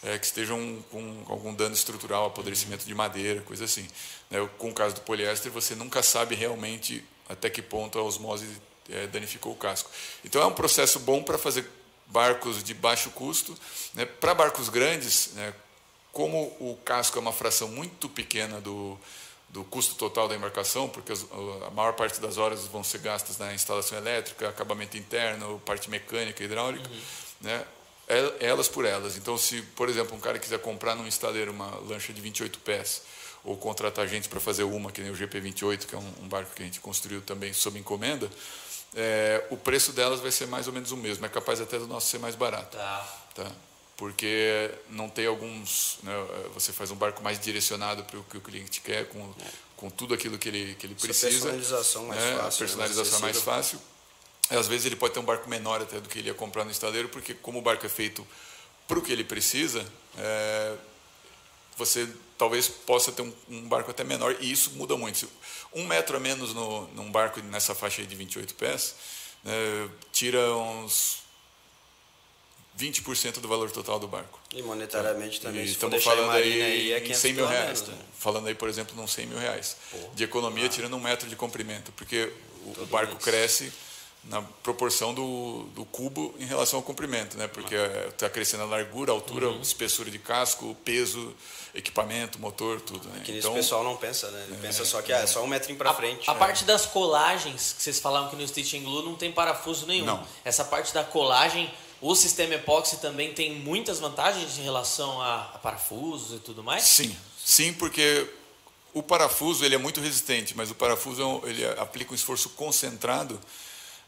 é, 0.02 0.18
que 0.18 0.24
estejam 0.24 0.82
com 0.90 1.24
algum 1.28 1.52
dano 1.52 1.74
estrutural, 1.74 2.26
apodrecimento 2.26 2.86
de 2.86 2.94
madeira, 2.94 3.42
coisa 3.42 3.64
assim. 3.64 3.86
Né? 4.30 4.48
Com 4.56 4.70
o 4.70 4.74
caso 4.74 4.94
do 4.94 5.00
poliéster, 5.02 5.52
você 5.52 5.74
nunca 5.74 6.02
sabe 6.02 6.34
realmente 6.34 7.04
até 7.28 7.50
que 7.50 7.60
ponto 7.60 7.98
a 7.98 8.02
osmose 8.02 8.46
é, 8.88 9.06
danificou 9.08 9.52
o 9.52 9.56
casco. 9.56 9.90
Então 10.24 10.40
é 10.40 10.46
um 10.46 10.54
processo 10.54 10.98
bom 11.00 11.22
para 11.22 11.36
fazer 11.36 11.68
barcos 12.10 12.62
de 12.62 12.74
baixo 12.74 13.10
custo. 13.10 13.56
Né? 13.94 14.04
Para 14.04 14.34
barcos 14.34 14.68
grandes, 14.68 15.32
né? 15.34 15.54
como 16.12 16.44
o 16.60 16.78
casco 16.84 17.18
é 17.18 17.20
uma 17.20 17.32
fração 17.32 17.68
muito 17.68 18.08
pequena 18.08 18.60
do, 18.60 18.98
do 19.48 19.64
custo 19.64 19.94
total 19.94 20.28
da 20.28 20.34
embarcação, 20.34 20.88
porque 20.88 21.12
a 21.66 21.70
maior 21.70 21.92
parte 21.94 22.20
das 22.20 22.36
horas 22.36 22.66
vão 22.66 22.82
ser 22.82 22.98
gastas 22.98 23.38
na 23.38 23.54
instalação 23.54 23.98
elétrica, 23.98 24.48
acabamento 24.48 24.96
interno, 24.96 25.60
parte 25.64 25.88
mecânica, 25.88 26.42
hidráulica, 26.42 26.88
uhum. 26.88 27.00
né? 27.42 27.64
É, 28.08 28.48
elas 28.48 28.66
por 28.66 28.84
elas. 28.84 29.16
Então, 29.16 29.38
se, 29.38 29.62
por 29.62 29.88
exemplo, 29.88 30.16
um 30.16 30.20
cara 30.20 30.36
quiser 30.36 30.58
comprar 30.58 30.96
num 30.96 31.06
estaleiro 31.06 31.52
uma 31.52 31.76
lancha 31.88 32.12
de 32.12 32.20
28 32.20 32.58
pés, 32.58 33.02
ou 33.44 33.56
contratar 33.56 34.06
gente 34.08 34.28
para 34.28 34.40
fazer 34.40 34.64
uma, 34.64 34.90
que 34.90 35.00
nem 35.00 35.12
o 35.12 35.14
GP28, 35.14 35.86
que 35.86 35.94
é 35.94 35.98
um, 35.98 36.12
um 36.22 36.28
barco 36.28 36.52
que 36.52 36.62
a 36.62 36.66
gente 36.66 36.80
construiu 36.80 37.22
também 37.22 37.52
sob 37.52 37.78
encomenda, 37.78 38.28
é, 38.94 39.44
o 39.50 39.56
preço 39.56 39.92
delas 39.92 40.20
vai 40.20 40.30
ser 40.30 40.46
mais 40.46 40.66
ou 40.66 40.72
menos 40.72 40.90
o 40.92 40.96
mesmo. 40.96 41.24
É 41.24 41.28
capaz 41.28 41.60
até 41.60 41.78
do 41.78 41.86
nosso 41.86 42.08
ser 42.08 42.18
mais 42.18 42.34
barato. 42.34 42.76
Tá. 42.76 43.18
tá? 43.34 43.52
Porque 43.96 44.70
não 44.88 45.08
tem 45.08 45.26
alguns. 45.26 45.98
Né, 46.02 46.12
você 46.54 46.72
faz 46.72 46.90
um 46.90 46.96
barco 46.96 47.22
mais 47.22 47.38
direcionado 47.38 48.02
para 48.04 48.18
o 48.18 48.24
que 48.24 48.38
o 48.38 48.40
cliente 48.40 48.80
quer, 48.80 49.08
com, 49.08 49.34
com 49.76 49.90
tudo 49.90 50.14
aquilo 50.14 50.38
que 50.38 50.48
ele, 50.48 50.74
que 50.74 50.86
ele 50.86 50.94
precisa. 50.94 51.26
A 51.26 51.30
personalização 51.30 52.06
mais 52.06 52.20
né, 52.20 52.36
fácil. 52.36 52.40
A 52.40 52.50
né, 52.50 52.58
personalização 52.58 53.20
mais 53.20 53.40
fácil. 53.42 53.80
Às 54.48 54.66
vezes 54.66 54.86
ele 54.86 54.96
pode 54.96 55.14
ter 55.14 55.20
um 55.20 55.24
barco 55.24 55.48
menor 55.48 55.80
até 55.80 56.00
do 56.00 56.08
que 56.08 56.18
ele 56.18 56.28
ia 56.28 56.34
comprar 56.34 56.64
no 56.64 56.70
estaleiro, 56.70 57.08
porque 57.08 57.34
como 57.34 57.58
o 57.60 57.62
barco 57.62 57.86
é 57.86 57.88
feito 57.88 58.26
para 58.88 58.98
o 58.98 59.02
que 59.02 59.12
ele 59.12 59.22
precisa, 59.22 59.86
é, 60.18 60.74
você 61.76 62.08
talvez 62.40 62.68
possa 62.68 63.12
ter 63.12 63.20
um, 63.20 63.30
um, 63.50 63.68
barco 63.68 63.90
até 63.90 64.02
menor, 64.02 64.34
e 64.40 64.50
isso 64.50 64.70
muda 64.70 64.96
muito. 64.96 65.28
Um 65.74 65.86
metro 65.86 66.16
a 66.16 66.20
menos 66.20 66.54
no, 66.54 66.86
num 66.94 67.12
barco 67.12 67.38
nessa 67.42 67.74
faixa 67.74 68.02
de 68.02 68.16
28 68.16 68.54
pés 68.54 68.94
né, 69.44 69.52
tira 70.10 70.54
uns 70.54 71.18
20% 72.78 73.40
do 73.40 73.46
valor 73.46 73.70
total 73.70 73.98
do 73.98 74.08
barco. 74.08 74.40
E 74.54 74.62
monetariamente 74.62 75.38
também. 75.38 75.66
E 75.66 75.70
estamos 75.70 76.02
falando 76.02 76.30
aí, 76.30 76.62
aí 76.62 76.92
é 76.92 77.12
100 77.12 77.34
mil 77.34 77.46
reais. 77.46 77.82
Né? 77.86 77.94
Falando 78.18 78.48
aí, 78.48 78.54
por 78.54 78.70
exemplo, 78.70 78.96
num 78.96 79.06
100 79.06 79.26
mil 79.26 79.38
reais. 79.38 79.76
de 80.14 80.24
economia, 80.24 80.64
ah. 80.64 80.70
tirando 80.70 80.96
um 80.96 81.00
metro 81.00 81.28
de 81.28 81.36
comprimento, 81.36 81.92
porque 81.92 82.32
o, 82.64 82.84
o 82.84 82.86
barco 82.86 83.12
mês. 83.12 83.24
cresce 83.24 83.70
na 84.24 84.42
proporção 84.62 85.14
do, 85.14 85.64
do 85.74 85.84
cubo 85.86 86.34
em 86.38 86.44
relação 86.44 86.78
ao 86.78 86.82
comprimento, 86.82 87.38
né? 87.38 87.48
Porque 87.48 87.74
está 88.08 88.28
crescendo 88.28 88.64
a 88.64 88.66
largura, 88.66 89.12
a 89.12 89.14
altura, 89.14 89.48
uhum. 89.48 89.60
espessura 89.60 90.10
de 90.10 90.18
casco, 90.18 90.76
peso, 90.84 91.34
equipamento, 91.74 92.38
motor, 92.38 92.80
tudo. 92.80 93.08
Né? 93.08 93.20
É 93.20 93.24
que 93.24 93.38
então, 93.38 93.52
o 93.52 93.54
pessoal 93.54 93.82
não 93.82 93.96
pensa, 93.96 94.30
né? 94.30 94.44
Ele 94.46 94.56
é, 94.56 94.60
pensa 94.60 94.84
só 94.84 95.00
que 95.00 95.12
é, 95.12 95.22
é 95.22 95.26
só 95.26 95.42
um 95.42 95.46
metrinho 95.46 95.78
para 95.78 95.94
frente. 95.94 96.28
A 96.28 96.34
né? 96.34 96.38
parte 96.38 96.64
das 96.64 96.84
colagens, 96.84 97.74
que 97.76 97.82
vocês 97.82 97.98
falavam 97.98 98.28
que 98.28 98.36
no 98.36 98.46
Stitch 98.46 98.74
Glue 98.82 99.02
não 99.02 99.14
tem 99.14 99.32
parafuso 99.32 99.86
nenhum. 99.86 100.04
Não. 100.04 100.26
Essa 100.44 100.64
parte 100.64 100.92
da 100.92 101.02
colagem, 101.02 101.72
o 102.02 102.14
sistema 102.14 102.54
epóxi 102.54 102.98
também 102.98 103.32
tem 103.32 103.54
muitas 103.54 104.00
vantagens 104.00 104.58
em 104.58 104.62
relação 104.62 105.20
a, 105.22 105.50
a 105.54 105.58
parafusos 105.58 106.36
e 106.36 106.40
tudo 106.40 106.62
mais? 106.62 106.82
Sim, 106.82 107.16
sim, 107.42 107.72
porque 107.72 108.28
o 108.92 109.02
parafuso 109.02 109.64
ele 109.64 109.74
é 109.74 109.78
muito 109.78 109.98
resistente, 110.00 110.54
mas 110.54 110.70
o 110.70 110.74
parafuso 110.74 111.40
ele 111.44 111.64
aplica 111.78 112.12
um 112.12 112.14
esforço 112.14 112.50
concentrado 112.50 113.40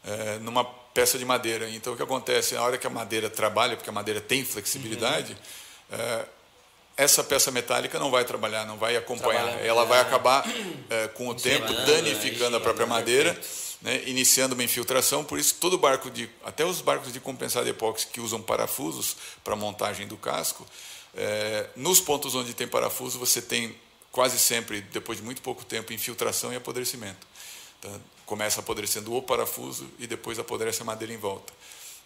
é, 0.03 0.39
numa 0.39 0.63
peça 0.63 1.17
de 1.17 1.25
madeira. 1.25 1.69
Então, 1.69 1.93
o 1.93 1.97
que 1.97 2.03
acontece? 2.03 2.55
Na 2.55 2.63
hora 2.63 2.77
que 2.77 2.87
a 2.87 2.89
madeira 2.89 3.29
trabalha, 3.29 3.75
porque 3.75 3.89
a 3.89 3.93
madeira 3.93 4.21
tem 4.21 4.45
flexibilidade, 4.45 5.33
uhum. 5.91 5.97
é, 5.97 6.25
essa 6.95 7.23
peça 7.23 7.51
metálica 7.51 7.97
não 7.97 8.11
vai 8.11 8.23
trabalhar, 8.23 8.65
não 8.65 8.77
vai 8.77 8.95
acompanhar. 8.95 9.65
Ela 9.65 9.83
vai 9.85 9.99
acabar, 9.99 10.45
é, 10.89 11.07
com 11.07 11.27
o 11.27 11.35
tempo, 11.35 11.71
danificando 11.85 12.55
a 12.57 12.59
própria 12.59 12.85
madeira, 12.85 13.39
né, 13.81 14.03
iniciando 14.05 14.53
uma 14.53 14.63
infiltração. 14.63 15.23
Por 15.23 15.39
isso, 15.39 15.55
todo 15.55 15.77
barco, 15.77 16.11
de, 16.11 16.29
até 16.45 16.63
os 16.63 16.81
barcos 16.81 17.11
de 17.11 17.19
compensado 17.19 17.67
epóxi 17.67 18.07
que 18.07 18.21
usam 18.21 18.41
parafusos 18.41 19.17
para 19.43 19.55
montagem 19.55 20.07
do 20.07 20.17
casco, 20.17 20.65
é, 21.15 21.67
nos 21.75 21.99
pontos 21.99 22.35
onde 22.35 22.53
tem 22.53 22.67
parafuso, 22.67 23.17
você 23.17 23.41
tem 23.41 23.75
quase 24.11 24.37
sempre, 24.37 24.81
depois 24.81 25.17
de 25.17 25.23
muito 25.23 25.41
pouco 25.41 25.65
tempo, 25.65 25.91
infiltração 25.91 26.53
e 26.53 26.55
apodrecimento. 26.55 27.25
Tá? 27.81 27.89
Começa 28.33 28.61
apodrecendo 28.61 29.13
o 29.15 29.21
parafuso 29.21 29.87
e 29.99 30.07
depois 30.07 30.39
apodrece 30.39 30.81
a 30.81 30.85
madeira 30.85 31.13
em 31.13 31.17
volta. 31.17 31.53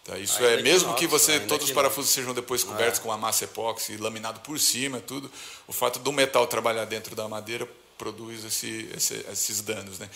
Tá? 0.04 0.18
Isso 0.18 0.38
Ainda 0.40 0.52
é 0.52 0.58
que 0.58 0.64
mesmo 0.64 0.88
inox, 0.90 1.00
que 1.00 1.08
você 1.08 1.40
todos 1.40 1.66
que 1.66 1.72
os 1.72 1.76
parafusos 1.76 2.12
sejam 2.12 2.34
depois 2.34 2.66
cobertos 2.66 3.00
É. 3.00 3.02
com 3.02 3.08
uma 3.08 3.18
massa 3.18 3.46
epóxi, 3.46 3.96
laminado 3.96 4.42
por 4.42 4.60
cima, 4.60 5.00
tudo. 5.00 5.32
O 5.68 5.72
fato 5.72 6.00
do 6.00 6.12
metal 6.12 6.46
trabalhar 6.48 6.84
dentro 6.84 7.16
da 7.16 7.30
madeira 7.30 7.66
produz 7.98 8.44
esse, 8.44 8.90
esse- 8.96 9.26
esses 9.32 9.62
danos, 9.62 10.00
né? 10.00 10.10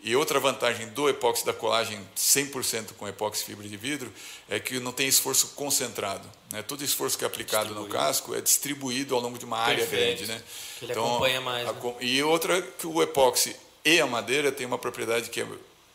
E 0.00 0.14
outra 0.16 0.38
vantagem 0.40 0.88
do 0.90 1.06
epóxi 1.08 1.44
da 1.44 1.52
colagem 1.52 2.00
100% 2.16 2.94
com 2.96 3.06
epóxi 3.06 3.44
fibra 3.44 3.68
de 3.68 3.76
vidro 3.76 4.10
é 4.48 4.58
que 4.60 4.78
não 4.80 4.92
tem 4.92 5.06
esforço 5.08 5.48
concentrado. 5.48 6.26
Né? 6.52 6.62
Todo 6.62 6.82
esforço 6.84 7.18
que 7.18 7.24
é 7.24 7.26
aplicado 7.26 7.74
no 7.74 7.86
casco 7.88 8.34
é 8.34 8.40
distribuído 8.40 9.14
ao 9.14 9.20
longo 9.20 9.36
de 9.38 9.44
uma 9.44 9.58
área 9.58 9.84
Perfeito. 9.86 10.18
grande. 10.24 10.32
Né? 10.32 10.42
Que 10.78 10.84
ele 10.86 10.92
acompanha 10.92 11.40
mais, 11.42 11.68
a 11.68 11.72
né? 11.72 11.94
E 12.00 12.22
outra 12.22 12.62
que 12.62 12.86
o 12.86 13.02
epóxi 13.02 13.54
e 13.84 14.00
a 14.00 14.06
madeira 14.06 14.52
tem 14.52 14.66
uma 14.66 14.78
propriedade 14.78 15.30
que 15.30 15.40
é- 15.40 15.46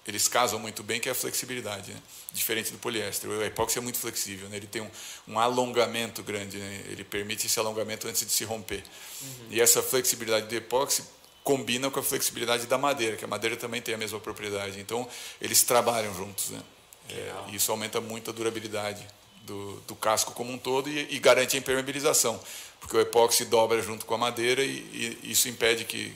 eles 0.06 0.28
casam 0.28 0.60
muito 0.60 0.84
bem, 0.84 1.00
que 1.00 1.08
é 1.08 1.12
a 1.12 1.16
flexibilidade, 1.16 1.92
né? 1.92 2.02
diferente 2.34 2.72
do 2.72 2.78
poliéster. 2.78 3.30
O 3.30 3.44
epóxi 3.44 3.78
é 3.78 3.82
muito 3.82 3.98
flexível, 3.98 4.50
né? 4.50 4.58
ele 4.58 4.68
tem 4.68 4.82
um, 4.82 4.90
um 5.28 5.40
alongamento 5.40 6.22
grande, 6.22 6.58
né? 6.58 6.84
ele 6.90 7.04
permite 7.04 7.48
esse 7.48 7.60
alongamento 7.60 8.08
antes 8.08 8.26
de 8.26 8.32
se 8.32 8.44
romper. 8.44 8.84
Uhum. 9.22 9.48
E 9.52 9.62
essa 9.62 9.82
flexibilidade 9.82 10.48
do 10.48 10.56
epóxi 10.56 11.04
combina 11.44 11.90
com 11.90 12.00
a 12.00 12.04
flexibilidade 12.04 12.68
da 12.68 12.78
madeira, 12.78 13.16
que 13.16 13.26
a 13.26 13.28
madeira 13.28 13.56
também 13.56 13.82
tem 13.82 13.94
a 13.94 13.98
mesma 13.98 14.20
propriedade. 14.20 14.80
Então, 14.80 15.08
eles 15.42 15.64
trabalham 15.64 16.14
juntos. 16.14 16.50
Né? 16.50 16.62
É, 17.10 17.34
e 17.50 17.56
isso 17.56 17.72
aumenta 17.72 18.00
muito 18.00 18.30
a 18.30 18.34
durabilidade 18.34 19.06
do, 19.46 19.76
do 19.88 19.96
casco 19.96 20.32
como 20.32 20.52
um 20.52 20.58
todo 20.58 20.90
e, 20.90 21.16
e 21.16 21.20
garante 21.20 21.56
a 21.56 21.60
impermeabilização, 21.60 22.40
porque 22.80 22.96
o 22.96 23.02
epóxi 23.02 23.46
dobra 23.46 23.82
junto 23.82 24.06
com 24.06 24.14
a 24.14 24.18
madeira 24.18 24.64
e, 24.64 25.20
e 25.24 25.32
isso 25.32 25.48
impede 25.50 25.86
que, 25.86 26.10
que, 26.10 26.16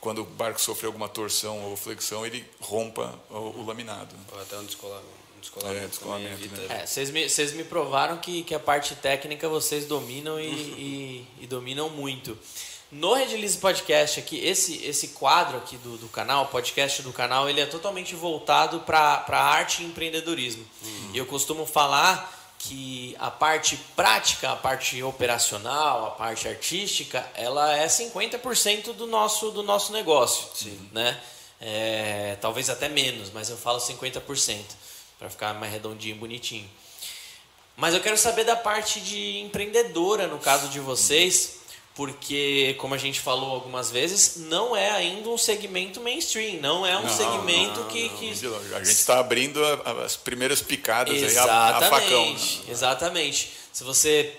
quando 0.00 0.22
o 0.22 0.24
barco 0.24 0.60
sofre 0.60 0.86
alguma 0.86 1.08
torção 1.08 1.58
ou 1.64 1.76
flexão, 1.76 2.24
ele 2.24 2.44
rompa 2.60 3.14
o, 3.30 3.34
o 3.60 3.66
laminado. 3.66 4.14
Ou 4.32 4.40
até 4.40 4.56
um 4.58 4.64
descolamento. 4.64 5.18
Descolamento, 5.40 5.84
É, 5.84 5.86
descolamento, 5.88 6.46
né? 6.56 6.80
É, 6.82 6.86
vocês 6.86 7.10
me, 7.10 7.28
vocês 7.28 7.52
me 7.52 7.62
provaram 7.64 8.16
que, 8.18 8.42
que 8.42 8.54
a 8.54 8.58
parte 8.58 8.94
técnica 8.96 9.48
vocês 9.48 9.86
dominam 9.86 10.38
e, 10.40 10.46
e- 10.50 11.26
e 11.42 11.46
dominam 11.46 11.88
muito. 11.90 12.36
No 12.90 13.12
Redilize 13.12 13.58
Podcast 13.58 14.18
aqui, 14.18 14.38
esse, 14.38 14.82
esse 14.84 15.08
quadro 15.08 15.58
aqui 15.58 15.76
do, 15.76 15.98
do 15.98 16.08
canal, 16.08 16.44
o 16.44 16.48
podcast 16.48 17.02
do 17.02 17.12
canal, 17.12 17.48
ele 17.48 17.60
é 17.60 17.66
totalmente 17.66 18.14
voltado 18.14 18.80
para 18.80 19.22
arte 19.28 19.82
e 19.82 19.86
empreendedorismo. 19.86 20.64
E 21.12 21.18
eu 21.18 21.26
costumo 21.26 21.66
falar 21.66 22.37
que 22.58 23.14
a 23.20 23.30
parte 23.30 23.76
prática, 23.94 24.50
a 24.50 24.56
parte 24.56 25.00
operacional, 25.02 26.06
a 26.06 26.10
parte 26.10 26.48
artística, 26.48 27.24
ela 27.34 27.76
é 27.76 27.86
50% 27.86 28.92
do 28.94 29.06
nosso, 29.06 29.50
do 29.52 29.62
nosso 29.62 29.92
negócio. 29.92 30.70
Né? 30.92 31.18
É, 31.60 32.36
talvez 32.40 32.68
até 32.68 32.88
menos, 32.88 33.30
mas 33.30 33.48
eu 33.48 33.56
falo 33.56 33.78
50%, 33.78 34.64
para 35.18 35.30
ficar 35.30 35.54
mais 35.54 35.72
redondinho 35.72 36.16
e 36.16 36.18
bonitinho. 36.18 36.68
Mas 37.76 37.94
eu 37.94 38.00
quero 38.00 38.18
saber 38.18 38.44
da 38.44 38.56
parte 38.56 39.00
de 39.00 39.38
empreendedora, 39.38 40.26
no 40.26 40.38
caso 40.38 40.68
de 40.68 40.80
vocês, 40.80 41.60
porque, 41.98 42.76
como 42.78 42.94
a 42.94 42.96
gente 42.96 43.18
falou 43.18 43.50
algumas 43.50 43.90
vezes, 43.90 44.36
não 44.36 44.76
é 44.76 44.88
ainda 44.88 45.28
um 45.30 45.36
segmento 45.36 46.00
mainstream, 46.00 46.60
não 46.60 46.86
é 46.86 46.96
um 46.96 47.02
Não, 47.02 47.08
segmento 47.08 47.80
não, 47.80 47.88
que, 47.88 48.08
não, 48.08 48.16
que-. 48.16 48.30
A 48.72 48.78
gente 48.78 48.90
está 48.92 49.18
abrindo 49.18 49.60
as 50.06 50.14
primeiras 50.14 50.62
picadas 50.62 51.12
aí, 51.12 51.24
a, 51.24 51.26
a 51.26 51.80
Exatamente, 51.80 51.90
facão. 51.90 52.24
né? 52.32 52.38
exatamente. 52.68 53.50
Se 53.72 53.82
você. 53.82 54.32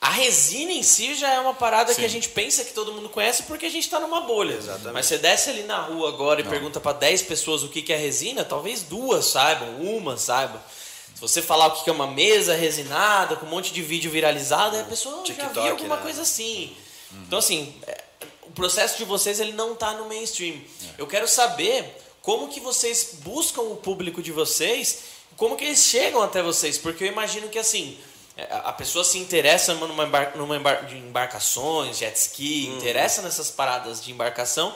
A 0.00 0.10
resina 0.10 0.72
em 0.72 0.82
si 0.82 1.14
já 1.14 1.32
é 1.34 1.38
uma 1.38 1.54
parada 1.54 1.94
que 1.94 2.00
Sim. 2.00 2.06
a 2.06 2.08
gente 2.08 2.30
pensa 2.30 2.64
que 2.64 2.72
todo 2.72 2.92
mundo 2.92 3.08
conhece 3.08 3.44
porque 3.44 3.66
a 3.66 3.70
gente 3.70 3.84
está 3.84 4.00
numa 4.00 4.22
bolha. 4.22 4.54
Exatamente. 4.54 4.92
Mas 4.92 5.06
você 5.06 5.18
desce 5.18 5.50
ali 5.50 5.62
na 5.62 5.78
rua 5.78 6.08
agora 6.08 6.40
e 6.40 6.44
pergunta 6.44 6.80
para 6.80 6.98
10 6.98 7.22
pessoas 7.22 7.62
o 7.62 7.68
que 7.68 7.80
que 7.80 7.92
é 7.92 7.96
resina, 7.96 8.44
talvez 8.44 8.82
duas 8.82 9.24
saibam, 9.26 9.68
uma 9.82 10.16
saiba. 10.16 10.60
Se 11.14 11.20
você 11.20 11.40
falar 11.42 11.68
o 11.68 11.70
que 11.76 11.84
que 11.84 11.90
é 11.90 11.92
uma 11.92 12.08
mesa 12.08 12.54
resinada, 12.56 13.36
com 13.36 13.46
um 13.46 13.50
monte 13.50 13.72
de 13.72 13.82
vídeo 13.82 14.10
viralizado, 14.10 14.76
a 14.76 14.82
pessoa 14.82 15.14
"Ah, 15.14 15.18
já 15.18 15.34
TikTok, 15.34 15.52
viu 15.60 15.70
alguma 15.70 15.96
né? 15.96 16.02
coisa 16.02 16.22
assim. 16.22 16.76
Então, 17.26 17.38
assim, 17.38 17.74
é, 17.86 18.04
o 18.42 18.50
processo 18.50 18.98
de 18.98 19.04
vocês 19.04 19.40
ele 19.40 19.52
não 19.52 19.72
está 19.72 19.92
no 19.92 20.06
mainstream. 20.06 20.60
Eu 20.96 21.06
quero 21.06 21.26
saber 21.28 21.84
como 22.22 22.48
que 22.48 22.60
vocês 22.60 23.16
buscam 23.20 23.62
o 23.62 23.76
público 23.76 24.22
de 24.22 24.32
vocês, 24.32 25.00
como 25.36 25.56
que 25.56 25.64
eles 25.64 25.84
chegam 25.84 26.22
até 26.22 26.42
vocês, 26.42 26.76
porque 26.76 27.04
eu 27.04 27.08
imagino 27.08 27.48
que 27.48 27.58
assim 27.58 27.98
é, 28.36 28.46
a 28.50 28.72
pessoa 28.72 29.04
se 29.04 29.18
interessa 29.18 29.74
numa, 29.74 30.04
embar 30.04 30.36
numa 30.36 30.56
embar 30.56 30.86
de 30.86 30.96
embarcações, 30.96 31.98
jet 31.98 32.16
ski, 32.16 32.66
interessa 32.68 33.22
nessas 33.22 33.50
paradas 33.50 34.02
de 34.02 34.12
embarcação, 34.12 34.74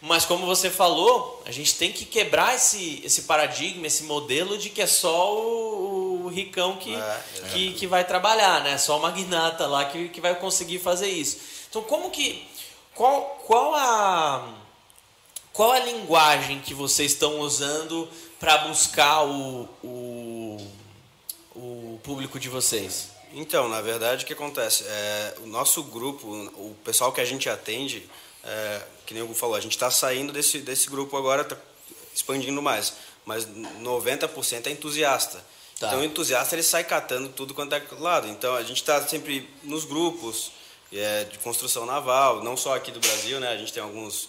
mas 0.00 0.24
como 0.24 0.44
você 0.44 0.68
falou, 0.68 1.42
a 1.46 1.50
gente 1.50 1.74
tem 1.76 1.92
que 1.92 2.04
quebrar 2.04 2.54
esse, 2.54 3.00
esse 3.04 3.22
paradigma, 3.22 3.86
esse 3.86 4.02
modelo 4.04 4.58
de 4.58 4.68
que 4.68 4.82
é 4.82 4.86
só 4.86 5.34
o, 5.34 6.24
o 6.24 6.28
ricão 6.28 6.76
que, 6.76 6.94
É, 6.94 7.48
que, 7.52 7.72
que 7.72 7.86
vai 7.86 8.04
trabalhar, 8.04 8.62
né? 8.62 8.76
Só 8.76 8.98
o 8.98 9.00
magnata 9.00 9.66
lá 9.66 9.84
que, 9.86 10.08
que 10.08 10.20
vai 10.20 10.34
conseguir 10.34 10.78
fazer 10.78 11.08
isso. 11.08 11.38
Então, 11.74 11.82
como 11.82 12.08
que. 12.08 12.46
Qual, 12.94 13.42
qual 13.44 13.74
a. 13.74 14.54
Qual 15.52 15.72
a 15.72 15.80
linguagem 15.80 16.60
que 16.60 16.72
vocês 16.72 17.12
estão 17.12 17.40
usando 17.40 18.08
para 18.38 18.58
buscar 18.58 19.24
o, 19.24 19.68
o, 19.82 20.70
o 21.54 22.00
público 22.04 22.38
de 22.38 22.48
vocês? 22.48 23.08
Então, 23.32 23.68
na 23.68 23.80
verdade, 23.80 24.22
o 24.22 24.26
que 24.26 24.32
acontece? 24.32 24.84
É, 24.86 25.34
o 25.42 25.46
nosso 25.46 25.82
grupo, 25.82 26.28
o 26.28 26.76
pessoal 26.84 27.12
que 27.12 27.20
a 27.20 27.24
gente 27.24 27.48
atende, 27.48 28.08
é, 28.44 28.82
que 29.04 29.12
nem 29.12 29.22
o 29.24 29.26
Hugo 29.26 29.34
falou, 29.34 29.56
a 29.56 29.60
gente 29.60 29.72
está 29.72 29.90
saindo 29.90 30.32
desse, 30.32 30.58
desse 30.60 30.88
grupo 30.88 31.16
agora, 31.16 31.42
está 31.42 31.56
expandindo 32.14 32.62
mais. 32.62 32.94
Mas 33.24 33.46
90% 33.46 34.68
é 34.68 34.70
entusiasta. 34.70 35.44
Tá. 35.80 35.88
Então, 35.88 36.00
o 36.00 36.04
entusiasta 36.04 36.54
ele 36.54 36.62
sai 36.62 36.84
catando 36.84 37.28
tudo 37.30 37.52
quanto 37.52 37.74
é 37.74 37.82
lado. 37.98 38.28
Então, 38.28 38.54
a 38.54 38.62
gente 38.62 38.76
está 38.76 39.04
sempre 39.08 39.50
nos 39.64 39.84
grupos 39.84 40.52
é, 40.98 41.24
de 41.24 41.38
construção 41.38 41.84
naval, 41.86 42.42
não 42.42 42.56
só 42.56 42.74
aqui 42.74 42.90
do 42.90 43.00
Brasil, 43.00 43.40
né? 43.40 43.48
A 43.48 43.56
gente 43.56 43.72
tem 43.72 43.82
alguns 43.82 44.28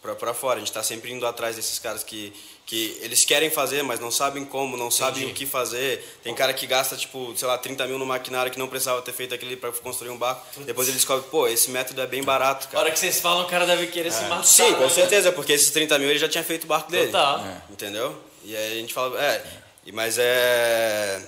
para 0.00 0.34
fora. 0.34 0.56
A 0.56 0.58
gente 0.58 0.68
está 0.68 0.82
sempre 0.82 1.12
indo 1.12 1.24
atrás 1.26 1.54
desses 1.54 1.78
caras 1.78 2.02
que, 2.02 2.32
que 2.66 2.98
eles 3.00 3.24
querem 3.24 3.50
fazer, 3.50 3.82
mas 3.84 4.00
não 4.00 4.10
sabem 4.10 4.44
como, 4.44 4.76
não 4.76 4.90
sabem 4.90 5.30
o 5.30 5.32
que 5.32 5.46
fazer. 5.46 6.18
Tem 6.24 6.34
cara 6.34 6.52
que 6.52 6.66
gasta, 6.66 6.96
tipo, 6.96 7.32
sei 7.36 7.46
lá, 7.46 7.56
30 7.56 7.86
mil 7.86 7.98
no 8.00 8.04
maquinário 8.06 8.50
que 8.50 8.58
não 8.58 8.66
precisava 8.66 9.00
ter 9.00 9.12
feito 9.12 9.32
aquele 9.32 9.56
para 9.56 9.70
construir 9.70 10.10
um 10.10 10.16
barco. 10.18 10.44
Depois 10.62 10.88
ele 10.88 10.96
descobre, 10.96 11.24
pô, 11.30 11.46
esse 11.46 11.70
método 11.70 12.00
é 12.00 12.06
bem 12.08 12.22
barato, 12.22 12.66
A 12.66 12.70
cara. 12.70 12.84
hora 12.84 12.90
que 12.92 12.98
vocês 12.98 13.20
falam, 13.20 13.44
o 13.44 13.48
cara 13.48 13.64
deve 13.64 13.86
querer 13.86 14.10
se 14.10 14.22
matar. 14.24 14.44
Sim, 14.44 14.74
com 14.74 14.80
né? 14.82 14.88
certeza, 14.88 15.30
porque 15.30 15.52
esses 15.52 15.70
30 15.70 15.96
mil 16.00 16.10
ele 16.10 16.18
já 16.18 16.28
tinha 16.28 16.42
feito 16.42 16.64
o 16.64 16.66
barco 16.66 16.90
dele. 16.90 17.06
Total. 17.06 17.46
Entendeu? 17.70 18.20
E 18.44 18.56
aí 18.56 18.72
a 18.72 18.80
gente 18.80 18.92
fala, 18.92 19.22
é, 19.22 19.44
e- 19.86 19.92
mas 19.92 20.18
é, 20.18 21.22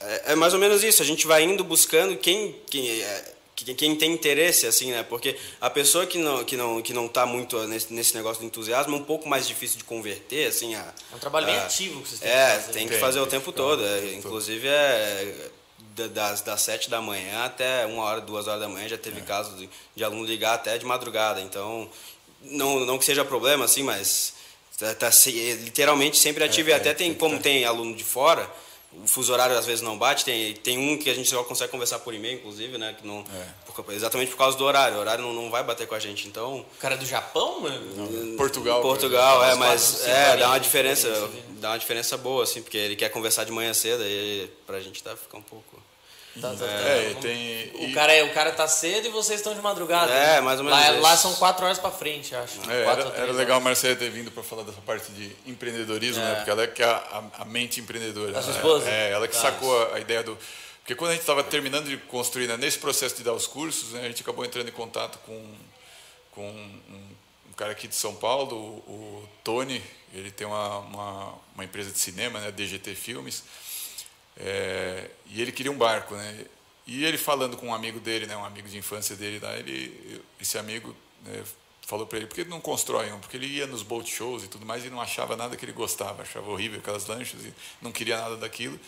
é. 0.00 0.32
É 0.32 0.34
mais 0.34 0.52
ou 0.52 0.58
menos 0.60 0.82
isso, 0.84 1.02
a 1.02 1.04
gente 1.04 1.26
vai 1.26 1.42
indo 1.44 1.64
buscando 1.64 2.16
quem. 2.16 2.54
quem 2.70 2.88
é, 3.02 3.32
quem 3.56 3.72
quem 3.74 3.94
tem 3.96 4.12
interesse, 4.12 4.66
assim, 4.66 4.90
né? 4.90 5.04
Porque 5.04 5.36
a 5.60 5.70
pessoa 5.70 6.04
que 6.06 6.18
não, 6.18 6.44
que 6.44 6.56
não, 6.56 6.82
que 6.82 6.92
não 6.92 7.06
tá 7.06 7.24
muito 7.24 7.56
nesse, 7.68 7.92
nesse 7.92 8.12
negócio 8.14 8.40
do 8.42 8.46
entusiasmo 8.46 8.96
é 8.96 8.98
um 8.98 9.04
pouco 9.04 9.28
mais 9.28 9.46
difícil 9.46 9.78
de 9.78 9.84
converter, 9.84 10.48
assim. 10.48 10.74
A, 10.74 10.92
É 11.12 11.14
um 11.14 11.18
trabalho 11.20 11.46
bem 11.46 11.54
a- 11.56 11.62
ativo 11.64 12.02
que 12.02 12.08
vocês 12.08 12.20
têm 12.20 12.30
É, 12.30 12.46
que 12.46 12.56
fazer. 12.56 12.72
tem 12.72 12.82
que 12.86 12.90
Tem, 12.92 13.00
fazer 13.00 13.20
o 13.20 13.26
tem 13.26 13.38
tempo 13.38 13.52
todo. 13.52 13.80
o 13.80 13.84
é, 13.86 14.00
tempo 14.00 14.06
todo. 14.10 14.18
inclusive, 14.18 14.66
é 14.66 15.50
da- 15.94 16.08
das, 16.08 16.40
das 16.40 16.60
7 16.62 16.90
da 16.90 17.00
manhã 17.00 17.44
até 17.44 17.86
uma 17.86 18.02
hora, 18.02 18.20
duas 18.20 18.48
horas 18.48 18.60
da 18.60 18.68
manhã 18.68 18.88
já 18.88 18.96
É. 18.96 18.98
teve 18.98 19.20
casos 19.22 19.56
de, 19.56 19.70
de 19.94 20.02
aluno 20.04 20.24
ligar 20.26 20.54
até 20.54 20.76
de 20.76 20.84
madrugada. 20.84 21.40
Então, 21.40 21.88
não, 22.42 22.80
não 22.80 22.98
que 22.98 23.04
seja 23.04 23.24
problema, 23.24 23.64
assim, 23.66 23.84
mas 23.84 24.34
tá, 24.76 24.92
tá 24.96 25.10
literalmente 25.62 26.18
sempre 26.18 26.42
ativo. 26.42 26.70
e 26.70 26.72
é, 26.72 26.74
até 26.74 26.92
tem, 26.92 27.14
como 27.14 27.36
tá. 27.36 27.42
tem 27.44 27.64
aluno 27.64 27.94
de 27.94 28.02
fora, 28.02 28.50
o 29.02 29.06
fuso 29.06 29.32
horário 29.32 29.56
às 29.58 29.66
vezes 29.66 29.80
não 29.82 29.96
bate. 29.98 30.24
Tem, 30.24 30.54
tem 30.54 30.78
um 30.78 30.96
que 30.98 31.08
a 31.10 31.14
gente 31.14 31.28
só 31.28 31.42
consegue 31.44 31.70
conversar 31.70 31.98
por 32.00 32.14
e-mail, 32.14 32.36
inclusive, 32.38 32.78
né? 32.78 32.94
Que 33.00 33.06
não, 33.06 33.24
É. 33.34 33.46
por- 33.72 33.92
exatamente 33.92 34.30
por 34.30 34.38
causa 34.38 34.56
do 34.56 34.64
horário. 34.64 34.96
O 34.96 35.00
horário 35.00 35.22
não, 35.24 35.32
não 35.32 35.50
vai 35.50 35.62
bater 35.62 35.86
com 35.86 35.94
a 35.94 35.98
gente. 35.98 36.26
Então, 36.28 36.60
O 36.60 36.78
cara 36.78 36.94
é 36.94 36.98
do 36.98 37.06
Japão, 37.06 37.60
mano? 37.60 38.36
Portugal. 38.36 38.80
por 38.80 38.88
Portugal, 38.90 39.44
é, 39.44 39.54
mas 39.54 40.06
é, 40.06 40.36
dá 40.36 40.48
uma 40.48 40.60
diferença, 40.60 41.08
diferença, 41.08 41.28
né? 41.34 41.42
dá 41.60 41.70
uma 41.70 41.78
diferença 41.78 42.16
boa, 42.16 42.42
assim, 42.44 42.62
porque 42.62 42.76
ele 42.76 42.96
quer 42.96 43.08
conversar 43.10 43.44
de 43.44 43.52
manhã 43.52 43.72
cedo 43.74 44.02
e 44.04 44.48
pra 44.66 44.80
gente 44.80 45.02
tá 45.02 45.16
ficar 45.16 45.38
um 45.38 45.42
pouco. 45.42 45.82
Tá, 46.40 46.50
tá, 46.50 46.56
tá. 46.56 46.64
É, 46.66 47.10
e 47.10 47.14
tem. 47.16 47.70
O 47.74 47.88
e- 47.90 47.92
cara, 47.94 48.12
é, 48.12 48.22
o 48.24 48.32
cara 48.34 48.50
tá 48.52 48.66
cedo 48.66 49.06
e 49.06 49.10
vocês 49.10 49.38
estão 49.40 49.54
de 49.54 49.60
madrugada. 49.60 50.12
É, 50.12 50.34
né? 50.34 50.40
mais 50.40 50.58
ou 50.58 50.64
menos 50.64 50.80
Lá, 50.80 50.92
isso. 50.92 51.00
lá 51.00 51.16
são 51.16 51.34
quatro 51.36 51.64
horas 51.64 51.78
pra 51.78 51.90
frente, 51.92 52.34
acho. 52.34 52.58
É, 52.70 52.82
Quatro 52.84 53.08
era, 53.10 53.18
era 53.22 53.32
legal 53.32 53.58
a. 53.58 53.60
Marcela 53.60 53.94
ter 53.94 54.10
vindo 54.10 54.30
para 54.32 54.42
falar 54.42 54.62
dessa 54.64 54.80
parte 54.80 55.12
de 55.12 55.30
empreendedorismo, 55.46 56.22
É. 56.22 56.26
né? 56.26 56.34
Porque 56.36 56.50
ela 56.50 56.62
é 56.64 56.66
que 56.66 56.82
é 56.82 56.86
a, 56.86 56.96
a- 57.36 57.42
a 57.42 57.44
mente 57.44 57.80
empreendedora. 57.80 58.32
Sua 58.42 58.50
né? 58.52 58.56
esposa? 58.58 58.90
É, 58.90 59.10
ela 59.12 59.28
que 59.28 59.34
Tá. 59.34 59.42
sacou 59.42 59.82
a, 59.92 59.94
a 59.96 60.00
ideia 60.00 60.22
do. 60.24 60.36
Porque 60.80 60.94
quando 60.96 61.10
a 61.10 61.14
gente 61.14 61.22
estava 61.22 61.42
terminando 61.44 61.86
de 61.86 61.96
construir, 61.96 62.46
né, 62.46 62.56
nesse 62.56 62.78
processo 62.78 63.16
de 63.16 63.22
dar 63.22 63.32
os 63.32 63.46
cursos, 63.46 63.92
né, 63.92 64.00
a 64.00 64.08
gente 64.08 64.20
acabou 64.22 64.44
entrando 64.44 64.68
em 64.68 64.72
contato 64.72 65.18
com, 65.24 65.54
com 66.32 66.46
um, 66.50 66.80
um 67.48 67.52
cara 67.56 67.70
aqui 67.72 67.86
de 67.88 67.94
São 67.94 68.14
Paulo, 68.14 68.54
o, 68.56 68.90
o 69.22 69.28
Tony. 69.44 69.80
Ele 70.12 70.30
tem 70.30 70.46
uma, 70.46 70.78
uma, 70.80 71.34
uma 71.54 71.64
empresa 71.64 71.90
de 71.90 71.98
cinema, 71.98 72.38
né, 72.40 72.50
DGT 72.52 72.94
Filmes. 72.94 73.42
É, 74.36 75.10
e 75.26 75.40
ele 75.40 75.52
queria 75.52 75.70
um 75.70 75.76
barco, 75.76 76.14
né? 76.14 76.46
E 76.86 77.04
ele 77.04 77.16
falando 77.16 77.56
com 77.56 77.68
um 77.68 77.74
amigo 77.74 77.98
dele, 77.98 78.26
né, 78.26 78.36
um 78.36 78.44
amigo 78.44 78.68
de 78.68 78.76
infância 78.76 79.16
dele 79.16 79.38
lá, 79.40 79.56
ele, 79.56 80.22
esse 80.38 80.58
amigo 80.58 80.94
né, 81.24 81.42
falou 81.86 82.06
para 82.06 82.18
ele, 82.18 82.26
por 82.26 82.34
que 82.34 82.44
não 82.44 82.60
constrói 82.60 83.10
um? 83.10 83.18
Porque 83.18 83.36
ele 83.36 83.46
ia 83.46 83.66
nos 83.66 83.82
boat 83.82 84.10
shows 84.10 84.44
e 84.44 84.48
tudo 84.48 84.66
mais 84.66 84.84
e 84.84 84.90
não 84.90 85.00
achava 85.00 85.34
nada 85.34 85.56
que 85.56 85.64
ele 85.64 85.72
gostava, 85.72 86.22
achava 86.22 86.50
horrível 86.50 86.78
aquelas 86.80 87.06
lanchas 87.06 87.40
e 87.42 87.54
não 87.80 87.90
queria 87.90 88.18
nada 88.18 88.36
daquilo. 88.36 88.78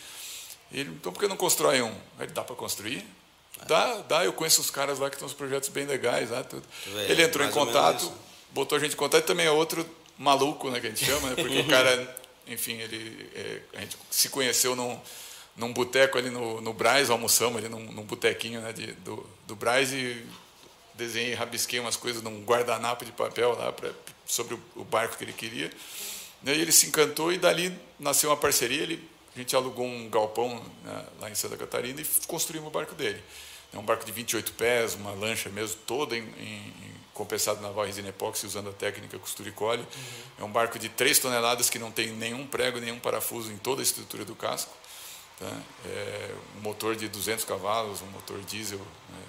Ele, 0.70 0.90
então 0.90 1.10
por 1.10 1.20
que 1.20 1.28
não 1.28 1.36
constrói 1.36 1.80
um? 1.80 1.94
Ele, 2.20 2.32
dá 2.32 2.44
para 2.44 2.54
construir? 2.54 3.02
Dá, 3.66 4.02
dá, 4.02 4.24
eu 4.24 4.32
conheço 4.34 4.60
os 4.60 4.70
caras 4.70 4.98
lá 4.98 5.08
que 5.08 5.16
têm 5.16 5.24
uns 5.24 5.32
projetos 5.32 5.70
bem 5.70 5.86
legais. 5.86 6.30
Lá, 6.30 6.44
tudo. 6.44 6.66
ele 7.08 7.22
entrou 7.22 7.46
em 7.46 7.50
contato, 7.50 8.12
botou 8.50 8.76
a 8.76 8.78
gente 8.78 8.92
em 8.92 8.96
contato 8.96 9.24
e 9.24 9.26
também 9.26 9.46
é 9.46 9.50
outro 9.50 9.88
maluco, 10.18 10.70
né, 10.70 10.80
que 10.80 10.86
a 10.86 10.90
gente 10.90 11.04
chama, 11.04 11.30
né, 11.30 11.34
porque 11.34 11.60
o 11.60 11.66
cara, 11.66 12.16
enfim, 12.46 12.74
ele, 12.74 13.30
é, 13.34 13.60
a 13.74 13.80
gente 13.80 13.96
se 14.10 14.28
conheceu 14.28 14.76
num, 14.76 15.00
num 15.56 15.72
boteco 15.72 16.18
ali 16.18 16.30
no, 16.30 16.60
no 16.60 16.72
Braz, 16.72 17.10
almoçamos 17.10 17.58
ali 17.58 17.68
num, 17.68 17.80
num 17.92 18.02
botequinho 18.02 18.60
né, 18.60 18.72
de, 18.72 18.92
do, 18.92 19.26
do 19.46 19.56
Braz 19.56 19.92
e 19.92 20.24
desenhei, 20.94 21.34
rabisquei 21.34 21.80
umas 21.80 21.96
coisas 21.96 22.22
num 22.22 22.44
guardanapo 22.44 23.04
de 23.04 23.12
papel 23.12 23.56
lá 23.56 23.72
pra, 23.72 23.90
sobre 24.26 24.54
o, 24.54 24.60
o 24.76 24.84
barco 24.84 25.16
que 25.16 25.24
ele 25.24 25.32
queria. 25.32 25.70
E 26.44 26.50
ele 26.50 26.72
se 26.72 26.86
encantou 26.86 27.32
e 27.32 27.38
dali 27.38 27.76
nasceu 27.98 28.30
uma 28.30 28.36
parceria. 28.36 28.82
Ele, 28.82 29.08
a 29.34 29.38
gente 29.38 29.56
alugou 29.56 29.86
um 29.86 30.08
galpão 30.08 30.62
né, 30.84 31.04
lá 31.20 31.30
em 31.30 31.34
Santa 31.34 31.56
Catarina 31.56 32.00
e 32.00 32.04
construímos 32.26 32.68
o 32.68 32.70
barco 32.70 32.94
dele. 32.94 33.22
É 33.72 33.78
um 33.78 33.82
barco 33.82 34.04
de 34.04 34.12
28 34.12 34.52
pés, 34.52 34.94
uma 34.94 35.12
lancha 35.12 35.48
mesmo, 35.50 35.76
toda 35.86 36.16
em, 36.16 36.22
em, 36.22 36.72
compensado 37.12 37.60
naval 37.60 37.86
resina 37.86 38.10
epóxi, 38.10 38.46
usando 38.46 38.68
a 38.68 38.72
técnica 38.72 39.18
costura 39.18 39.48
e 39.48 39.52
cole. 39.52 39.80
Uhum. 39.80 39.86
É 40.38 40.44
um 40.44 40.52
barco 40.52 40.78
de 40.78 40.88
3 40.88 41.18
toneladas 41.18 41.68
que 41.68 41.78
não 41.78 41.90
tem 41.90 42.12
nenhum 42.12 42.46
prego, 42.46 42.78
nenhum 42.78 42.98
parafuso 42.98 43.50
em 43.50 43.56
toda 43.56 43.80
a 43.80 43.84
estrutura 43.84 44.24
do 44.24 44.34
casco. 44.34 44.72
Tá? 45.38 45.52
É 45.84 46.30
um 46.56 46.60
motor 46.62 46.96
de 46.96 47.08
200 47.08 47.44
cavalos, 47.44 48.00
um 48.00 48.06
motor 48.06 48.38
diesel 48.40 48.78
né, 48.78 49.22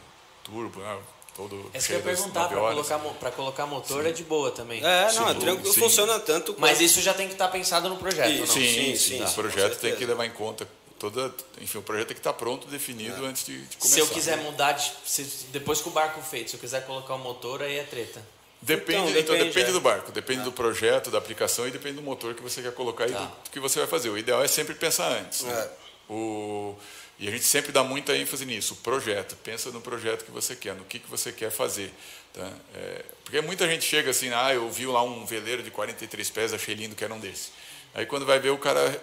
turbo, 0.44 0.80
né, 0.80 0.98
todo 1.36 1.70
Essa 1.74 1.88
que 1.88 1.94
eu 1.94 1.98
ia 1.98 2.04
perguntar, 2.04 2.48
para 2.48 2.58
colocar, 2.58 3.00
pra 3.00 3.32
colocar 3.32 3.66
motor 3.66 4.04
sim. 4.04 4.10
é 4.10 4.12
de 4.12 4.24
boa 4.24 4.52
também. 4.52 4.84
É, 4.84 5.12
não, 5.14 5.30
é 5.30 5.34
tranquilo, 5.34 5.74
funciona 5.74 6.20
tanto. 6.20 6.56
Mas 6.58 6.80
isso 6.80 7.02
já 7.02 7.14
tem 7.14 7.28
que 7.28 7.34
estar 7.34 7.48
tá 7.48 7.52
pensado 7.52 7.90
no 7.90 7.98
projeto, 7.98 8.40
não? 8.40 8.48
Sim, 8.48 8.74
sim, 8.74 8.96
sim, 8.96 9.20
tá. 9.20 9.30
O 9.30 9.34
projeto 9.34 9.80
tem 9.80 9.96
que 9.96 10.06
levar 10.06 10.26
em 10.26 10.32
conta 10.32 10.68
toda, 10.98 11.34
enfim, 11.62 11.78
o 11.78 11.84
projeto 11.84 12.08
tem 12.08 12.16
que 12.16 12.22
estar 12.22 12.34
pronto, 12.34 12.68
definido 12.68 13.26
é. 13.26 13.30
antes 13.30 13.46
de, 13.46 13.62
de, 13.62 13.78
começar. 13.78 13.96
Se 13.96 14.00
eu 14.00 14.08
quiser 14.08 14.38
mudar, 14.38 14.72
de, 14.72 14.92
se, 15.06 15.46
depois 15.52 15.82
que 15.82 15.90
o 15.90 15.92
barco 15.92 16.22
feito, 16.22 16.50
se 16.50 16.56
eu 16.56 16.60
quiser 16.60 16.86
colocar 16.86 17.14
o 17.16 17.20
motor, 17.20 17.62
aí 17.62 17.78
é 17.78 17.84
treta. 17.84 18.22
Depende, 18.60 18.98
então, 18.98 19.06
depende, 19.06 19.20
então, 19.20 19.38
depende 19.38 19.70
é. 19.70 19.74
do 19.74 19.82
barco, 19.82 20.12
depende 20.12 20.42
ah. 20.42 20.46
do 20.46 20.52
projeto, 20.52 21.12
da 21.12 21.20
aplicação 21.20 21.68
e 21.68 21.72
depende 21.72 21.98
do 21.98 22.02
motor 22.02 22.34
que 22.34 22.42
você 22.42 22.62
quer 22.62 22.74
colocar 22.74 23.08
tá. 23.08 23.12
e 23.12 23.46
do 23.46 23.52
que 23.52 23.60
você 23.60 23.78
vai 23.78 23.88
fazer. 23.88 24.10
O 24.10 24.18
ideal 24.18 24.44
é 24.44 24.48
sempre 24.48 24.74
pensar 24.74 25.12
antes. 25.12 25.42
Né? 25.42 25.70
O, 26.10 26.76
e 27.20 27.28
a 27.28 27.32
gente 27.32 27.44
sempre 27.44 27.72
dá 27.72 27.84
muita 27.84 28.16
ênfase 28.16 28.46
nisso, 28.46 28.76
o 28.76 28.78
projeto. 28.78 29.36
Pensa 29.38 29.72
no 29.72 29.82
projeto 29.82 30.24
que 30.24 30.32
você 30.32 30.56
quer, 30.56 30.76
no 30.76 30.86
que, 30.86 31.00
que 31.00 31.10
você 31.10 31.32
quer 31.32 31.50
fazer. 31.50 31.92
Tá? 32.34 32.52
É, 32.76 33.06
porque 33.24 33.42
muita 33.42 33.68
gente 33.68 33.84
chega 33.84 34.12
assim, 34.12 34.30
ah, 34.34 34.54
eu 34.54 34.70
vi 34.70 34.86
lá 34.86 35.04
um 35.04 35.26
veleiro 35.26 35.64
de 35.64 35.72
43 35.72 36.30
pés, 36.30 36.54
achei 36.54 36.76
lindo, 36.76 36.96
quero 36.96 37.14
um 37.14 37.20
desse. 37.20 37.50
Aí 37.94 38.06
quando 38.06 38.26
vai 38.26 38.40
ver, 38.40 38.52
o 38.52 38.58
cara 38.58 39.02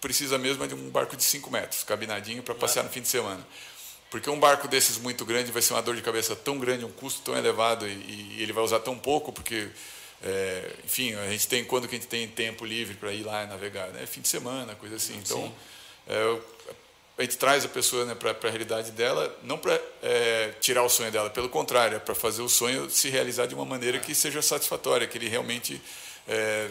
precisa 0.00 0.36
mesmo 0.36 0.66
de 0.66 0.74
um 0.74 0.90
barco 0.90 1.16
de 1.16 1.22
5 1.22 1.48
metros, 1.50 1.84
cabinadinho, 1.84 2.42
para 2.42 2.54
passear 2.54 2.82
no 2.82 2.90
fim 2.90 3.00
de 3.00 3.08
semana. 3.08 3.46
Porque 4.10 4.28
um 4.28 4.38
barco 4.38 4.66
desses 4.68 4.98
muito 4.98 5.24
grande 5.24 5.52
vai 5.52 5.62
ser 5.62 5.72
uma 5.72 5.80
dor 5.80 5.94
de 5.94 6.02
cabeça 6.02 6.34
tão 6.34 6.58
grande, 6.58 6.84
um 6.84 6.90
custo 6.90 7.22
tão 7.22 7.36
elevado, 7.36 7.88
e, 7.88 7.92
e 7.92 8.42
ele 8.42 8.52
vai 8.52 8.62
usar 8.64 8.80
tão 8.80 8.98
pouco, 8.98 9.32
porque, 9.32 9.68
é, 10.22 10.70
enfim, 10.84 11.14
a 11.14 11.30
gente 11.30 11.46
tem 11.46 11.64
quando 11.64 11.88
que 11.88 11.94
a 11.94 11.98
gente 11.98 12.08
tem 12.08 12.26
tempo 12.28 12.66
livre 12.66 12.94
para 12.94 13.12
ir 13.12 13.22
lá 13.22 13.46
navegar, 13.46 13.88
né? 13.88 14.04
Fim 14.04 14.20
de 14.20 14.28
semana, 14.28 14.74
coisa 14.74 14.96
assim. 14.96 15.16
Então, 15.16 15.54
é, 16.06 16.38
a 17.18 17.22
gente 17.22 17.36
traz 17.36 17.64
a 17.64 17.68
pessoa 17.68 18.04
né, 18.04 18.14
para 18.14 18.30
a 18.30 18.50
realidade 18.50 18.90
dela, 18.90 19.34
não 19.42 19.58
para 19.58 19.80
é, 20.02 20.52
tirar 20.60 20.82
o 20.82 20.88
sonho 20.88 21.10
dela, 21.10 21.30
pelo 21.30 21.48
contrário, 21.48 21.96
é 21.96 22.00
para 22.00 22.14
fazer 22.14 22.42
o 22.42 22.48
sonho 22.48 22.88
se 22.90 23.10
realizar 23.10 23.46
de 23.46 23.54
uma 23.54 23.64
maneira 23.64 23.98
que 23.98 24.14
seja 24.14 24.40
satisfatória, 24.42 25.06
que 25.06 25.18
ele 25.18 25.28
realmente 25.28 25.80
é, 26.26 26.68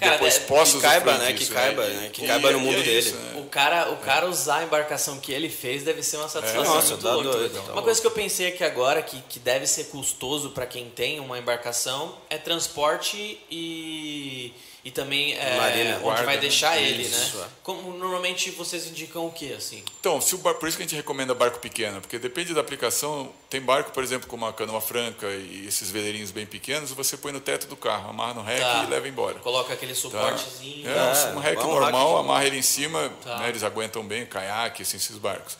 Cara, 0.00 0.12
depois 0.12 0.36
é, 0.36 0.40
possa 0.40 0.76
que 0.76 0.82
caiba, 0.82 1.18
né? 1.18 1.32
Que 1.34 1.46
caiba, 1.46 1.86
né? 1.86 2.10
Que 2.10 2.26
caiba 2.26 2.50
no 2.52 2.58
é 2.58 2.60
mundo 2.62 2.78
é 2.78 2.82
dele. 2.82 3.10
né? 3.10 3.32
O 3.36 3.44
cara, 3.44 3.90
o 3.90 3.98
cara 3.98 4.26
usar 4.26 4.60
a 4.60 4.64
embarcação 4.64 5.20
que 5.20 5.30
ele 5.30 5.50
fez 5.50 5.82
deve 5.82 6.02
ser 6.02 6.16
uma 6.16 6.28
satisfação. 6.28 6.72
É, 6.72 6.74
nossa, 6.74 6.96
tá 6.96 7.12
doido, 7.12 7.46
então. 7.46 7.72
Uma 7.74 7.82
coisa 7.82 8.00
que 8.00 8.06
eu 8.06 8.10
pensei 8.10 8.48
aqui 8.48 8.64
agora 8.64 9.02
que, 9.02 9.20
que 9.28 9.38
deve 9.38 9.66
ser 9.66 9.84
custoso 9.84 10.50
para 10.50 10.64
quem 10.64 10.88
tem 10.88 11.20
uma 11.20 11.38
embarcação 11.38 12.16
é 12.30 12.38
transporte 12.38 13.38
e 13.50 14.54
e 14.82 14.90
também 14.90 15.34
é, 15.34 15.56
Marina, 15.58 15.94
onde 15.96 16.02
guarda, 16.02 16.24
vai 16.24 16.34
né? 16.36 16.40
deixar 16.40 16.76
né? 16.76 16.82
ele, 16.82 17.02
isso, 17.02 17.36
né? 17.36 17.44
É. 17.44 17.48
Como 17.62 17.92
normalmente 17.92 18.50
vocês 18.50 18.86
indicam 18.86 19.26
o 19.26 19.32
que 19.32 19.52
assim? 19.52 19.84
Então, 20.00 20.20
se 20.20 20.34
o 20.34 20.38
bar, 20.38 20.54
por 20.54 20.68
isso 20.68 20.78
que 20.78 20.82
a 20.82 20.86
gente 20.86 20.96
recomenda 20.96 21.34
barco 21.34 21.58
pequeno, 21.58 22.00
porque 22.00 22.18
depende 22.18 22.54
da 22.54 22.60
aplicação. 22.60 23.30
Tem 23.50 23.60
barco, 23.60 23.90
por 23.90 24.02
exemplo, 24.02 24.28
como 24.28 24.46
a 24.46 24.52
canoa 24.52 24.80
franca 24.80 25.26
e 25.26 25.66
esses 25.66 25.90
veleirinhos 25.90 26.30
bem 26.30 26.46
pequenos, 26.46 26.92
você 26.92 27.16
põe 27.16 27.32
no 27.32 27.40
teto 27.40 27.66
do 27.66 27.76
carro, 27.76 28.10
amarra 28.10 28.34
no 28.34 28.42
rec 28.42 28.60
tá. 28.60 28.84
e 28.84 28.90
leva 28.90 29.08
embora. 29.08 29.38
Coloca 29.40 29.74
aquele 29.74 29.92
tá. 29.92 30.00
suportezinho. 30.00 30.84
Tá? 30.84 31.30
É, 31.30 31.36
um 31.36 31.40
rec 31.40 31.58
normal, 31.58 32.16
amarra 32.18 32.46
ele 32.46 32.56
em 32.56 32.62
cima, 32.62 33.12
tá. 33.22 33.38
né, 33.38 33.48
eles 33.48 33.62
aguentam 33.62 34.02
bem, 34.06 34.24
caiaque, 34.24 34.82
assim, 34.82 34.96
esses 34.96 35.18
barcos. 35.18 35.58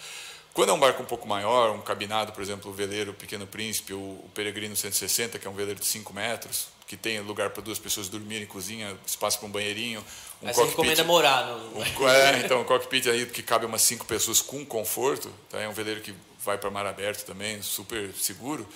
Quando 0.54 0.70
é 0.70 0.72
um 0.72 0.78
barco 0.78 1.02
um 1.02 1.06
pouco 1.06 1.28
maior, 1.28 1.70
um 1.70 1.80
cabinado, 1.80 2.32
por 2.32 2.42
exemplo, 2.42 2.70
o 2.70 2.74
veleiro 2.74 3.12
Pequeno 3.14 3.46
Príncipe, 3.46 3.92
o, 3.92 3.98
o 3.98 4.30
Peregrino 4.34 4.74
160, 4.74 5.38
que 5.38 5.46
é 5.46 5.50
um 5.50 5.54
veleiro 5.54 5.78
de 5.78 5.86
5 5.86 6.12
metros, 6.12 6.68
que 6.90 6.96
tem 6.96 7.20
lugar 7.20 7.50
para 7.50 7.62
duas 7.62 7.78
pessoas 7.78 8.08
dormirem, 8.08 8.48
cozinha, 8.48 8.98
espaço 9.06 9.38
para 9.38 9.46
um 9.46 9.50
banheirinho. 9.52 10.00
Um 10.42 10.46
Mas 10.46 10.56
cockpit, 10.56 10.74
você 10.74 10.82
recomenda 10.82 11.04
morar 11.04 11.46
no... 11.46 11.78
Um, 11.78 12.08
é, 12.08 12.40
então, 12.44 12.62
um 12.62 12.64
cockpit 12.64 13.06
aí 13.06 13.26
que 13.26 13.44
cabe 13.44 13.64
umas 13.64 13.80
cinco 13.82 14.04
pessoas 14.04 14.42
com 14.42 14.66
conforto. 14.66 15.30
Tá? 15.48 15.60
É 15.60 15.68
um 15.68 15.72
veleiro 15.72 16.00
que 16.00 16.12
vai 16.44 16.58
para 16.58 16.68
mar 16.68 16.84
aberto 16.86 17.24
também, 17.24 17.62
super 17.62 18.12
seguro. 18.14 18.68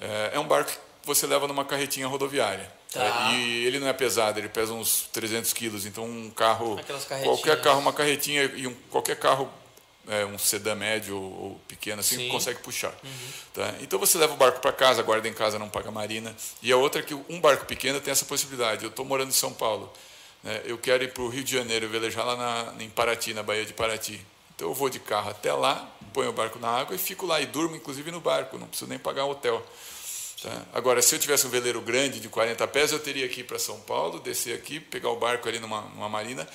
É, 0.00 0.32
é 0.34 0.40
um 0.40 0.48
barco 0.48 0.72
que 0.72 1.06
você 1.06 1.28
leva 1.28 1.46
numa 1.46 1.64
carretinha 1.64 2.08
rodoviária. 2.08 2.68
Tá. 2.92 3.30
É, 3.30 3.36
e 3.36 3.66
ele 3.66 3.78
não 3.78 3.86
é 3.86 3.92
pesado, 3.92 4.40
ele 4.40 4.48
pesa 4.48 4.72
uns 4.72 5.08
300 5.12 5.52
quilos. 5.52 5.86
Então, 5.86 6.04
um 6.06 6.30
carro, 6.30 6.80
qualquer 7.22 7.60
carro, 7.60 7.78
uma 7.78 7.92
carretinha 7.92 8.50
e 8.56 8.66
um, 8.66 8.74
qualquer 8.90 9.14
carro 9.14 9.48
é, 10.08 10.24
um 10.24 10.38
sedã 10.38 10.74
médio 10.74 11.16
ou 11.16 11.60
pequeno 11.66 12.00
assim 12.00 12.16
Sim. 12.16 12.28
consegue 12.28 12.60
puxar. 12.60 12.94
Uhum. 13.02 13.10
Tá? 13.54 13.74
Então 13.80 13.98
você 13.98 14.18
leva 14.18 14.34
o 14.34 14.36
barco 14.36 14.60
para 14.60 14.72
casa, 14.72 15.02
guarda 15.02 15.28
em 15.28 15.32
casa, 15.32 15.58
não 15.58 15.68
paga 15.68 15.90
marina. 15.90 16.34
E 16.62 16.72
a 16.72 16.76
outra 16.76 17.00
é 17.00 17.04
que 17.04 17.14
um 17.14 17.40
barco 17.40 17.66
pequeno 17.66 18.00
tem 18.00 18.12
essa 18.12 18.24
possibilidade. 18.24 18.84
Eu 18.84 18.90
estou 18.90 19.04
morando 19.04 19.28
em 19.28 19.32
São 19.32 19.52
Paulo, 19.52 19.92
né? 20.42 20.62
eu 20.64 20.78
quero 20.78 21.04
ir 21.04 21.12
para 21.12 21.22
o 21.22 21.28
Rio 21.28 21.44
de 21.44 21.52
Janeiro, 21.52 21.88
velejar 21.88 22.26
lá 22.26 22.36
na, 22.36 22.84
em 22.84 22.90
Paraty, 22.90 23.34
na 23.34 23.42
Baía 23.42 23.64
de 23.64 23.72
Paraty. 23.72 24.20
Então 24.54 24.68
eu 24.68 24.74
vou 24.74 24.88
de 24.88 25.00
carro 25.00 25.30
até 25.30 25.52
lá, 25.52 25.90
ponho 26.12 26.30
o 26.30 26.32
barco 26.32 26.58
na 26.58 26.68
água 26.68 26.94
e 26.94 26.98
fico 26.98 27.26
lá 27.26 27.40
e 27.40 27.46
durmo 27.46 27.74
inclusive 27.74 28.10
no 28.10 28.20
barco, 28.20 28.58
não 28.58 28.68
preciso 28.68 28.88
nem 28.88 28.98
pagar 28.98 29.24
um 29.24 29.30
hotel. 29.30 29.64
Tá? 30.42 30.62
Agora, 30.72 31.00
se 31.00 31.14
eu 31.14 31.18
tivesse 31.18 31.46
um 31.46 31.50
veleiro 31.50 31.80
grande 31.80 32.20
de 32.20 32.28
40 32.28 32.66
pés, 32.68 32.92
eu 32.92 33.00
teria 33.00 33.28
que 33.28 33.40
ir 33.40 33.44
para 33.44 33.58
São 33.58 33.80
Paulo, 33.80 34.20
descer 34.20 34.54
aqui, 34.54 34.78
pegar 34.78 35.08
o 35.08 35.16
barco 35.16 35.48
ali 35.48 35.58
numa, 35.58 35.80
numa 35.80 36.08
marina 36.08 36.46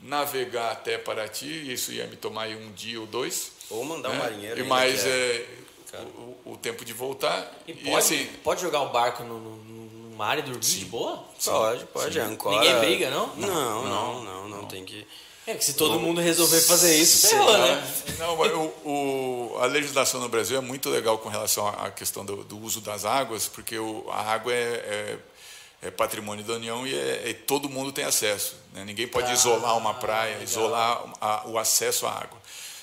navegar 0.00 0.72
até 0.72 0.96
Paraty, 0.96 1.72
isso 1.72 1.92
ia 1.92 2.06
me 2.06 2.16
tomar 2.16 2.48
um 2.48 2.72
dia 2.72 3.00
ou 3.00 3.06
dois. 3.06 3.52
Ou 3.70 3.84
mandar 3.84 4.10
né? 4.10 4.14
um 4.14 4.18
marinheiro. 4.18 4.60
E 4.60 4.64
mais 4.64 5.04
é, 5.04 5.46
é 5.92 5.98
o, 6.00 6.52
o, 6.52 6.56
tempo 6.56 6.84
de 6.84 6.92
voltar. 6.92 7.50
E, 7.66 7.74
pode, 7.74 7.96
assim, 7.96 8.26
pode 8.42 8.60
jogar 8.60 8.80
o 8.82 8.90
barco 8.90 9.22
no, 9.22 9.38
no, 9.38 9.56
no 9.56 10.16
mar 10.16 10.38
e 10.38 10.42
dormir 10.42 10.64
sim, 10.64 10.78
de 10.80 10.84
boa? 10.86 11.24
Pode, 11.44 11.84
pode. 11.86 12.18
Ancora... 12.18 12.56
Ninguém 12.56 12.78
briga, 12.78 13.10
não? 13.10 13.36
Não, 13.36 13.48
não, 13.48 13.84
não, 13.84 14.24
não, 14.24 14.48
não, 14.48 14.64
tem 14.66 14.84
que... 14.84 15.06
É 15.46 15.54
que 15.54 15.64
se 15.64 15.72
todo 15.72 15.98
mundo 15.98 16.20
resolver 16.20 16.60
fazer 16.60 16.94
isso, 16.94 17.28
ferrou, 17.28 17.56
né? 17.56 17.94
Não, 18.18 18.36
o, 18.36 19.54
o, 19.54 19.58
a 19.58 19.64
legislação 19.64 20.20
no 20.20 20.28
Brasil 20.28 20.58
é 20.58 20.60
muito 20.60 20.90
legal 20.90 21.16
com 21.16 21.30
relação 21.30 21.66
à 21.66 21.90
questão 21.90 22.22
do, 22.22 22.44
do 22.44 22.58
uso 22.62 22.82
das 22.82 23.06
águas, 23.06 23.48
porque 23.48 23.78
o, 23.78 24.04
a 24.10 24.20
água 24.30 24.52
é, 24.52 24.56
é 24.56 25.18
é 25.80 25.90
patrimônio 25.90 26.44
da 26.44 26.54
União 26.54 26.86
e, 26.86 26.94
é, 26.94 27.30
é, 27.30 27.34
todo 27.34 27.68
mundo 27.68 27.92
tem 27.92 28.04
acesso. 28.04 28.56
Né? 28.72 28.84
Ninguém 28.84 29.06
pode 29.06 29.30
ah, 29.30 29.34
isolar 29.34 29.76
uma 29.76 29.94
praia, 29.94 30.30
legal. 30.30 30.44
isolar 30.44 31.04
a, 31.20 31.48
o 31.48 31.58
acesso 31.58 32.06
à 32.06 32.12
água. 32.12 32.38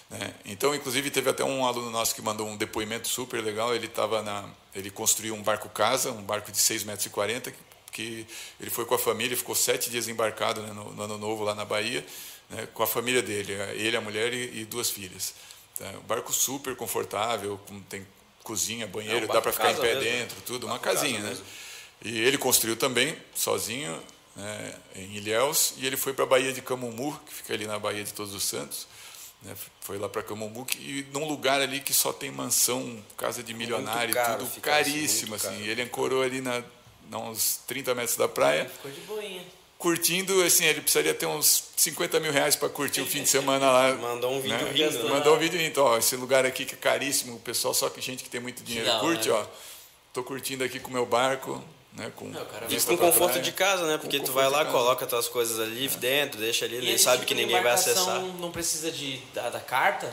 Né? 0.10 0.34
Então, 0.46 0.74
inclusive, 0.74 1.10
teve 1.10 1.30
até 1.30 1.44
um 1.44 1.66
aluno 1.66 1.90
nosso 1.90 2.16
que 2.16 2.22
mandou 2.22 2.48
um 2.48 2.56
depoimento 2.56 3.08
super 3.08 3.44
legal. 3.44 3.76
Ele 3.76 3.88
estava 3.88 4.22
na, 4.22 4.46
ele 4.74 4.90
construiu 4.90 5.36
um 5.36 5.42
barco 5.42 5.68
casa, 5.70 6.12
um 6.12 6.22
barco 6.22 6.52
de 6.52 6.58
6,40 6.58 6.86
metros 6.86 7.06
e 7.06 7.10
40, 7.10 7.52
que, 7.52 7.58
que 7.92 8.28
ele 8.60 8.70
foi 8.70 8.86
com 8.86 8.96
a 8.96 9.00
família, 9.00 9.36
ficou 9.36 9.56
sete 9.56 9.90
dias 9.90 10.08
embarcado 10.08 10.62
né, 10.62 10.72
no, 10.72 10.94
no, 10.94 11.04
ano 11.04 11.18
novo 11.18 11.44
lá 11.44 11.54
na 11.54 11.66
Bahia, 11.66 12.06
né, 12.50 12.68
com 12.74 12.84
a 12.84 12.88
família 12.88 13.22
dele, 13.22 13.54
ele, 13.74 13.98
a 13.98 14.02
mulher 14.02 14.34
e, 14.34 14.62
e 14.62 14.66
duas 14.66 14.90
filhas. 14.90 15.34
Tá? 15.78 15.90
Um 15.98 16.08
barco 16.08 16.32
super 16.32 16.76
confortável, 16.76 17.60
com, 17.68 17.82
tem 17.82 18.06
cozinha, 18.44 18.86
banheiro, 18.86 19.26
é 19.26 19.30
um 19.30 19.34
dá 19.34 19.42
para 19.42 19.52
ficar 19.52 19.72
em 19.72 19.76
pé 19.76 19.96
mesmo. 19.96 20.02
dentro, 20.02 20.42
tudo, 20.46 20.68
uma 20.68 20.78
casinha, 20.78 21.20
né? 21.20 21.30
Mesmo. 21.30 21.46
E 22.06 22.20
ele 22.20 22.38
construiu 22.38 22.78
também, 22.78 23.18
sozinho, 23.34 24.00
né, 24.36 24.76
em 24.96 25.16
Ilhéus, 25.16 25.74
e 25.78 25.88
ele 25.88 25.98
foi 25.98 26.14
para 26.14 26.24
a 26.24 26.28
Baía 26.28 26.54
de 26.54 26.62
Camumu, 26.62 27.20
que 27.26 27.34
fica 27.34 27.52
ali 27.56 27.66
na 27.66 27.80
Baía 27.80 28.04
de 28.04 28.14
Todos 28.14 28.36
os 28.36 28.44
Santos. 28.44 28.88
Né, 29.42 29.56
foi 29.82 29.98
lá 29.98 30.08
para 30.08 30.22
Camumu, 30.22 30.68
e 30.78 31.04
num 31.12 31.28
lugar 31.28 31.60
ali 31.60 31.80
que 31.80 31.96
só 31.96 32.14
tem 32.14 32.30
mansão, 32.30 33.04
casa 33.18 33.42
de 33.42 33.56
milionário, 33.56 34.14
caro, 34.14 34.46
tudo 34.46 34.62
caríssimo. 34.62 35.34
Assim, 35.34 35.48
assim. 35.48 35.68
Ele 35.68 35.82
ancorou 35.82 36.22
ali 36.22 36.42
na, 36.42 36.64
na 37.10 37.18
uns 37.18 37.62
30 37.66 37.96
metros 37.96 38.18
da 38.18 38.28
praia. 38.28 38.70
Ficou 38.70 38.92
de 38.92 39.02
boinha 39.02 39.42
curtindo, 39.78 40.42
assim, 40.42 40.66
ele 40.66 40.82
precisaria 40.82 41.14
ter 41.14 41.26
uns 41.26 41.66
50 41.76 42.20
mil 42.20 42.32
reais 42.32 42.56
para 42.56 42.70
curtir 42.70 43.02
o 43.02 43.06
fim 43.06 43.22
de 43.24 43.30
semana 43.30 43.70
lá. 43.70 43.94
Mandou 44.02 44.34
um 44.34 44.42
vídeo 44.42 44.58
né? 44.58 44.72
rindo. 44.72 45.04
Né? 45.04 45.10
Mandou 45.10 45.36
um 45.36 45.40
vídeo 45.40 45.60
rindo. 45.60 45.84
Ó, 45.84 45.98
esse 45.98 46.16
lugar 46.16 46.46
aqui 46.46 46.66
que 46.66 46.74
é 46.74 46.78
caríssimo, 46.78 47.36
o 47.36 47.40
pessoal 47.40 47.74
só 47.74 47.90
que 47.90 48.02
gente 48.02 48.24
que 48.24 48.30
tem 48.30 48.42
muito 48.42 48.64
dinheiro 48.64 49.00
curte, 49.00 49.30
né? 49.30 49.36
ó. 49.36 49.46
Tô 50.14 50.24
curtindo 50.24 50.64
aqui 50.64 50.80
com 50.80 50.90
o 50.90 50.94
meu 50.94 51.06
barco, 51.06 51.64
né? 51.96 52.12
Com, 52.16 52.32
vista 52.68 52.92
com 52.92 52.98
conforto 52.98 53.34
praia. 53.34 53.42
de 53.42 53.52
casa, 53.52 53.88
né? 53.88 53.98
Porque 53.98 54.20
tu 54.20 54.32
vai 54.32 54.50
lá, 54.50 54.66
coloca 54.66 55.06
tuas 55.06 55.28
coisas 55.28 55.60
ali 55.60 55.88
dentro, 55.88 56.40
deixa 56.40 56.66
ali, 56.66 56.76
E 56.76 56.78
ele 56.78 56.98
sabe 56.98 57.18
tipo 57.18 57.28
que 57.28 57.34
ninguém 57.36 57.62
vai 57.62 57.72
acessar. 57.72 58.22
Não 58.22 58.52
precisa 58.52 58.92
de, 58.92 59.18
da, 59.34 59.50
da 59.50 59.60
carta? 59.60 60.12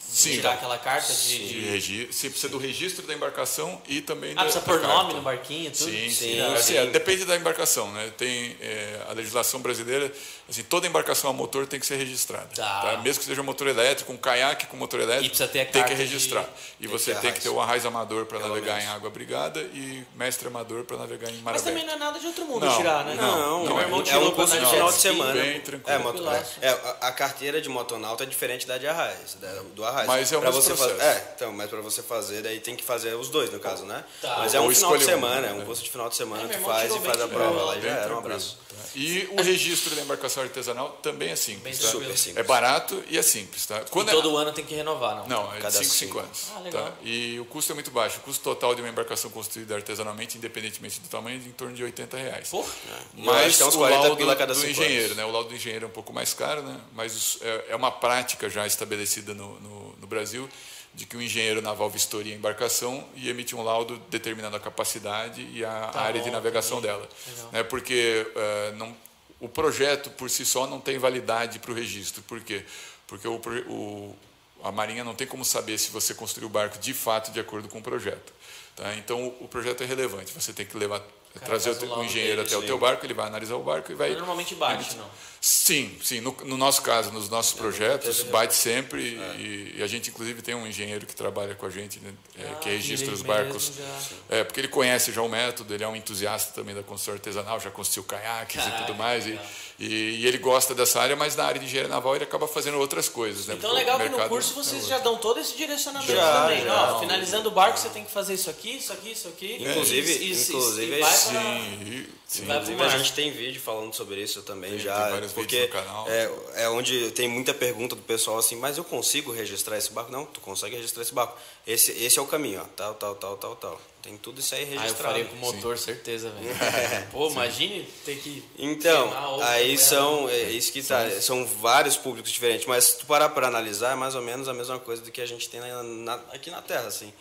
Sim, 0.00 0.30
Tirar 0.32 0.54
aquela 0.54 0.78
carta 0.78 1.12
de. 1.12 1.38
De 1.38 1.48
de- 1.48 1.60
regi- 1.70 2.06
Você 2.10 2.30
precisa 2.30 2.48
do 2.50 2.56
registro 2.56 3.06
da 3.06 3.12
embarcação 3.12 3.80
e 3.86 4.00
também 4.00 4.32
Ah, 4.32 4.36
da, 4.36 4.42
precisa 4.44 4.64
pôr 4.64 4.80
nome 4.80 5.12
no 5.12 5.20
barquinho, 5.20 5.70
tudo? 5.70 5.90
Sim, 5.90 6.08
sim. 6.08 6.12
Sim, 6.34 6.40
Assim, 6.40 6.72
sim. 6.72 6.76
é, 6.78 6.86
depende 6.86 7.24
da 7.26 7.36
embarcação, 7.36 7.92
né? 7.92 8.10
Tem 8.16 8.56
é, 8.60 9.02
a 9.08 9.12
legislação 9.12 9.60
brasileira, 9.60 10.10
assim, 10.48 10.62
toda 10.62 10.86
embarcação 10.86 11.28
a 11.28 11.32
motor 11.32 11.66
tem 11.66 11.78
que 11.78 11.84
ser 11.86 11.96
registrada. 11.96 12.48
Tá. 12.56 12.80
tá? 12.80 12.96
Mesmo 12.98 13.20
que 13.20 13.26
seja 13.26 13.42
motor 13.42 13.66
elétrico, 13.68 14.10
um 14.12 14.16
caiaque 14.16 14.66
com 14.66 14.76
motor 14.78 14.98
elétrico, 15.00 15.26
E 15.26 15.28
precisa 15.28 15.48
ter 15.48 15.60
a 15.60 15.64
tem 15.66 15.72
que 15.72 15.78
carta 15.88 15.94
de- 15.94 16.00
registrar. 16.02 16.48
E 16.80 16.86
você 16.86 17.14
ter 17.14 17.20
tem 17.20 17.32
que 17.32 17.40
ter 17.42 17.48
o 17.50 17.60
arraiz 17.60 17.84
amador 17.84 18.24
para 18.24 18.38
navegar 18.38 18.76
menos. 18.76 18.84
em 18.84 18.94
água 18.94 19.10
brigada 19.10 19.60
e 19.60 20.02
mestre 20.16 20.48
amador 20.48 20.84
para 20.84 20.96
navegar 20.96 21.28
em 21.30 21.36
mar 21.42 21.52
Mas 21.52 21.62
também 21.62 21.84
não 21.84 21.92
é 21.92 21.96
nada 21.98 22.18
de 22.18 22.26
outro 22.26 22.46
mundo 22.46 22.64
Não, 22.64 22.76
tirar, 22.76 23.04
né? 23.04 23.14
Não, 23.14 23.64
Meu 23.66 23.78
irmão 23.80 24.00
é 24.00 24.04
tirou 24.04 24.22
um 24.22 24.26
pra 24.28 24.36
curso 24.36 24.52
de 24.54 24.58
andar 24.60 24.70
final 24.70 24.88
de 24.88 24.94
ski. 24.94 25.08
semana. 25.08 25.32
bem 25.34 25.60
tranquilo. 25.60 26.30
É, 26.62 26.66
é, 26.66 26.70
a, 26.70 27.08
a 27.08 27.12
carteira 27.12 27.60
de 27.60 27.68
motonauta 27.68 28.24
é 28.24 28.26
diferente 28.26 28.66
da 28.66 28.78
de 28.78 28.86
arraiz, 28.86 29.36
do 29.74 29.84
Mas 30.06 30.32
é 30.32 30.38
Pra 30.38 30.46
mesmo 30.50 30.62
você 30.62 30.74
processo. 30.74 30.98
fazer, 30.98 31.02
é, 31.02 31.32
então, 31.36 31.52
mas 31.52 31.68
para 31.70 31.80
você 31.80 32.02
fazer, 32.02 32.42
daí 32.42 32.60
tem 32.60 32.76
que 32.76 32.84
fazer 32.84 33.14
os 33.14 33.28
dois, 33.28 33.50
no 33.52 33.58
caso, 33.60 33.84
né? 33.84 34.04
Tá. 34.22 34.36
Mas 34.38 34.54
é 34.54 34.60
um 34.60 34.64
Ou 34.64 34.74
final 34.74 34.96
de 34.96 35.04
um, 35.04 35.06
semana, 35.06 35.46
é 35.46 35.52
né? 35.52 35.62
um 35.62 35.64
curso 35.66 35.82
de 35.82 35.90
final 35.90 36.08
de 36.08 36.16
semana, 36.16 36.44
É, 36.52 36.56
tu 36.56 36.62
faz 36.64 36.94
e 36.94 36.98
faz 37.00 37.20
a 37.20 37.28
prova 37.28 37.62
lá 37.62 37.72
bem 37.74 37.82
e 37.82 37.84
já 37.86 37.90
era, 37.90 38.14
um 38.14 38.18
abraço. 38.18 38.58
E 38.94 39.28
o 39.32 39.42
registro 39.42 39.94
da 39.94 40.02
embarcação 40.02 40.42
artesanal 40.42 40.90
também 41.02 41.30
é 41.30 41.36
simples. 41.36 41.62
Bem 41.62 41.72
tá? 41.86 41.88
Super 41.92 42.16
simples. 42.16 42.36
É 42.36 42.42
barato 42.42 43.02
e 43.08 43.18
é 43.18 43.22
simples. 43.22 43.66
Tá? 43.66 43.82
E 43.86 43.90
Quando 43.90 44.08
é- 44.08 44.12
todo 44.12 44.36
ano 44.36 44.52
tem 44.52 44.64
que 44.64 44.74
renovar, 44.74 45.16
não? 45.16 45.26
Não, 45.28 45.52
é 45.52 45.56
de 45.56 45.62
Cada 45.62 45.70
5 45.78 45.84
cinco. 45.84 46.14
5 46.14 46.18
anos. 46.20 46.46
Ah, 46.56 46.60
legal. 46.60 46.84
tá? 46.86 46.92
E 47.02 47.38
o 47.40 47.44
custo 47.44 47.72
é 47.72 47.74
muito 47.74 47.90
baixo. 47.90 48.18
O 48.18 48.20
custo 48.20 48.42
total 48.42 48.74
de 48.74 48.80
uma 48.80 48.88
embarcação 48.88 49.30
construída 49.30 49.74
artesanalmente, 49.74 50.38
independentemente 50.38 51.00
do 51.00 51.08
tamanho, 51.08 51.36
é 51.36 51.40
de 51.40 51.48
em 51.48 51.52
torno 51.52 51.74
de 51.74 51.82
80 51.84 52.16
reais. 52.16 52.50
Eu 52.52 52.66
Mas 53.14 53.60
é 53.60 53.64
o 53.64 53.72
40 53.72 54.00
laudo 54.00 54.16
pila 54.16 54.32
a 54.32 54.36
cada 54.36 54.54
do 54.54 54.66
engenheiro, 54.66 55.04
anos. 55.06 55.16
né? 55.16 55.24
O 55.24 55.30
laudo 55.32 55.48
do 55.50 55.54
engenheiro 55.54 55.84
é 55.84 55.88
um 55.88 55.92
pouco 55.92 56.12
mais 56.12 56.32
caro, 56.32 56.62
né? 56.62 56.80
Mas 56.92 57.38
é, 57.42 57.64
é 57.70 57.76
uma 57.76 57.90
prática 57.90 58.48
já 58.48 58.66
estabelecida 58.66 59.34
no, 59.34 59.60
no, 59.60 59.77
no 60.00 60.06
Brasil 60.06 60.48
de 60.94 61.06
que 61.06 61.16
o 61.16 61.22
engenheiro 61.22 61.60
naval 61.62 61.88
vistoria 61.90 62.32
a 62.34 62.36
embarcação 62.36 63.06
e 63.14 63.28
emite 63.28 63.54
um 63.54 63.62
laudo 63.62 63.98
determinando 64.10 64.56
a 64.56 64.60
capacidade 64.60 65.42
e 65.52 65.64
a 65.64 65.88
Tá 65.92 66.00
área 66.00 66.20
de 66.20 66.26
bom, 66.28 66.34
navegação 66.34 66.78
entendi. 66.78 66.92
dela. 66.94 67.08
Legal. 67.28 67.48
Né? 67.52 67.62
Porque 67.62 68.26
eh, 68.34 68.72
não, 68.76 68.96
o 69.38 69.48
projeto 69.48 70.10
por 70.10 70.28
si 70.30 70.44
só 70.44 70.66
não 70.66 70.80
tem 70.80 70.98
validade 70.98 71.58
para 71.58 71.70
o 71.70 71.74
registro. 71.74 72.22
Por 72.22 72.40
quê? 72.40 72.64
Porque 73.06 73.28
o, 73.28 73.34
o- 73.68 74.16
a 74.64 74.72
Marinha 74.72 75.04
não 75.04 75.14
tem 75.14 75.26
como 75.26 75.44
saber 75.44 75.78
se 75.78 75.90
você 75.90 76.14
construiu 76.14 76.48
o 76.48 76.50
barco 76.50 76.78
de 76.78 76.92
fato 76.92 77.30
de 77.30 77.38
acordo 77.38 77.68
com 77.68 77.78
o 77.78 77.82
projeto. 77.82 78.32
Tá? 78.74 78.94
Então 78.96 79.22
o, 79.40 79.44
o 79.44 79.48
projeto 79.48 79.82
é 79.82 79.86
relevante. 79.86 80.32
Você 80.32 80.52
tem 80.52 80.66
que 80.66 80.76
levar, 80.76 81.00
trazer 81.44 81.70
o, 81.70 81.98
o 82.00 82.04
engenheiro 82.04 82.36
dele, 82.42 82.48
até 82.48 82.56
o 82.56 82.62
teu 82.62 82.78
barco, 82.78 83.04
ele 83.06 83.14
vai 83.14 83.26
analisar 83.26 83.54
o 83.56 83.62
barco 83.62 83.90
e 83.92 83.94
vai. 83.94 84.08
Mas 84.10 84.18
normalmente 84.18 84.54
bate, 84.54 84.96
não. 84.96 85.06
Sim, 85.40 85.96
sim. 86.02 86.20
No, 86.20 86.36
no 86.44 86.56
nosso 86.56 86.82
caso, 86.82 87.12
nos 87.12 87.28
nossos 87.28 87.52
projetos, 87.52 88.24
bate 88.24 88.54
sempre. 88.56 89.00
E, 89.38 89.74
e 89.78 89.82
a 89.82 89.86
gente, 89.86 90.10
inclusive, 90.10 90.42
tem 90.42 90.52
um 90.56 90.66
engenheiro 90.66 91.06
que 91.06 91.14
trabalha 91.14 91.54
com 91.54 91.64
a 91.64 91.70
gente, 91.70 92.00
né, 92.00 92.12
é, 92.36 92.42
Ah, 92.50 92.54
que 92.56 92.68
registra 92.70 93.06
ele 93.06 93.14
os 93.14 93.22
barcos. 93.22 93.70
já- 93.78 94.36
É, 94.38 94.42
porque 94.44 94.58
ele 94.60 94.66
conhece 94.68 95.12
já 95.12 95.22
o 95.22 95.28
método, 95.28 95.72
ele 95.72 95.84
é 95.84 95.88
um 95.88 95.94
entusiasta 95.94 96.52
também 96.52 96.74
da 96.74 96.82
construção 96.82 97.14
artesanal, 97.14 97.60
já 97.60 97.70
construiu 97.70 98.04
caiaques 98.04 98.56
e 98.56 98.64
Caraca, 98.64 98.84
tudo 98.84 98.96
mais. 98.98 99.26
E, 99.26 99.38
e, 99.78 99.86
e 100.22 100.26
ele 100.26 100.38
gosta 100.38 100.74
dessa 100.74 101.00
área, 101.00 101.14
mas 101.14 101.36
na 101.36 101.44
área 101.44 101.60
de 101.60 101.66
engenharia 101.66 101.88
naval 101.88 102.16
ele 102.16 102.24
acaba 102.24 102.48
fazendo 102.48 102.76
outras 102.78 103.08
coisas. 103.08 103.46
Né? 103.46 103.54
Então 103.56 103.72
legal 103.72 103.96
que 103.96 104.08
no 104.08 104.28
curso 104.28 104.50
é 104.50 104.54
vocês 104.56 104.82
outro. 104.82 104.88
já 104.88 104.98
dão 104.98 105.18
todo 105.18 105.38
esse 105.38 105.56
direcionamento 105.56 106.12
Já, 106.12 106.42
também. 106.42 106.64
já. 106.64 106.94
Ó, 106.94 106.98
finalizando 107.00 107.48
o 107.48 107.52
barco, 107.52 107.78
você 107.78 107.90
tem 107.90 108.04
que 108.04 108.10
fazer 108.10 108.34
isso 108.34 108.50
aqui, 108.50 108.76
isso 108.78 108.92
aqui, 108.92 109.12
isso 109.12 109.28
aqui. 109.28 109.56
Inclusive- 109.60 110.12
E- 110.14 110.16
e- 110.16 110.32
e- 110.32 110.42
inclusive 110.42 110.96
e 110.96 111.00
vai 111.00 111.12
Sim, 111.28 112.06
sim. 112.26 112.42
Inclusive, 112.42 112.82
a 112.82 112.88
gente 112.98 113.12
tem 113.12 113.30
vídeo 113.30 113.60
falando 113.60 113.94
sobre 113.94 114.22
isso 114.22 114.42
também 114.42 114.70
Tem- 114.72 114.78
já. 114.80 115.02
tem 115.02 115.12
vários 115.12 115.32
porque 115.32 115.60
vídeos 115.62 115.74
no 115.76 115.82
canal. 115.86 116.06
É, 116.08 116.30
é 116.64 116.68
onde 116.68 117.10
tem 117.12 117.28
muita 117.28 117.52
pergunta 117.54 117.94
do 117.96 118.02
pessoal 118.02 118.38
assim, 118.38 118.56
mas 118.56 118.76
eu 118.78 118.84
consigo 118.84 119.32
registrar 119.32 119.76
esse 119.78 119.92
barco? 119.92 120.10
Não, 120.12 120.24
tu 120.26 120.40
consegue 120.40 120.76
registrar 120.76 121.02
esse 121.02 121.12
barco. 121.14 121.36
Esse, 121.66 121.92
esse 121.92 122.18
é 122.18 122.22
o 122.22 122.26
caminho, 122.26 122.60
ó. 122.60 122.64
Tal, 122.76 122.94
tal, 122.94 123.14
tal, 123.14 123.36
tal, 123.36 123.56
tal. 123.56 123.80
Tem 124.02 124.16
tudo 124.16 124.40
isso 124.40 124.54
aí 124.54 124.62
Ah, 124.62 124.66
eu 124.74 124.80
registrado. 124.80 125.14
faria 125.14 125.24
com 125.24 125.36
motor, 125.36 125.76
certeza, 125.76 126.30
velho. 126.30 126.48
Pô, 127.10 127.28
imagine 127.30 127.82
ter 128.04 128.16
que. 128.18 128.42
Então, 128.58 129.12
aí 129.42 129.76
são, 129.76 130.28
é 130.28 130.42
isso 130.50 130.72
que 130.72 130.82
tá, 130.82 131.10
são 131.20 131.44
vários 131.44 131.96
públicos 131.96 132.30
diferentes, 132.30 132.66
mas 132.66 132.84
se 132.84 132.98
tu 132.98 133.06
parar 133.06 133.28
para 133.30 133.48
analisar, 133.48 133.92
é 133.92 133.96
mais 133.96 134.14
ou 134.14 134.22
menos 134.22 134.48
a 134.48 134.54
mesma 134.54 134.78
coisa 134.78 135.02
do 135.02 135.10
que 135.10 135.20
a 135.20 135.26
gente 135.26 135.48
tem 135.48 135.60
na- 135.60 135.82
na- 135.82 136.20
aqui 136.32 136.48
na 136.50 136.62
Terra, 136.62 136.86
assim. 136.86 137.12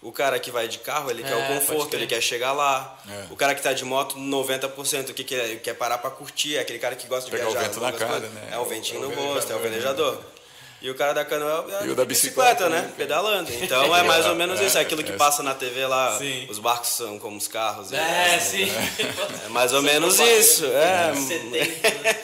O 0.00 0.12
cara 0.12 0.38
que 0.38 0.50
vai 0.50 0.68
de 0.68 0.78
carro, 0.78 1.10
ele 1.10 1.22
quer 1.24 1.32
É, 1.32 1.34
o 1.34 1.38
pode 1.48 1.66
conforto, 1.66 1.94
ele 1.94 2.06
quer 2.06 2.20
chegar 2.20 2.52
lá. 2.52 2.96
É. 3.10 3.24
O 3.32 3.36
cara 3.36 3.52
que 3.54 3.60
tá 3.60 3.72
de 3.72 3.84
moto, 3.84 4.16
90%, 4.16 5.10
o 5.10 5.14
que 5.14 5.24
quer, 5.24 5.56
quer 5.60 5.74
parar 5.74 5.98
para 5.98 6.10
curtir, 6.10 6.56
é 6.56 6.60
aquele 6.60 6.78
cara 6.78 6.94
que 6.94 7.08
gosta 7.08 7.24
de 7.28 7.32
Pegar 7.36 7.48
o 7.48 7.52
viajar. 7.52 7.66
vento 7.68 7.80
na 7.80 7.92
cara, 7.92 8.10
coisas. 8.12 8.30
né? 8.30 8.48
É 8.52 8.58
o 8.58 8.64
ventinho 8.64 9.02
É 9.02 9.06
o 9.06 9.10
no 9.10 9.32
rosto, 9.34 9.52
é 9.52 9.56
o 9.56 9.58
velejador. 9.58 10.18
E 10.80 10.88
o 10.88 10.94
cara 10.94 11.12
da 11.12 11.24
canoa 11.24 11.66
é 11.82 11.86
E 11.86 11.90
o 11.90 11.96
da 11.96 12.04
bicicleta, 12.04 12.68
né? 12.68 12.82
né? 12.82 12.92
Pedalando. 12.96 13.50
Então 13.60 13.96
é 13.96 14.04
mais 14.04 14.24
ou 14.26 14.36
menos 14.36 14.60
É, 14.60 14.66
isso, 14.66 14.78
é 14.78 14.82
aquilo 14.82 15.02
que 15.02 15.10
é. 15.10 15.16
passa 15.16 15.42
na 15.42 15.52
TV 15.52 15.84
lá, 15.86 16.16
Sim. 16.16 16.46
os 16.48 16.60
barcos 16.60 16.90
são 16.90 17.18
como 17.18 17.36
os 17.36 17.48
carros. 17.48 17.92
É, 17.92 18.38
sim. 18.38 18.70
É 19.44 19.48
mais 19.48 19.72
ou 19.72 19.82
menos 19.82 20.20
isso. 20.20 20.64
É, 20.66 21.12
70, 21.16 21.44
né? 21.56 22.20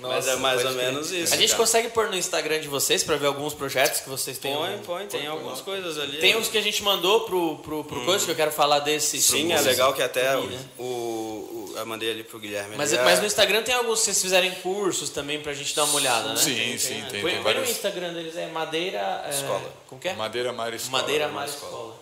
Mas 0.00 0.26
Nossa, 0.26 0.30
é 0.30 0.36
mais 0.36 0.64
ou 0.64 0.72
menos 0.72 1.10
isso. 1.12 1.32
A 1.32 1.36
gente 1.36 1.50
cara. 1.50 1.58
consegue 1.62 1.88
pôr 1.90 2.08
no 2.08 2.16
Instagram 2.16 2.60
de 2.60 2.68
vocês 2.68 3.02
pra 3.02 3.16
ver 3.16 3.26
alguns 3.26 3.54
projetos 3.54 4.00
que 4.00 4.08
vocês 4.08 4.38
têm. 4.38 4.54
Põe, 4.54 4.78
põe, 4.78 5.06
tem 5.06 5.26
algumas 5.26 5.60
coisas 5.60 5.98
ali. 5.98 6.18
Tem 6.18 6.36
uns 6.36 6.48
que 6.48 6.58
a 6.58 6.62
gente 6.62 6.82
mandou 6.82 7.20
pro, 7.20 7.56
pro, 7.58 7.84
pro 7.84 8.04
coisa, 8.04 8.24
que 8.24 8.30
eu 8.30 8.36
quero 8.36 8.50
falar 8.52 8.80
desse. 8.80 9.20
Sim, 9.20 9.48
pro- 9.48 9.56
é 9.58 9.60
legal 9.60 9.92
que 9.94 10.02
até 10.02 10.36
o, 10.36 10.46
né? 10.46 10.58
o, 10.78 10.82
o- 10.82 11.74
eu 11.76 11.86
mandei 11.86 12.10
ali 12.10 12.22
pro 12.24 12.38
Guilherme. 12.38 12.76
Mas, 12.76 12.92
ali, 12.92 13.02
mas 13.04 13.18
é- 13.18 13.20
no 13.22 13.26
Instagram 13.26 13.62
tem 13.62 13.74
alguns, 13.74 13.98
se 14.00 14.04
vocês 14.06 14.22
fizerem 14.22 14.50
cursos 14.56 15.10
também 15.10 15.40
pra 15.40 15.52
gente 15.54 15.74
dar 15.74 15.84
uma 15.84 15.94
olhada, 15.94 16.28
né? 16.30 16.36
Sim, 16.36 16.76
sim, 16.78 16.94
tem. 16.94 17.02
Põe, 17.02 17.10
tem 17.10 17.20
põe 17.22 17.34
no 17.36 17.42
vários- 17.42 17.70
Instagram 17.70 18.12
deles, 18.12 18.36
é 18.36 18.46
Madeira. 18.48 19.24
é, 19.26 19.30
Escola. 19.30 19.72
Como 19.88 20.00
que 20.00 20.08
é? 20.08 20.14
Madeira, 20.14 20.52
mar 20.52 20.72
escola. 20.74 21.00
Madeira 21.02 21.26
Mar 21.28 21.34
Mar 21.34 21.48
Escola. 21.48 21.70
Escola. 21.72 21.94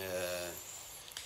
é, 0.00 0.31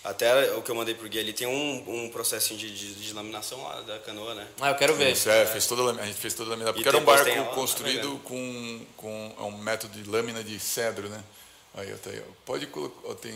até 0.07 0.53
o 0.53 0.63
que 0.63 0.71
eu 0.71 0.75
mandei 0.75 0.95
pro 0.95 1.09
Gui 1.09 1.19
ali 1.19 1.33
tem 1.33 1.47
um, 1.47 2.05
um 2.05 2.09
processinho 2.11 2.59
de, 2.59 2.71
de, 2.73 2.95
de 2.95 3.13
laminação 3.13 3.63
lá 3.63 3.81
da 3.83 3.99
canoa, 3.99 4.35
né? 4.35 4.47
Ah, 4.61 4.71
eu 4.71 4.77
quero 4.77 4.95
ver. 4.95 5.13
Isso, 5.13 5.29
é, 5.29 5.45
fez 5.45 5.67
toda, 5.67 6.01
a 6.01 6.07
gente 6.07 6.19
fez 6.19 6.33
toda 6.33 6.51
a 6.51 6.53
lâmina. 6.53 6.73
Porque 6.73 6.89
era 6.89 6.97
um 6.97 7.05
barco 7.05 7.55
construído 7.55 8.21
a 8.25 8.29
com, 8.29 8.81
com 8.97 9.35
é 9.39 9.43
um 9.43 9.59
método 9.59 10.01
de 10.01 10.09
lâmina 10.09 10.45
de 10.45 10.59
cedro, 10.61 11.09
né? 11.09 11.23
Aí, 11.75 11.93
ó, 11.93 11.97
tá 11.97 12.11
aí. 12.11 12.23
Pode 12.45 12.67
colocar. 12.69 13.15
Tem, 13.17 13.35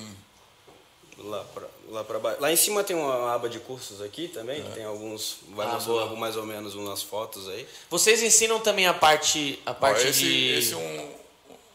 Lá 1.23 1.45
pra, 1.53 1.67
lá 1.91 2.03
pra 2.05 2.19
baixo. 2.19 2.41
Lá 2.41 2.51
em 2.51 2.57
cima 2.57 2.83
tem 2.83 2.97
uma 2.97 3.35
aba 3.35 3.47
de 3.49 3.61
cursos 3.61 4.01
aqui 4.01 4.29
também, 4.29 4.63
que 4.63 4.71
tem 4.71 4.85
alguns. 4.85 5.37
Vai 5.51 5.67
Ah, 5.67 5.79
boa. 5.79 6.17
mais 6.17 6.35
ou 6.37 6.47
menos 6.47 6.75
umas 6.75 7.03
fotos 7.03 7.47
aí. 7.49 7.67
Vocês 7.91 8.23
ensinam 8.23 8.59
também 8.59 8.87
a 8.87 8.95
parte, 8.95 9.61
a 9.67 9.73
ó, 9.73 9.75
parte 9.75 10.07
esse, 10.07 10.21
de. 10.21 10.59
esse 10.59 10.73
é 10.73 10.77
um 10.77 11.20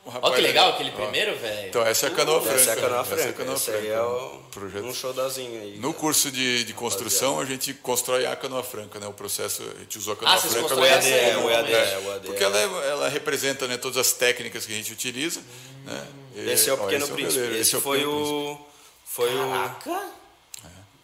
Olha 0.06 0.36
que 0.36 0.42
legal 0.42 0.68
aí, 0.68 0.74
aquele 0.74 0.90
ó. 0.92 0.94
primeiro, 0.94 1.36
velho. 1.38 1.68
Então, 1.70 1.82
essa 1.82 2.06
é 2.06 2.10
a 2.10 2.14
canoa 2.14 2.40
franca. 2.42 2.56
Essa 2.60 2.70
é 2.70 2.74
a 2.74 2.76
canoa 2.76 3.00
Essa 3.02 3.10
é 3.10 3.14
a 3.14 3.18
franca. 3.18 3.34
canoa 3.34 3.56
Esse 3.56 3.72
aí 3.72 3.78
franca. 3.78 3.94
é 3.94 4.02
o, 4.02 4.40
Projeto. 4.52 4.86
um 4.86 4.94
showdazinho 4.94 5.62
aí. 5.62 5.78
No 5.80 5.94
curso 5.94 6.32
de, 6.32 6.64
de 6.64 6.74
construção, 6.74 7.40
a 7.40 7.46
gente 7.46 7.74
constrói 7.74 8.26
a 8.26 8.36
canoa 8.36 8.62
franca, 8.64 9.00
né? 9.00 9.08
O 9.08 9.14
processo, 9.14 9.64
a 9.76 9.80
gente 9.80 9.98
usou 9.98 10.14
a 10.14 10.16
canoa 10.18 10.36
Ah, 10.36 10.38
vocês 10.40 10.54
franca. 10.54 10.66
O 10.68 10.70
constroem 10.70 10.92
EAD, 10.92 11.06
aí, 11.08 11.30
é, 11.32 11.38
o 11.38 11.50
EAD, 11.50 11.74
é, 11.74 11.98
o 12.06 12.12
EAD. 12.12 12.26
Porque 12.28 12.44
é. 12.44 12.46
ela, 12.46 12.60
é- 12.60 12.90
ela 12.92 13.10
representa 13.10 13.68
né, 13.68 13.78
todas 13.78 13.98
as 13.98 14.14
técnicas 14.14 14.66
que 14.66 14.74
a 14.74 14.76
gente 14.76 14.94
utiliza. 14.94 15.42
Né? 15.86 16.08
E, 16.36 16.50
Esse 16.52 16.70
é 16.70 16.74
o 16.74 16.76
ó, 16.76 16.86
Pequeno 16.86 17.04
esse 17.06 17.12
é 17.12 17.16
Príncipe. 17.16 17.56
Esse, 17.58 17.76
é 17.76 17.78
o 17.78 17.82
foi 17.82 18.06
o. 18.06 18.58
Foi 19.06 19.34
o. 19.34 19.50
Caraca! 19.50 20.10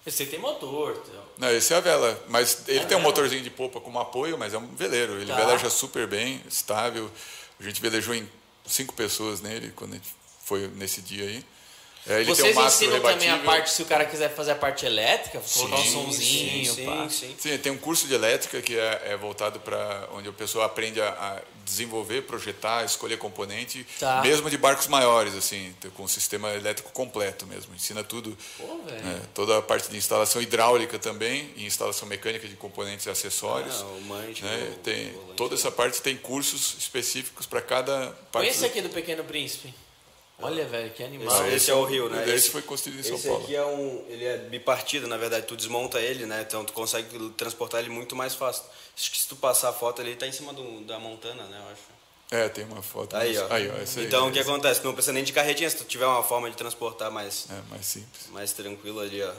Esse 0.05 0.23
aí 0.23 0.29
tem 0.29 0.39
motor. 0.39 0.99
então. 1.07 1.21
Não, 1.37 1.51
esse 1.51 1.73
é 1.73 1.77
a 1.77 1.79
vela, 1.79 2.19
mas 2.27 2.63
ele 2.67 2.79
É 2.79 2.85
tem 2.85 2.97
um 2.97 3.01
motorzinho 3.01 3.41
de 3.43 3.49
popa 3.51 3.79
como 3.79 3.99
apoio, 3.99 4.37
mas 4.37 4.53
é 4.53 4.57
um 4.57 4.67
veleiro. 4.75 5.13
Ele 5.13 5.27
Tá. 5.27 5.35
veleja 5.35 5.69
super 5.69 6.07
bem, 6.07 6.41
estável. 6.47 7.09
A 7.59 7.63
gente 7.63 7.79
velejou 7.81 8.13
em 8.15 8.27
cinco 8.73 8.93
pessoas 8.93 9.41
nele 9.41 9.71
quando 9.75 9.93
a 9.93 9.95
gente 9.95 10.13
foi 10.43 10.67
nesse 10.69 11.01
dia 11.01 11.25
aí. 11.25 11.45
É, 12.07 12.15
ele 12.21 12.25
Vocês 12.25 12.57
um 12.57 12.65
ensinam 12.65 12.99
também 12.99 13.29
a 13.29 13.33
rebatível. 13.33 13.45
parte, 13.45 13.69
se 13.71 13.81
o 13.83 13.85
cara 13.85 14.05
quiser 14.05 14.33
fazer 14.33 14.51
a 14.51 14.55
parte 14.55 14.85
elétrica, 14.87 15.39
colocar 15.39 15.75
um 15.75 15.83
Sim, 15.83 15.91
somzinho, 15.91 16.73
sim, 16.73 16.85
pá. 16.85 17.07
sim. 17.09 17.35
Sim, 17.39 17.57
tem 17.59 17.71
um 17.71 17.77
curso 17.77 18.07
de 18.07 18.13
elétrica 18.15 18.59
que 18.61 18.75
é, 18.75 19.01
é 19.11 19.17
voltado 19.17 19.59
para 19.59 20.09
onde 20.13 20.27
a 20.27 20.31
pessoa 20.33 20.65
aprende 20.65 20.99
a, 20.99 21.09
a 21.09 21.41
desenvolver, 21.63 22.23
projetar, 22.23 22.83
escolher 22.85 23.17
componente, 23.19 23.85
Tá. 23.99 24.21
mesmo 24.23 24.49
de 24.49 24.57
barcos 24.57 24.87
maiores, 24.87 25.35
assim, 25.35 25.75
com 25.95 26.07
sistema 26.07 26.51
elétrico 26.55 26.91
completo 26.91 27.45
mesmo. 27.45 27.73
Ensina 27.75 28.03
tudo, 28.03 28.35
Pô, 28.57 28.65
né, 28.89 29.21
toda 29.35 29.59
a 29.59 29.61
parte 29.61 29.89
de 29.89 29.95
instalação 29.95 30.41
hidráulica 30.41 30.97
também, 30.97 31.51
e 31.55 31.65
instalação 31.67 32.07
mecânica 32.07 32.47
de 32.47 32.55
componentes 32.55 33.05
e 33.05 33.09
acessórios. 33.11 33.79
Ah, 33.79 33.85
o 33.85 34.01
mante, 34.01 34.43
né, 34.43 34.73
o- 34.75 34.79
tem 34.79 35.11
o 35.15 35.33
toda 35.37 35.53
essa 35.53 35.69
parte 35.71 36.01
tem 36.01 36.17
cursos 36.17 36.75
específicos 36.79 37.45
para 37.45 37.61
cada 37.61 38.07
parte. 38.31 38.49
Esse 38.49 38.61
do- 38.61 38.65
aqui 38.65 38.81
do 38.81 38.89
Pequeno 38.89 39.23
Príncipe. 39.23 39.71
Olha, 40.41 40.65
velho, 40.65 40.91
que 40.91 41.03
animal. 41.03 41.45
Esse, 41.47 41.55
esse 41.55 41.71
é 41.71 41.75
o 41.75 41.83
Rio, 41.83 42.09
né? 42.09 42.27
Esse 42.29 42.49
foi 42.49 42.61
construído 42.61 42.99
em 42.99 43.03
São 43.03 43.15
esse 43.15 43.27
Paulo. 43.27 43.43
aqui 43.43 43.55
é 43.55 43.65
um, 43.65 44.05
ele 44.09 44.25
é 44.25 44.37
bipartido, 44.37 45.07
na 45.07 45.17
verdade, 45.17 45.45
tu 45.45 45.55
desmonta 45.55 45.99
ele, 45.99 46.25
né? 46.25 46.43
Então 46.47 46.63
tu 46.65 46.73
consegue 46.73 47.29
transportar 47.31 47.79
ele 47.81 47.89
muito 47.89 48.15
mais 48.15 48.33
fácil. 48.35 48.63
Acho 48.97 49.11
que 49.11 49.17
se 49.19 49.27
tu 49.27 49.35
passar 49.35 49.69
a 49.69 49.73
foto, 49.73 50.01
ele 50.01 50.15
tá 50.15 50.27
em 50.27 50.31
cima 50.31 50.53
do, 50.53 50.81
da 50.81 50.99
montana, 50.99 51.43
né? 51.43 51.61
Eu 51.65 51.71
acho. 51.71 51.81
É, 52.33 52.47
tem 52.47 52.63
uma 52.63 52.81
foto. 52.81 53.13
Aí, 53.17 53.37
ó. 53.37 53.47
Aí, 53.49 53.69
ó 53.69 53.75
essa 53.75 53.99
aí, 53.99 54.05
então, 54.05 54.27
o 54.27 54.29
é 54.29 54.31
que 54.31 54.39
essa. 54.39 54.49
acontece? 54.49 54.81
Não 54.85 54.93
precisa 54.93 55.11
nem 55.11 55.21
de 55.23 55.33
carretinha, 55.33 55.69
se 55.69 55.75
tu 55.75 55.83
tiver 55.83 56.05
uma 56.05 56.23
forma 56.23 56.49
de 56.49 56.55
transportar 56.55 57.11
mais, 57.11 57.45
É, 57.49 57.61
mais 57.69 57.85
simples. 57.85 58.27
mais 58.29 58.53
tranquilo 58.53 59.01
ali, 59.01 59.21
ó. 59.21 59.33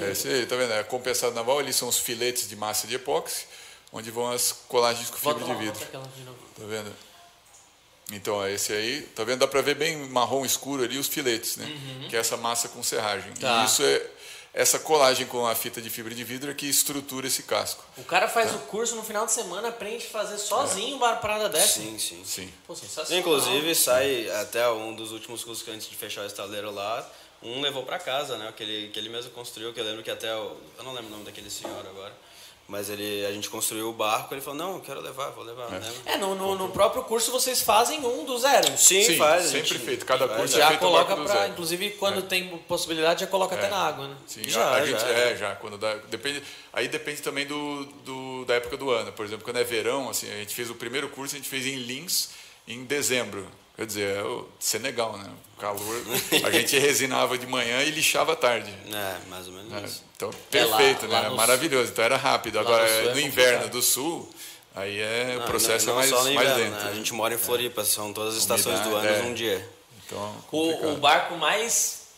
É 0.00 0.12
isso 0.12 0.26
aí, 0.28 0.46
tá 0.46 0.56
vendo? 0.56 0.72
É 0.72 0.82
compensado 0.82 1.34
naval, 1.34 1.58
ali 1.58 1.74
são 1.74 1.88
os 1.88 1.98
filetes 1.98 2.48
de 2.48 2.56
massa 2.56 2.86
de 2.86 2.94
epóxi, 2.94 3.44
onde 3.92 4.10
vão 4.10 4.30
as 4.30 4.50
colagens 4.66 5.10
com 5.10 5.18
fibra 5.18 5.44
de 5.44 5.54
vidro. 5.56 5.86
Tá 5.92 6.00
vendo? 6.66 6.90
Então, 8.12 8.42
é 8.42 8.52
esse 8.52 8.72
aí, 8.72 9.02
tá 9.14 9.22
vendo? 9.24 9.40
Dá 9.40 9.46
pra 9.46 9.60
ver 9.60 9.74
bem 9.74 9.96
marrom 10.08 10.44
escuro 10.44 10.82
ali 10.82 10.96
os 10.98 11.08
filetes, 11.08 11.56
né? 11.56 11.66
Que 12.08 12.16
é 12.16 12.20
essa 12.20 12.36
massa 12.36 12.68
com 12.68 12.82
serragem. 12.82 13.32
Tá. 13.34 13.62
E 13.62 13.66
isso 13.66 13.82
é 13.82 14.10
essa 14.54 14.78
colagem 14.78 15.26
com 15.26 15.46
a 15.46 15.54
fita 15.54 15.80
de 15.80 15.90
fibra 15.90 16.14
de 16.14 16.24
vidro 16.24 16.50
é 16.50 16.54
que 16.54 16.66
estrutura 16.66 17.26
esse 17.26 17.42
casco. 17.42 17.84
O 17.96 18.04
cara 18.04 18.26
faz 18.26 18.54
o 18.54 18.58
curso 18.60 18.96
no 18.96 19.04
final 19.04 19.26
de 19.26 19.32
semana, 19.32 19.68
aprende 19.68 20.06
a 20.06 20.10
fazer 20.10 20.38
sozinho 20.38 20.96
uma 20.96 21.16
parada 21.16 21.48
dessa. 21.48 21.80
Sim, 21.80 21.98
sim. 21.98 22.22
Sim. 22.24 22.52
Pô, 22.66 22.74
sensacional. 22.74 23.20
Inclusive, 23.20 23.74
sai 23.74 24.28
até 24.30 24.68
um 24.70 24.96
dos 24.96 25.12
últimos 25.12 25.44
cursos 25.44 25.62
que 25.62 25.70
antes 25.70 25.88
de 25.88 25.94
fechar 25.94 26.22
o 26.22 26.26
estaleiro 26.26 26.70
lá, 26.70 27.08
um 27.42 27.60
levou 27.60 27.84
pra 27.84 27.98
casa, 27.98 28.36
né? 28.36 28.52
Que 28.56 28.62
ele, 28.62 28.88
que 28.90 28.98
ele 28.98 29.10
mesmo 29.10 29.30
construiu, 29.30 29.72
que 29.72 29.80
eu 29.80 29.84
lembro 29.84 30.02
que 30.02 30.10
até. 30.10 30.34
O, 30.34 30.56
eu 30.76 30.82
não 30.82 30.92
lembro 30.92 31.08
o 31.08 31.10
nome 31.10 31.24
daquele 31.24 31.50
senhor 31.50 31.86
agora. 31.86 32.12
Mas 32.68 32.90
ele, 32.90 33.24
a 33.24 33.32
gente 33.32 33.48
construiu 33.48 33.88
o 33.88 33.94
barco, 33.94 34.34
ele 34.34 34.42
falou, 34.42 34.58
não, 34.58 34.74
eu 34.74 34.80
quero 34.80 35.00
levar, 35.00 35.30
vou 35.30 35.42
levar. 35.42 35.70
né? 35.70 35.92
É, 36.04 36.18
no, 36.18 36.34
no, 36.34 36.54
no 36.54 36.68
próprio 36.68 37.02
curso 37.02 37.32
vocês 37.32 37.62
fazem 37.62 38.04
um 38.04 38.26
do 38.26 38.36
zero. 38.38 38.76
Sim, 38.76 39.02
Sim, 39.02 39.16
faz. 39.16 39.44
sempre 39.46 39.68
gente 39.68 39.78
feito. 39.78 40.04
Cada 40.04 40.28
curso 40.28 40.54
né? 40.54 40.60
é 40.60 40.64
Já 40.64 40.68
feito 40.68 40.84
um 40.84 40.86
coloca 40.90 41.16
do 41.16 41.24
pra. 41.24 41.32
zero. 41.32 41.52
Inclusive, 41.52 41.90
quando 41.92 42.20
tem 42.20 42.46
possibilidade, 42.68 43.20
já 43.22 43.26
coloca 43.26 43.54
até 43.56 43.68
na 43.70 43.78
água, 43.78 44.08
né? 44.08 44.16
Sim, 44.26 44.42
Já, 44.46 44.62
a, 44.62 44.74
a 44.74 44.80
já, 44.80 44.86
gente, 44.86 45.00
já. 45.00 45.08
é, 45.08 45.36
já, 45.36 45.54
quando 45.56 45.78
dá, 45.78 45.94
depende, 46.10 46.42
aí 46.70 46.88
depende 46.88 47.22
também 47.22 47.46
do, 47.46 47.86
do, 48.04 48.44
da 48.44 48.56
época 48.56 48.76
do 48.76 48.90
ano. 48.90 49.12
Por 49.12 49.24
exemplo, 49.24 49.44
quando 49.44 49.56
é 49.56 49.64
verão, 49.64 50.10
assim, 50.10 50.30
a 50.30 50.34
gente 50.36 50.54
fez 50.54 50.68
o 50.68 50.74
primeiro 50.74 51.08
curso, 51.08 51.36
a 51.36 51.38
gente 51.38 51.48
fez 51.48 51.64
em 51.66 51.76
Lins 51.76 52.28
em 52.66 52.84
dezembro. 52.84 53.48
Quer 53.78 53.86
dizer, 53.86 54.16
é 54.16 54.22
o 54.24 54.44
Senegal, 54.58 55.16
né? 55.16 55.30
O 55.56 55.60
calor, 55.60 56.02
a 56.44 56.50
gente 56.50 56.76
resinava 56.80 57.38
de 57.38 57.46
manhã 57.46 57.80
e 57.84 57.92
lixava 57.92 58.32
à 58.32 58.36
tarde. 58.36 58.74
É, 58.92 59.28
mais 59.30 59.46
ou 59.46 59.52
menos 59.54 59.70
né? 59.70 59.82
isso. 59.86 60.04
Então, 60.16 60.30
É, 60.52 60.64
lá- 60.64 60.76
perfeito, 60.76 61.06
lá 61.06 61.22
né? 61.22 61.28
no 61.28 61.36
Maravilhoso. 61.36 61.92
Então 61.92 62.04
era 62.04 62.16
rápido. 62.16 62.56
lá 62.56 62.62
Agora, 62.62 62.82
no 62.82 62.88
sul 63.02 63.10
é 63.10 63.14
no 63.14 63.20
inverno 63.20 63.68
do 63.68 63.80
sul, 63.80 64.34
aí 64.74 64.98
é, 65.00 65.34
o 65.36 65.38
Não, 65.38 65.46
processo 65.46 65.86
não, 65.86 65.92
é 65.92 65.96
mais, 65.96 66.10
não 66.10 66.18
só 66.18 66.24
no 66.24 66.34
mais 66.34 66.50
inverno, 66.50 66.64
lento. 66.74 66.84
né? 66.84 66.90
A 66.90 66.94
gente 66.94 67.14
mora 67.14 67.34
em 67.34 67.38
Floripa, 67.38 67.84
são 67.84 68.12
todas 68.12 68.34
as 68.34 68.40
estações 68.40 68.80
do 68.80 68.88
ano 68.88 68.98
Umidade, 68.98 69.20
é. 69.20 69.22
num 69.22 69.34
dia. 69.34 69.68
Então, 70.04 70.18
O, 70.38 70.42
complicado. 70.42 70.92
o 70.92 70.96
barco 70.96 71.36
mais 71.36 72.08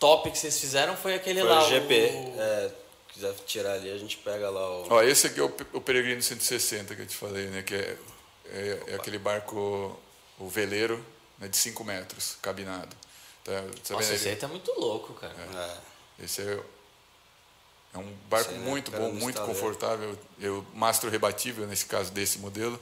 top 0.00 0.32
que 0.32 0.38
vocês 0.38 0.58
fizeram 0.58 0.96
foi 0.96 1.14
aquele 1.14 1.42
Foi 1.42 1.48
lá. 1.48 1.64
o 1.64 1.68
GP. 1.68 1.94
o- 1.94 2.40
É, 2.40 2.70
quiser 3.14 3.32
tirar 3.46 3.72
ali, 3.74 3.88
a 3.92 3.98
gente 3.98 4.16
pega 4.16 4.50
lá 4.50 4.68
o. 4.80 4.86
Ó, 4.90 5.00
esse 5.02 5.28
aqui 5.28 5.38
é 5.38 5.44
o, 5.44 5.52
o 5.74 5.80
Peregrino 5.80 6.20
160 6.20 6.96
que 6.96 7.02
eu 7.02 7.06
te 7.06 7.14
falei, 7.16 7.46
né? 7.46 7.62
Que 7.62 7.74
é, 7.76 7.96
é, 8.50 8.78
é 8.88 8.94
aquele 8.96 9.18
barco, 9.18 9.96
o 10.38 10.48
veleiro, 10.48 11.04
né, 11.38 11.48
de 11.48 11.56
5 11.56 11.84
metros, 11.84 12.36
cabinado. 12.42 12.94
Tá, 13.44 13.52
tá 13.52 13.94
Nossa, 13.94 14.04
vendo 14.06 14.14
esse 14.14 14.28
aí 14.28 14.36
tá 14.36 14.48
muito 14.48 14.72
louco, 14.78 15.14
cara. 15.14 15.34
É. 16.18 16.24
Esse 16.24 16.42
é, 16.42 16.60
é 17.94 17.98
um 17.98 18.12
barco 18.28 18.50
aí, 18.50 18.58
né, 18.58 18.64
muito 18.68 18.90
cara 18.90 19.02
bom, 19.02 19.12
muito 19.12 19.40
confortável. 19.42 20.16
Eu 20.40 20.64
mastro 20.74 21.10
rebatível 21.10 21.66
nesse 21.66 21.86
caso 21.86 22.10
desse 22.12 22.38
modelo. 22.38 22.78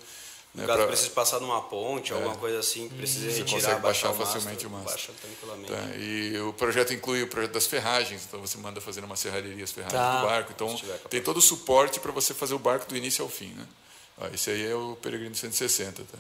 No 0.53 0.63
né, 0.63 0.67
caso, 0.67 0.79
pra- 0.81 0.89
precisa 0.89 1.11
passar 1.11 1.39
numa 1.41 1.63
ponte, 1.63 2.13
alguma 2.13 2.35
coisa 2.37 2.59
assim, 2.59 2.89
que 2.89 2.97
precisa 2.97 3.31
Você 3.31 3.39
retirar, 3.39 3.57
consegue 3.61 3.81
baixar 3.81 4.09
o 4.11 4.17
mastro, 4.17 4.27
facilmente 4.27 4.67
o 4.67 4.71
mastro. 4.71 4.91
Baixa 4.91 5.13
tranquilamente. 5.13 5.73
Tá, 5.73 5.97
e 5.97 6.39
o 6.41 6.53
projeto 6.53 6.93
inclui 6.93 7.23
o 7.23 7.29
projeto 7.29 7.53
das 7.53 7.67
ferragens, 7.69 8.25
então 8.27 8.41
você 8.41 8.59
manda 8.59 8.81
fazer 8.81 9.05
uma 9.05 9.15
serralheria 9.15 9.63
as 9.63 9.71
ferragens 9.71 10.01
Tá. 10.01 10.21
do 10.21 10.27
barco. 10.27 10.51
Então 10.53 10.77
tem 11.09 11.23
todo 11.23 11.37
o 11.37 11.41
suporte 11.41 12.01
para 12.01 12.11
você 12.11 12.35
fazer 12.35 12.55
o 12.55 12.59
barco 12.59 12.87
do 12.87 12.97
início 12.97 13.23
ao 13.25 13.31
fim. 13.31 13.51
Né? 13.55 13.65
Ó, 14.19 14.27
esse 14.35 14.51
aí 14.51 14.67
é 14.67 14.75
o 14.75 14.97
Peregrino 15.01 15.35
160. 15.37 16.03
Tá? 16.03 16.19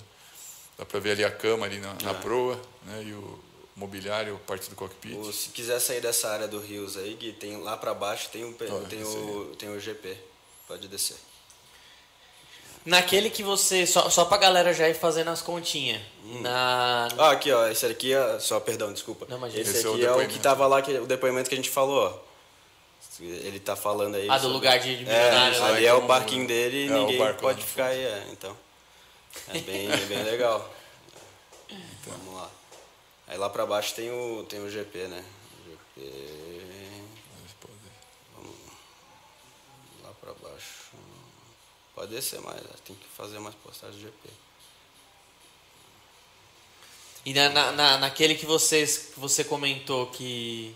Dá 0.80 0.86
para 0.86 0.98
ver 0.98 1.10
ali 1.10 1.22
a 1.24 1.30
cama 1.30 1.66
ali 1.66 1.78
na, 1.78 1.92
na 2.02 2.10
É. 2.12 2.14
proa 2.14 2.58
né? 2.86 3.02
e 3.06 3.12
o 3.12 3.38
mobiliário, 3.76 4.40
parte 4.46 4.70
do 4.70 4.74
cockpit. 4.74 5.14
Ou 5.14 5.30
se 5.30 5.50
quiser 5.50 5.78
sair 5.78 6.00
dessa 6.00 6.30
área 6.30 6.48
do 6.48 6.58
Rios 6.58 6.96
aí, 6.96 7.12
Gui, 7.14 7.34
tem 7.34 7.58
lá 7.62 7.76
pra 7.76 7.92
baixo 7.92 8.30
tem 8.32 8.44
o, 8.46 8.52
P- 8.54 8.64
Olha, 8.64 8.86
tem 8.86 9.02
o, 9.04 9.54
tem 9.58 9.68
o 9.68 9.78
GP. 9.78 10.16
Pode 10.66 10.88
descer. 10.88 11.16
Naquele 12.86 13.28
que 13.28 13.42
você. 13.42 13.86
Só, 13.86 14.08
só 14.08 14.24
pra 14.24 14.38
galera 14.38 14.72
já 14.72 14.88
ir 14.88 14.94
fazendo 14.94 15.28
as 15.28 15.42
continhas. 15.42 16.00
Hum. 16.24 16.42
Ah, 16.46 17.08
Na. 17.14 17.30
aqui, 17.32 17.52
ó, 17.52 17.68
esse 17.68 17.84
aqui 17.84 18.14
é. 18.14 18.38
Só, 18.38 18.58
perdão, 18.58 18.90
desculpa. 18.90 19.26
Não, 19.28 19.36
imagina. 19.36 19.60
esse, 19.60 19.76
Esse 19.76 19.86
é 19.86 19.88
o 19.90 19.92
aqui 19.92 20.04
é 20.06 20.10
o, 20.10 20.14
que 20.14 20.18
depoimento. 20.20 20.42
tava 20.42 20.66
lá, 20.66 20.80
que, 20.80 20.92
o 20.98 21.06
depoimento 21.06 21.48
que 21.50 21.54
a 21.54 21.58
gente 21.58 21.68
falou, 21.68 22.06
ó. 22.06 22.30
Ele 23.22 23.60
tá 23.60 23.76
falando 23.76 24.14
aí. 24.14 24.26
Ah, 24.30 24.36
do 24.38 24.44
sobre- 24.44 24.54
lugar 24.54 24.78
de- 24.78 24.94
É, 24.94 24.96
milionário 24.96 25.60
lá. 25.60 25.66
ali 25.68 25.84
é 25.86 25.92
o 25.92 26.00
barquinho 26.06 26.46
dele 26.46 26.86
e 26.86 26.88
É, 26.88 26.90
o 26.92 27.06
ninguém 27.06 27.34
pode 27.34 27.62
ficar 27.62 27.86
aí, 27.88 28.00
é, 28.02 28.26
então. 28.32 28.56
É 29.48 29.58
bem, 29.60 29.90
é 29.90 29.96
bem 30.06 30.22
legal. 30.24 30.72
Vamos 32.06 32.34
lá. 32.34 32.50
Aí 33.28 33.38
lá 33.38 33.48
pra 33.48 33.64
baixo 33.66 33.94
tem 33.94 34.10
o, 34.10 34.44
tem 34.48 34.60
o 34.60 34.70
GP, 34.70 35.06
né? 35.08 35.24
GP. 35.66 37.02
Lá 40.02 40.12
pra 40.20 40.32
baixo. 40.34 40.90
Pode 41.94 42.12
descer 42.12 42.40
mais, 42.40 42.60
né? 42.62 42.70
tem 42.84 42.96
que 42.96 43.06
fazer 43.08 43.38
mais 43.38 43.54
postagens 43.56 43.96
do 44.00 44.02
GP. 44.06 44.28
E 47.26 47.34
na, 47.34 47.50
na, 47.50 47.72
na- 47.72 47.98
naquele 47.98 48.34
que 48.34 48.46
vocês 48.46 49.10
que 49.14 49.20
você 49.20 49.44
comentou 49.44 50.06
que. 50.08 50.74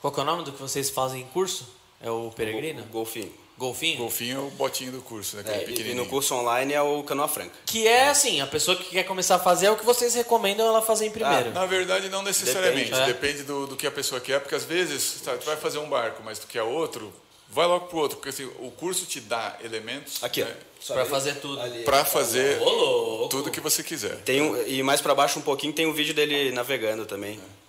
Qual 0.00 0.12
que 0.12 0.20
é 0.20 0.22
o 0.22 0.26
nome 0.26 0.44
do 0.44 0.52
que 0.52 0.60
vocês 0.60 0.90
fazem 0.90 1.22
em 1.22 1.26
curso? 1.28 1.68
É 2.00 2.10
o 2.10 2.30
Peregrino? 2.30 2.82
O 2.82 2.86
golfinho. 2.86 3.32
Golfinho? 3.62 3.98
Golfinho 3.98 4.36
é 4.36 4.40
o 4.40 4.50
botinho 4.50 4.90
do 4.92 5.00
curso, 5.00 5.36
né? 5.36 5.42
Aquele 5.46 5.88
É, 5.90 5.92
e- 5.92 5.94
no 5.94 6.06
curso 6.06 6.34
online 6.34 6.72
é 6.74 6.82
o 6.82 7.02
Canoa 7.04 7.28
Franca. 7.28 7.52
Que 7.64 7.86
é 7.86 8.08
assim, 8.08 8.40
a 8.40 8.46
pessoa 8.46 8.76
que 8.76 8.84
quer 8.90 9.04
começar 9.04 9.36
a 9.36 9.38
fazer 9.38 9.66
é 9.66 9.70
o 9.70 9.76
que 9.76 9.84
vocês 9.84 10.14
recomendam 10.14 10.66
ela 10.66 10.82
fazer 10.82 11.06
em 11.06 11.10
primeiro. 11.10 11.50
Na 11.52 11.64
verdade, 11.66 12.08
não 12.08 12.22
necessariamente. 12.22 12.90
Depende, 12.90 13.06
Depende, 13.12 13.40
é. 13.40 13.44
do, 13.44 13.66
do 13.68 13.76
que 13.76 13.86
a 13.86 13.90
pessoa 13.90 14.20
quer, 14.20 14.40
porque 14.40 14.54
às 14.54 14.64
vezes 14.64 15.02
sabe, 15.24 15.38
tu 15.38 15.46
vai 15.46 15.56
fazer 15.56 15.78
um 15.78 15.88
barco, 15.88 16.22
mas 16.24 16.38
tu 16.38 16.46
quer 16.46 16.62
outro, 16.62 17.12
vai 17.48 17.66
logo 17.66 17.86
pro 17.86 17.98
outro, 17.98 18.16
porque 18.16 18.30
assim, 18.30 18.50
o 18.58 18.70
curso 18.70 19.06
te 19.06 19.20
dá 19.20 19.56
elementos 19.62 20.22
Aqui, 20.24 20.42
ó. 20.42 20.46
né, 20.46 20.56
ali- 21.00 21.08
fazer 21.08 21.34
tudo. 21.36 21.60
ali. 21.60 21.84
para 21.84 22.04
fazer 22.04 22.58
louco. 22.60 23.28
tudo 23.28 23.50
que 23.50 23.60
você 23.60 23.82
quiser. 23.82 24.16
Tem 24.22 24.40
um, 24.42 24.60
e 24.66 24.82
mais 24.82 25.00
pra 25.00 25.14
baixo 25.14 25.38
um 25.38 25.42
pouquinho 25.42 25.72
tem 25.72 25.86
um 25.86 25.92
vídeo 25.92 26.14
dele 26.14 26.50
navegando 26.50 27.06
também. 27.06 27.34
É. 27.38 27.61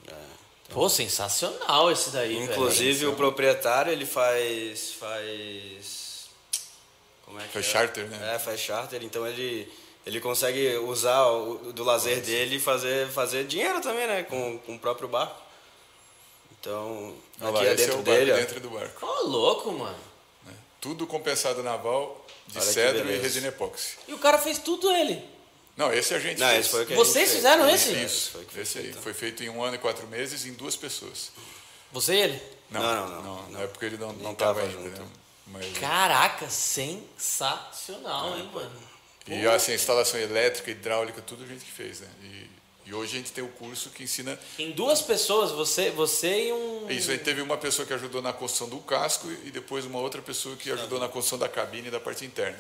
Pô, 0.74 0.90
sensacional 0.90 1.92
esse 1.92 2.10
daí, 2.10 2.34
velho. 2.34 2.44
Inclusive 2.52 3.06
o 3.06 3.16
proprietário 3.16 3.92
ele 3.92 4.06
faz 4.06 4.94
faz 4.94 6.28
como 7.26 7.40
é 7.40 7.44
que 7.44 7.54
Faz 7.54 7.66
é? 7.66 7.70
charter, 7.70 8.06
né? 8.08 8.36
É, 8.36 8.40
faz 8.40 8.60
charter, 8.60 9.04
então 9.04 9.26
ele 9.28 9.72
ele 10.06 10.20
consegue 10.20 10.76
usar 10.78 11.28
o, 11.28 11.72
do 11.72 11.84
lazer 11.84 12.22
dele 12.22 12.58
e 12.58 12.60
fazer 12.60 13.08
fazer 13.10 13.46
dinheiro 13.46 13.80
também, 13.82 14.06
né, 14.08 14.24
com, 14.24 14.58
com 14.60 14.76
o 14.76 14.80
próprio 14.80 15.08
barco. 15.08 15.42
Então, 16.60 17.14
Olha 17.42 17.50
aqui 17.50 17.58
lá, 17.58 17.66
é 17.66 17.74
esse 17.74 17.86
dentro 17.88 18.00
é 18.00 18.04
dele, 18.04 18.32
ó. 18.32 18.36
dentro 18.36 18.60
do 18.60 18.70
barco. 18.70 19.06
Ô, 19.06 19.28
louco, 19.28 19.72
mano. 19.72 19.98
né? 20.46 20.54
Tudo 20.80 21.06
compensado 21.06 21.62
naval 21.62 22.26
de 22.48 22.58
Olha 22.58 22.66
cedro 22.66 23.12
e 23.12 23.18
resina 23.18 23.48
epóxi. 23.48 23.98
E 24.08 24.14
o 24.14 24.18
cara 24.18 24.38
fez 24.38 24.60
tudo 24.60 24.90
ele. 24.92 25.33
Não, 25.76 25.92
esse 25.92 26.14
a 26.14 26.20
gente 26.20 26.40
Não, 26.40 26.48
fez. 26.48 26.60
esse 26.62 26.70
foi 26.70 26.84
o 26.84 26.86
que 26.88 26.94
a 26.94 26.96
Vocês 26.96 27.28
gente 27.30 27.36
fizeram 27.38 27.66
fez. 27.66 27.82
esse? 27.82 27.96
É, 27.96 28.04
Isso, 28.04 28.32
foi 28.32 28.42
o 28.42 28.46
que 28.46 28.54
foi 28.54 28.62
esse 28.64 28.78
aí. 28.78 28.84
feito. 28.86 29.00
Foi 29.02 29.14
feito 29.14 29.44
em 29.44 29.50
um 29.50 29.64
ano 29.64 29.76
e 29.76 29.80
quatro 29.80 30.06
meses 30.08 30.46
em 30.46 30.54
duas 30.54 30.76
pessoas. 30.76 31.32
Você 31.92 32.14
e 32.16 32.22
ele? 32.22 32.42
Não, 32.70 32.82
não, 33.10 33.22
não, 33.22 33.50
Na 33.50 33.60
época 33.62 33.86
ele 33.86 33.98
não, 33.98 34.14
não 34.14 34.26
Nem 34.30 34.36
tava 34.36 34.62
tava 34.62 34.72
ainda, 34.72 34.90
junto. 34.90 35.02
né? 35.02 35.08
Mas, 35.48 35.78
Caraca, 35.78 36.50
sensacional, 36.50 38.38
hein, 38.38 38.50
mano? 38.54 38.72
E 39.28 39.46
assim, 39.48 39.72
a 39.72 39.76
instalação 39.76 40.20
elétrica, 40.20 40.70
hidráulica, 40.72 41.22
tudo 41.22 41.44
a 41.44 41.48
gente 41.48 41.64
que 41.64 41.72
fez, 41.72 42.00
né? 42.02 42.08
E, 42.22 42.50
e 42.86 42.94
hoje 42.94 43.14
a 43.16 43.18
gente 43.18 43.32
tem 43.32 43.44
o 43.44 43.48
curso 43.48 43.90
que 43.90 44.04
ensina. 44.04 44.38
Em 44.60 44.72
duas 44.72 45.02
pessoas, 45.02 45.52
você, 45.52 45.90
você 45.92 46.48
e 46.50 46.54
um. 46.54 46.90
Isso, 46.90 47.10
a 47.10 47.14
gente 47.14 47.24
teve 47.24 47.42
uma 47.42 47.58
pessoa 47.58 47.86
que 47.86 47.94
ajudou 47.94 48.22
na 48.22 48.34
construção 48.34 48.68
do 48.70 48.80
casco 48.80 49.30
e 49.46 49.52
depois 49.52 49.86
uma 49.86 50.00
outra 50.00 50.22
pessoa 50.22 50.56
que 50.56 50.70
ajudou 50.72 51.00
na 51.00 51.08
construção 51.08 51.40
da 51.40 51.48
cabine 51.50 51.88
e 51.88 51.92
da 51.92 52.00
parte 52.00 52.26
interna. 52.26 52.58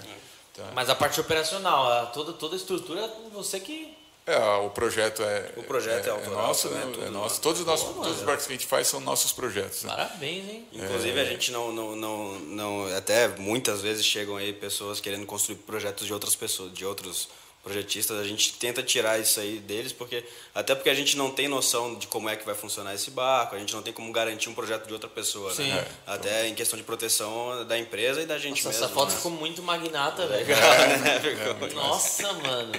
Tá? 0.53 0.71
Mas 0.73 0.89
a 0.89 0.95
parte 0.95 1.19
operacional, 1.19 1.91
a- 1.91 2.05
toda, 2.07 2.33
toda 2.33 2.55
a 2.55 2.57
estrutura, 2.57 3.11
você 3.33 3.59
que. 3.59 3.97
É, 4.25 4.37
o 4.59 4.69
projeto 4.69 5.21
é, 5.21 5.51
O 5.57 5.63
projeto 5.63 6.07
é 6.07 6.09
autoral 6.11 6.47
nosso, 6.47 6.69
também, 6.69 6.85
né? 6.85 6.91
tudo 6.93 7.05
É 7.05 7.09
nosso. 7.09 7.23
nosso. 7.23 7.41
Todos 7.41 7.59
os 7.59 7.65
nossos, 7.65 7.93
todos 7.93 8.17
os 8.19 8.23
barcos 8.23 8.45
que 8.47 8.53
a 8.53 8.55
gente 8.55 8.65
faz 8.67 8.87
são 8.87 9.01
nossos 9.01 9.33
projetos. 9.33 9.83
Né? 9.83 9.89
Parabéns, 9.89 10.49
hein? 10.49 10.67
Inclusive, 10.71 11.19
É. 11.19 11.21
a 11.21 11.25
gente 11.25 11.51
não, 11.51 11.73
não, 11.73 11.93
não, 11.95 12.39
não. 12.39 12.95
Até 12.97 13.27
muitas 13.27 13.81
vezes 13.81 14.05
chegam 14.05 14.37
aí 14.37 14.53
pessoas 14.53 15.01
querendo 15.01 15.25
construir 15.25 15.57
projetos 15.57 16.07
de 16.07 16.13
outras 16.13 16.35
pessoas, 16.37 16.71
de 16.71 16.85
outros 16.85 17.27
projetistas. 17.63 18.19
A 18.19 18.23
gente 18.23 18.53
tenta 18.53 18.83
tirar 18.83 19.17
isso 19.19 19.39
aí 19.39 19.57
deles, 19.59 19.93
porque 19.93 20.23
até 20.53 20.75
porque 20.75 20.89
a 20.89 20.93
gente 20.93 21.15
não 21.15 21.31
tem 21.31 21.47
noção 21.47 21.95
de 21.95 22.07
como 22.07 22.27
é 22.29 22.35
que 22.35 22.45
vai 22.45 22.53
funcionar 22.53 22.93
esse 22.93 23.09
barco, 23.09 23.55
a 23.55 23.59
gente 23.59 23.73
não 23.73 23.81
tem 23.81 23.93
como 23.93 24.11
garantir 24.11 24.49
um 24.49 24.53
projeto 24.53 24.85
de 24.85 24.93
outra 24.93 25.09
pessoa. 25.09 25.53
Sim. 25.53 25.69
Né? 25.69 25.87
É, 26.05 26.11
Até 26.13 26.47
em 26.47 26.53
questão 26.53 26.77
de 26.77 26.83
proteção 26.83 27.65
da 27.65 27.77
empresa 27.79 28.21
e 28.21 28.25
da 28.25 28.37
gente 28.37 28.63
Nossa, 28.63 28.69
mesmo. 28.69 28.85
essa 28.85 28.93
foto 28.93 29.09
né? 29.11 29.15
ficou 29.15 29.31
muito 29.31 29.63
magnata, 29.63 30.27
velho. 30.27 30.45
Ficou- 31.57 31.69
Nossa, 31.81 32.33
mano. 32.33 32.71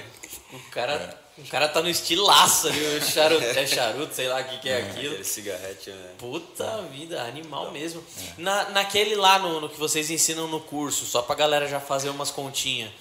O 0.53 0.59
cara, 0.69 1.19
o 1.37 1.43
cara 1.49 1.67
tá 1.67 1.81
no 1.81 1.89
estilaço 1.89 2.67
ali, 2.67 2.79
o 2.97 3.01
charuto, 3.03 3.43
é 3.43 3.65
charuto, 3.67 4.13
sei 4.13 4.27
lá 4.27 4.39
o 4.39 4.43
que, 4.45 4.59
que 4.59 4.69
é 4.69 4.77
aquilo. 4.77 5.09
Aquele 5.13 5.23
cigarrete, 5.23 5.89
né? 5.89 6.11
Puta 6.17 6.81
vida, 6.83 7.21
animal 7.23 7.71
mesmo. 7.71 8.01
Na, 8.37 8.69
naquele 8.69 9.15
lá 9.15 9.39
no, 9.39 9.59
no 9.59 9.67
que 9.67 9.77
vocês 9.79 10.09
ensinam 10.11 10.47
no 10.47 10.61
curso, 10.61 11.05
só 11.05 11.21
pra 11.23 11.35
galera 11.35 11.67
já 11.67 11.79
fazer 11.79 12.09
umas 12.09 12.29
continhas. 12.31 12.91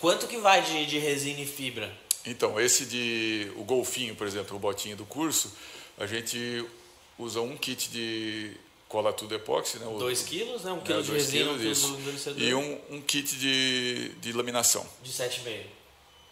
Quanto 0.00 0.26
que 0.26 0.38
vai 0.38 0.62
de, 0.62 0.86
de 0.86 0.98
resina 0.98 1.40
e 1.40 1.46
fibra? 1.46 1.92
Então, 2.26 2.60
esse 2.60 2.84
de 2.86 3.50
o 3.56 3.64
golfinho, 3.64 4.14
por 4.14 4.26
exemplo, 4.26 4.56
o 4.56 4.58
botinho 4.58 4.96
do 4.96 5.04
curso, 5.04 5.52
a 5.98 6.06
gente 6.06 6.64
usa 7.18 7.40
um 7.40 7.56
kit 7.56 7.90
de 7.90 8.52
cola 8.88 9.12
tudo 9.12 9.34
epóxi, 9.34 9.78
né? 9.78 9.86
2 9.86 10.22
quilos, 10.22 10.64
né? 10.64 10.72
Um 10.72 10.80
quilo 10.80 10.98
É, 10.98 11.02
de 11.02 11.08
dois 11.08 11.22
resina, 11.24 11.52
um 11.52 11.58
quilos, 11.58 11.82
quilo 11.84 12.16
isso. 12.16 12.34
E 12.36 12.54
um, 12.54 12.80
um 12.90 13.00
kit 13.00 13.36
de, 13.36 14.08
de 14.20 14.32
laminação. 14.32 14.86
De 15.02 15.12
7,5. 15.12 15.62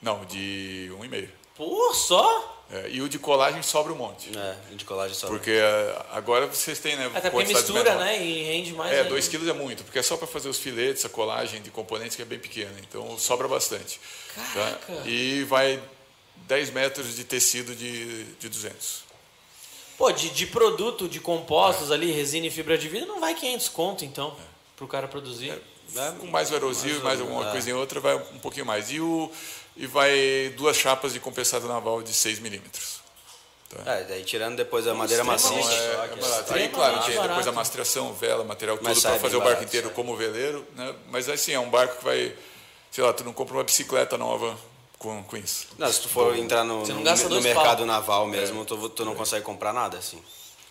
Não, 0.03 0.25
de 0.25 0.91
1,5. 0.93 1.29
Pô, 1.59 1.93
só? 1.93 2.55
É, 2.71 2.89
e 2.91 3.03
o 3.03 3.09
de 3.09 3.19
colagem 3.19 3.63
sobra 3.63 3.93
um 3.93 3.97
monte. 3.97 4.31
É, 4.39 4.75
de 4.75 4.85
colagem 4.85 5.15
só. 5.15 5.27
Porque 5.27 5.51
é, 5.51 6.07
agora 6.13 6.47
vocês 6.47 6.79
têm, 6.79 6.95
né? 6.97 7.11
Até 7.13 7.31
porque 7.31 7.53
mistura, 7.53 7.97
né? 7.97 8.25
E 8.25 8.45
rende 8.45 8.73
mais. 8.75 8.93
É, 8.93 8.99
ainda. 8.99 9.09
2 9.09 9.27
quilos 9.27 9.49
é 9.49 9.53
muito, 9.53 9.83
porque 9.83 9.99
é 9.99 10.03
só 10.03 10.17
para 10.17 10.27
fazer 10.27 10.49
os 10.49 10.59
filetes, 10.59 11.05
a 11.05 11.09
colagem 11.09 11.61
de 11.61 11.71
componentes 11.71 12.15
que 12.15 12.23
é 12.23 12.25
bem 12.25 12.39
pequena. 12.39 12.75
Então 12.89 13.19
sobra 13.19 13.49
bastante. 13.49 13.99
Caraca! 14.55 14.95
Tá? 14.95 15.03
E 15.05 15.43
vai 15.45 15.83
10 16.47 16.71
metros 16.71 17.17
de 17.17 17.25
tecido 17.25 17.75
de, 17.75 18.25
de 18.35 18.49
200. 18.49 19.09
Pô, 19.97 20.13
de, 20.13 20.31
de 20.31 20.47
produto, 20.47 21.09
de 21.09 21.19
compostos 21.19 21.91
ali, 21.91 22.13
resina 22.13 22.47
e 22.47 22.51
fibra 22.51 22.79
de 22.79 22.89
vidro, 22.89 23.09
não 23.09 23.19
vai 23.19 23.35
500 23.35 23.69
conto, 23.71 24.05
então, 24.05 24.37
pro 24.77 24.87
cara 24.87 25.09
produzir. 25.09 25.61
Né? 25.93 26.17
Com 26.21 26.27
mais 26.27 26.53
aerosol 26.53 26.91
e 26.91 26.99
mais 27.01 27.21
alguma 27.21 27.49
é. 27.49 27.51
coisinha 27.51 27.77
outra, 27.77 27.99
vai 27.99 28.15
um 28.15 28.39
pouquinho 28.39 28.67
mais. 28.67 28.93
E, 28.93 29.01
o, 29.01 29.33
e 29.79 29.87
vai 29.87 30.53
duas 30.57 30.77
chapas 30.77 31.13
de 31.13 31.21
compensado 31.21 31.67
naval 31.67 32.03
de 32.03 32.13
6 32.13 32.39
milímetros. 32.41 32.99
É, 33.85 34.03
daí 34.05 34.25
tirando 34.25 34.57
depois 34.57 34.87
a 34.87 34.95
madeira 34.95 35.23
macia. 35.23 35.51
que 35.51 35.75
É, 35.75 35.93
é 36.13 36.17
barato. 36.17 36.55
Aí, 36.55 36.69
claro, 36.69 37.05
tem 37.05 37.21
depois 37.21 37.47
a 37.47 37.53
mastreação, 37.53 38.13
vela, 38.15 38.43
material 38.43 38.79
todo 38.79 39.01
para 39.01 39.19
fazer 39.19 39.37
o 39.37 39.41
barco 39.41 39.45
barato, 39.55 39.65
inteiro 39.65 39.87
sai. 39.89 39.95
como 39.95 40.17
veleiro. 40.17 40.67
Né? 40.75 40.95
Mas 41.11 41.29
assim, 41.29 41.53
é 41.53 41.61
um 41.61 41.69
barco 41.69 41.99
que 41.99 42.05
vai. 42.05 42.35
Sei 42.91 43.05
lá, 43.05 43.13
tu 43.13 43.23
não 43.25 43.33
compra 43.35 43.55
uma 43.55 43.65
bicicleta 43.65 44.17
nova 44.17 44.59
com, 44.99 45.23
com 45.23 45.37
isso. 45.37 45.69
Não, 45.77 45.93
se 45.93 46.01
tu 46.01 46.09
for 46.09 46.35
entrar 46.37 46.65
no, 46.65 46.81
Você 46.81 46.93
não 46.93 47.01
no, 47.01 47.05
gasta 47.05 47.29
no 47.29 47.41
mercado 47.43 47.77
pau. 47.79 47.87
naval 47.87 48.27
mesmo, 48.27 48.65
tu, 48.65 48.89
tu 48.89 49.05
não 49.05 49.15
consegue 49.15 49.45
comprar 49.45 49.75
nada, 49.75 49.99
assim. 49.99 50.21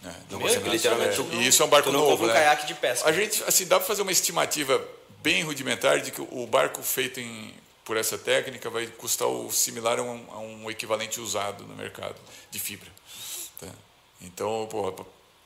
É. 0.03 0.11
Não 0.31 0.39
consegue, 0.39 0.67
literalmente. 0.67 1.13
É, 1.21 1.23
tu- 1.23 1.27
e 1.33 1.47
isso 1.47 1.61
é 1.61 1.65
um 1.65 1.69
barco 1.69 1.89
tu 1.89 1.93
não 1.93 1.99
novo, 1.99 2.11
compra 2.13 2.25
um 2.25 2.29
né? 2.29 2.33
caiaque 2.33 2.65
de 2.65 2.73
pesca. 2.73 3.07
A 3.07 3.11
gente, 3.11 3.43
assim, 3.47 3.65
dá 3.67 3.77
para 3.77 3.85
fazer 3.87 4.01
uma 4.01 4.11
estimativa 4.11 4.83
bem 5.21 5.43
rudimentar 5.43 5.99
de 6.01 6.09
que 6.11 6.21
o 6.21 6.47
barco 6.47 6.81
feito 6.81 7.19
em, 7.19 7.53
por 7.87 7.95
essa 7.95 8.17
técnica 8.17 8.69
vai 8.69 8.85
custar 8.85 9.29
o 9.29 9.49
similar 9.49 9.97
a 9.97 10.03
um, 10.03 10.25
a 10.29 10.39
um 10.39 10.69
equivalente 10.69 11.21
usado 11.21 11.63
no 11.63 11.73
mercado 11.73 12.17
de 12.51 12.59
fibra. 12.59 12.91
tá? 13.57 13.67
Então, 14.21 14.67
porra, 14.69 14.93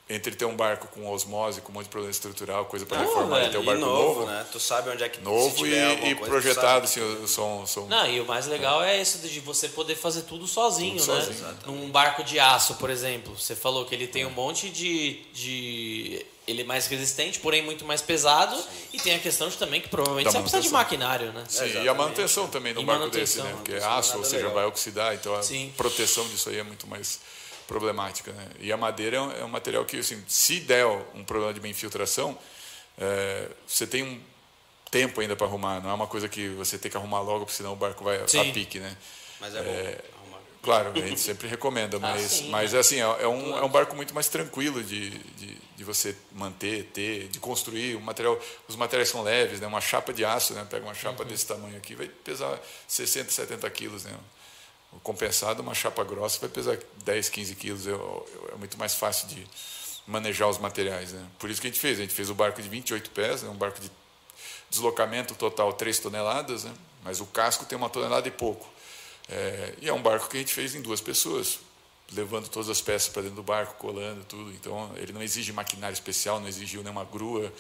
entre 0.10 0.36
ter 0.36 0.46
um 0.46 0.56
barco 0.56 0.88
com 0.88 1.08
osmose, 1.08 1.62
com 1.62 1.72
um 1.72 1.76
monte 1.76 1.84
de 1.84 1.90
problema 1.92 2.10
estrutural, 2.12 2.66
coisa 2.66 2.84
para 2.84 3.00
reformar 3.00 3.38
e 3.38 3.42
velho, 3.42 3.52
ter 3.52 3.58
um 3.60 3.64
barco 3.66 3.82
novo, 3.82 4.20
novo, 4.22 4.26
né? 4.26 4.46
Tu 4.52 4.60
sabe 4.60 4.90
onde 4.90 5.04
é 5.04 5.08
que 5.08 5.18
se 5.18 5.24
novo 5.24 5.68
e, 5.68 5.72
e 5.72 6.16
coisa, 6.16 6.32
projetado, 6.32 6.88
sabe. 6.88 7.06
assim, 7.06 7.28
são, 7.28 7.66
são 7.68 7.88
Não, 7.88 8.08
e 8.08 8.20
o 8.20 8.26
mais 8.26 8.48
legal 8.48 8.84
é 8.84 9.00
isso 9.00 9.20
de 9.20 9.40
você 9.40 9.70
poder 9.70 9.96
fazer 9.96 10.24
tudo 10.24 10.48
sozinho, 10.48 11.00
Tudo 11.00 11.14
né? 11.14 11.22
sozinho, 11.22 11.58
Num 11.68 11.92
barco 11.92 12.24
de 12.24 12.40
aço, 12.40 12.74
por 12.76 12.90
exemplo. 12.90 13.40
Você 13.40 13.56
falou 13.56 13.86
que 13.86 13.94
ele 13.94 14.08
tem 14.08 14.26
um 14.26 14.32
monte 14.32 14.68
de. 14.70 15.22
de... 15.32 16.26
Ele 16.48 16.62
é 16.62 16.66
mais 16.66 16.88
resistente, 16.88 17.40
porém 17.40 17.62
muito 17.62 17.86
mais 17.86 18.02
pesado. 18.02 18.62
E 18.92 19.00
tem 19.00 19.16
a 19.16 19.20
questão 19.20 19.48
de 19.48 19.58
também 19.58 19.80
que 19.80 19.90
provavelmente 19.90 20.26
Da 20.26 20.32
você 20.32 20.40
precisa 20.40 20.62
de 20.64 20.70
maquinário, 20.70 21.32
né? 21.32 21.44
Sim, 21.48 21.84
e 21.84 21.88
a 21.88 21.94
manutenção 21.94 22.48
também 22.48 22.74
no 22.74 22.82
E 22.82 22.86
barco 22.86 23.10
desse, 23.10 23.42
né? 23.42 23.52
Porque 23.54 23.74
é 23.74 23.84
aço, 23.84 24.18
ou 24.18 24.24
seja, 24.24 24.38
legal. 24.38 24.54
vai 24.54 24.66
oxidar, 24.66 25.14
então 25.14 25.36
a 25.36 25.44
Sim. 25.44 25.72
proteção 25.78 26.28
disso 26.28 26.50
aí 26.50 26.58
é 26.58 26.64
muito 26.64 26.88
mais 26.88 27.20
problemática, 27.68 28.32
né? 28.34 28.48
E 28.60 28.72
a 28.72 28.78
madeira 28.78 29.18
é 29.18 29.22
um, 29.22 29.32
é 29.32 29.46
um 29.46 29.48
material 29.48 29.86
que, 29.86 29.98
assim, 29.98 30.22
se 30.28 30.60
der 30.62 30.86
um 30.86 31.24
problema 31.24 31.54
de 31.54 31.60
uma 31.60 31.70
infiltração, 31.70 32.38
é, 32.98 33.48
você 33.66 33.88
tem 33.88 34.04
um 34.04 34.20
tempo 34.90 35.22
ainda 35.22 35.36
para 35.36 35.48
arrumar, 35.48 35.80
não 35.80 35.90
é 35.90 35.94
uma 35.94 36.08
coisa 36.08 36.28
que 36.28 36.50
você 36.50 36.78
tem 36.78 36.92
que 36.92 36.98
arrumar 36.98 37.22
logo, 37.22 37.46
porque 37.46 37.56
senão 37.56 37.74
o 37.74 37.76
barco 37.78 38.04
vai 38.04 38.28
Sim. 38.28 38.50
a 38.50 38.54
pique, 38.54 38.80
né? 38.80 38.98
Mas 39.40 39.56
é 39.56 39.62
bom 39.62 39.70
arrumar. 39.72 40.21
Claro, 40.62 40.92
a 40.94 41.08
gente 41.08 41.20
sempre 41.20 41.48
recomenda, 41.48 41.98
mas, 41.98 42.22
sim, 42.22 42.50
mas 42.50 42.74
né? 42.74 42.80
assim, 42.80 43.00
é, 43.00 43.28
um, 43.28 43.58
é 43.58 43.64
um 43.64 43.70
barco 43.70 43.96
muito 43.96 44.14
mais 44.14 44.28
tranquilo 44.28 44.84
de, 44.84 45.10
de, 45.10 45.58
de 45.76 45.84
você 45.84 46.16
manter, 46.32 46.84
ter, 46.94 47.30
de 47.30 47.40
construir. 47.40 47.96
O 47.96 48.02
material, 48.02 48.40
os 48.68 48.76
materiais 48.76 49.10
são 49.10 49.24
leves, 49.24 49.60
né? 49.60 49.66
Uma 49.66 49.82
chapa 49.82 50.14
de 50.14 50.24
aço, 50.24 50.54
né? 50.54 50.66
Pega 50.70 50.86
uma 50.86 50.94
chapa 50.94 51.26
desse 51.26 51.48
tamanho 51.48 51.76
aqui, 51.78 51.96
vai 51.96 52.08
pesar 52.08 52.60
60, 52.88 53.32
70 53.32 53.68
quilos, 53.72 54.04
né? 54.04 54.14
O 54.94 55.00
compensado, 55.00 55.64
uma 55.64 55.74
chapa 55.74 56.04
grossa, 56.04 56.40
vai 56.40 56.50
pesar 56.50 56.78
10, 57.06 57.30
15 57.30 57.56
quilos. 57.56 57.88
É, 57.88 57.92
é 57.92 58.56
muito 58.56 58.78
mais 58.78 58.94
fácil 58.94 59.30
de 59.30 59.48
manejar 60.06 60.48
os 60.48 60.60
materiais, 60.60 61.12
né? 61.12 61.26
Por 61.40 61.50
isso 61.50 61.60
que 61.60 61.68
a 61.68 61.72
gente 61.72 61.80
fez. 61.80 61.98
A 61.98 62.04
gente 62.04 62.14
fez 62.14 62.30
o 62.30 62.36
barco 62.36 62.62
de 62.62 62.70
28 62.70 63.10
pés, 63.10 63.42
né? 63.42 63.50
um 63.50 63.56
barco 63.56 63.80
de 63.80 63.90
deslocamento 64.70 65.34
total 65.34 65.74
3 65.74 65.98
toneladas, 65.98 66.66
né? 66.66 66.74
mas 67.04 67.20
o 67.20 67.26
casco 67.26 67.66
tem 67.66 67.78
uma 67.78 67.90
tonelada 67.90 68.28
e 68.28 68.32
pouco. 68.32 68.70
É, 69.32 69.74
e 69.82 69.88
é 69.90 69.94
um 69.94 70.02
barco 70.02 70.28
que 70.30 70.38
a 70.38 70.40
gente 70.40 70.54
fez 70.54 70.76
em 70.76 70.82
duas 70.82 71.00
pessoas, 71.00 71.60
levando 72.14 72.50
todas 72.50 72.70
as 72.70 72.82
peças 72.82 73.08
para 73.10 73.22
dentro 73.22 73.38
do 73.38 73.44
barco, 73.44 73.76
colando 73.76 74.24
tudo. 74.26 74.52
Então, 74.52 74.92
ele 74.98 75.14
não 75.14 75.24
exige 75.24 75.54
maquinário 75.54 75.94
especial, 75.94 76.40
não 76.40 76.48
exigiu 76.48 76.84
nenhuma 76.84 77.06
grua, 77.06 77.52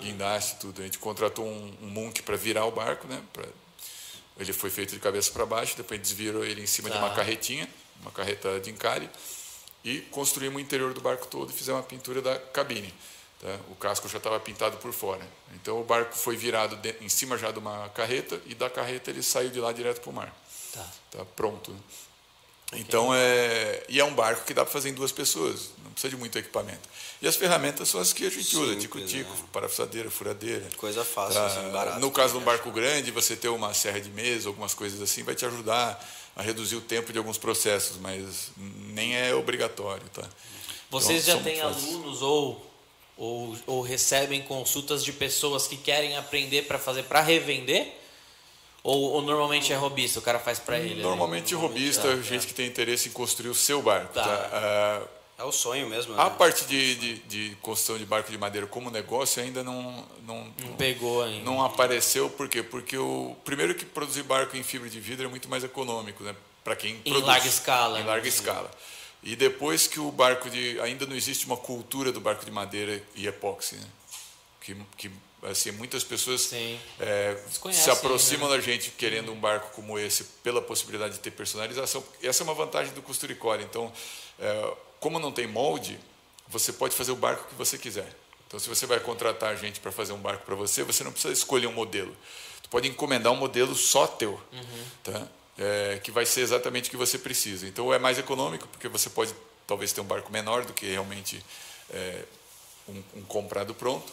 guindaste, 0.00 0.56
tudo. 0.56 0.80
A 0.80 0.84
gente 0.84 0.98
contratou 0.98 1.46
um, 1.46 1.72
um 1.82 1.86
munk 1.86 2.22
para 2.22 2.36
virar 2.36 2.64
o 2.66 2.70
barco, 2.72 3.06
né? 3.06 3.22
Pra, 3.32 3.44
ele 4.38 4.52
foi 4.52 4.70
feito 4.70 4.92
de 4.94 4.98
cabeça 5.00 5.30
para 5.30 5.46
baixo, 5.46 5.76
depois 5.76 6.00
desvirou 6.00 6.44
ele 6.44 6.62
em 6.62 6.66
cima 6.66 6.90
de 6.90 6.96
uma 6.96 7.10
Tá. 7.10 7.16
carretinha, 7.16 7.68
uma 8.00 8.10
carreta 8.10 8.58
de 8.58 8.70
encalhe, 8.70 9.08
e 9.84 10.00
construímos 10.10 10.56
o 10.56 10.60
interior 10.60 10.92
do 10.92 11.00
barco 11.00 11.26
todo 11.26 11.50
e 11.50 11.52
fizemos 11.54 11.80
a 11.80 11.84
pintura 11.84 12.20
da 12.20 12.38
cabine. 12.38 12.92
Tá? 13.40 13.56
O 13.70 13.74
casco 13.76 14.08
já 14.08 14.18
estava 14.18 14.38
pintado 14.40 14.76
por 14.78 14.92
fora. 14.92 15.26
Então 15.54 15.80
o 15.80 15.84
barco 15.84 16.14
foi 16.16 16.36
virado 16.36 16.76
de- 16.76 16.94
em 17.00 17.08
cima 17.08 17.38
já 17.38 17.50
de 17.50 17.58
uma 17.58 17.88
carreta 17.90 18.40
e 18.46 18.54
da 18.54 18.68
carreta 18.68 19.10
ele 19.10 19.22
saiu 19.22 19.50
de 19.50 19.60
lá 19.60 19.72
direto 19.72 20.00
para 20.00 20.10
o 20.10 20.12
mar. 20.12 20.34
Tá. 20.72 20.86
Tá 21.10 21.24
pronto. 21.36 21.70
né? 21.72 21.78
Então 22.74 23.12
é 23.12 23.82
e 23.88 23.98
é 23.98 24.04
um 24.04 24.14
barco 24.14 24.44
que 24.44 24.54
dá 24.54 24.64
para 24.64 24.72
fazer 24.72 24.90
em 24.90 24.94
duas 24.94 25.10
pessoas, 25.10 25.70
não 25.84 25.90
precisa 25.90 26.10
de 26.10 26.16
muito 26.16 26.38
equipamento. 26.38 26.88
E 27.20 27.26
as 27.26 27.34
ferramentas 27.34 27.88
são 27.88 28.00
as 28.00 28.12
que 28.12 28.24
a 28.24 28.30
gente 28.30 28.56
usa, 28.56 28.76
tico-tico, 28.76 29.28
né? 29.30 29.44
parafusadeira, 29.52 30.08
furadeira. 30.10 30.64
Coisa 30.76 31.04
fácil, 31.04 31.34
Tá? 31.34 31.46
assim, 31.46 31.68
barata. 31.70 31.98
No 31.98 32.10
caso 32.12 32.34
de 32.34 32.38
um 32.38 32.44
barco 32.44 32.70
grande, 32.70 33.10
você 33.10 33.34
ter 33.34 33.48
uma 33.48 33.74
serra 33.74 34.00
de 34.00 34.08
mesa, 34.10 34.48
algumas 34.48 34.72
coisas 34.72 35.02
assim, 35.02 35.24
vai 35.24 35.34
te 35.34 35.44
ajudar 35.44 36.00
a 36.36 36.42
reduzir 36.42 36.76
o 36.76 36.80
tempo 36.80 37.12
de 37.12 37.18
alguns 37.18 37.36
processos, 37.36 37.96
mas 37.98 38.52
nem 38.56 39.16
é 39.16 39.34
obrigatório, 39.34 40.08
tá? 40.10 40.22
Vocês 40.88 41.24
Então, 41.26 41.38
já 41.38 41.44
têm 41.44 41.60
alunos 41.60 42.22
ou, 42.22 42.64
ou, 43.16 43.56
ou 43.66 43.80
recebem 43.82 44.42
consultas 44.42 45.04
de 45.04 45.12
pessoas 45.12 45.66
que 45.66 45.76
querem 45.76 46.16
aprender 46.16 46.62
para 46.62 46.78
fazer 46.78 47.02
para 47.02 47.20
revender? 47.20 47.96
Ou, 48.82 49.12
ou 49.12 49.22
normalmente 49.22 49.72
é 49.72 49.76
robista, 49.76 50.18
o 50.18 50.22
cara 50.22 50.38
faz 50.38 50.58
para 50.58 50.78
ele? 50.78 50.94
né? 50.96 51.02
Normalmente 51.02 51.54
robista, 51.54 52.08
é, 52.08 52.22
gente 52.22 52.46
que 52.46 52.54
tem 52.54 52.66
interesse 52.66 53.08
em 53.08 53.12
construir 53.12 53.50
o 53.50 53.54
seu 53.54 53.82
barco. 53.82 54.14
Tá. 54.14 54.22
Tá? 54.24 54.50
Ah, 54.52 55.02
É 55.38 55.44
o 55.44 55.52
sonho 55.52 55.88
mesmo, 55.88 56.14
a 56.18 56.24
né? 56.30 56.36
parte 56.38 56.64
de, 56.64 56.94
de, 56.94 57.14
de 57.20 57.56
construção 57.62 57.98
de 57.98 58.04
barco 58.06 58.30
de 58.30 58.38
madeira 58.38 58.66
como 58.66 58.90
negócio 58.90 59.42
ainda 59.42 59.62
não, 59.62 60.04
não, 60.26 60.52
Não 60.58 60.72
pegou 60.76 61.22
ainda. 61.22 61.44
não 61.44 61.62
apareceu. 61.62 62.28
Por 62.30 62.48
quê? 62.48 62.62
Porque 62.62 62.96
o 62.96 63.36
primeiro 63.44 63.74
que 63.74 63.84
produzir 63.84 64.22
barco 64.22 64.56
em 64.56 64.62
fibra 64.62 64.88
de 64.88 64.98
vidro 65.00 65.26
é 65.26 65.28
muito 65.28 65.48
mais 65.48 65.62
econômico, 65.64 66.22
né? 66.24 66.34
Para 66.64 66.76
quem 66.76 66.96
Em 67.04 67.10
produz. 67.10 67.24
larga 67.26 67.46
escala, 67.48 67.98
Em 67.98 68.02
né? 68.02 68.08
larga 68.08 68.28
escala. 68.28 68.70
E 69.22 69.36
depois 69.36 69.86
que 69.86 70.00
o 70.00 70.10
barco 70.10 70.48
de 70.48 70.80
ainda 70.80 71.04
não 71.06 71.14
existe 71.14 71.44
uma 71.44 71.56
cultura 71.56 72.10
do 72.12 72.20
barco 72.20 72.44
de 72.44 72.50
madeira 72.50 73.02
e 73.14 73.26
epóxi, 73.26 73.76
né? 73.76 73.86
Que, 74.62 74.74
que 74.96 75.10
assim 75.42 75.70
muitas 75.72 76.04
pessoas 76.04 76.50
é, 76.98 77.36
se 77.72 77.90
aproximam 77.90 78.48
né? 78.48 78.56
da 78.56 78.62
gente 78.62 78.90
querendo 78.90 79.32
um 79.32 79.40
barco 79.40 79.74
como 79.74 79.98
esse 79.98 80.24
pela 80.42 80.60
possibilidade 80.60 81.14
de 81.14 81.20
ter 81.20 81.30
personalização. 81.30 82.04
Essa 82.22 82.42
é 82.42 82.44
uma 82.44 82.54
vantagem 82.54 82.92
do 82.92 83.02
costuricore. 83.02 83.62
Então, 83.62 83.92
é, 84.38 84.74
como 84.98 85.18
não 85.18 85.32
tem 85.32 85.46
molde, 85.46 85.98
você 86.48 86.72
pode 86.72 86.94
fazer 86.94 87.12
o 87.12 87.16
barco 87.16 87.48
que 87.48 87.54
você 87.54 87.78
quiser. 87.78 88.14
Então, 88.46 88.58
se 88.58 88.68
você 88.68 88.84
vai 88.84 88.98
contratar 88.98 89.50
a 89.50 89.54
gente 89.54 89.78
para 89.78 89.92
fazer 89.92 90.12
um 90.12 90.18
barco 90.18 90.44
para 90.44 90.56
você, 90.56 90.82
você 90.82 91.04
não 91.04 91.12
precisa 91.12 91.32
escolher 91.32 91.68
um 91.68 91.72
modelo. 91.72 92.14
Você 92.60 92.68
pode 92.68 92.88
encomendar 92.88 93.32
um 93.32 93.36
modelo 93.36 93.74
só 93.76 94.06
teu, 94.06 94.40
tá? 95.04 95.28
É, 95.56 96.00
que 96.02 96.10
vai 96.10 96.26
ser 96.26 96.40
exatamente 96.40 96.88
o 96.88 96.90
que 96.90 96.96
você 96.96 97.16
precisa. 97.18 97.66
Então, 97.66 97.94
é 97.94 97.98
mais 97.98 98.18
econômico, 98.18 98.66
porque 98.68 98.88
você 98.88 99.08
pode 99.08 99.32
talvez 99.66 99.92
ter 99.92 100.00
um 100.00 100.04
barco 100.04 100.32
menor 100.32 100.64
do 100.64 100.72
que 100.72 100.86
realmente 100.86 101.44
é, 101.90 102.24
um, 102.88 103.02
um 103.18 103.22
comprado 103.22 103.72
pronto, 103.72 104.12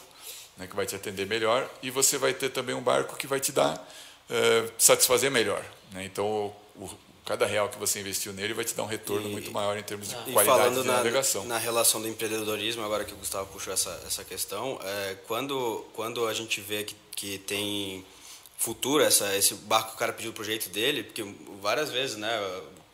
né, 0.58 0.68
que 0.68 0.76
vai 0.76 0.86
te 0.86 0.96
atender 0.96 1.26
melhor, 1.28 1.70
e 1.84 1.90
você 1.92 2.18
vai 2.18 2.34
ter 2.34 2.50
também 2.50 2.76
um 2.76 2.82
barco 2.82 3.16
que 3.16 3.28
vai 3.28 3.40
te 3.40 3.52
dar 3.52 3.88
eh, 4.30 4.70
satisfazer 4.78 5.30
melhor. 5.32 5.64
Né? 5.92 6.06
Então, 6.06 6.54
o, 6.76 6.90
cada 7.26 7.46
real 7.46 7.70
que 7.70 7.78
você 7.78 8.00
investiu 8.00 8.32
nele 8.34 8.54
vai 8.54 8.64
te 8.66 8.74
dar 8.74 8.84
um 8.84 8.88
retorno 8.88 9.28
E- 9.28 9.32
muito 9.32 9.52
maior 9.52 9.78
em 9.78 9.84
termos 9.84 10.10
de 10.10 10.16
E 10.28 10.34
qualidade 10.34 10.76
de 10.76 10.88
na, 10.88 10.94
navegação. 10.94 11.46
na 11.46 11.58
relação 11.58 12.02
do 12.02 12.08
empreendedorismo, 12.08 12.84
agora 12.84 13.04
que 13.06 13.14
o 13.14 13.18
Gustavo 13.18 13.46
puxou 13.52 13.72
essa, 13.74 14.02
essa 14.08 14.24
questão, 14.24 14.80
é, 14.84 15.16
quando, 15.28 15.86
quando 15.94 16.26
a 16.28 16.34
gente 16.34 16.60
vê 16.62 16.84
que, 16.84 16.96
que 17.16 17.38
tem 17.40 18.06
futuro 18.58 19.04
essa, 19.04 19.36
esse 19.36 19.54
barco 19.54 19.90
que 19.90 19.96
o 19.96 20.00
cara 20.00 20.14
pediu 20.14 20.34
pro 20.34 20.44
jeito 20.44 20.70
dele, 20.70 21.04
porque 21.04 21.24
várias 21.62 21.92
vezes 21.92 22.16
né, 22.18 22.32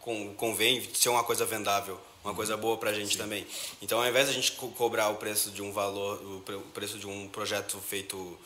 con- 0.02 0.34
convém 0.35 0.85
ser 0.94 1.10
uma 1.10 1.23
coisa 1.23 1.45
vendável, 1.45 1.98
uma 2.24 2.34
coisa 2.34 2.56
boa 2.58 2.78
para 2.78 2.90
a 2.90 2.94
gente 2.94 3.18
também. 3.18 3.45
Então, 3.82 4.00
ao 4.02 4.08
invés 4.08 4.26
de 4.28 4.32
a 4.32 4.34
gente 4.36 4.52
co- 4.54 4.70
cobrar 4.70 5.10
o 5.10 5.16
preço 5.16 5.52
de 5.52 5.62
um 5.62 5.72
valor, 5.72 6.22
o 6.38 6.41
pre- 6.41 6.56
o 6.56 6.62
preço 6.62 6.98
de 6.98 7.06
um 7.08 7.28
projeto 7.28 7.78
feito 7.80 8.38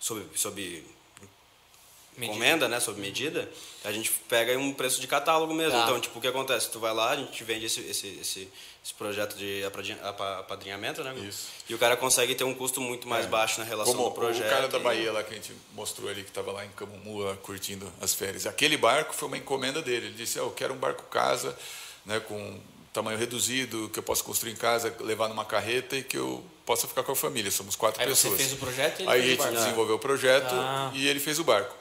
sob, 0.00 0.24
sob 0.34 0.84
encomenda, 2.18 2.66
né, 2.66 2.80
sob 2.80 2.98
medida, 2.98 3.46
a 3.84 3.92
gente 3.92 4.10
pega 4.26 4.58
um 4.58 4.72
preço 4.72 5.00
de 5.02 5.06
catálogo 5.06 5.52
mesmo. 5.52 5.72
Tá. 5.78 5.84
Então, 5.84 6.00
tipo, 6.00 6.18
o 6.18 6.22
que 6.22 6.26
acontece? 6.28 6.70
Tu 6.70 6.80
vai 6.80 6.94
lá, 6.94 7.10
a 7.10 7.16
gente 7.16 7.44
vende 7.44 7.66
esse, 7.66 7.80
esse, 7.80 8.06
esse, 8.06 8.48
esse 8.82 8.94
projeto 8.96 9.36
de 9.36 9.62
apadrinhamento, 10.02 11.04
né? 11.04 11.14
Isso. 11.18 11.48
E 11.68 11.74
o 11.74 11.78
cara 11.78 11.94
consegue 11.94 12.34
ter 12.34 12.44
um 12.44 12.54
custo 12.54 12.80
muito 12.80 13.06
mais 13.06 13.26
baixo 13.26 13.58
na 13.60 13.66
relação 13.66 13.94
Como 13.94 14.08
do 14.08 14.14
projeto. 14.14 14.46
o 14.46 14.48
cara 14.50 14.66
da 14.66 14.78
e- 14.78 14.82
Bahia 14.82 15.12
lá 15.12 15.22
que 15.22 15.32
a 15.32 15.36
gente 15.36 15.52
mostrou 15.74 16.08
ali, 16.08 16.22
que 16.22 16.30
estava 16.30 16.52
lá 16.52 16.64
em 16.64 16.70
Camumu, 16.70 17.18
lá, 17.18 17.36
curtindo 17.36 17.92
as 18.00 18.14
férias. 18.14 18.46
Aquele 18.46 18.78
barco 18.78 19.14
foi 19.14 19.28
uma 19.28 19.36
encomenda 19.36 19.82
dele. 19.82 20.06
Ele 20.06 20.14
disse, 20.14 20.38
"Ah, 20.38 20.42
eu 20.42 20.50
quero 20.52 20.72
um 20.72 20.78
barco 20.78 21.02
casa, 21.10 21.54
né, 22.06 22.18
com 22.18 22.58
tamanho 22.96 23.18
reduzido, 23.18 23.88
que 23.92 23.98
eu 23.98 24.02
possa 24.02 24.24
construir 24.24 24.52
em 24.52 24.56
casa, 24.56 24.94
levar 25.00 25.28
numa 25.28 25.44
carreta 25.44 25.96
e 25.96 26.02
que 26.02 26.16
eu 26.16 26.44
possa 26.64 26.88
ficar 26.88 27.02
com 27.02 27.12
a 27.12 27.16
família. 27.16 27.50
Somos 27.50 27.76
quatro 27.76 28.00
Aí 28.02 28.08
você 28.08 28.22
pessoas. 28.28 28.36
fez 28.40 28.52
o 28.52 28.56
projeto 28.56 29.00
e 29.00 29.02
ele 29.02 29.10
Aí 29.10 29.20
a 29.20 29.22
fez 29.24 29.40
o 29.40 29.42
gente 29.44 29.56
desenvolveu 29.58 29.96
o 29.96 29.98
projeto 29.98 30.50
Tá. 30.50 30.90
e 30.94 31.06
ele 31.06 31.20
fez 31.20 31.38
o 31.38 31.44
barco. 31.44 31.74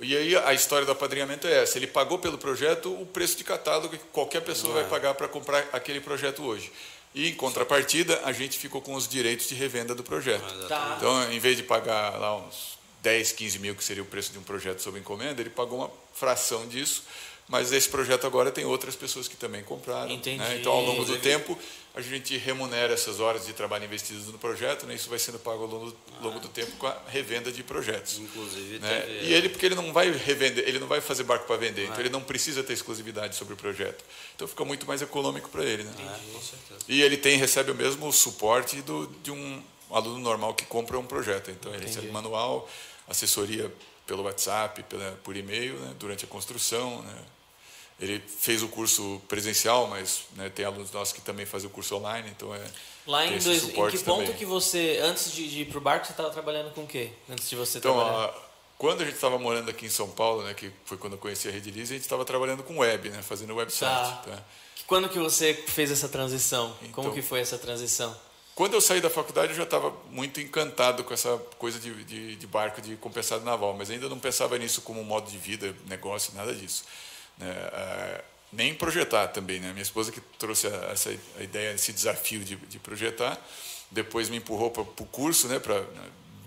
E 0.00 0.16
aí 0.16 0.36
a 0.36 0.54
história 0.54 0.86
do 0.86 0.92
apadrinhamento 0.92 1.46
é 1.46 1.62
essa. 1.62 1.76
Ele 1.78 1.86
pagou 1.86 2.18
pelo 2.18 2.38
projeto 2.38 2.92
o 3.00 3.04
preço 3.06 3.36
de 3.36 3.44
catálogo 3.44 3.88
que 3.96 4.04
qualquer 4.12 4.40
pessoa 4.42 4.72
É. 4.78 4.82
vai 4.82 4.90
pagar 4.90 5.14
para 5.14 5.26
comprar 5.28 5.68
aquele 5.72 6.00
projeto 6.00 6.42
hoje. 6.44 6.72
E 7.14 7.28
em 7.28 7.34
contrapartida, 7.34 8.20
a 8.24 8.32
gente 8.32 8.58
ficou 8.58 8.80
com 8.80 8.94
os 8.94 9.08
direitos 9.08 9.48
de 9.48 9.54
revenda 9.54 9.94
do 9.94 10.02
projeto. 10.04 10.68
Tá. 10.68 10.94
Então, 10.96 11.32
em 11.32 11.38
vez 11.40 11.56
de 11.56 11.62
pagar 11.64 12.18
lá 12.18 12.36
uns 12.36 12.78
10, 13.02 13.32
15 13.32 13.58
mil, 13.58 13.74
que 13.74 13.82
seria 13.82 14.02
o 14.02 14.06
preço 14.06 14.30
de 14.32 14.38
um 14.38 14.42
projeto 14.42 14.80
sob 14.82 14.98
encomenda, 14.98 15.40
ele 15.40 15.50
pagou 15.50 15.78
uma 15.78 15.90
fração 16.14 16.66
disso. 16.68 17.02
Mas 17.48 17.72
esse 17.72 17.88
projeto 17.88 18.26
agora 18.26 18.50
tem 18.50 18.64
outras 18.66 18.94
pessoas 18.94 19.26
que 19.26 19.34
também 19.36 19.62
compraram. 19.62 20.10
Entendi. 20.10 20.36
né? 20.38 20.58
Então, 20.60 20.70
ao 20.70 20.84
longo 20.84 21.02
do 21.04 21.16
tempo, 21.18 21.58
a 21.94 22.00
gente 22.02 22.36
remunera 22.36 22.92
essas 22.92 23.20
horas 23.20 23.46
de 23.46 23.54
trabalho 23.54 23.84
investidas 23.86 24.26
no 24.26 24.38
projeto, 24.38 24.84
né? 24.86 24.94
isso 24.94 25.08
vai 25.08 25.18
sendo 25.18 25.38
pago 25.38 25.62
ao 25.62 25.68
longo, 25.68 25.96
longo 26.20 26.40
do 26.40 26.48
tempo 26.48 26.72
com 26.76 26.86
a 26.86 26.96
revenda 27.08 27.50
de 27.50 27.62
projetos. 27.62 28.18
Inclusive, 28.18 28.78
né? 28.80 29.00
teve- 29.00 29.24
E 29.26 29.32
ele, 29.32 29.48
porque 29.48 29.64
ele 29.64 29.74
não 29.74 29.92
vai 29.94 30.10
revender, 30.12 30.68
ele 30.68 30.78
não 30.78 30.86
vai 30.86 31.00
fazer 31.00 31.24
barco 31.24 31.46
para 31.46 31.56
vender, 31.56 31.84
então 31.84 31.98
ele 32.00 32.10
não 32.10 32.20
precisa 32.20 32.62
ter 32.62 32.74
exclusividade 32.74 33.34
sobre 33.34 33.54
o 33.54 33.56
projeto. 33.56 34.04
Então 34.36 34.46
fica 34.46 34.64
muito 34.66 34.86
mais 34.86 35.00
econômico 35.00 35.48
para 35.48 35.64
ele. 35.64 35.84
Né? 35.84 35.92
É, 36.00 36.32
com 36.32 36.42
certeza. 36.42 36.80
E 36.86 37.00
ele 37.02 37.16
tem 37.16 37.38
recebe 37.38 37.70
o 37.70 37.74
mesmo 37.74 38.12
suporte 38.12 38.82
do, 38.82 39.06
de 39.22 39.30
um 39.30 39.62
aluno 39.90 40.18
normal 40.18 40.52
que 40.54 40.66
compra 40.66 40.98
um 40.98 41.04
projeto. 41.06 41.50
Então 41.50 41.74
ele 41.74 41.86
recebe 41.86 42.08
manual, 42.08 42.68
assessoria 43.08 43.72
pelo 44.06 44.22
WhatsApp, 44.22 44.82
pela, 44.84 45.18
por 45.24 45.34
e-mail, 45.36 45.74
né, 45.80 45.94
durante 45.98 46.24
a 46.24 46.28
construção. 46.28 47.02
Né. 47.02 47.14
Ele 48.00 48.20
fez 48.20 48.62
o 48.62 48.68
curso 48.68 49.20
presencial, 49.28 49.88
mas 49.88 50.22
né, 50.36 50.48
tem 50.48 50.64
alunos 50.64 50.92
nossos 50.92 51.12
que 51.12 51.20
também 51.20 51.44
fazem 51.44 51.68
o 51.68 51.72
curso 51.72 51.96
online, 51.96 52.28
então 52.30 52.54
é. 52.54 52.62
Lá 53.06 53.26
em, 53.26 53.38
dois, 53.38 53.64
em 53.64 53.66
que 53.70 53.72
ponto 53.74 54.04
também. 54.04 54.32
que 54.34 54.44
você, 54.44 55.00
antes 55.02 55.32
de, 55.32 55.48
de 55.48 55.62
ir 55.62 55.64
pro 55.66 55.80
barco, 55.80 56.06
você 56.06 56.12
estava 56.12 56.30
trabalhando 56.30 56.72
com 56.72 56.82
o 56.84 56.86
quê? 56.86 57.10
Antes 57.28 57.48
de 57.50 57.56
você 57.56 57.78
Então, 57.78 57.94
trabalhar? 57.94 58.26
a- 58.26 58.48
quando 58.76 59.00
a 59.00 59.04
gente 59.04 59.14
estava 59.16 59.36
morando 59.38 59.68
aqui 59.70 59.86
em 59.86 59.90
São 59.90 60.08
Paulo, 60.10 60.44
né, 60.44 60.54
que 60.54 60.70
foi 60.84 60.96
quando 60.96 61.14
eu 61.14 61.18
conheci 61.18 61.48
a 61.48 61.50
Redilize, 61.50 61.92
a 61.92 61.96
gente 61.96 62.04
estava 62.04 62.24
trabalhando 62.24 62.62
com 62.62 62.78
web, 62.78 63.10
né, 63.10 63.20
fazendo 63.22 63.54
website. 63.56 63.90
Tá. 63.90 64.22
tá? 64.36 64.44
Quando 64.86 65.08
que 65.08 65.18
você 65.18 65.52
fez 65.54 65.90
essa 65.90 66.08
transição? 66.08 66.68
Como 66.92 67.08
Então- 67.08 67.12
que 67.12 67.20
foi 67.22 67.40
essa 67.40 67.58
transição? 67.58 68.16
Quando 68.54 68.74
eu 68.74 68.80
saí 68.80 69.00
da 69.00 69.10
faculdade, 69.10 69.50
eu 69.52 69.56
já 69.56 69.62
estava 69.64 69.92
muito 70.10 70.40
encantado 70.40 71.02
com 71.04 71.12
essa 71.14 71.36
coisa 71.58 71.78
de, 71.80 72.04
de, 72.04 72.36
de 72.36 72.46
barco 72.46 72.80
de 72.80 72.96
compensado 72.96 73.44
naval, 73.44 73.74
mas 73.76 73.90
ainda 73.90 74.08
não 74.08 74.18
pensava 74.18 74.56
nisso 74.58 74.82
como 74.82 75.00
um 75.00 75.04
modo 75.04 75.28
de 75.30 75.38
vida, 75.38 75.74
negócio, 75.86 76.32
nada 76.34 76.54
disso. 76.54 76.84
Né? 77.38 78.20
Nem 78.52 78.74
projetar 78.74 79.28
também. 79.28 79.60
Né? 79.60 79.70
Minha 79.72 79.82
esposa 79.82 80.10
que 80.10 80.20
trouxe 80.38 80.66
a, 80.66 80.90
essa 80.92 81.10
a 81.38 81.42
ideia, 81.42 81.74
esse 81.74 81.92
desafio 81.92 82.40
de, 82.40 82.56
de 82.56 82.78
projetar, 82.78 83.38
depois 83.90 84.28
me 84.28 84.36
empurrou 84.36 84.70
para 84.70 84.82
o 84.82 85.06
curso, 85.06 85.48
né? 85.48 85.58
Pra, 85.58 85.84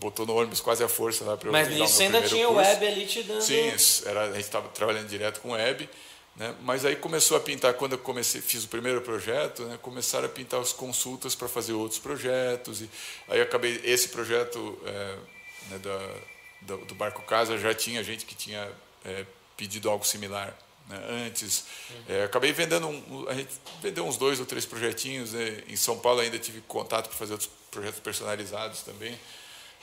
botou 0.02 0.26
no 0.26 0.36
ônibus 0.36 0.60
quase 0.60 0.84
a 0.84 0.88
força 0.88 1.24
lá 1.24 1.38
para 1.38 1.50
eu 1.50 1.52
Mas 1.52 1.70
nisso 1.70 2.02
ainda 2.02 2.24
tinha 2.24 2.50
o 2.50 2.56
web 2.56 2.88
ali 2.88 3.06
te 3.06 3.22
dando... 3.22 3.42
Sim, 3.42 3.72
era, 4.08 4.24
a 4.24 4.34
gente 4.34 4.42
estava 4.42 4.68
trabalhando 4.70 5.08
direto 5.08 5.40
com 5.42 5.52
web, 5.52 5.88
né? 6.36 6.56
mas 6.62 6.84
aí 6.84 6.96
começou 6.96 7.38
a 7.38 7.40
pintar, 7.40 7.76
quando 7.76 7.92
eu 7.92 8.00
comecei, 8.00 8.42
fiz 8.42 8.64
o 8.64 8.68
primeiro 8.68 9.02
projeto, 9.02 9.64
né? 9.66 9.78
começaram 9.80 10.26
a 10.26 10.30
pintar 10.30 10.60
as 10.60 10.74
consultas 10.74 11.36
para 11.36 11.48
fazer 11.48 11.74
outros 11.74 12.00
projetos, 12.00 12.82
e 12.82 12.90
aí 13.30 13.38
eu 13.38 13.44
acabei, 13.44 13.80
esse 13.84 14.10
projeto 14.10 14.80
é, 14.86 15.16
né, 15.70 15.78
da, 15.78 16.10
do, 16.62 16.86
do 16.86 16.96
Barco 16.96 17.22
Casa, 17.22 17.56
já 17.60 17.72
tinha 17.72 18.04
gente 18.04 18.26
que 18.26 18.34
tinha 18.34 18.68
é, 19.06 19.24
pedido 19.56 19.88
algo 19.88 20.04
similar 20.04 20.58
né, 20.92 21.26
antes. 21.26 21.64
É, 22.08 22.24
acabei 22.26 22.52
vendendo, 22.52 22.88
um, 22.88 23.26
a 23.28 23.34
gente 23.34 23.50
vendeu 23.82 24.06
uns 24.06 24.18
dois 24.18 24.40
ou 24.40 24.46
três 24.46 24.66
projetinhos, 24.66 25.32
né? 25.34 25.64
em 25.68 25.76
São 25.76 25.98
Paulo 25.98 26.20
ainda 26.20 26.38
tive 26.38 26.62
contato 26.62 27.08
para 27.08 27.18
fazer 27.18 27.32
outros 27.34 27.50
projetos 27.72 28.00
personalizados 28.00 28.82
também. 28.82 29.18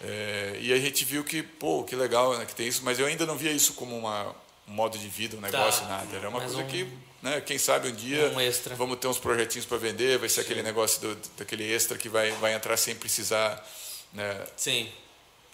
É, 0.00 0.58
e 0.60 0.72
a 0.72 0.78
gente 0.78 1.04
viu 1.04 1.24
que, 1.24 1.42
pô, 1.42 1.82
que 1.82 1.96
legal 1.96 2.36
né, 2.38 2.46
que 2.46 2.54
tem 2.54 2.68
isso, 2.68 2.82
mas 2.84 2.98
eu 3.00 3.06
ainda 3.06 3.26
não 3.26 3.36
via 3.36 3.50
isso 3.50 3.72
como 3.72 3.96
uma, 3.98 4.34
um 4.68 4.72
modo 4.72 4.96
de 4.96 5.08
vida, 5.08 5.36
um 5.36 5.40
negócio, 5.40 5.82
Tá. 5.82 5.88
nada. 5.88 6.16
Era 6.16 6.28
uma 6.28 6.40
coisa 6.40 6.58
um- 6.58 6.66
que, 6.68 6.86
né, 7.20 7.40
quem 7.40 7.58
sabe 7.58 7.88
um 7.88 7.92
dia 7.94 8.28
Um 8.28 8.76
vamos 8.76 8.98
ter 8.98 9.08
uns 9.08 9.18
projetinhos 9.18 9.66
para 9.66 9.76
vender, 9.76 10.18
vai 10.18 10.28
ser 10.28 10.42
aquele 10.42 10.62
negócio 10.62 11.00
do, 11.00 11.16
daquele 11.36 11.64
extra 11.72 11.98
que 11.98 12.08
vai, 12.08 12.30
vai 12.32 12.54
entrar 12.54 12.76
sem 12.76 12.94
precisar 12.94 13.66
né, 14.12 14.44
Sim. 14.56 14.88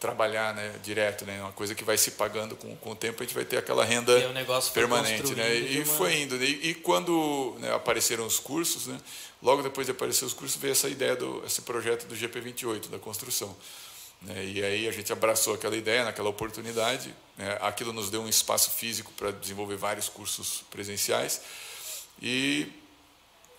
Trabalhar 0.05 0.55
né, 0.55 0.75
direto, 0.83 1.25
né? 1.25 1.41
Uma 1.41 1.53
coisa 1.53 1.75
que 1.75 1.83
vai 1.83 1.97
se 1.97 2.11
pagando 2.11 2.55
com, 2.57 2.77
com 2.77 2.91
o 2.91 2.95
tempo, 2.95 3.23
a 3.23 3.25
gente 3.25 3.35
vai 3.35 3.45
ter 3.45 3.57
aquela 3.57 3.83
renda 3.85 4.13
permanente, 4.75 5.23
né? 5.35 5.57
E 5.73 5.77
uma- 5.79 5.97
foi 5.97 6.21
indo. 6.21 6.37
E, 6.45 6.71
e 6.71 6.75
quando 6.75 7.57
né, 7.59 7.73
apareceram 7.75 8.27
os 8.27 8.39
cursos, 8.39 8.87
né? 8.87 9.01
Logo 9.43 9.63
depois 9.63 9.87
de 9.87 9.93
aparecer 9.93 10.27
os 10.27 10.35
cursos, 10.35 10.61
veio 10.61 10.73
essa 10.73 10.89
ideia 10.91 11.17
do 11.17 11.43
esse 11.47 11.63
projeto 11.63 12.07
do 12.07 12.15
GP28 12.15 12.89
da 12.91 12.99
construção. 12.99 13.57
Né? 14.21 14.45
E 14.45 14.63
aí 14.65 14.87
a 14.89 14.93
gente 14.93 15.11
abraçou 15.13 15.55
aquela 15.55 15.77
ideia, 15.77 16.05
naquela 16.05 16.29
oportunidade. 16.29 17.15
Né? 17.39 17.57
Aquilo 17.63 17.93
nos 17.93 18.11
deu 18.11 18.21
um 18.23 18.29
espaço 18.29 18.71
físico 18.73 19.11
para 19.17 19.31
desenvolver 19.31 19.77
vários 19.77 20.09
cursos 20.11 20.65
presenciais 20.71 21.41
e 22.21 22.67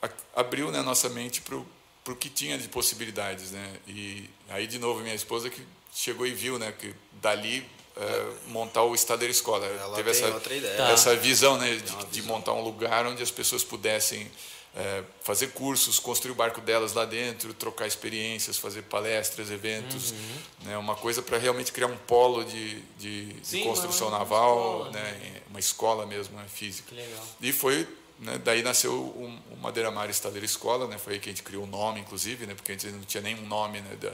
a- 0.01 0.09
abriu 0.35 0.71
né, 0.71 0.79
a 0.79 0.83
nossa 0.83 1.09
mente 1.09 1.41
para 1.41 1.55
o 1.57 2.15
que 2.15 2.29
tinha 2.29 2.57
de 2.57 2.67
possibilidades. 2.67 3.51
Né? 3.51 3.73
E 3.87 4.29
aí, 4.49 4.65
de 4.67 4.77
novo, 4.79 5.01
minha 5.01 5.15
esposa 5.15 5.49
que 5.49 5.61
chegou 5.95 6.27
e 6.27 6.33
viu 6.33 6.59
né, 6.59 6.71
que 6.77 6.93
dali 7.13 7.65
eh, 7.95 8.25
montar 8.47 8.83
o 8.83 8.93
Estadeira 8.93 9.31
Escola. 9.31 9.65
Ela 9.65 9.95
Teve 9.95 10.11
essa, 10.11 10.27
outra 10.27 10.53
ideia. 10.53 10.75
Tá. 10.77 10.89
essa 10.91 11.15
visão 11.15 11.57
né, 11.57 11.75
de, 11.77 12.05
de 12.07 12.21
montar 12.23 12.51
um 12.53 12.61
lugar 12.61 13.05
onde 13.07 13.23
as 13.23 13.31
pessoas 13.31 13.63
pudessem 13.63 14.29
eh, 14.75 15.03
fazer 15.23 15.47
cursos, 15.53 15.97
construir 15.97 16.33
o 16.33 16.35
barco 16.35 16.59
delas 16.59 16.91
lá 16.93 17.05
dentro, 17.05 17.53
trocar 17.53 17.87
experiências, 17.87 18.57
fazer 18.57 18.81
palestras, 18.83 19.49
eventos. 19.49 20.11
Uhum. 20.11 20.37
Né, 20.65 20.77
uma 20.77 20.95
coisa 20.95 21.21
para 21.21 21.37
realmente 21.37 21.71
criar 21.71 21.87
um 21.87 21.95
polo 21.97 22.43
de, 22.43 22.81
de, 22.99 23.25
de 23.33 23.47
Sim, 23.47 23.63
construção 23.63 24.09
uma- 24.09 24.19
naval, 24.19 24.87
escola, 24.87 24.91
né, 24.91 25.41
uma 25.49 25.59
escola 25.59 26.05
mesmo, 26.05 26.37
né, 26.37 26.45
física. 26.53 26.89
Que 26.89 26.95
legal. 26.95 27.23
E 27.41 27.53
foi, 27.53 27.87
né, 28.19 28.37
daí 28.43 28.61
nasceu 28.61 28.91
o, 28.91 29.39
o 29.51 29.57
Madeira 29.57 29.89
Mar 29.89 30.09
Estaleira 30.09 30.45
Escola, 30.45 30.87
né, 30.87 30.97
foi 30.97 31.13
aí 31.13 31.19
que 31.21 31.29
a 31.29 31.31
gente 31.31 31.43
criou 31.43 31.63
o 31.63 31.67
nome, 31.67 32.01
inclusive, 32.01 32.45
né, 32.45 32.53
porque 32.53 32.73
a 32.73 32.75
gente 32.75 32.87
não 32.87 33.01
tinha 33.03 33.23
nenhum 33.23 33.45
nome 33.47 33.79
né, 33.79 33.95
da, 33.95 34.11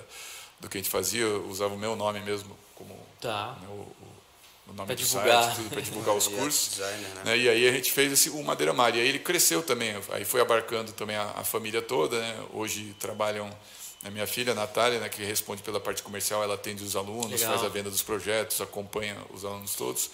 do 0.62 0.70
que 0.70 0.78
a 0.78 0.82
gente 0.82 0.90
fazia, 0.90 1.22
eu 1.24 1.46
usava 1.48 1.74
o 1.74 1.78
meu 1.78 1.96
nome 1.96 2.20
mesmo 2.22 2.56
como 2.76 2.98
Tá. 3.20 3.58
né, 3.62 3.68
o, 3.68 3.72
o- 3.74 3.96
nome 4.74 4.86
Pra 4.86 4.96
do 4.96 4.96
divulgar. 4.96 5.44
site, 5.44 5.56
tudo 5.58 5.70
para 5.70 5.82
divulgar 5.82 6.16
os 6.16 6.28
E 6.28 6.30
cursos. 6.32 6.70
designer, 6.70 7.08
né? 7.16 7.22
né, 7.26 7.38
E 7.38 7.50
aí 7.50 7.68
a 7.68 7.72
gente 7.74 7.92
fez 7.92 8.12
esse, 8.14 8.30
o 8.30 8.42
Madeira 8.44 8.72
Mar, 8.74 8.96
e 8.96 9.02
aí 9.02 9.08
ele 9.08 9.20
cresceu 9.20 9.62
também, 9.62 9.94
aí 10.12 10.24
foi 10.24 10.40
abarcando 10.40 10.94
também 10.94 11.18
a, 11.18 11.24
a 11.32 11.44
família 11.44 11.82
toda, 11.82 12.18
né, 12.20 12.44
hoje 12.54 12.96
trabalham 13.00 13.50
a 14.04 14.10
minha 14.10 14.26
filha, 14.26 14.54
a 14.54 14.56
Natália, 14.56 15.00
né, 15.00 15.10
que 15.10 15.24
responde 15.24 15.62
pela 15.62 15.80
parte 15.80 16.02
comercial, 16.02 16.42
ela 16.44 16.56
atende 16.56 16.84
os 16.84 16.96
alunos, 16.96 17.32
Legal. 17.32 17.52
faz 17.52 17.66
a 17.66 17.70
venda 17.70 17.90
dos 17.90 18.02
projetos, 18.02 18.62
acompanha 18.62 19.18
os 19.34 19.44
alunos 19.46 19.76
todos. 19.76 20.10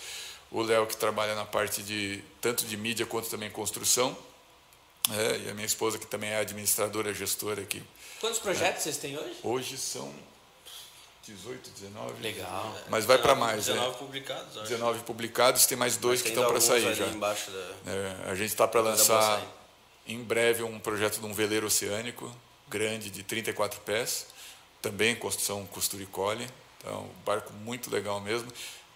O 0.51 0.61
Léo, 0.61 0.87
que 0.87 0.95
trabalha 0.97 1.35
na 1.35 1.45
parte 1.45 1.83
de 1.83 2.21
tanto 2.41 2.65
de 2.65 2.75
mídia 2.77 3.05
quanto 3.05 3.29
também 3.29 3.49
construção. 3.51 4.17
É, 5.11 5.37
e 5.45 5.49
a 5.49 5.53
minha 5.53 5.65
esposa, 5.65 5.97
que 5.97 6.05
também 6.05 6.29
é 6.31 6.37
administradora, 6.39 7.13
gestora 7.13 7.61
aqui. 7.61 7.81
Quantos 8.19 8.39
projetos 8.39 8.83
vocês 8.83 8.97
têm 8.97 9.17
hoje? 9.17 9.35
Hoje 9.43 9.77
são 9.77 10.11
18, 11.27 11.69
19. 11.71 12.21
Legal. 12.21 12.75
Mas 12.89 13.05
vai 13.05 13.17
para 13.17 13.35
mais, 13.35 13.65
19 13.65 13.89
né? 13.89 13.95
publicados, 13.97 14.57
acho. 14.57 14.69
19 14.69 14.99
publicados, 15.03 15.65
tem 15.65 15.77
mais 15.77 15.97
dois 15.97 16.21
que 16.21 16.29
estão 16.29 16.47
para 16.47 16.61
sair 16.61 16.93
já. 16.93 17.07
embaixo 17.07 17.51
da... 17.51 17.91
É, 17.91 18.31
a 18.31 18.35
gente 18.35 18.49
está 18.49 18.67
para 18.67 18.81
lançar 18.81 19.41
em 20.07 20.23
breve 20.23 20.63
um 20.63 20.79
projeto 20.79 21.19
de 21.19 21.25
um 21.25 21.33
veleiro 21.33 21.67
oceânico 21.67 22.33
grande 22.69 23.09
de 23.09 23.23
34 23.23 23.79
pés, 23.81 24.27
também 24.81 25.15
construção 25.15 25.65
costura 25.65 26.03
e 26.03 26.05
cole, 26.05 26.47
então 26.77 27.03
um 27.03 27.23
barco 27.25 27.51
muito 27.53 27.89
legal 27.89 28.19
mesmo. 28.21 28.51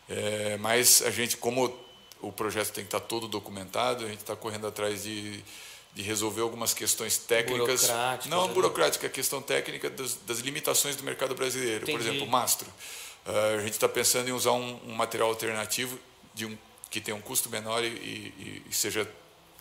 É, 0.09 0.57
mas 0.57 1.01
a 1.01 1.09
gente, 1.09 1.37
como 1.37 1.73
o 2.21 2.31
projeto 2.31 2.71
tem 2.71 2.83
que 2.83 2.87
estar 2.87 2.99
todo 2.99 3.27
documentado, 3.27 4.05
a 4.05 4.07
gente 4.07 4.19
está 4.19 4.35
correndo 4.35 4.67
atrás 4.67 5.03
de, 5.03 5.43
de 5.93 6.01
resolver 6.01 6.41
algumas 6.41 6.73
questões 6.73 7.17
técnicas, 7.17 7.81
Burocráticas, 7.81 8.29
não 8.31 8.47
né? 8.47 8.53
burocrática, 8.53 9.07
a 9.07 9.09
questão 9.09 9.41
técnica 9.41 9.89
das, 9.89 10.15
das 10.25 10.39
limitações 10.39 10.95
do 10.95 11.03
mercado 11.03 11.35
brasileiro. 11.35 11.85
Por 11.85 11.91
Entendi. 11.95 12.09
exemplo, 12.09 12.27
mastro. 12.27 12.67
Ah, 13.25 13.55
a 13.57 13.61
gente 13.61 13.73
está 13.73 13.89
pensando 13.89 14.29
em 14.29 14.31
usar 14.31 14.53
um, 14.53 14.79
um 14.87 14.93
material 14.93 15.29
alternativo 15.29 15.99
de 16.33 16.45
um, 16.45 16.57
que 16.89 17.01
tenha 17.01 17.15
um 17.15 17.21
custo 17.21 17.49
menor 17.49 17.83
e, 17.83 17.87
e- 17.87 18.63
e 18.69 18.73
seja 18.73 19.09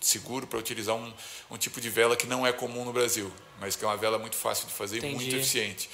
seguro 0.01 0.47
para 0.47 0.59
utilizar 0.59 0.95
um, 0.95 1.13
um 1.51 1.59
tipo 1.59 1.81
de 1.81 1.91
vela 1.91 2.17
que 2.17 2.27
não 2.27 2.47
é 2.47 2.53
comum 2.53 2.85
no 2.85 2.93
Brasil, 2.93 3.31
mas 3.61 3.77
que 3.77 3.85
é 3.85 3.89
uma 3.89 3.97
vela 3.97 4.19
muito 4.19 4.37
fácil 4.37 4.67
de 4.67 4.73
fazer 4.73 4.99
e 4.99 5.01
muito 5.03 5.23
Entendi. 5.23 5.37
eficiente. 5.37 5.91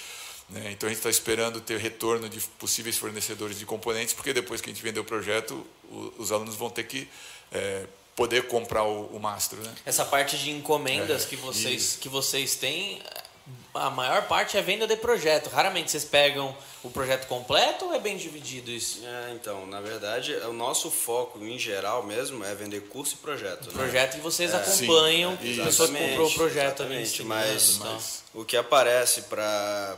Né? 0.49 0.71
Então 0.71 0.87
a 0.87 0.91
gente 0.91 0.99
está 0.99 1.11
esperando 1.11 1.61
ter 1.61 1.79
retorno 1.81 2.29
de 2.29 2.39
possíveis 2.59 2.97
fornecedores 2.97 3.59
de 3.59 3.67
componentes, 3.67 4.15
porque 4.15 4.33
depois 4.33 4.61
que 4.61 4.71
a 4.71 4.73
gente 4.73 4.83
vender 4.83 5.01
o 5.01 5.05
projeto, 5.05 5.67
o, 5.91 6.13
os 6.19 6.31
alunos 6.31 6.55
vão 6.55 6.71
ter 6.71 6.85
que 6.85 7.09
é, 7.51 7.87
poder 8.17 8.49
comprar 8.49 8.83
o, 8.83 9.07
o 9.15 9.21
mastro. 9.21 9.61
Né? 9.61 9.73
Essa 9.85 10.05
parte 10.05 10.39
de 10.39 10.51
encomendas 10.51 11.25
é, 11.25 11.29
que, 11.29 11.37
vocês, 11.37 11.99
que 12.01 12.09
vocês 12.09 12.57
têm, 12.57 13.01
a 13.75 13.91
maior 13.91 14.27
parte 14.27 14.57
é 14.57 14.63
venda 14.63 14.87
de 14.87 14.97
projeto. 14.97 15.49
Raramente 15.51 15.91
vocês 15.91 16.05
pegam 16.05 16.57
o 16.83 16.91
projeto 16.91 17.27
completo 17.27 17.85
ou 17.85 17.95
é 17.95 18.01
bem 18.01 18.17
dividido 18.17 18.71
isso? 18.71 19.05
É, 19.05 19.33
então, 19.35 19.67
na 19.67 19.83
verdade, 19.83 20.35
o 20.49 20.53
nosso 20.55 20.91
foco 20.91 21.39
em 21.45 21.59
geral 21.59 22.03
mesmo 22.03 22.43
é 22.43 22.55
vender 22.55 22.81
curso 22.89 23.15
e 23.15 23.19
projeto. 23.19 23.67
O 23.67 23.73
né? 23.73 23.75
projeto 23.75 24.17
e 24.17 24.21
vocês 24.21 24.53
é, 24.53 24.57
acompanham, 24.57 25.37
sim, 25.37 25.63
pessoas 25.63 25.91
que 25.91 25.99
comprou 25.99 26.29
o 26.29 26.35
projeto 26.35 26.83
exatamente, 26.83 27.23
mas, 27.23 27.79
mas 27.79 28.25
o 28.33 28.45
que 28.45 28.57
aparece 28.57 29.23
para 29.23 29.97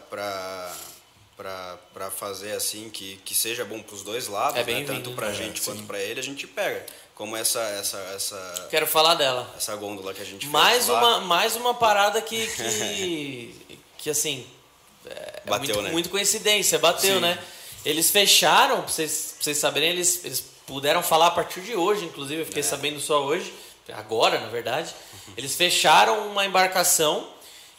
para 1.38 2.10
fazer 2.10 2.50
assim 2.50 2.90
que, 2.90 3.16
que 3.24 3.32
seja 3.32 3.64
bom 3.64 3.80
para 3.80 3.94
os 3.94 4.02
dois 4.02 4.26
lados, 4.26 4.58
é 4.58 4.64
né? 4.64 4.84
tanto 4.84 5.12
para 5.12 5.28
a 5.28 5.32
gente 5.32 5.60
é, 5.60 5.64
quanto 5.64 5.84
para 5.84 6.00
ele, 6.00 6.18
a 6.18 6.22
gente 6.22 6.48
pega 6.48 6.84
como 7.18 7.36
essa 7.36 7.60
essa 7.60 7.98
essa 8.14 8.68
quero 8.70 8.86
falar 8.86 9.16
dela 9.16 9.52
essa 9.56 9.74
gôndola 9.74 10.14
que 10.14 10.22
a 10.22 10.24
gente 10.24 10.46
mais 10.46 10.86
fez 10.86 10.88
uma 10.88 11.00
lá. 11.00 11.20
mais 11.20 11.56
uma 11.56 11.74
parada 11.74 12.22
que 12.22 12.46
que, 12.46 13.78
que 13.98 14.08
assim 14.08 14.46
é, 15.04 15.10
é 15.44 15.50
bateu, 15.50 15.74
muito, 15.74 15.82
né? 15.82 15.90
muito 15.90 16.08
coincidência 16.08 16.78
bateu 16.78 17.16
Sim. 17.16 17.20
né 17.20 17.36
eles 17.84 18.10
fecharam 18.10 18.82
pra 18.82 18.92
vocês 18.92 19.34
pra 19.34 19.44
vocês 19.44 19.58
saberem 19.58 19.90
eles 19.90 20.24
eles 20.24 20.44
puderam 20.64 21.02
falar 21.02 21.26
a 21.26 21.30
partir 21.32 21.60
de 21.60 21.74
hoje 21.74 22.04
inclusive 22.04 22.42
eu 22.42 22.46
fiquei 22.46 22.60
é. 22.60 22.64
sabendo 22.64 23.00
só 23.00 23.24
hoje 23.24 23.52
agora 23.92 24.38
na 24.38 24.48
verdade 24.48 24.94
eles 25.36 25.56
fecharam 25.56 26.28
uma 26.28 26.46
embarcação 26.46 27.26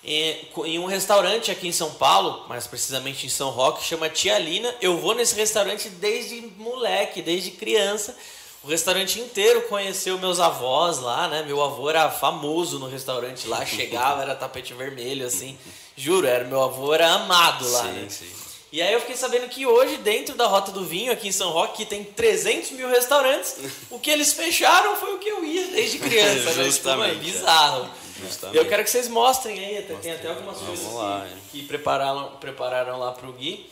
em 0.04 0.80
um 0.80 0.86
restaurante 0.86 1.52
aqui 1.52 1.68
em 1.68 1.74
São 1.74 1.92
Paulo, 1.92 2.48
mais 2.48 2.66
precisamente 2.66 3.26
em 3.26 3.30
São 3.30 3.50
Roque, 3.50 3.84
chama 3.84 4.10
Tia 4.10 4.40
Lina. 4.40 4.74
Eu 4.82 4.98
vou 4.98 5.14
nesse 5.14 5.36
restaurante 5.36 5.90
desde 5.90 6.40
moleque, 6.58 7.22
desde 7.22 7.52
criança. 7.52 8.16
O 8.64 8.68
restaurante 8.68 9.20
inteiro 9.20 9.62
conheceu 9.64 10.18
meus 10.18 10.40
avós 10.40 11.00
lá, 11.00 11.28
né? 11.28 11.44
Meu 11.44 11.64
avô 11.64 11.90
era 11.90 12.10
famoso 12.12 12.78
no 12.78 12.88
restaurante 12.88 13.48
lá, 13.48 13.64
chegava, 13.66 14.22
era 14.22 14.36
tapete 14.36 14.74
vermelho, 14.74 15.26
assim. 15.26 15.58
Juro, 15.96 16.28
era, 16.28 16.44
meu 16.44 16.62
avô 16.62 16.94
era 16.94 17.10
amado 17.12 17.70
lá, 17.72 17.84
sim, 17.84 17.92
né? 17.92 18.08
Sim. 18.10 18.40
E 18.72 18.82
aí 18.82 18.94
eu 18.94 19.00
fiquei 19.00 19.16
sabendo 19.16 19.50
que 19.50 19.66
hoje, 19.66 19.98
dentro 19.98 20.36
da 20.36 20.46
Rota 20.46 20.72
do 20.72 20.86
Vinho, 20.86 21.12
aqui 21.12 21.28
em 21.28 21.32
São 21.32 21.50
Roque, 21.50 21.78
que 21.78 21.86
tem 21.86 22.04
300 22.04 22.72
mil 22.72 22.88
restaurantes, 22.88 23.56
o 23.90 23.98
que 23.98 24.12
eles 24.12 24.34
fecharam 24.34 24.96
foi 24.96 25.16
o 25.16 25.18
que 25.18 25.28
eu 25.28 25.44
ia 25.44 25.68
desde 25.68 25.98
criança. 25.98 26.54
né? 26.54 27.12
É 27.12 27.16
bizarro. 27.16 27.90
Justamente. 28.22 28.58
Eu 28.58 28.66
quero 28.68 28.84
que 28.84 28.90
vocês 28.90 29.08
mostrem 29.08 29.58
aí, 29.58 29.82
tem 30.02 30.12
até 30.12 30.28
algumas 30.28 30.58
coisas 30.58 30.94
lá, 30.94 31.26
que, 31.52 31.62
que, 31.62 31.68
prepararam, 31.68 32.32
prepararam 32.40 33.00
lá 33.00 33.12
pro 33.14 33.32
Gui. 33.32 33.70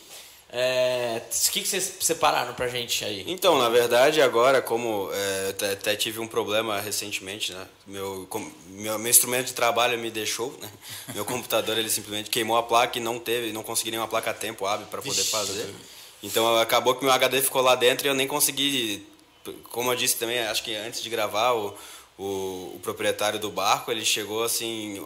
É, 0.49 1.21
o 1.29 1.51
que, 1.51 1.61
que 1.61 1.67
vocês 1.67 1.97
separaram 1.99 2.53
pra 2.53 2.69
gente 2.69 3.03
aí? 3.03 3.25
Então, 3.27 3.57
na 3.57 3.67
verdade, 3.67 4.21
agora, 4.21 4.61
como 4.61 5.09
é, 5.11 5.49
até, 5.49 5.71
até, 5.73 5.95
tive 5.95 6.19
um 6.19 6.27
problema 6.27 6.79
recentemente, 6.79 7.51
né? 7.51 7.67
Meu, 7.85 8.25
com, 8.29 8.39
meu, 8.69 8.97
meu, 8.97 9.09
instrumento 9.09 9.47
de 9.47 9.53
trabalho 9.53 9.99
me 9.99 10.09
deixou, 10.09 10.57
né? 10.61 10.69
Meu 11.13 11.25
computador, 11.25 11.77
ele 11.77 11.89
simplesmente 11.89 12.29
queimou 12.29 12.55
a 12.55 12.63
placa 12.63 12.97
e 12.97 13.01
não 13.01 13.19
teve, 13.19 13.51
não 13.51 13.61
consegui 13.61 13.91
nenhuma 13.91 14.07
placa 14.07 14.31
a 14.31 14.33
tempo 14.33 14.65
hábil 14.65 14.87
para 14.87 15.01
poder 15.01 15.23
fazer. 15.23 15.73
Então, 16.23 16.57
acabou 16.57 16.95
que 16.95 17.03
meu 17.03 17.13
HD 17.13 17.41
ficou 17.41 17.61
lá 17.61 17.75
dentro 17.75 18.07
e 18.07 18.09
eu 18.09 18.15
nem 18.15 18.27
consegui, 18.27 19.05
como 19.71 19.91
eu 19.91 19.95
disse 19.95 20.15
também, 20.17 20.39
acho 20.39 20.63
que 20.63 20.73
antes 20.75 21.01
de 21.01 21.09
gravar, 21.09 21.53
o, 21.53 21.77
o, 22.17 22.23
o 22.75 22.79
proprietário 22.81 23.39
do 23.39 23.49
barco, 23.49 23.91
ele 23.91 24.03
chegou 24.03 24.43
assim, 24.43 25.05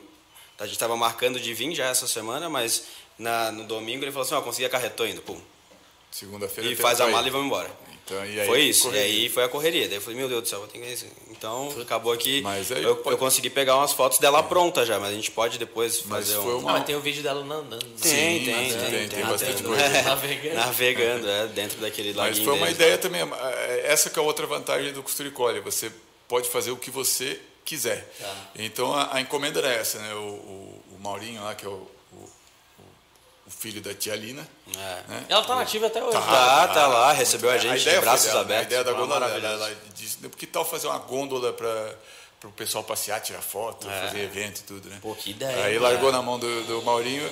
a 0.60 0.66
gente 0.66 0.76
estava 0.76 0.96
marcando 0.96 1.40
de 1.40 1.54
vir 1.54 1.74
já 1.74 1.88
essa 1.88 2.08
semana, 2.08 2.50
mas 2.50 2.84
na, 3.22 3.52
no 3.52 3.64
domingo 3.64 4.04
ele 4.04 4.12
falou 4.12 4.26
assim, 4.26 4.34
ó, 4.34 4.40
oh, 4.40 4.42
consegui 4.42 4.66
a 4.66 4.70
carretou 4.70 5.08
indo, 5.08 5.22
pum. 5.22 5.40
Segunda-feira. 6.10 6.70
E 6.70 6.76
faz 6.76 7.00
a 7.00 7.08
mala 7.08 7.26
e 7.26 7.30
vamos 7.30 7.48
embora. 7.48 7.70
Então, 8.04 8.26
e 8.26 8.40
aí, 8.42 8.48
foi 8.48 8.62
isso. 8.64 8.84
Correria. 8.88 9.08
E 9.08 9.22
aí 9.22 9.30
foi 9.30 9.44
a 9.44 9.48
correria. 9.48 9.88
Daí 9.88 9.98
eu 9.98 10.02
falei, 10.02 10.18
meu 10.18 10.28
Deus 10.28 10.42
do 10.42 10.50
céu, 10.50 10.60
vou 10.60 10.68
ter 10.68 10.80
que 10.80 11.08
Então 11.30 11.70
acabou 11.80 12.18
que 12.18 12.44
aí, 12.46 12.84
eu, 12.84 12.96
pode... 12.98 13.16
eu, 13.16 13.18
consegui 13.18 13.50
pegar 13.50 13.78
umas 13.78 13.94
fotos 13.94 14.18
dela 14.18 14.40
é. 14.40 14.44
pronta 14.44 14.86
já, 14.86 15.00
mas 15.00 15.12
a 15.12 15.14
gente 15.14 15.32
pode 15.32 15.58
depois 15.58 16.04
mas 16.06 16.28
fazer 16.28 16.40
um. 16.40 16.58
Uma... 16.58 16.72
Ah, 16.72 16.74
mas 16.74 16.86
tem 16.86 16.96
o 16.96 17.00
vídeo 17.00 17.24
dela 17.24 17.42
andando. 17.42 17.80
Tem, 18.02 18.44
tem, 18.44 18.44
tem, 18.44 18.70
tem, 18.70 18.90
tem, 18.90 19.10
tem 19.10 19.26
bastante 19.26 19.64
coisa. 19.64 19.82
É, 19.82 20.02
navegando. 20.04 20.56
Navegando, 20.56 21.30
é, 21.30 21.48
dentro 21.48 21.80
daquele 21.80 22.12
laguinho. 22.12 22.38
Mas 22.38 22.44
foi 22.44 22.58
uma 22.58 22.70
ideia 22.70 22.98
também. 22.98 23.22
É, 23.22 23.84
essa 23.86 24.10
que 24.10 24.20
é 24.20 24.22
a 24.22 24.26
outra 24.26 24.46
vantagem 24.48 24.92
do 24.92 25.04
Costuricole. 25.04 25.62
Você 25.62 25.92
pode 26.28 26.50
fazer 26.50 26.72
o 26.72 26.78
que 26.78 26.92
você 26.92 27.40
quiser. 27.64 28.12
Tá. 28.20 28.36
Então 28.56 28.94
a, 28.94 29.16
a, 29.16 29.22
encomenda 29.22 29.60
era 29.60 29.72
essa, 29.72 30.00
né? 30.00 30.14
O, 30.16 30.18
o, 30.18 30.84
o 30.98 31.00
Maurinho 31.00 31.42
lá, 31.44 31.56
que 31.56 31.66
é 31.66 31.70
o 31.70 31.88
filho 33.62 33.80
da 33.80 33.94
tia 33.94 34.16
Lina. 34.16 34.46
É. 34.76 35.04
Né? 35.08 35.26
Ela 35.30 35.42
está 35.42 35.56
nativa 35.56 35.86
até 35.86 36.04
hoje. 36.04 36.14
Tá, 36.14 36.22
tá, 36.22 36.68
tá 36.70 36.88
lá, 36.88 37.12
recebeu 37.12 37.52
a 37.52 37.58
gente 37.60 37.88
a 37.88 37.94
de 37.94 38.02
braços 38.02 38.26
dela, 38.26 38.42
abertos. 38.42 38.64
A 38.64 38.68
ideia 38.68 38.84
da 38.84 38.94
gôndola, 38.94 39.28
ela, 39.28 39.48
ela 39.48 39.78
disse, 39.94 40.18
por 40.18 40.36
que 40.36 40.48
tal 40.48 40.66
fazer 40.66 40.88
uma 40.88 40.98
gôndola 40.98 41.54
para 41.54 41.96
para 42.40 42.50
o 42.50 42.54
pessoal 42.54 42.84
passear, 42.84 43.22
tirar 43.22 43.40
foto, 43.40 43.88
é. 43.88 44.02
fazer 44.08 44.24
evento 44.24 44.62
e 44.62 44.64
tudo, 44.64 44.90
né? 44.90 44.98
Pô, 45.00 45.14
que 45.14 45.30
ideia. 45.30 45.64
Aí 45.64 45.78
largou 45.78 46.12
na 46.12 46.24
mão 46.24 46.40
do, 46.40 46.64
do 46.64 46.82
Maurinho. 46.82 47.30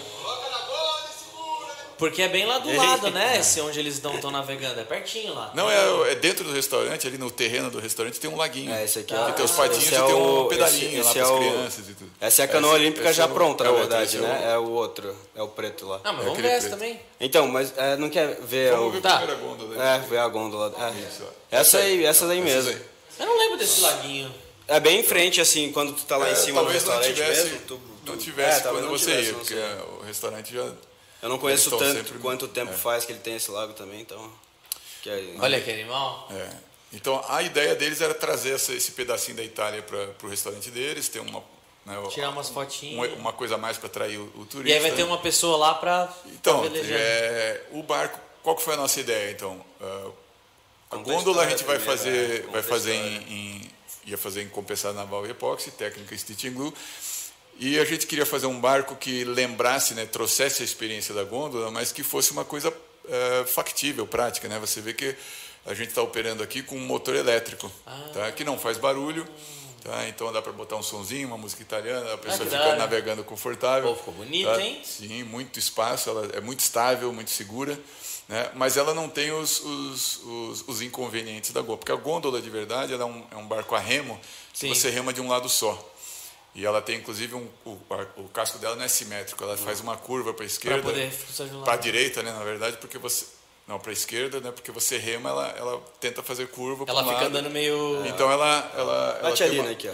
Porque 2.00 2.22
é 2.22 2.30
bem 2.30 2.46
lá 2.46 2.60
do 2.60 2.74
lado, 2.74 3.12
né? 3.12 3.38
Esse 3.40 3.60
onde 3.60 3.78
eles 3.78 3.96
estão 3.96 4.32
navegando. 4.32 4.80
É 4.80 4.84
pertinho 4.86 5.36
lá. 5.36 5.52
Não, 5.54 5.70
é, 5.70 6.14
é, 6.14 6.16
dentro 6.16 6.46
do 6.46 6.54
restaurante, 6.54 7.06
ali 7.06 7.18
no 7.18 7.30
terreno 7.30 7.70
do 7.70 7.78
restaurante 7.78 8.18
tem 8.18 8.30
um 8.30 8.38
laguinho. 8.38 8.74
É, 8.74 8.86
esse 8.86 9.00
aqui 9.00 9.14
é. 9.14 9.26
Que 9.26 9.34
tem 9.34 9.46
os 9.46 9.52
patinhos 9.52 9.92
é 9.92 9.98
e 9.98 10.04
tem 10.04 10.16
um 10.16 10.48
pedalinho 10.48 11.02
esse, 11.02 11.10
esse 11.10 11.20
lá 11.20 11.26
para 11.26 11.36
as 11.36 11.44
é 11.44 11.50
crianças 11.50 11.90
e 11.90 11.94
tudo. 11.94 12.12
Essa 12.22 12.42
é 12.42 12.46
a 12.46 12.48
canoa 12.48 12.72
esse, 12.72 12.80
olímpica 12.80 13.12
já 13.12 13.28
pronta, 13.28 13.66
na 13.66 13.72
verdade, 13.74 14.18
né? 14.18 14.52
É 14.54 14.58
o 14.58 14.70
outro. 14.72 15.14
É 15.36 15.44
o 15.44 15.50
preto 15.50 15.86
lá. 15.86 16.00
Não, 16.02 16.14
mas 16.14 16.24
vamos 16.24 16.40
ver 16.40 16.48
essa 16.48 16.70
também. 16.70 17.00
Então, 17.20 17.48
mas 17.50 17.74
não 18.00 18.10
quer 18.10 18.40
ver 18.44 18.72
vamos 18.72 18.88
o. 18.88 18.92
Ver 18.92 19.02
tá. 19.02 19.18
a 19.18 19.36
gôndola. 19.36 19.84
É, 19.84 20.00
ver 20.00 20.18
a 20.20 20.28
gôndola. 20.30 20.74
Isso, 21.06 21.24
essa 21.52 21.78
aí, 21.80 22.06
essa 22.06 22.26
daí 22.26 22.40
mesmo. 22.40 22.80
Eu 23.20 23.26
não 23.26 23.38
lembro 23.38 23.58
desse 23.58 23.82
laguinho. 23.82 24.34
É 24.70 24.80
bem 24.80 25.02
em 25.02 25.04
frente, 25.04 25.42
assim, 25.42 25.72
quando 25.74 25.92
tu 25.94 26.06
tá 26.06 26.16
lá 26.16 26.32
em 26.32 26.36
cima 26.36 26.64
do 26.64 26.70
restaurante 26.70 27.20
mesmo. 27.20 27.82
Não 28.06 28.16
tivesse 28.16 28.64
quando 28.64 28.88
você 28.88 29.22
ia, 29.22 29.34
porque 29.34 29.56
o 30.00 30.06
restaurante 30.06 30.54
já 30.54 30.72
eu 31.22 31.30
não 31.30 31.38
conheço 31.38 31.70
tanto 31.72 31.98
sempre... 31.98 32.20
quanto 32.20 32.48
tempo 32.48 32.72
é. 32.72 32.78
faz 32.78 33.06
que 33.06 33.12
ele 33.12 33.20
tem 33.20 33.36
esse 33.36 33.52
lago 33.52 33.74
também, 33.74 34.02
então. 34.02 34.32
Que 35.02 35.10
é... 35.10 35.36
Olha 35.40 35.62
que 35.62 35.72
animal. 35.72 36.28
É. 36.32 36.50
Então 36.94 37.24
a 37.28 37.42
ideia 37.44 37.76
deles 37.76 38.02
era 38.02 38.14
trazer 38.14 38.56
essa, 38.56 38.74
esse 38.74 38.92
pedacinho 38.92 39.38
da 39.38 39.44
Itália 39.44 39.82
para 39.82 40.10
o 40.24 40.30
restaurante 40.30 40.72
deles, 40.72 41.08
ter 41.08 41.20
uma 41.20 41.44
né, 41.86 41.96
tirar 42.12 42.30
umas 42.30 42.50
fotinhas, 42.50 43.12
uma, 43.14 43.20
uma 43.20 43.34
coisa 43.34 43.56
a 43.56 43.58
mais 43.58 43.78
para 43.78 43.88
atrair 43.88 44.18
o, 44.18 44.32
o, 44.36 44.46
turista. 44.46 44.70
E 44.70 44.74
aí 44.74 44.80
vai 44.80 44.92
ter 44.92 45.04
uma 45.04 45.18
pessoa 45.18 45.58
lá 45.58 45.74
para 45.76 46.14
então 46.28 46.64
é, 46.66 47.62
o 47.72 47.84
barco. 47.84 48.20
Qual 48.44 48.56
que 48.56 48.62
foi 48.62 48.74
a 48.74 48.78
nossa 48.78 49.00
ideia 49.00 49.32
então? 49.32 49.64
Uh, 49.82 50.14
a 50.92 50.98
gôndola 50.98 51.44
a 51.44 51.50
gente 51.50 51.64
vai 51.64 51.80
fazer, 51.80 52.48
vai 52.48 52.64
fazer 52.64 52.94
em, 52.94 53.16
em, 53.32 53.72
ia 54.06 54.18
fazer 54.18 54.42
em 54.42 54.50
compensado 54.50 54.96
naval 54.96 55.26
e 55.28 55.32
epóxi, 55.32 55.72
técnica 55.72 56.18
stitching 56.18 56.54
glue. 56.54 56.74
E 57.62 57.78
a 57.78 57.84
gente 57.84 58.08
queria 58.08 58.26
fazer 58.26 58.46
um 58.46 58.58
barco 58.58 58.96
que 58.96 59.26
lembrasse, 59.26 59.94
né, 59.94 60.06
trouxesse 60.06 60.62
a 60.62 60.66
experiência 60.66 61.14
da 61.14 61.26
gôndola, 61.26 61.70
mas 61.70 61.92
que 61.92 62.04
fosse 62.04 62.32
uma 62.32 62.46
coisa 62.46 62.74
é, 63.10 63.44
factível, 63.46 64.08
prática. 64.08 64.48
Né? 64.48 64.58
Você 64.60 64.80
vê 64.80 64.94
que 64.94 65.14
a 65.66 65.74
gente 65.74 65.90
está 65.90 66.02
operando 66.02 66.42
aqui 66.42 66.64
com 66.64 66.78
um 66.78 66.86
motor 66.86 67.14
elétrico, 67.16 67.70
ah. 67.86 68.10
tá? 68.14 68.32
que 68.32 68.46
não 68.46 68.58
faz 68.58 68.78
barulho. 68.78 69.28
Tá? 69.84 70.08
Então 70.08 70.32
dá 70.32 70.42
para 70.42 70.54
botar 70.54 70.78
um 70.78 70.84
sonzinho, 70.84 71.28
uma 71.28 71.38
música 71.38 71.62
italiana, 71.62 72.14
a 72.14 72.18
pessoa 72.18 72.48
ah, 72.48 72.52
fica 72.52 72.76
navegando 72.76 73.24
confortável. 73.26 73.90
Pô, 73.90 73.96
ficou 73.96 74.14
bonito, 74.14 74.50
tá? 74.50 74.62
hein? 74.62 74.82
Sim, 74.84 75.24
muito 75.24 75.60
espaço, 75.60 76.10
ela 76.10 76.30
é 76.34 76.42
muito 76.42 76.62
estável, 76.62 77.12
muito 77.12 77.32
segura. 77.32 77.78
Né? 78.30 78.52
Mas 78.56 78.78
ela 78.78 78.94
não 78.94 79.10
tem 79.10 79.32
os, 79.32 79.60
os, 79.62 80.18
os, 80.24 80.68
os 80.68 80.82
inconvenientes 80.82 81.52
da 81.52 81.62
gôndola. 81.62 81.78
Porque 81.80 81.92
a 81.92 81.96
gôndola, 81.96 82.42
de 82.42 82.50
verdade, 82.50 82.94
é 82.94 83.04
um, 83.04 83.26
é 83.32 83.36
um 83.36 83.48
barco 83.48 83.74
a 83.74 83.80
remo, 83.80 84.20
que 84.54 84.68
você 84.68 84.90
rema 84.90 85.12
de 85.12 85.20
um 85.20 85.28
lado 85.28 85.50
só. 85.50 85.89
E 86.60 86.66
ela 86.66 86.82
tem, 86.82 86.98
inclusive, 86.98 87.36
um, 87.36 87.48
o, 87.64 87.78
o, 88.18 88.30
casco 88.34 88.58
dela 88.58 88.76
não 88.76 88.84
é 88.84 88.90
simétrico, 88.90 89.42
ela 89.42 89.56
faz 89.56 89.80
uma 89.80 89.96
curva 89.96 90.34
para 90.34 90.44
a 90.44 90.46
esquerda, 90.46 90.92
para 91.64 91.74
a 91.74 91.78
direita, 91.78 92.22
né, 92.22 92.34
na 92.34 92.44
verdade, 92.44 92.76
porque 92.76 92.98
você 92.98 93.26
não 93.66 93.80
para 93.80 93.92
a 93.92 93.94
esquerda, 93.94 94.42
né, 94.42 94.52
porque 94.52 94.70
você 94.70 94.98
rema, 94.98 95.30
ela, 95.30 95.48
ela 95.58 95.82
tenta 96.02 96.22
fazer 96.22 96.50
curva 96.50 96.84
Ela 96.86 97.02
fica 97.02 97.16
lado. 97.16 97.28
andando 97.28 97.50
meio 97.50 98.06
Então 98.08 98.30
ela 98.30 98.72
ela, 98.76 99.20
ela 99.24 99.38
tem 99.38 99.60
uma, 99.62 99.70
aqui, 99.70 99.88
ó. 99.88 99.94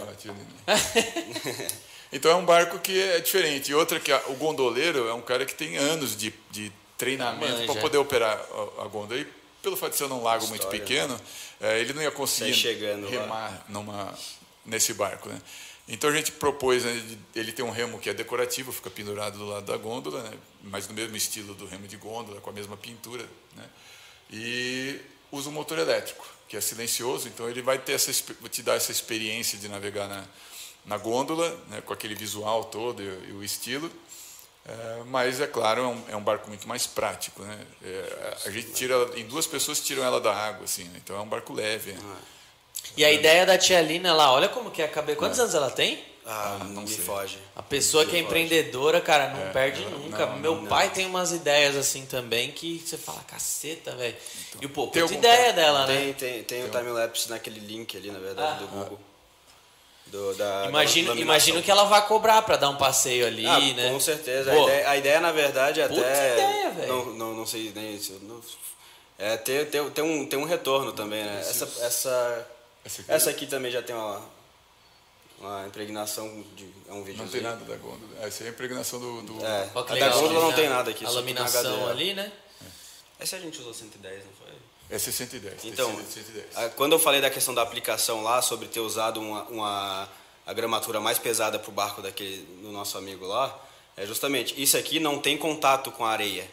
então 2.10 2.32
é 2.32 2.34
um 2.34 2.44
barco 2.44 2.80
que 2.80 3.00
é 3.00 3.20
diferente. 3.20 3.70
E 3.70 3.74
outra 3.74 4.00
que 4.00 4.10
a, 4.10 4.20
o 4.26 4.34
gondoleiro 4.34 5.06
é 5.06 5.14
um 5.14 5.22
cara 5.22 5.46
que 5.46 5.54
tem 5.54 5.76
anos 5.76 6.16
de, 6.16 6.34
de 6.50 6.72
treinamento 6.98 7.64
para 7.66 7.80
poder 7.80 7.98
operar 7.98 8.36
a, 8.78 8.82
a 8.82 8.88
gondola. 8.88 9.20
E 9.20 9.26
pelo 9.62 9.76
fato 9.76 9.92
de 9.92 9.98
ser 9.98 10.08
num 10.08 10.20
lago 10.20 10.42
História, 10.42 10.64
muito 10.64 10.66
pequeno, 10.68 11.20
é, 11.60 11.78
ele 11.78 11.92
não 11.92 12.02
ia 12.02 12.10
conseguir 12.10 12.76
remar 13.08 13.50
lá. 13.50 13.64
numa 13.68 14.14
nesse 14.66 14.92
barco, 14.94 15.28
né? 15.28 15.40
Então 15.88 16.10
a 16.10 16.12
gente 16.12 16.32
propôs 16.32 16.84
né, 16.84 17.18
ele 17.34 17.52
ter 17.52 17.62
um 17.62 17.70
remo 17.70 17.98
que 17.98 18.10
é 18.10 18.14
decorativo, 18.14 18.72
fica 18.72 18.90
pendurado 18.90 19.38
do 19.38 19.46
lado 19.46 19.66
da 19.66 19.76
gôndola, 19.76 20.22
né, 20.22 20.36
mas 20.62 20.88
no 20.88 20.94
mesmo 20.94 21.16
estilo 21.16 21.54
do 21.54 21.64
remo 21.66 21.86
de 21.86 21.96
gôndola, 21.96 22.40
com 22.40 22.50
a 22.50 22.52
mesma 22.52 22.76
pintura, 22.76 23.24
né, 23.54 23.68
e 24.30 25.00
usa 25.30 25.48
um 25.48 25.52
motor 25.52 25.78
elétrico, 25.78 26.26
que 26.48 26.56
é 26.56 26.60
silencioso, 26.60 27.28
então 27.28 27.48
ele 27.48 27.62
vai 27.62 27.78
ter 27.78 27.92
essa, 27.92 28.12
te 28.50 28.62
dar 28.62 28.74
essa 28.74 28.90
experiência 28.90 29.56
de 29.58 29.68
navegar 29.68 30.08
na, 30.08 30.24
na 30.84 30.98
gôndola, 30.98 31.48
né, 31.68 31.80
com 31.80 31.92
aquele 31.92 32.16
visual 32.16 32.64
todo 32.64 33.00
e, 33.00 33.30
e 33.30 33.32
o 33.32 33.44
estilo, 33.44 33.90
É, 34.68 35.04
mas 35.06 35.40
é 35.40 35.46
claro, 35.46 35.80
é 35.80 35.86
um, 35.86 36.04
é 36.08 36.16
um, 36.16 36.22
barco 36.22 36.48
muito 36.48 36.66
mais 36.66 36.88
prático, 36.88 37.40
né? 37.40 37.66
É, 37.84 38.36
a 38.46 38.50
gente 38.50 38.72
tira 38.72 38.96
em 39.14 39.24
duas 39.24 39.46
pessoas 39.46 39.78
tiram 39.80 40.02
ela 40.02 40.20
da 40.20 40.34
água, 40.34 40.64
assim. 40.64 40.82
Né? 40.84 41.00
Então 41.04 41.16
é 41.16 41.20
um 41.20 41.28
barco 41.28 41.52
leve. 41.52 41.92
Né? 41.92 42.00
E 42.96 43.04
a 43.04 43.12
ideia 43.12 43.44
da 43.44 43.58
tia 43.58 43.80
Lina 43.80 44.14
lá, 44.14 44.32
olha 44.32 44.48
como 44.48 44.70
que 44.70 44.80
é 44.80 44.86
a 44.86 44.88
cabeça. 44.88 45.18
Quantos 45.18 45.38
é. 45.38 45.42
anos 45.42 45.54
ela 45.54 45.70
tem? 45.70 46.02
Ah, 46.28 46.58
não 46.70 46.82
me 46.82 46.88
foge. 46.88 47.38
A 47.54 47.62
pessoa 47.62 48.04
que 48.04 48.16
é 48.16 48.18
empreendedora, 48.18 49.00
cara, 49.00 49.28
não 49.28 49.46
é, 49.46 49.50
perde 49.50 49.84
nunca. 49.84 50.26
Não, 50.26 50.38
Meu 50.38 50.54
não, 50.56 50.66
pai 50.66 50.90
tem 50.90 51.06
umas 51.06 51.30
ideias 51.30 51.76
assim 51.76 52.04
também 52.04 52.50
que 52.50 52.82
você 52.84 52.98
fala, 52.98 53.20
caceta, 53.28 53.92
velho. 53.92 54.16
Então, 54.48 54.60
e 54.60 54.66
pô, 54.66 54.88
puta 54.88 55.14
ideia 55.14 55.52
dela, 55.52 55.86
tem, 55.86 55.94
né? 55.94 56.14
Tem, 56.18 56.42
tem, 56.42 56.42
tem 56.42 56.64
o 56.64 56.68
time-lapse 56.68 57.30
naquele 57.30 57.60
link 57.60 57.96
ali, 57.96 58.10
na 58.10 58.18
verdade, 58.18 58.56
ah. 58.58 58.66
do 58.66 58.66
Google. 58.66 59.00
Do, 60.06 60.34
da, 60.34 60.66
imagino, 60.68 61.14
da 61.14 61.20
imagino 61.20 61.62
que 61.62 61.70
ela 61.70 61.84
vai 61.84 62.04
cobrar 62.06 62.42
para 62.42 62.56
dar 62.56 62.70
um 62.70 62.76
passeio 62.76 63.26
ali, 63.26 63.46
ah, 63.46 63.60
né? 63.60 63.90
Com 63.92 64.00
certeza. 64.00 64.50
A 64.50 64.62
ideia, 64.62 64.90
a 64.90 64.96
ideia, 64.96 65.20
na 65.20 65.32
verdade, 65.32 65.80
é 65.80 65.84
até. 65.84 65.94
Ideia, 65.94 66.86
não, 66.88 67.06
não, 67.06 67.34
não 67.34 67.46
sei 67.46 67.70
nem 67.72 67.94
isso. 67.94 68.18
Não, 68.22 68.40
é 69.18 69.36
ter, 69.36 69.70
ter, 69.70 69.82
ter, 69.90 70.02
um, 70.02 70.26
ter 70.26 70.36
um 70.36 70.44
retorno 70.44 70.92
também, 70.92 71.24
né? 71.24 71.38
Essa, 71.40 71.64
essa, 71.84 72.48
essa, 72.86 73.02
aqui, 73.02 73.12
essa 73.12 73.30
aqui 73.30 73.46
também 73.46 73.72
já 73.72 73.82
tem 73.82 73.94
uma, 73.94 74.22
uma 75.40 75.66
impregnação 75.66 76.44
de. 76.54 76.68
É 76.88 76.92
um 76.92 77.02
vídeo. 77.02 77.22
Não 77.22 77.28
tem 77.28 77.40
nada 77.40 77.64
da 77.64 77.76
gôndola. 77.76 78.24
Essa 78.24 78.44
é 78.44 78.46
a 78.46 78.50
impregnação 78.50 79.00
do. 79.00 79.22
do... 79.22 79.44
É, 79.44 79.70
a 79.74 79.82
da 79.82 80.08
gôndola 80.10 80.40
não 80.40 80.52
tem 80.52 80.68
nada 80.68 80.90
aqui. 80.92 81.04
A 81.04 81.10
laminação 81.10 81.88
ali, 81.88 82.14
né? 82.14 82.32
É. 82.62 83.24
Essa 83.24 83.36
a 83.36 83.40
gente 83.40 83.58
usou 83.58 83.74
110, 83.74 84.24
não 84.24 84.32
foi? 84.32 84.54
É 84.88 84.98
110. 84.98 85.64
Então, 85.64 85.90
110. 85.96 86.74
quando 86.76 86.92
eu 86.92 86.98
falei 87.00 87.20
da 87.20 87.28
questão 87.28 87.52
da 87.52 87.62
aplicação 87.62 88.22
lá, 88.22 88.40
sobre 88.40 88.68
ter 88.68 88.78
usado 88.78 89.20
uma, 89.20 89.42
uma 89.44 90.08
a 90.46 90.52
gramatura 90.52 91.00
mais 91.00 91.18
pesada 91.18 91.58
para 91.58 91.68
o 91.68 91.72
barco 91.72 92.00
daquele, 92.00 92.42
do 92.62 92.70
nosso 92.70 92.96
amigo 92.96 93.26
lá, 93.26 93.58
é 93.96 94.06
justamente 94.06 94.54
isso 94.62 94.76
aqui 94.76 95.00
não 95.00 95.18
tem 95.18 95.36
contato 95.36 95.90
com 95.90 96.04
a 96.04 96.10
areia. 96.10 96.48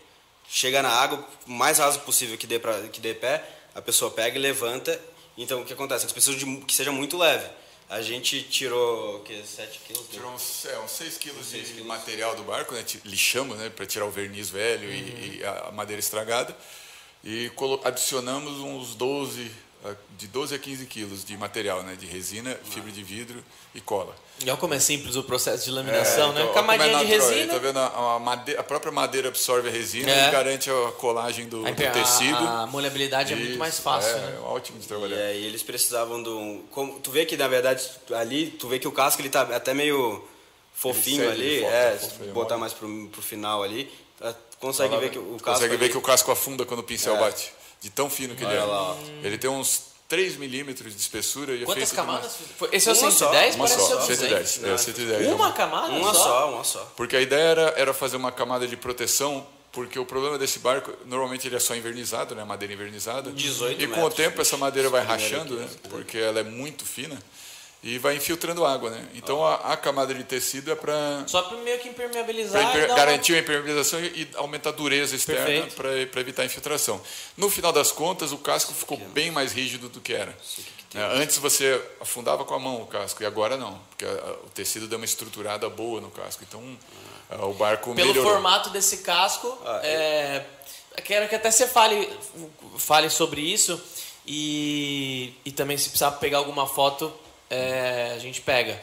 Chega 0.49 0.81
na 0.81 0.89
água, 0.89 1.23
o 1.45 1.51
mais 1.51 1.77
raso 1.77 1.99
possível 1.99 2.37
que 2.39 2.47
dê, 2.47 2.57
pra, 2.57 2.81
que 2.87 2.99
dê 2.99 3.13
pé, 3.13 3.47
a 3.75 3.81
pessoa 3.81 4.09
pega 4.09 4.35
e 4.35 4.41
levanta. 4.41 4.99
Então, 5.37 5.61
o 5.61 5.65
que 5.65 5.73
acontece? 5.73 6.05
Eles 6.05 6.13
precisam 6.13 6.37
de 6.37 6.65
que 6.65 6.73
seja 6.73 6.91
muito 6.91 7.17
leve. 7.17 7.47
A 7.89 8.01
gente 8.01 8.41
tirou 8.43 9.19
que 9.19 9.43
7 9.45 9.79
quilos? 9.85 10.07
Tirou 10.09 10.31
uns, 10.31 10.65
é, 10.65 10.79
uns 10.79 10.91
6 10.91 11.17
quilos 11.17 11.51
de 11.51 11.61
quilos. 11.61 11.85
material 11.85 12.35
do 12.35 12.43
barco, 12.43 12.73
né? 12.73 12.83
lixamos 13.05 13.57
né? 13.57 13.69
para 13.69 13.85
tirar 13.85 14.05
o 14.05 14.11
verniz 14.11 14.49
velho 14.49 14.87
uhum. 14.87 14.95
e, 14.95 15.37
e, 15.39 15.45
a 15.45 15.71
madeira 15.71 15.99
estragada. 15.99 16.55
E 17.23 17.51
adicionamos 17.83 18.59
uns 18.59 18.95
12, 18.95 19.51
de 20.17 20.27
12 20.27 20.55
a 20.55 20.59
15 20.59 20.85
quilos 20.87 21.23
de 21.23 21.37
material, 21.37 21.83
né? 21.83 21.95
de 21.95 22.05
resina, 22.05 22.55
fibra 22.63 22.91
de 22.91 23.03
vidro 23.03 23.43
e 23.75 23.81
cola. 23.81 24.15
E 24.45 24.49
olha 24.49 24.57
como 24.57 24.73
é 24.73 24.79
simples 24.79 25.15
o 25.15 25.23
processo 25.23 25.63
de 25.63 25.71
laminação, 25.71 26.31
é, 26.31 26.33
né? 26.33 26.41
Então, 26.41 26.53
Camadinha 26.53 26.97
é 26.97 26.99
de 26.99 27.05
resina. 27.05 27.53
Tá 27.53 27.59
vendo? 27.59 27.79
A, 27.79 28.15
a, 28.15 28.19
madeira, 28.19 28.59
a, 28.59 28.63
própria 28.63 28.91
madeira 28.91 29.27
absorve 29.29 29.69
a 29.69 29.71
resina 29.71 30.11
é. 30.11 30.27
e 30.27 30.31
garante 30.31 30.69
a 30.69 30.91
colagem 30.97 31.47
do, 31.47 31.65
a, 31.65 31.71
do 31.71 31.75
tecido. 31.75 32.35
A, 32.35 32.67
molhabilidade 32.67 33.33
Isso, 33.33 33.41
é 33.41 33.45
muito 33.45 33.57
mais 33.57 33.79
fácil. 33.79 34.11
É, 34.11 34.19
né? 34.19 34.39
ótimo 34.43 34.79
de 34.79 34.87
trabalhar. 34.87 35.15
E 35.15 35.21
aí 35.21 35.45
eles 35.45 35.63
precisavam 35.63 36.21
de 36.21 36.29
um. 36.29 36.61
Como, 36.71 36.99
tu 36.99 37.09
vê 37.09 37.25
que 37.25 37.37
na 37.37 37.47
verdade 37.47 37.89
ali, 38.13 38.47
tu 38.47 38.67
vê 38.67 38.79
que 38.79 38.87
o 38.87 38.91
casco 38.91 39.21
ele 39.21 39.29
tá 39.29 39.43
até 39.43 39.73
meio 39.73 40.21
fofinho 40.73 41.29
ali. 41.29 41.63
é, 41.63 41.97
se 41.97 42.25
botar 42.31 42.57
mais 42.57 42.73
pro, 42.73 43.07
pro 43.07 43.21
final 43.21 43.63
ali. 43.63 43.89
Tá, 44.19 44.35
consegue 44.59 44.97
ver 44.97 45.09
que 45.09 45.19
o 45.19 45.23
casco. 45.37 45.43
Consegue 45.43 45.77
ver 45.77 45.89
que 45.89 45.97
o 45.97 46.01
casco 46.01 46.31
afunda 46.31 46.65
quando 46.65 46.81
o 46.81 46.83
pincel 46.83 47.15
é. 47.15 47.19
bate. 47.19 47.53
De 47.79 47.89
tão 47.89 48.09
fino 48.09 48.35
que 48.35 48.43
Olha 48.43 48.53
ele 48.53 48.61
é. 48.61 48.65
Lá. 48.65 48.97
Ele 49.23 49.37
tem 49.37 49.49
uns 49.49 49.92
3 50.13 50.37
milímetros 50.37 50.93
de 50.93 51.01
espessura. 51.01 51.55
E 51.55 51.63
é 51.63 51.65
Quantas 51.65 51.91
é 51.91 51.95
camadas? 51.95 52.37
Uma... 52.59 52.69
Esse 52.71 52.87
é 52.87 52.91
o 52.91 52.95
110? 52.95 53.55
Uma 53.55 53.67
só, 53.67 54.01
110. 54.01 54.63
É, 54.63 54.77
110. 54.77 55.27
Uma 55.33 55.51
camada 55.53 55.91
Uma 55.91 56.13
só? 56.13 56.23
só, 56.23 56.53
uma 56.53 56.63
só. 56.63 56.93
Porque 56.95 57.15
a 57.15 57.21
ideia 57.21 57.41
era, 57.41 57.73
era 57.75 57.93
fazer 57.95 58.17
uma 58.17 58.31
camada 58.31 58.67
de 58.67 58.77
proteção 58.77 59.43
porque 59.71 59.97
o 59.97 60.05
problema 60.05 60.37
desse 60.37 60.59
barco, 60.59 60.93
normalmente 61.07 61.47
ele 61.47 61.55
é 61.55 61.59
só 61.59 61.75
invernizado, 61.75 62.35
né? 62.35 62.43
Madeira 62.43 62.75
invernizada. 62.75 63.31
18 63.31 63.81
E 63.81 63.87
com 63.87 64.03
o 64.03 64.11
tempo 64.11 64.39
essa 64.39 64.55
madeira 64.55 64.87
vai 64.87 65.03
rachando, 65.03 65.55
né? 65.55 65.67
Porque 65.89 66.19
ela 66.19 66.41
é 66.41 66.43
muito 66.43 66.85
fina 66.85 67.19
e 67.83 67.97
vai 67.97 68.15
infiltrando 68.15 68.65
água, 68.65 68.89
né? 68.89 69.05
Então 69.13 69.43
a, 69.43 69.55
a 69.55 69.77
camada 69.77 70.13
de 70.13 70.23
tecido 70.23 70.71
é 70.71 70.75
para 70.75 71.25
só 71.27 71.41
para 71.41 71.57
meio 71.57 71.77
que 71.79 71.89
impermeabilizar, 71.89 72.69
imper, 72.69 72.87
garantir 72.95 73.33
uma... 73.33 73.39
a 73.39 73.41
impermeabilização 73.41 73.99
e, 73.99 74.05
e 74.05 74.29
aumentar 74.35 74.69
a 74.69 74.73
dureza 74.73 75.13
externa 75.15 75.67
para 75.75 76.21
evitar 76.21 76.43
a 76.43 76.45
infiltração. 76.45 77.01
No 77.35 77.49
final 77.49 77.73
das 77.73 77.91
contas, 77.91 78.31
o 78.31 78.37
casco 78.37 78.73
ficou 78.73 78.97
bem 78.97 79.31
mais 79.31 79.51
rígido 79.51 79.89
do 79.89 79.99
que 79.99 80.13
era. 80.13 80.33
É, 80.95 81.01
antes 81.21 81.37
você 81.37 81.81
afundava 81.99 82.45
com 82.45 82.53
a 82.53 82.59
mão 82.59 82.81
o 82.81 82.87
casco 82.87 83.21
e 83.21 83.25
agora 83.25 83.57
não, 83.57 83.77
porque 83.89 84.05
a, 84.05 84.31
o 84.45 84.49
tecido 84.53 84.87
deu 84.87 84.97
uma 84.97 85.05
estruturada 85.05 85.69
boa 85.69 85.99
no 85.99 86.09
casco. 86.09 86.41
Então 86.47 86.63
ah. 87.29 87.45
o 87.45 87.53
barco 87.53 87.93
pelo 87.93 88.07
melhorou. 88.07 88.31
formato 88.31 88.69
desse 88.69 88.99
casco, 88.99 89.57
ah, 89.65 89.81
é, 89.83 90.45
quero 91.03 91.27
que 91.27 91.35
até 91.35 91.51
você 91.51 91.67
fale 91.67 92.09
fale 92.77 93.09
sobre 93.09 93.41
isso 93.41 93.81
e, 94.25 95.33
e 95.43 95.51
também 95.51 95.77
se 95.77 95.89
precisar 95.89 96.11
pegar 96.11 96.37
alguma 96.37 96.65
foto 96.65 97.11
é, 97.49 98.13
a 98.15 98.19
gente 98.19 98.41
pega. 98.41 98.79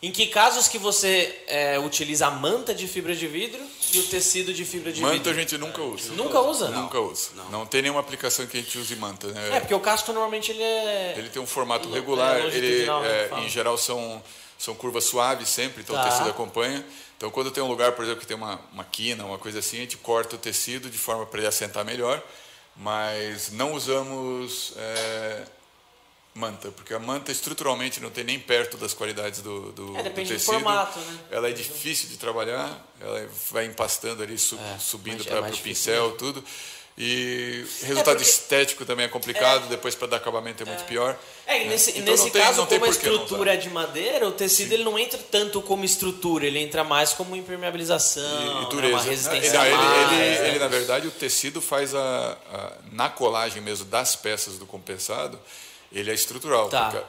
Em 0.00 0.12
que 0.12 0.26
casos 0.26 0.68
que 0.68 0.78
você 0.78 1.42
é, 1.48 1.76
utiliza 1.78 2.28
a 2.28 2.30
manta 2.30 2.72
de 2.72 2.86
fibra 2.86 3.16
de 3.16 3.26
vidro 3.26 3.60
e 3.92 3.98
o 3.98 4.04
tecido 4.04 4.54
de 4.54 4.64
fibra 4.64 4.92
de 4.92 5.00
manta 5.00 5.14
vidro? 5.14 5.30
Manta 5.30 5.36
a 5.36 5.42
gente 5.42 5.58
nunca 5.58 5.82
usa. 5.82 6.12
Nunca 6.12 6.40
usa? 6.40 6.68
Não, 6.68 6.82
nunca 6.82 7.00
usa. 7.00 7.30
Não. 7.34 7.50
não. 7.50 7.66
tem 7.66 7.82
nenhuma 7.82 7.98
aplicação 7.98 8.46
que 8.46 8.56
a 8.56 8.60
gente 8.60 8.78
use 8.78 8.94
manta. 8.94 9.26
Né? 9.26 9.56
É, 9.56 9.60
porque 9.60 9.74
o 9.74 9.80
casco 9.80 10.12
normalmente 10.12 10.52
ele 10.52 10.62
é... 10.62 11.14
Ele 11.16 11.28
tem 11.28 11.42
um 11.42 11.46
formato 11.46 11.90
regular, 11.90 12.36
é, 12.36 12.46
ele, 12.46 12.86
né, 12.86 13.28
é, 13.32 13.40
em 13.40 13.48
geral 13.48 13.76
são, 13.76 14.22
são 14.56 14.72
curvas 14.72 15.02
suaves 15.02 15.48
sempre, 15.48 15.82
então 15.82 15.96
tá. 15.96 16.02
o 16.02 16.08
tecido 16.08 16.30
acompanha. 16.30 16.84
Então 17.16 17.28
quando 17.32 17.50
tem 17.50 17.60
um 17.60 17.68
lugar, 17.68 17.90
por 17.92 18.04
exemplo, 18.04 18.20
que 18.20 18.26
tem 18.26 18.36
uma, 18.36 18.60
uma 18.72 18.84
quina, 18.84 19.24
uma 19.24 19.38
coisa 19.38 19.58
assim, 19.58 19.78
a 19.78 19.80
gente 19.80 19.96
corta 19.96 20.36
o 20.36 20.38
tecido 20.38 20.88
de 20.88 20.98
forma 20.98 21.26
para 21.26 21.40
ele 21.40 21.48
assentar 21.48 21.84
melhor, 21.84 22.22
mas 22.76 23.50
não 23.50 23.72
usamos 23.72 24.74
é, 24.76 25.42
manta, 26.38 26.70
porque 26.70 26.94
a 26.94 26.98
manta 26.98 27.32
estruturalmente 27.32 28.00
não 28.00 28.10
tem 28.10 28.22
nem 28.24 28.38
perto 28.38 28.76
das 28.76 28.94
qualidades 28.94 29.40
do, 29.40 29.72
do, 29.72 29.96
é, 29.98 30.02
depende 30.04 30.30
do 30.30 30.34
tecido. 30.34 30.52
Do 30.52 30.60
formato, 30.60 30.98
né? 31.00 31.18
Ela 31.30 31.48
é 31.50 31.52
difícil 31.52 32.08
de 32.08 32.16
trabalhar, 32.16 32.86
ela 33.00 33.28
vai 33.50 33.66
empastando 33.66 34.22
ali, 34.22 34.38
sub, 34.38 34.62
é, 34.62 34.78
subindo 34.78 35.24
para 35.24 35.48
é 35.48 35.50
o 35.50 35.56
pincel, 35.58 36.12
tudo. 36.12 36.42
E 37.00 37.64
resultado 37.82 38.16
é 38.16 38.18
porque... 38.18 38.22
estético 38.28 38.84
também 38.84 39.06
é 39.06 39.08
complicado, 39.08 39.66
é. 39.66 39.68
depois 39.68 39.94
para 39.94 40.08
dar 40.08 40.16
acabamento 40.16 40.64
é 40.64 40.66
muito 40.66 40.82
é. 40.82 40.84
pior. 40.84 41.16
É, 41.46 41.64
e 41.64 41.68
nesse, 41.68 41.90
então, 41.90 42.12
nesse 42.12 42.28
tem, 42.28 42.42
caso, 42.42 42.66
como 42.66 42.84
a 42.84 42.88
estrutura 42.88 43.54
é 43.54 43.56
de 43.56 43.70
madeira, 43.70 44.26
o 44.26 44.32
tecido 44.32 44.72
ele 44.72 44.82
não 44.82 44.98
entra 44.98 45.16
tanto 45.30 45.62
como 45.62 45.84
estrutura, 45.84 46.44
ele 46.44 46.58
entra 46.58 46.82
mais 46.82 47.12
como 47.12 47.36
impermeabilização, 47.36 48.62
e, 48.62 48.64
e 48.64 48.68
dureza. 48.68 48.94
Né, 48.96 49.00
uma 49.00 49.10
resistência 49.10 49.64
ele, 49.64 49.76
mais, 49.76 50.12
ele, 50.12 50.48
ele, 50.48 50.58
na 50.58 50.66
verdade, 50.66 51.06
o 51.06 51.10
tecido 51.12 51.60
faz 51.60 51.94
a, 51.94 52.36
a, 52.52 52.72
na 52.90 53.08
colagem 53.08 53.62
mesmo 53.62 53.84
das 53.84 54.16
peças 54.16 54.58
do 54.58 54.66
compensado, 54.66 55.38
ele 55.90 56.10
é 56.10 56.14
estrutural. 56.14 56.68
Tá. 56.68 57.04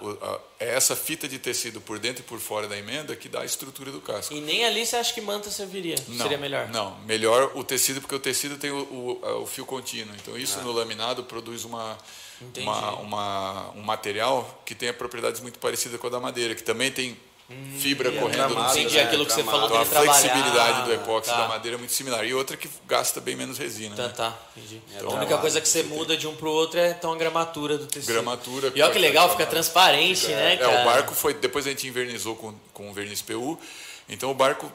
É 0.60 0.76
essa 0.76 0.96
fita 0.96 1.28
de 1.28 1.38
tecido 1.38 1.82
por 1.82 2.00
dentro 2.00 2.24
e 2.24 2.26
por 2.26 2.40
fora 2.40 2.68
da 2.68 2.78
emenda 2.78 3.16
que 3.16 3.28
dá 3.28 3.42
a 3.42 3.46
estrutura 3.46 3.92
do 3.92 4.00
casco. 4.00 4.34
E 4.34 4.42
nem 4.42 4.66
ali 4.66 4.86
você 4.86 4.96
acha 4.96 5.14
que 5.14 5.22
manta 5.22 5.50
serviria? 5.50 5.96
Não, 6.08 6.18
Seria 6.18 6.38
melhor? 6.38 6.70
Não, 6.70 6.98
melhor 7.02 7.52
o 7.56 7.64
tecido, 7.64 8.02
porque 8.02 8.16
o 8.16 8.20
tecido 8.20 8.58
tem 8.58 8.72
o, 8.72 8.78
o, 8.78 9.42
o 9.42 9.46
fio 9.46 9.66
contínuo. 9.66 10.16
Então, 10.16 10.38
isso 10.38 10.60
ah. 10.60 10.64
no 10.64 10.72
laminado 10.72 11.24
produz 11.24 11.66
uma, 11.66 11.98
uma, 12.58 12.96
uma, 13.00 13.72
um 13.72 13.82
material 13.82 14.62
que 14.66 14.74
tem 14.74 14.92
propriedades 14.94 15.42
muito 15.42 15.60
parecidas 15.60 16.00
com 16.00 16.08
a 16.08 16.10
da 16.10 16.20
madeira, 16.20 16.56
que 16.56 16.64
também 16.64 16.92
tem 16.92 17.18
fibra 17.80 18.12
hum, 18.12 18.18
correndo 18.18 18.54
no 18.54 18.70
Entendi 18.70 18.96
né? 18.96 19.04
aquilo 19.04 19.26
que 19.26 19.34
você 19.34 19.44
falou 19.44 19.66
então, 19.66 19.82
a 19.82 19.86
flexibilidade 19.86 20.86
do 20.86 20.94
epóxi 20.94 21.32
tá. 21.32 21.38
da 21.38 21.48
madeira 21.48 21.78
é 21.78 21.80
muito 21.80 21.94
similar. 21.94 22.24
E 22.24 22.34
outra 22.34 22.56
que 22.56 22.70
gasta 22.88 23.20
bem 23.20 23.36
menos 23.36 23.58
resina. 23.58 23.96
Tá, 23.96 24.08
né? 24.08 24.14
tá. 24.16 24.38
Entendi. 24.56 24.82
Então, 24.96 25.12
a 25.12 25.14
única 25.16 25.38
coisa 25.38 25.60
que 25.60 25.68
você 25.68 25.84
muda 25.84 26.16
de 26.16 26.28
um 26.28 26.36
para 26.36 26.48
o 26.48 26.52
outro 26.52 26.80
é 26.80 26.92
então 26.92 27.12
a 27.12 27.18
gramatura 27.18 27.78
do 27.78 27.88
tecido. 27.88 28.14
Gramatura. 28.14 28.72
E 28.76 28.82
olha 28.82 28.92
que 28.92 29.00
legal, 29.00 29.30
fica 29.30 29.46
transparente, 29.46 30.22
fica, 30.22 30.36
né, 30.36 30.54
é, 30.54 30.58
cara? 30.58 30.72
É, 30.72 30.82
o 30.82 30.86
barco 30.86 31.16
foi... 31.16 31.34
Depois 31.34 31.66
a 31.66 31.70
gente 31.70 31.88
invernizou 31.88 32.36
com, 32.36 32.54
com 32.74 32.94
verniz 32.94 33.22
PU. 33.22 33.60
Então 34.08 34.30
o 34.30 34.34
barco 34.36 34.72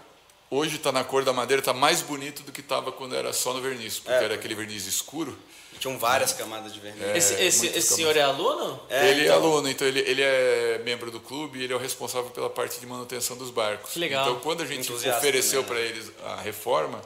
hoje 0.51 0.77
está 0.77 0.91
na 0.91 1.05
cor 1.05 1.25
da 1.25 1.33
madeira, 1.33 1.61
está 1.61 1.73
mais 1.73 2.03
bonito 2.03 2.43
do 2.43 2.51
que 2.51 2.61
estava 2.61 2.91
quando 2.91 3.15
era 3.15 3.33
só 3.33 3.53
no 3.55 3.61
verniz. 3.61 4.01
Porque 4.01 4.13
é, 4.13 4.25
era 4.25 4.35
aquele 4.35 4.55
verniz 4.55 4.87
escuro. 4.87 5.39
Tinham 5.79 5.99
várias 5.99 6.33
camadas 6.33 6.73
de 6.73 6.81
verniz. 6.81 7.03
É, 7.03 7.17
esse, 7.17 7.35
esse, 7.35 7.67
esse 7.67 7.95
senhor 7.95 8.17
é 8.17 8.23
aluno? 8.23 8.81
É, 8.89 9.11
ele 9.11 9.21
é 9.21 9.25
então... 9.25 9.35
é 9.35 9.39
aluno, 9.39 9.69
então 9.69 9.87
ele, 9.87 10.01
ele 10.01 10.23
é 10.23 10.81
membro 10.85 11.11
do 11.11 11.21
clube 11.21 11.59
e 11.59 11.65
ele 11.65 11.73
é 11.73 11.77
o 11.77 11.79
responsável 11.79 12.31
pela 12.31 12.49
parte 12.49 12.81
de 12.81 12.87
manutenção 12.87 13.37
dos 13.37 13.51
barcos. 13.51 13.93
Que 13.93 13.99
legal. 13.99 14.29
Então, 14.29 14.41
quando 14.41 14.63
a 14.63 14.67
gente 14.67 14.93
ofereceu 14.93 15.65
para 15.65 15.81
eles 15.81 16.11
a 16.25 16.41
reforma, 16.41 17.01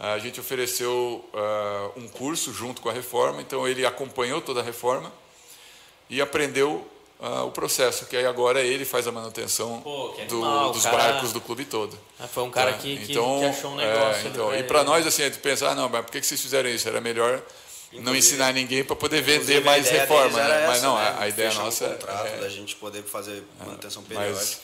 a 0.00 0.18
gente 0.18 0.40
ofereceu 0.40 1.22
uh, 1.34 2.00
um 2.00 2.08
curso 2.08 2.52
junto 2.54 2.80
com 2.80 2.88
a 2.88 2.92
reforma, 2.92 3.42
então 3.42 3.68
ele 3.68 3.84
acompanhou 3.84 4.40
toda 4.40 4.60
a 4.60 4.62
reforma 4.62 5.12
e 6.08 6.22
aprendeu 6.22 6.86
uh, 7.20 7.44
o 7.46 7.50
processo, 7.50 8.06
que 8.06 8.16
aí 8.16 8.24
agora 8.24 8.62
ele 8.62 8.86
faz 8.86 9.06
a 9.06 9.12
manutenção 9.12 9.80
Pô, 9.82 10.14
do, 10.26 10.72
dos 10.72 10.84
cara... 10.84 10.96
barcos 10.96 11.32
do 11.32 11.40
clube 11.40 11.66
todo. 11.66 11.98
Ah, 12.18 12.26
foi 12.26 12.42
um 12.42 12.50
cara 12.50 12.72
tá? 12.72 12.78
que, 12.78 12.94
então, 13.10 13.40
que, 13.40 13.44
achou 13.46 13.72
um 13.72 13.80
é, 13.80 13.86
negócio. 13.86 14.26
É, 14.26 14.30
então, 14.30 14.54
e 14.54 14.62
para 14.62 14.82
nós, 14.82 15.06
assim, 15.06 15.22
a 15.22 15.26
gente 15.26 15.38
pensa, 15.38 15.68
ah, 15.68 15.74
não, 15.74 15.88
mas 15.88 16.02
por 16.02 16.12
que, 16.12 16.20
que 16.20 16.26
vocês 16.26 16.40
fizeram 16.40 16.70
isso? 16.70 16.88
Era 16.88 17.00
melhor 17.00 17.42
não 17.94 18.14
ensinar 18.14 18.52
ninguém 18.52 18.84
para 18.84 18.94
poder 18.94 19.20
vender 19.20 19.64
mais 19.64 19.88
reforma, 19.88 20.38
né? 20.38 20.58
Essa, 20.58 20.66
mas 20.68 20.82
não, 20.82 20.96
né? 20.96 21.02
a, 21.02 21.22
a 21.22 21.28
ideia 21.28 21.52
nossa 21.54 21.86
um 21.86 21.92
contrato 21.92 22.26
é 22.26 22.36
da 22.38 22.48
gente 22.48 22.76
poder 22.76 23.02
fazer 23.02 23.42
manutenção 23.58 24.02
periódica. 24.04 24.38
Mas, 24.38 24.60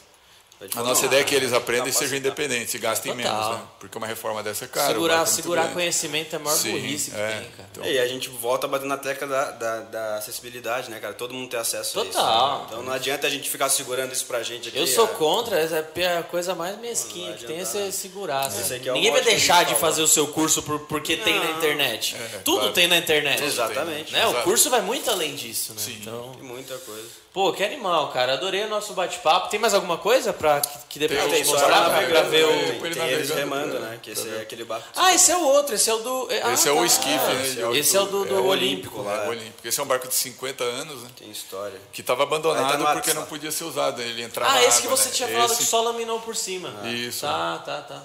A 0.74 0.82
nossa 0.82 1.04
ideia 1.04 1.20
é 1.20 1.24
que 1.24 1.34
eles 1.34 1.52
aprendam 1.52 1.86
e 1.86 1.92
sejam 1.92 2.16
independentes 2.16 2.72
e 2.72 2.78
gastem 2.78 3.14
Total. 3.14 3.32
menos, 3.40 3.56
né? 3.58 3.66
Porque 3.78 3.98
uma 3.98 4.06
reforma 4.06 4.42
dessa 4.42 4.64
é 4.64 4.68
cara. 4.68 4.86
o 4.86 4.94
segurar 4.94 5.26
segurar 5.26 5.72
conhecimento 5.72 6.32
é 6.32 6.36
a 6.36 6.38
maior 6.38 6.56
Sim, 6.56 6.70
burrice 6.72 7.10
que 7.10 7.16
é. 7.20 7.28
tem, 7.28 7.50
cara. 7.50 7.68
Então- 7.72 7.84
E 7.84 7.98
a 7.98 8.08
gente 8.08 8.30
volta 8.30 8.66
batendo 8.66 8.88
na 8.88 8.96
tecla 8.96 9.26
da, 9.28 9.50
da, 9.50 9.80
da 9.80 10.16
acessibilidade, 10.16 10.90
né, 10.90 10.98
cara? 10.98 11.12
Todo 11.12 11.34
mundo 11.34 11.50
tem 11.50 11.60
acesso 11.60 11.98
a 12.00 12.02
isso. 12.02 12.10
Total. 12.12 12.58
né? 12.60 12.64
Então 12.68 12.82
não 12.82 12.92
adianta 12.92 13.26
a 13.26 13.30
gente 13.30 13.50
ficar 13.50 13.68
segurando 13.68 14.12
isso 14.14 14.24
pra 14.24 14.42
gente 14.42 14.68
aqui. 14.70 14.78
Eu 14.78 14.86
sou 14.86 15.04
é. 15.04 15.08
contra, 15.08 15.58
essa 15.60 15.86
é 15.94 16.16
a 16.18 16.22
coisa 16.22 16.54
mais 16.54 16.78
mesquinha 16.78 17.32
Não 17.32 17.36
que 17.36 17.44
tem 17.44 17.60
é 17.60 17.90
segurar. 17.90 18.50
É 18.50 18.78
Ninguém 18.92 19.12
vai 19.12 19.22
deixar 19.22 19.60
de 19.64 19.74
fala. 19.74 19.80
fazer 19.80 20.02
o 20.02 20.08
seu 20.08 20.26
curso 20.28 20.62
por, 20.62 20.80
porque 20.80 21.18
tem 21.18 21.38
na 21.38 21.44
Não. 21.44 21.58
internet. 21.58 22.16
É, 22.16 22.38
Tudo 22.38 22.58
claro. 22.60 22.72
tem 22.72 22.88
na 22.88 22.96
internet. 22.96 23.42
Exatamente. 23.44 24.12
Né? 24.12 24.26
O 24.26 24.42
curso 24.42 24.70
vai 24.70 24.80
muito 24.80 25.10
além 25.10 25.34
disso, 25.34 25.74
né? 25.74 25.80
Sim. 25.82 25.98
Então, 26.00 26.32
Tem 26.32 26.42
muita 26.42 26.76
coisa. 26.78 27.08
pô, 27.32 27.52
que 27.52 27.62
animal, 27.62 28.08
cara. 28.12 28.32
Adorei 28.34 28.64
o 28.64 28.68
nosso 28.68 28.94
bate-papo. 28.94 29.50
Tem 29.50 29.60
mais 29.60 29.74
alguma 29.74 29.98
coisa 29.98 30.32
pra, 30.32 30.45
que, 30.60 30.78
que 30.88 30.98
depois 30.98 31.20
Tem, 31.20 31.28
a 31.32 31.34
gente 31.36 31.44
tem, 31.44 31.52
mostrar 31.54 31.76
só 31.84 31.90
pra, 31.90 32.06
pra 32.08 32.22
ver 32.22 32.44
o... 32.44 32.50
né? 32.50 32.56
Tem, 32.72 32.84
Ele 32.86 32.94
tem 32.94 33.08
eles 33.08 33.30
remando, 33.30 33.70
pra- 33.72 33.80
né? 33.80 33.98
Que 34.02 34.12
pra 34.12 34.22
esse 34.22 34.34
é 34.34 34.40
aquele 34.40 34.64
barco. 34.64 34.88
Ah, 34.96 35.14
esse 35.14 35.30
é 35.32 35.36
o 35.36 35.44
outro. 35.44 35.74
Esse 35.74 35.90
é 35.90 35.94
o 35.94 35.98
do... 35.98 36.28
ah, 36.42 36.52
Esse 36.52 36.68
é 36.68 36.72
o 36.72 36.76
tá. 36.76 36.84
esquife, 36.86 37.08
né? 37.26 37.46
esse 37.46 37.60
é 37.60 37.66
o- 37.66 37.74
Esse 37.74 37.96
é 37.96 38.00
o 38.00 38.06
do, 38.06 38.24
do 38.24 38.36
é 38.36 38.38
o 38.40 38.44
Olímpico. 38.46 39.02
Lá. 39.02 39.24
É, 39.24 39.26
o 39.26 39.30
Olímpico. 39.30 39.66
Esse 39.68 39.80
é 39.80 39.82
um 39.82 39.86
barco 39.86 40.08
de 40.08 40.14
50 40.14 40.64
anos, 40.64 41.02
né? 41.02 41.10
Tem 41.18 41.30
história. 41.30 41.80
Que 41.92 42.00
estava 42.00 42.22
abandonado 42.22 42.72
Aí 42.78 42.84
tá 42.84 42.92
porque 42.94 43.12
não 43.14 43.26
podia 43.26 43.50
ser 43.50 43.64
usado. 43.64 44.00
Ele 44.00 44.22
entrava 44.22 44.52
Ah, 44.52 44.64
esse 44.64 44.82
que 44.82 44.88
você 44.88 45.08
né? 45.08 45.14
tinha 45.14 45.28
falado 45.28 45.50
esse, 45.50 45.58
que 45.58 45.64
só 45.64 45.82
laminou 45.82 46.20
por 46.20 46.34
cima. 46.36 46.70
Isso. 46.88 47.20
Tá, 47.22 47.58
tá, 47.58 47.80
tá. 47.82 48.02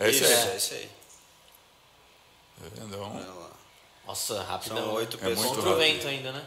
Esse 0.00 0.24
isso, 0.24 0.24
é. 0.24 0.52
é 0.52 0.56
esse 0.56 0.74
aí. 0.74 0.90
Então, 2.76 3.00
Olha 3.00 3.26
lá. 3.26 3.50
Nossa, 4.06 4.42
rapidão. 4.42 4.76
São 4.76 4.86
né? 4.88 4.92
oito 4.94 5.18
É 5.20 5.24
muito 5.24 5.36
pessoas. 5.38 5.56
Contra 5.56 5.70
o 5.70 5.76
vento 5.76 6.06
ainda, 6.08 6.32
né? 6.32 6.42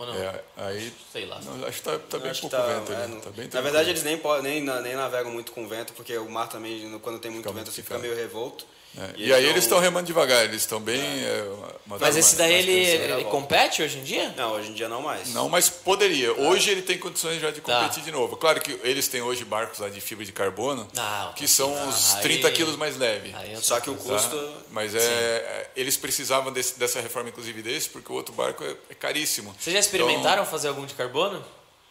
Ou 0.00 0.06
não? 0.06 0.14
é, 0.14 0.42
aí. 0.56 0.92
Sei 1.12 1.26
lá. 1.26 1.38
Não, 1.42 1.66
acho 1.66 1.82
que 1.82 1.84
tá, 1.84 1.98
tá 1.98 2.18
bem 2.18 2.32
pouco 2.32 2.48
tá, 2.48 2.66
vento 2.66 2.92
é, 2.92 2.96
ali. 3.04 3.20
Tá 3.20 3.30
bem 3.30 3.48
na 3.52 3.60
verdade, 3.60 3.90
eles 3.90 4.02
nem, 4.02 4.18
nem, 4.42 4.62
nem 4.62 4.96
navegam 4.96 5.30
muito 5.30 5.52
com 5.52 5.68
vento, 5.68 5.92
porque 5.92 6.16
o 6.16 6.28
mar 6.30 6.48
também, 6.48 6.98
quando 7.00 7.18
tem 7.18 7.30
muito 7.30 7.44
Fica 7.44 7.54
vento, 7.54 7.66
muito 7.66 7.68
assim, 7.68 7.82
fica 7.82 7.96
picado. 7.96 8.02
meio 8.02 8.16
revolto. 8.16 8.64
É, 8.98 9.10
E, 9.16 9.32
aí 9.32 9.44
não- 9.44 9.50
eles 9.50 9.62
estão 9.64 9.78
remando 9.78 10.06
devagar, 10.08 10.44
eles 10.44 10.62
estão 10.62 10.80
bem. 10.80 11.00
é, 11.00 11.44
uma- 11.86 11.96
Mas 11.98 12.16
esse 12.16 12.34
daí 12.34 12.52
ele, 12.54 12.72
ele 12.72 13.24
compete 13.26 13.82
hoje 13.82 13.98
em 13.98 14.02
dia? 14.02 14.34
Não, 14.36 14.52
hoje 14.54 14.70
em 14.70 14.74
dia 14.74 14.88
não 14.88 15.00
mais. 15.00 15.32
Não, 15.32 15.48
mas 15.48 15.68
poderia. 15.70 16.32
Hoje 16.32 16.70
ele 16.70 16.82
tem 16.82 16.98
condições 16.98 17.40
já 17.40 17.52
de 17.52 17.60
Tá. 17.60 17.82
competir 17.82 18.02
de 18.02 18.10
novo. 18.10 18.36
Claro 18.36 18.60
que 18.60 18.72
eles 18.82 19.06
têm 19.06 19.22
hoje 19.22 19.44
barcos 19.44 19.78
lá 19.78 19.88
de 19.88 20.00
fibra 20.00 20.24
de 20.24 20.32
carbono, 20.32 20.88
Não, 20.92 21.32
que 21.34 21.46
são 21.46 21.72
não, 21.72 21.88
uns 21.88 22.16
aí- 22.16 22.22
30 22.22 22.50
quilos 22.50 22.74
mais 22.74 22.96
leves. 22.96 23.32
Aí 23.36 23.52
eu 23.52 23.62
Só 23.62 23.78
que 23.78 23.90
o 23.90 23.94
tá? 23.94 24.02
custo. 24.02 24.52
Mas 24.72 24.92
é, 24.94 24.98
é, 25.00 25.70
eles 25.76 25.96
precisavam 25.96 26.52
desse- 26.52 26.76
dessa 26.76 27.00
reforma, 27.00 27.28
inclusive 27.28 27.62
desse, 27.62 27.88
porque 27.88 28.10
o 28.10 28.14
outro 28.16 28.34
barco 28.34 28.64
é, 28.64 28.74
é 28.90 28.94
caríssimo. 28.94 29.54
Vocês 29.58 29.72
já 29.72 29.78
experimentaram 29.80 30.44
fazer 30.44 30.66
algum 30.66 30.84
de 30.84 30.94
carbono? 30.94 31.44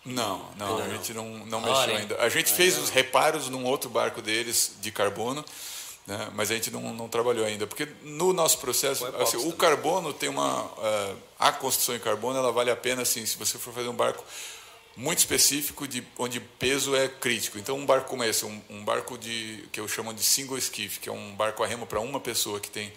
Então, 0.06 0.46
não, 0.58 0.78
não, 0.78 0.84
a 0.84 0.88
gente 0.90 1.14
não, 1.14 1.26
não 1.46 1.60
mexeu 1.62 1.96
ainda. 1.96 2.16
A 2.22 2.30
gente 2.30 2.52
fez 2.52 2.78
os 2.78 2.90
reparos 2.90 3.48
num 3.50 3.66
outro 3.66 3.90
barco 3.90 4.22
deles 4.22 4.72
de 4.82 4.92
carbono, 4.92 5.44
né, 6.10 6.28
mas 6.34 6.50
a 6.50 6.56
gente 6.56 6.72
não, 6.72 6.92
não 6.92 7.08
trabalhou 7.08 7.46
ainda. 7.46 7.68
Porque 7.68 7.88
no 8.02 8.34
nosso 8.34 8.58
processo, 8.58 9.06
O 9.06 9.22
assim, 9.22 9.38
o 9.38 9.54
carbono 9.54 10.12
tem 10.12 10.28
uma. 10.28 10.70
eh, 10.82 11.16
a 11.38 11.52
construção 11.52 11.96
em 11.96 12.00
carbono 12.00 12.38
ela 12.38 12.52
vale 12.52 12.72
a 12.72 12.76
pena 12.76 13.04
assim, 13.04 13.24
se 13.28 13.38
você 13.38 13.60
for 13.60 13.72
fazer 13.72 13.88
um 13.90 13.96
barco 13.96 14.24
muito 14.98 15.20
específico 15.20 15.88
de 15.88 16.04
onde 16.18 16.40
peso 16.40 16.96
é 16.96 17.08
crítico. 17.08 17.60
Então 17.60 17.78
um 17.78 17.86
barco 17.86 18.10
como 18.10 18.24
esse, 18.24 18.44
um, 18.44 18.60
um 18.72 18.84
barco 18.84 19.20
de 19.20 19.64
que 19.72 19.80
eu 19.80 19.88
chamo 19.88 20.12
de 20.12 20.24
single 20.24 20.58
skiff, 20.58 21.00
que 21.00 21.08
é 21.08 21.12
um 21.12 21.36
barco 21.36 21.64
a 21.64 21.68
remo 21.68 21.86
para 21.86 22.00
uma 22.00 22.20
pessoa 22.20 22.60
que 22.60 22.72
tem 22.72 22.92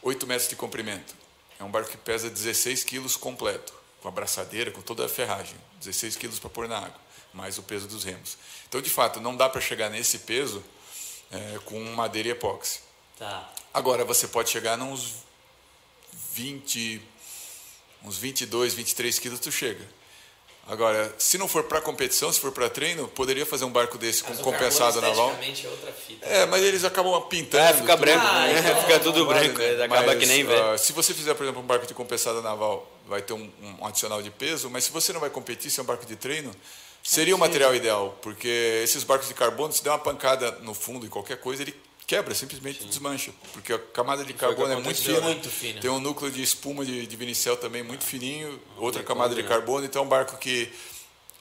8 0.00 0.24
metros 0.26 0.48
de 0.48 0.54
comprimento. 0.54 1.16
É 1.58 1.64
um 1.64 1.70
barco 1.70 1.90
que 1.90 1.96
pesa 1.96 2.30
16 2.30 2.84
quilos 2.84 3.16
completo, 3.16 3.74
com 4.00 4.06
a 4.06 4.10
braçadeira, 4.12 4.70
com 4.70 4.82
toda 4.82 5.04
a 5.04 5.08
ferragem. 5.08 5.56
16 5.80 6.14
quilos 6.16 6.38
para 6.38 6.48
pôr 6.48 6.68
na 6.68 6.78
água, 6.78 7.00
mais 7.34 7.58
o 7.58 7.62
peso 7.62 7.88
dos 7.88 8.04
remos. 8.04 8.38
Então, 8.68 8.80
de 8.80 8.90
fato, 8.90 9.20
não 9.20 9.34
dá 9.34 9.48
para 9.48 9.60
chegar 9.60 9.90
nesse 9.90 10.20
peso 10.20 10.62
eh, 11.32 11.58
com 11.64 11.78
madeira 11.94 12.28
e 12.28 12.32
epóxi. 12.32 12.80
Tá. 13.18 13.50
Agora, 13.72 14.04
você 14.04 14.26
pode 14.28 14.50
chegar 14.50 14.76
nos 14.76 15.12
20, 16.34 17.00
uns 18.04 18.18
22, 18.18 18.74
23 18.74 19.18
quilos, 19.18 19.40
tu 19.40 19.50
chega. 19.52 19.84
Agora, 20.68 21.14
se 21.16 21.38
não 21.38 21.46
for 21.46 21.62
para 21.64 21.80
competição, 21.80 22.32
se 22.32 22.40
for 22.40 22.50
para 22.50 22.68
treino, 22.68 23.06
poderia 23.06 23.46
fazer 23.46 23.64
um 23.64 23.70
barco 23.70 23.96
desse 23.96 24.24
com 24.24 24.30
Mas 24.30 24.40
o 24.40 24.42
compensado 24.42 25.00
naval. 25.00 25.30
é 25.40 25.68
outra 25.68 25.92
fita. 25.92 26.26
É, 26.26 26.44
mas 26.44 26.60
eles 26.60 26.82
acabam 26.82 27.22
pintando. 27.28 27.62
É, 27.62 27.72
fica 27.72 27.92
tudo. 27.92 28.00
branco, 28.00 28.26
Ah, 28.26 28.46
né? 28.48 28.58
então 28.58 28.82
fica 28.82 28.98
tudo 28.98 29.26
branco, 29.26 29.58
né? 29.58 29.84
acaba 29.84 30.06
Mas, 30.06 30.18
que 30.18 30.26
nem 30.26 30.44
vê. 30.44 30.58
ah, 30.60 30.76
se 30.76 30.92
você 30.92 31.14
fizer, 31.14 31.34
por 31.34 31.44
exemplo, 31.44 31.62
um 31.62 31.66
barco 31.66 31.86
de 31.86 31.94
compensada 31.94 32.42
naval, 32.42 32.90
vai 33.06 33.22
ter 33.22 33.32
um, 33.32 33.48
um 33.62 33.86
adicional 33.86 34.20
de 34.20 34.30
peso, 34.30 34.68
mas 34.68 34.82
se 34.82 34.90
você 34.90 35.12
não 35.12 35.20
vai 35.20 35.30
competir, 35.30 35.70
se 35.70 35.78
é 35.78 35.82
um 35.84 35.86
barco 35.86 36.04
de 36.04 36.16
treino, 36.16 36.50
seria 37.06 37.34
o 37.34 37.38
material 37.38 37.74
ideal, 37.74 38.18
porque 38.20 38.80
esses 38.82 39.04
barcos 39.04 39.28
de 39.28 39.34
carbono, 39.34 39.72
se 39.72 39.82
der 39.82 39.90
uma 39.90 39.98
pancada 39.98 40.50
no 40.62 40.74
fundo 40.74 41.06
em 41.06 41.08
qualquer 41.08 41.38
coisa, 41.38 41.62
ele 41.62 41.74
quebra, 42.06 42.34
simplesmente 42.34 42.84
desmancha, 42.84 43.32
porque 43.52 43.72
a 43.72 43.78
camada 43.78 44.24
de 44.24 44.32
carbono 44.32 44.72
é 44.72 44.76
muito 44.76 45.02
fina, 45.02 45.20
muito 45.20 45.50
fina. 45.50 45.80
tem 45.80 45.90
um 45.90 45.98
núcleo 45.98 46.30
de 46.30 46.42
espuma 46.42 46.84
de, 46.84 47.06
de 47.06 47.16
vinicel 47.16 47.56
também 47.56 47.82
muito 47.82 48.04
fininho, 48.04 48.60
outra 48.76 49.02
camada 49.02 49.34
de 49.34 49.42
carbono, 49.42 49.84
então 49.84 50.02
é 50.02 50.04
um 50.04 50.08
barco 50.08 50.36
que 50.38 50.72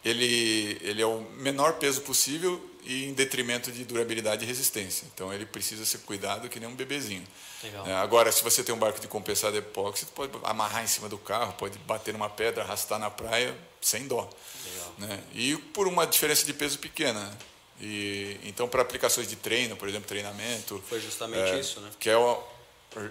ele, 0.03 0.77
ele 0.81 1.01
é 1.01 1.05
o 1.05 1.21
menor 1.37 1.73
peso 1.73 2.01
possível 2.01 2.61
e 2.83 3.05
em 3.05 3.13
detrimento 3.13 3.71
de 3.71 3.83
durabilidade 3.83 4.43
e 4.43 4.47
resistência. 4.47 5.07
Então 5.13 5.33
ele 5.33 5.45
precisa 5.45 5.83
ser 5.85 5.99
cuidado 5.99 6.47
que 6.47 6.59
nem 6.59 6.69
um 6.69 6.75
bebezinho. 6.75 7.23
É, 7.87 7.93
agora, 7.95 8.31
se 8.31 8.43
você 8.43 8.63
tem 8.63 8.73
um 8.73 8.77
barco 8.77 8.99
de 8.99 9.07
compensado 9.07 9.57
epóxi, 9.57 10.05
você 10.05 10.11
pode 10.13 10.31
amarrar 10.43 10.83
em 10.83 10.87
cima 10.87 11.09
do 11.09 11.17
carro, 11.17 11.53
pode 11.53 11.79
bater 11.79 12.13
numa 12.13 12.29
pedra, 12.29 12.63
arrastar 12.63 12.99
na 12.99 13.09
praia 13.09 13.57
sem 13.81 14.07
dó. 14.07 14.29
Né? 14.97 15.19
E 15.33 15.57
por 15.57 15.87
uma 15.87 16.05
diferença 16.05 16.45
de 16.45 16.53
peso 16.53 16.79
pequena. 16.79 17.37
E, 17.79 18.39
então, 18.43 18.67
para 18.67 18.81
aplicações 18.81 19.27
de 19.27 19.35
treino, 19.35 19.75
por 19.75 19.89
exemplo, 19.89 20.07
treinamento. 20.07 20.81
Foi 20.87 20.99
justamente 20.99 21.51
é, 21.51 21.59
isso, 21.59 21.81
né? 21.81 21.89
Que 21.99 22.09
é 22.09 22.17
o, 22.17 22.41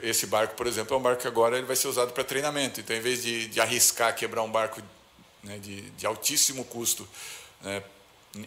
esse 0.02 0.26
barco, 0.26 0.54
por 0.54 0.66
exemplo, 0.66 0.94
é 0.94 0.98
um 0.98 1.02
barco 1.02 1.22
que 1.22 1.28
agora 1.28 1.56
ele 1.56 1.66
vai 1.66 1.76
ser 1.76 1.88
usado 1.88 2.12
para 2.12 2.24
treinamento. 2.24 2.80
Então, 2.80 2.96
em 2.96 3.00
vez 3.00 3.22
de, 3.22 3.48
de 3.48 3.60
arriscar 3.60 4.14
quebrar 4.14 4.42
um 4.42 4.50
barco 4.50 4.82
né, 5.42 5.58
de, 5.58 5.82
de 5.90 6.06
altíssimo 6.06 6.64
custo 6.64 7.06
né, 7.60 7.82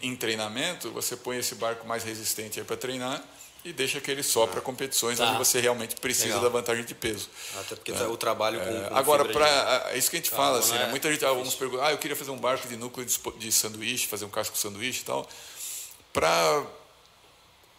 em 0.02 0.16
treinamento, 0.16 0.90
você 0.90 1.16
põe 1.16 1.38
esse 1.38 1.54
barco 1.54 1.86
mais 1.86 2.02
resistente 2.02 2.60
para 2.62 2.76
treinar 2.76 3.24
e 3.64 3.72
deixa 3.72 3.98
aquele 3.98 4.22
só 4.22 4.46
para 4.46 4.60
competições 4.60 5.18
Tá. 5.18 5.26
onde 5.28 5.38
você 5.38 5.60
realmente 5.60 5.96
precisa 5.96 6.26
Legal. 6.36 6.42
da 6.42 6.48
vantagem 6.48 6.84
de 6.84 6.94
peso. 6.94 7.28
Até 7.60 7.74
porque 7.76 7.92
tá 7.92 8.08
o 8.08 8.16
trabalho 8.16 8.58
com. 8.60 8.66
É, 8.66 8.88
com 8.88 8.96
agora, 8.96 9.24
fibra 9.24 9.44
de- 9.46 9.94
é 9.94 9.98
isso 9.98 10.08
que 10.10 10.16
a 10.16 10.20
gente 10.20 10.30
fala, 10.30 10.58
assim, 10.60 10.72
né? 10.72 10.84
né? 10.84 10.90
muita 10.90 11.10
gente, 11.10 11.24
alguns 11.24 11.54
perguntam, 11.54 11.84
ah, 11.86 11.90
eu 11.92 11.98
queria 11.98 12.16
fazer 12.16 12.30
um 12.30 12.38
barco 12.38 12.66
de 12.68 12.76
núcleo 12.76 13.04
de, 13.04 13.18
de 13.38 13.52
sanduíche, 13.52 14.06
fazer 14.06 14.24
um 14.24 14.30
casco 14.30 14.54
de 14.54 14.60
sanduíche 14.60 15.02
e 15.02 15.04
tal. 15.04 15.28
Para 16.12 16.64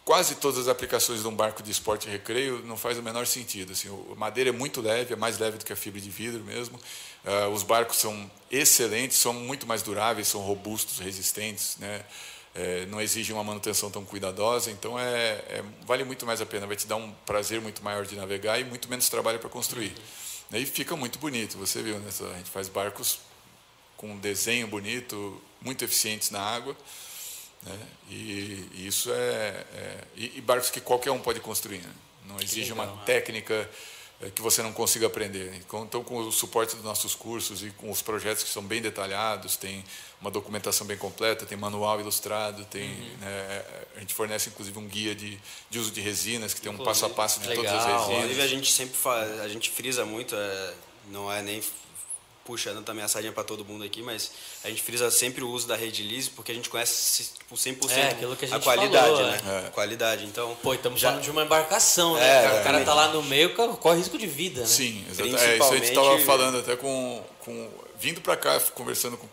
quase 0.04 0.34
todas 0.36 0.58
as 0.60 0.68
aplicações 0.68 1.20
de 1.22 1.28
um 1.28 1.34
barco 1.34 1.62
de 1.62 1.70
esporte 1.70 2.08
e 2.08 2.10
recreio 2.10 2.62
não 2.64 2.76
faz 2.76 2.98
o 2.98 3.02
menor 3.02 3.26
sentido. 3.26 3.72
Assim, 3.72 3.88
a 4.10 4.14
madeira 4.14 4.50
é 4.50 4.52
muito 4.52 4.80
leve, 4.80 5.12
é 5.12 5.16
mais 5.16 5.38
leve 5.38 5.58
do 5.58 5.64
que 5.64 5.72
a 5.72 5.76
fibra 5.76 6.00
de 6.00 6.10
vidro 6.10 6.42
mesmo. 6.42 6.78
Ah, 7.24 7.48
os 7.48 7.62
barcos 7.62 7.96
são 7.98 8.30
excelentes, 8.50 9.18
são 9.18 9.32
muito 9.32 9.66
mais 9.66 9.82
duráveis, 9.82 10.28
são 10.28 10.40
robustos, 10.40 10.98
resistentes, 10.98 11.76
né? 11.78 12.04
É, 12.54 12.84
não 12.86 13.00
exigem 13.00 13.34
uma 13.34 13.44
manutenção 13.44 13.90
tão 13.90 14.04
cuidadosa, 14.04 14.70
então 14.72 14.98
é, 14.98 15.04
é- 15.48 15.64
vale 15.86 16.02
muito 16.02 16.26
mais 16.26 16.40
a 16.40 16.46
pena, 16.46 16.66
vai 16.66 16.74
te 16.76 16.86
dar 16.86 16.96
um 16.96 17.12
prazer 17.24 17.60
muito 17.60 17.82
maior 17.82 18.04
de 18.04 18.16
navegar 18.16 18.58
e 18.58 18.64
muito 18.64 18.88
menos 18.88 19.08
trabalho 19.08 19.38
para 19.38 19.48
construir. 19.48 19.94
E 20.52 20.66
fica 20.66 20.96
muito 20.96 21.18
bonito, 21.20 21.56
você 21.56 21.80
viu, 21.80 21.98
né? 22.00 22.10
A 22.34 22.38
gente 22.38 22.50
faz 22.50 22.68
barcos 22.68 23.20
com 23.96 24.12
um 24.12 24.18
desenho 24.18 24.66
bonito, 24.66 25.40
muito 25.60 25.84
eficientes 25.84 26.30
na 26.30 26.40
água. 26.40 26.76
Né? 27.62 27.78
E, 28.08 28.68
e 28.72 28.86
isso 28.86 29.12
é, 29.12 29.64
é- 29.74 30.04
e, 30.16 30.38
e 30.38 30.40
barcos 30.40 30.70
que 30.70 30.80
qualquer 30.80 31.12
um 31.12 31.20
pode 31.20 31.38
construir. 31.38 31.78
Né? 31.78 31.92
Não 32.26 32.40
exige 32.40 32.72
uma 32.72 32.86
técnica 33.04 33.54
é, 33.54 33.68
que 34.34 34.42
você 34.42 34.62
não 34.62 34.72
consiga 34.72 35.06
aprender. 35.06 35.54
Então, 35.54 35.84
então, 35.84 36.04
com 36.04 36.18
o 36.18 36.30
suporte 36.30 36.74
dos 36.74 36.84
nossos 36.84 37.14
cursos 37.14 37.62
e 37.62 37.70
com 37.70 37.90
os 37.90 38.02
projetos 38.02 38.42
que 38.42 38.50
são 38.50 38.62
bem 38.62 38.82
detalhados, 38.82 39.56
tem 39.56 39.82
uma 40.20 40.30
documentação 40.30 40.86
bem 40.86 40.98
completa, 40.98 41.46
tem 41.46 41.56
manual 41.56 41.98
ilustrado, 42.00 42.66
tem 42.66 42.90
né, 43.18 43.64
a 43.96 44.00
gente 44.00 44.12
fornece 44.14 44.50
inclusive 44.50 44.78
um 44.78 44.86
guia 44.86 45.14
de, 45.14 45.38
de 45.70 45.78
uso 45.78 45.90
de 45.90 46.02
resinas 46.02 46.52
que 46.52 46.60
tem 46.60 46.70
um 46.70 46.76
passo 46.76 47.06
a 47.06 47.10
passo 47.10 47.40
de 47.40 47.54
todas 47.54 47.72
as 47.72 47.84
Legal. 47.86 48.00
resinas. 48.00 48.18
Inclusive 48.18 48.42
a 48.42 48.46
gente 48.46 48.72
sempre 48.72 48.96
faz, 48.96 49.40
a 49.40 49.48
gente 49.48 49.70
frisa 49.70 50.04
muito, 50.04 50.34
é, 50.34 50.74
não 51.08 51.32
é 51.32 51.40
nem 51.40 51.62
puxando 52.50 52.84
também 52.84 53.04
a 53.04 53.06
sardinha 53.06 53.32
para 53.32 53.44
todo 53.44 53.64
mundo 53.64 53.84
aqui, 53.84 54.02
mas 54.02 54.32
a 54.64 54.68
gente 54.68 54.82
frisa 54.82 55.08
sempre 55.08 55.44
o 55.44 55.48
uso 55.48 55.68
da 55.68 55.76
rede 55.76 56.02
lise 56.02 56.30
porque 56.30 56.50
a 56.50 56.54
gente 56.54 56.68
conhece 56.68 57.30
tipo, 57.38 57.54
100% 57.54 57.90
É, 57.96 58.08
aquilo 58.08 58.34
que 58.34 58.44
a 58.44 58.48
gente 58.48 58.62
qualidade, 58.64 59.06
falou, 59.06 59.22
né? 59.30 59.40
é. 59.64 59.66
A 59.68 59.70
qualidade. 59.70 60.24
Então, 60.24 60.56
Pô, 60.60 60.74
estamos 60.74 61.00
já- 61.00 61.10
falando 61.10 61.22
de 61.22 61.30
uma 61.30 61.44
embarcação, 61.44 62.16
né? 62.16 62.28
É, 62.28 62.42
cara? 62.48 62.60
o 62.60 62.64
cara 62.64 62.80
é. 62.80 62.84
tá 62.84 62.92
lá 62.94 63.08
no 63.12 63.22
meio, 63.22 63.54
co- 63.54 63.76
corre 63.76 63.98
risco 63.98 64.18
de 64.18 64.26
vida, 64.26 64.62
né? 64.62 64.66
Sim, 64.66 65.04
exatamente. 65.08 65.42
É, 65.44 65.58
isso 65.58 65.72
a 65.72 65.76
gente 65.76 65.88
estava 65.90 66.18
falando 66.18 66.58
até 66.58 66.74
com, 66.74 67.24
com 67.38 67.70
vindo 68.00 68.20
para 68.20 68.36
cá, 68.36 68.58
conversando 68.74 69.16
com 69.16 69.28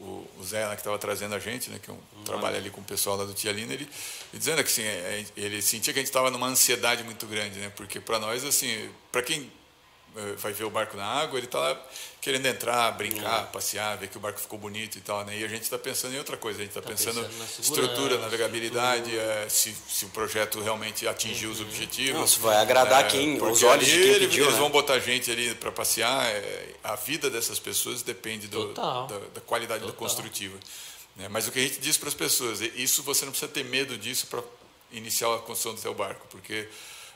o, 0.00 0.28
o, 0.38 0.44
Zé, 0.44 0.64
lá, 0.64 0.76
que 0.76 0.80
estava 0.82 0.98
trazendo 1.00 1.34
a 1.34 1.40
gente, 1.40 1.68
né, 1.68 1.80
que 1.82 1.90
é 1.90 1.92
um, 1.92 1.98
trabalha 2.24 2.58
ali 2.58 2.70
com 2.70 2.80
o 2.80 2.84
pessoal 2.84 3.16
lá 3.16 3.24
do 3.24 3.34
Tia 3.34 3.50
Lina, 3.50 3.72
ele 3.72 3.88
e 4.32 4.38
dizendo 4.38 4.62
que 4.62 4.70
assim, 4.70 4.82
é, 4.84 5.24
ele 5.36 5.60
sentia 5.60 5.92
que 5.92 5.98
a 5.98 6.02
gente 6.02 6.08
estava 6.08 6.30
numa 6.30 6.46
ansiedade 6.46 7.02
muito 7.02 7.26
grande, 7.26 7.58
né, 7.58 7.72
porque 7.74 7.98
para 7.98 8.20
nós, 8.20 8.44
assim, 8.44 8.88
para 9.10 9.22
quem 9.22 9.50
vai 10.38 10.52
ver 10.52 10.64
o 10.64 10.70
barco 10.70 10.96
na 10.96 11.04
água, 11.04 11.38
ele 11.38 11.46
está 11.46 11.58
lá 11.58 11.80
querendo 12.20 12.46
entrar, 12.46 12.90
brincar, 12.92 13.44
uhum. 13.44 13.52
passear, 13.52 13.96
ver 13.98 14.08
que 14.08 14.16
o 14.16 14.20
barco 14.20 14.40
ficou 14.40 14.58
bonito 14.58 14.98
e 14.98 15.00
tal, 15.00 15.24
né? 15.24 15.38
E 15.38 15.44
a 15.44 15.48
gente 15.48 15.62
está 15.62 15.78
pensando 15.78 16.14
em 16.14 16.18
outra 16.18 16.36
coisa, 16.36 16.58
a 16.58 16.62
gente 16.62 16.70
está 16.70 16.82
tá 16.82 16.88
pensando, 16.88 17.22
pensando 17.22 17.60
estrutura, 17.60 18.18
navegabilidade, 18.18 19.16
é, 19.16 19.46
se, 19.48 19.76
se 19.88 20.04
o 20.06 20.08
projeto 20.08 20.60
realmente 20.60 21.06
atingiu 21.06 21.50
uhum. 21.50 21.54
os 21.54 21.60
objetivos. 21.60 22.20
Não, 22.20 22.26
se 22.26 22.40
vai 22.40 22.56
agradar 22.56 23.04
é, 23.04 23.08
quem, 23.08 23.40
os 23.40 23.62
olhos 23.62 23.86
de 23.86 23.92
quem 23.92 24.00
ele, 24.00 24.26
pediu, 24.26 24.44
Eles 24.44 24.54
né? 24.54 24.60
vão 24.60 24.70
botar 24.70 24.98
gente 24.98 25.30
ali 25.30 25.54
para 25.54 25.70
passear, 25.70 26.26
é, 26.26 26.74
a 26.82 26.96
vida 26.96 27.30
dessas 27.30 27.58
pessoas 27.58 28.02
depende 28.02 28.48
do, 28.48 28.72
da, 28.74 29.06
da, 29.34 29.40
qualidade 29.42 29.80
Total. 29.80 29.94
da 29.94 29.98
construtiva. 29.98 30.58
Né? 31.14 31.28
Mas 31.28 31.46
o 31.46 31.52
que 31.52 31.60
a 31.60 31.62
gente 31.62 31.78
diz 31.78 31.96
para 31.96 32.08
as 32.08 32.14
pessoas, 32.14 32.60
isso 32.60 33.02
você 33.02 33.24
não 33.24 33.32
precisa 33.32 33.52
ter 33.52 33.64
medo 33.64 33.96
disso 33.96 34.26
para 34.26 34.42
iniciar 34.90 35.32
a 35.34 35.38
construção 35.38 35.74
do 35.74 35.80
seu 35.80 35.94
barco, 35.94 36.26
porque 36.28 36.68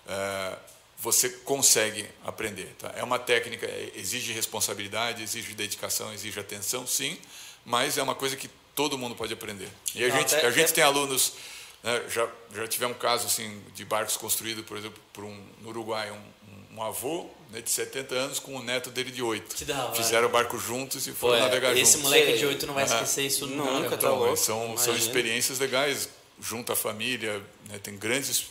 é, 0.07 0.57
você 1.01 1.29
consegue 1.29 2.07
aprender. 2.25 2.75
Tá? 2.79 2.93
É 2.95 3.03
uma 3.03 3.19
técnica, 3.19 3.67
é, 3.67 3.93
exige 3.95 4.33
responsabilidade, 4.33 5.23
exige 5.23 5.55
dedicação, 5.55 6.13
exige 6.13 6.39
atenção, 6.39 6.87
sim, 6.87 7.19
mas 7.65 7.97
é 7.97 8.03
uma 8.03 8.15
coisa 8.15 8.37
que 8.37 8.49
todo 8.75 8.99
mundo 8.99 9.15
pode 9.15 9.33
aprender. 9.33 9.69
E 9.95 10.05
a 10.05 10.09
não, 10.09 10.17
gente, 10.17 10.35
até, 10.35 10.47
a 10.47 10.51
gente 10.51 10.73
tem 10.73 10.85
alunos, 10.85 11.35
né, 11.83 12.03
já, 12.09 12.29
já 12.55 12.69
tivemos 12.69 12.97
um 12.97 13.01
caso 13.01 13.27
assim, 13.27 13.63
de 13.75 13.85
barcos 13.85 14.17
construídos, 14.17 14.65
por 14.65 14.77
exemplo, 14.77 15.01
por 15.13 15.25
um, 15.25 15.43
no 15.63 15.71
Uruguai, 15.71 16.11
um, 16.11 16.77
um 16.77 16.83
avô 16.83 17.29
né, 17.51 17.63
de 17.63 17.71
70 17.71 18.15
anos 18.15 18.39
com 18.39 18.55
o 18.55 18.63
neto 18.63 18.91
dele 18.91 19.11
de 19.11 19.23
8. 19.23 19.57
Fizeram 19.95 20.29
o 20.29 20.31
barco 20.31 20.59
juntos 20.59 21.07
e 21.07 21.13
foram 21.13 21.39
Pô, 21.39 21.45
navegar 21.45 21.73
esse 21.73 21.79
juntos. 21.79 21.95
Esse 21.95 22.03
moleque 22.03 22.39
de 22.39 22.47
8 22.47 22.67
não 22.67 22.75
vai 22.75 22.85
esquecer 22.85 23.25
isso 23.25 23.47
nunca. 23.47 23.71
Nunca, 23.71 23.97
tá 23.97 24.09
então, 24.09 24.37
são, 24.37 24.77
são 24.77 24.95
experiências 24.95 25.59
legais 25.59 26.09
junto 26.41 26.73
à 26.73 26.77
família, 26.77 27.43
né? 27.69 27.79
tem 27.83 27.97
grandes, 27.97 28.47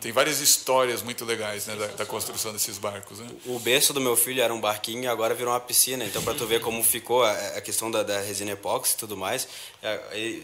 tem 0.00 0.10
várias 0.10 0.40
histórias 0.40 1.00
muito 1.00 1.24
legais 1.24 1.66
né? 1.66 1.76
da, 1.76 1.86
da, 1.86 2.06
construção 2.06 2.52
desses 2.52 2.76
barcos. 2.76 3.20
Né? 3.20 3.28
O 3.46 3.58
berço 3.58 3.92
do 3.92 4.00
meu 4.00 4.16
filho 4.16 4.42
era 4.42 4.52
um 4.52 4.60
barquinho 4.60 5.04
e 5.04 5.06
agora 5.06 5.34
virou 5.34 5.52
uma 5.52 5.60
piscina, 5.60 6.04
então 6.04 6.22
para 6.22 6.34
tu 6.34 6.46
ver 6.46 6.60
como 6.60 6.82
ficou 6.82 7.22
a, 7.22 7.32
a 7.32 7.60
questão 7.60 7.90
da, 7.90 8.02
da, 8.02 8.20
resina 8.20 8.50
epóxi 8.50 8.94
e 8.94 8.98
tudo 8.98 9.16
mais, 9.16 9.46
é, 9.82 10.00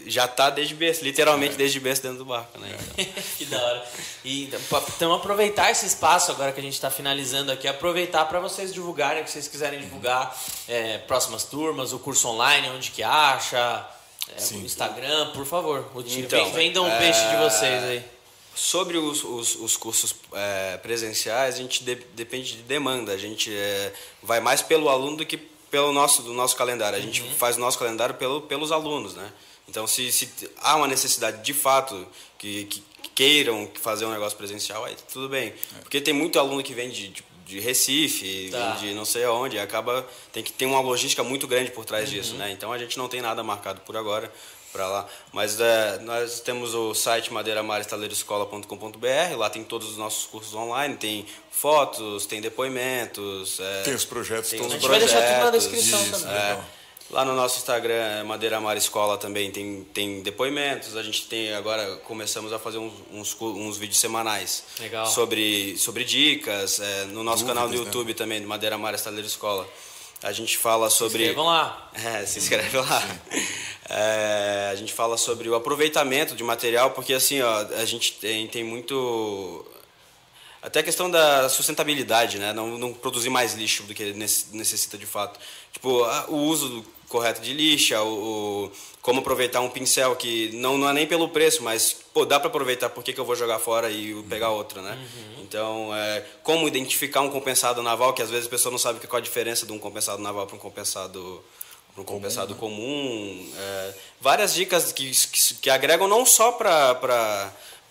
já 0.07 0.25
está 0.25 0.49
desde 0.49 0.73
berço, 0.75 1.03
literalmente 1.03 1.55
é. 1.55 1.57
desde 1.57 1.79
berço 1.79 2.01
dentro 2.01 2.19
do 2.19 2.25
barco. 2.25 2.57
Né? 2.57 2.77
Então. 2.97 3.23
que 3.37 3.45
da 3.45 3.61
hora. 3.61 3.87
E, 4.23 4.49
então 4.95 5.13
aproveitar 5.13 5.69
esse 5.69 5.85
espaço 5.85 6.31
agora 6.31 6.53
que 6.53 6.59
a 6.59 6.63
gente 6.63 6.73
está 6.73 6.89
finalizando 6.89 7.51
aqui, 7.51 7.67
aproveitar 7.67 8.25
para 8.25 8.39
vocês 8.39 8.73
divulgarem 8.73 9.21
o 9.21 9.25
que 9.25 9.31
vocês 9.31 9.47
quiserem 9.47 9.81
divulgar, 9.81 10.37
é, 10.67 10.99
próximas 10.99 11.43
turmas, 11.43 11.91
o 11.91 11.99
curso 11.99 12.29
online, 12.29 12.69
onde 12.69 12.91
que 12.91 13.03
acha 13.03 13.96
é. 14.35 14.55
Instagram, 14.57 15.31
por 15.31 15.45
favor. 15.45 15.89
Então, 16.05 16.51
vendam 16.51 16.85
um 16.85 16.91
é... 16.91 16.99
peixe 16.99 17.27
de 17.29 17.37
vocês 17.37 17.83
aí. 17.83 18.03
Sobre 18.55 18.97
os, 18.97 19.23
os, 19.23 19.55
os 19.55 19.77
cursos 19.77 20.15
é, 20.33 20.77
presenciais, 20.77 21.55
a 21.55 21.57
gente 21.59 21.83
de, 21.83 21.93
depende 22.15 22.53
de 22.57 22.63
demanda. 22.63 23.11
A 23.11 23.17
gente 23.17 23.55
é, 23.55 23.93
vai 24.23 24.39
mais 24.39 24.63
pelo 24.63 24.89
aluno 24.89 25.17
do 25.17 25.25
que 25.25 25.37
pelo 25.69 25.91
nosso, 25.91 26.23
do 26.23 26.33
nosso 26.33 26.55
calendário. 26.55 26.97
A 26.97 27.01
gente 27.01 27.21
uhum. 27.21 27.33
faz 27.35 27.57
o 27.57 27.59
nosso 27.59 27.77
calendário 27.77 28.15
pelo, 28.15 28.41
pelos 28.41 28.71
alunos, 28.71 29.13
né? 29.13 29.31
Então, 29.69 29.85
se, 29.85 30.11
se 30.11 30.29
há 30.59 30.75
uma 30.75 30.87
necessidade 30.87 31.43
de 31.43 31.53
fato 31.53 32.07
que, 32.37 32.63
que 32.65 32.83
queiram 33.13 33.69
fazer 33.81 34.05
um 34.05 34.11
negócio 34.11 34.37
presencial, 34.37 34.85
aí 34.85 34.95
tudo 35.11 35.27
bem. 35.27 35.49
É. 35.49 35.79
Porque 35.81 35.99
tem 35.99 36.13
muito 36.13 36.39
aluno 36.39 36.63
que 36.63 36.73
vem 36.73 36.89
de, 36.89 37.09
de 37.09 37.23
de 37.47 37.59
Recife, 37.59 38.49
tá. 38.51 38.71
de 38.71 38.93
não 38.93 39.05
sei 39.05 39.23
aonde, 39.23 39.57
acaba 39.57 40.05
tem 40.33 40.43
que 40.43 40.51
ter 40.51 40.65
uma 40.65 40.81
logística 40.81 41.23
muito 41.23 41.47
grande 41.47 41.71
por 41.71 41.85
trás 41.85 42.09
uhum. 42.09 42.15
disso, 42.15 42.35
né? 42.35 42.51
Então 42.51 42.73
a 42.73 42.77
gente 42.77 42.97
não 42.97 43.07
tem 43.07 43.21
nada 43.21 43.41
marcado 43.41 43.79
por 43.81 43.95
agora 43.95 44.29
para 44.73 44.85
lá, 44.85 45.07
mas 45.31 45.61
é, 45.61 45.97
nós 45.99 46.41
temos 46.41 46.75
o 46.75 46.93
site 46.93 47.33
madeiramarestaleiroescola.com.br, 47.33 49.37
lá 49.37 49.49
tem 49.49 49.63
todos 49.63 49.89
os 49.89 49.97
nossos 49.97 50.25
cursos 50.25 50.53
online, 50.53 50.97
tem 50.97 51.25
fotos, 51.49 52.25
tem 52.25 52.41
depoimentos, 52.41 53.61
é, 53.61 53.83
tem 53.83 53.95
os 53.95 54.03
projetos 54.03 54.49
tem 54.49 54.59
todos. 54.59 54.73
A 54.73 54.77
gente 54.77 54.89
vai 54.89 54.99
deixar 54.99 55.21
tudo 55.21 55.45
na 55.45 55.51
descrição 55.51 56.01
Isso, 56.01 56.19
também. 56.19 56.35
É, 56.35 56.59
Lá 57.09 57.23
no 57.23 57.33
nosso 57.33 57.57
Instagram, 57.57 57.93
é 57.93 58.23
Madeira 58.23 58.59
Mar 58.59 58.75
Escola 58.75 59.17
também 59.17 59.49
tem, 59.49 59.87
tem 59.93 60.21
depoimentos. 60.21 60.97
A 60.97 61.03
gente 61.03 61.25
tem 61.27 61.53
agora 61.53 61.95
começamos 62.03 62.51
a 62.51 62.59
fazer 62.59 62.79
uns, 62.79 62.93
uns, 63.11 63.37
uns 63.39 63.77
vídeos 63.77 63.97
semanais 63.97 64.65
Legal. 64.77 65.05
sobre 65.05 65.77
sobre 65.77 66.03
dicas. 66.03 66.81
É, 66.81 67.05
no 67.05 67.23
nosso 67.23 67.45
Dúvidas, 67.45 67.47
canal 67.47 67.69
do 67.69 67.77
né? 67.77 67.85
YouTube 67.85 68.09
né? 68.09 68.13
também, 68.13 68.41
Madeira 68.41 68.77
Mar 68.77 68.93
Estaleiro 68.93 69.25
Escola. 69.25 69.65
A 70.21 70.33
gente 70.33 70.57
fala 70.57 70.89
sobre. 70.89 71.17
Se 71.17 71.23
inscrevam 71.23 71.45
lá. 71.45 71.91
É, 71.93 72.25
se 72.25 72.39
inscreve 72.39 72.77
lá. 72.77 73.03
É, 73.89 74.69
a 74.73 74.75
gente 74.75 74.91
fala 74.91 75.15
sobre 75.15 75.47
o 75.47 75.55
aproveitamento 75.55 76.35
de 76.35 76.43
material, 76.43 76.91
porque 76.91 77.13
assim, 77.13 77.41
ó, 77.41 77.59
a 77.59 77.85
gente 77.85 78.13
tem, 78.13 78.45
tem 78.47 78.61
muito 78.61 79.65
até 80.61 80.81
a 80.81 80.83
questão 80.83 81.09
da 81.09 81.47
sustentabilidade, 81.47 82.37
né? 82.37 82.51
Não, 82.51 82.77
não 82.77 82.93
produzir 82.93 83.29
mais 83.29 83.53
lixo 83.53 83.83
do 83.83 83.93
que 83.93 84.11
necessita 84.51 84.97
de 84.97 85.05
fato. 85.05 85.39
Tipo, 85.71 86.03
o 86.27 86.35
uso 86.35 86.85
correto 87.07 87.41
de 87.41 87.53
lixa, 87.53 88.01
o, 88.01 88.65
o, 88.65 88.71
como 89.01 89.19
aproveitar 89.19 89.61
um 89.61 89.69
pincel 89.69 90.15
que 90.15 90.51
não, 90.53 90.77
não 90.77 90.89
é 90.89 90.93
nem 90.93 91.07
pelo 91.07 91.29
preço, 91.29 91.63
mas 91.63 91.95
pô, 92.13 92.25
dá 92.25 92.39
para 92.39 92.49
aproveitar, 92.49 92.89
por 92.89 93.03
que, 93.03 93.13
que 93.13 93.19
eu 93.19 93.25
vou 93.25 93.35
jogar 93.35 93.59
fora 93.59 93.89
e 93.89 94.13
pegar 94.23 94.49
outro, 94.49 94.81
né? 94.81 94.91
Uhum. 94.91 95.43
Então, 95.43 95.95
é, 95.95 96.25
como 96.43 96.67
identificar 96.67 97.21
um 97.21 97.29
compensado 97.29 97.81
naval, 97.81 98.13
que 98.13 98.21
às 98.21 98.29
vezes 98.29 98.47
a 98.47 98.49
pessoa 98.49 98.71
não 98.71 98.79
sabe 98.79 99.05
qual 99.07 99.17
a 99.17 99.23
diferença 99.23 99.65
de 99.65 99.71
um 99.71 99.79
compensado 99.79 100.21
naval 100.21 100.45
para 100.45 100.55
um 100.55 100.59
compensado 100.59 101.43
um 101.97 102.03
compensado 102.03 102.53
comum, 102.53 102.75
comum 102.75 103.49
é, 103.57 103.93
várias 104.21 104.53
dicas 104.53 104.91
que, 104.91 105.09
que, 105.09 105.53
que 105.55 105.69
agregam 105.69 106.07
não 106.07 106.27
só 106.27 106.51
para 106.51 106.93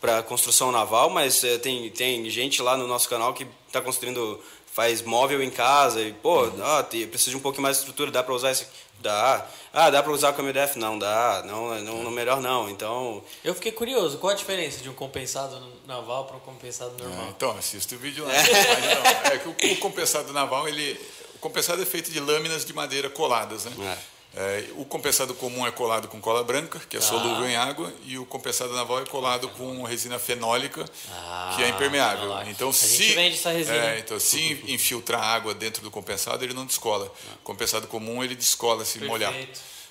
para 0.00 0.22
construção 0.22 0.70
naval, 0.70 1.10
mas 1.10 1.42
é, 1.42 1.58
tem, 1.58 1.90
tem 1.90 2.28
gente 2.28 2.60
lá 2.60 2.76
no 2.76 2.86
nosso 2.86 3.08
canal 3.08 3.32
que 3.32 3.46
está 3.66 3.80
construindo, 3.80 4.40
faz 4.76 5.00
móvel 5.00 5.42
em 5.42 5.48
casa 5.48 6.02
e, 6.02 6.12
pô, 6.12 6.42
uhum. 6.42 6.62
ah, 6.62 6.84
precisa 6.84 7.30
de 7.30 7.36
um 7.38 7.40
pouco 7.40 7.62
mais 7.62 7.78
de 7.78 7.80
estrutura, 7.80 8.10
dá 8.10 8.22
para 8.22 8.34
usar 8.34 8.50
esse. 8.50 8.66
Dá. 9.00 9.46
Ah, 9.72 9.88
dá 9.88 10.02
para 10.02 10.12
usar 10.12 10.30
o 10.30 10.34
CAMDF? 10.34 10.78
Não, 10.78 10.98
dá. 10.98 11.42
Não, 11.46 11.74
não, 11.80 12.02
não, 12.02 12.10
melhor 12.10 12.42
não. 12.42 12.68
Então. 12.68 13.22
Eu 13.42 13.54
fiquei 13.54 13.72
curioso, 13.72 14.18
qual 14.18 14.34
a 14.34 14.36
diferença 14.36 14.82
de 14.82 14.90
um 14.90 14.92
compensado 14.92 15.58
naval 15.86 16.26
para 16.26 16.36
um 16.36 16.40
compensado 16.40 16.92
normal? 17.02 17.26
É, 17.26 17.30
então, 17.30 17.50
assista 17.52 17.94
o 17.94 17.98
vídeo 17.98 18.26
lá. 18.26 18.34
É. 18.34 19.34
é 19.34 19.38
que 19.38 19.48
o, 19.48 19.72
o 19.72 19.76
compensado 19.78 20.30
naval, 20.34 20.68
ele. 20.68 21.00
O 21.34 21.38
compensado 21.38 21.80
é 21.80 21.86
feito 21.86 22.10
de 22.10 22.20
lâminas 22.20 22.64
de 22.64 22.74
madeira 22.74 23.08
coladas, 23.08 23.64
né? 23.64 23.72
É. 23.80 24.15
É, 24.38 24.66
o 24.76 24.84
compensado 24.84 25.32
comum 25.34 25.66
é 25.66 25.70
colado 25.70 26.08
com 26.08 26.20
cola 26.20 26.44
branca, 26.44 26.78
que 26.90 26.96
é 26.96 26.98
ah. 26.98 27.02
solúvel 27.02 27.48
em 27.48 27.56
água, 27.56 27.90
e 28.04 28.18
o 28.18 28.26
compensado 28.26 28.74
naval 28.74 29.00
é 29.00 29.06
colado 29.06 29.48
com 29.48 29.82
resina 29.82 30.18
fenólica, 30.18 30.84
ah, 31.10 31.54
que 31.56 31.62
é 31.62 31.68
impermeável. 31.70 32.30
Então, 32.42 32.68
a 32.68 32.72
se, 32.72 33.14
vende 33.14 33.36
essa 33.36 33.50
resina. 33.50 33.76
É, 33.76 33.98
então, 33.98 34.20
se 34.20 34.62
infiltrar 34.68 35.22
água 35.22 35.54
dentro 35.54 35.82
do 35.82 35.90
compensado, 35.90 36.44
ele 36.44 36.52
não 36.52 36.66
descola. 36.66 37.10
O 37.40 37.44
compensado 37.44 37.86
comum, 37.86 38.22
ele 38.22 38.34
descola 38.34 38.84
se 38.84 38.98
Perfeito. 38.98 39.10
molhar. 39.10 39.34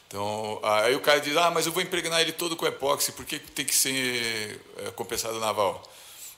Então, 0.07 0.59
aí 0.61 0.95
o 0.95 0.99
cara 0.99 1.19
diz, 1.19 1.35
ah, 1.35 1.49
mas 1.49 1.65
eu 1.65 1.71
vou 1.71 1.81
impregnar 1.81 2.21
ele 2.21 2.31
todo 2.31 2.55
com 2.55 2.67
epóxi, 2.67 3.13
por 3.13 3.25
que 3.25 3.39
tem 3.39 3.65
que 3.65 3.73
ser 3.73 4.61
é, 4.77 4.91
compensado 4.91 5.39
naval? 5.39 5.83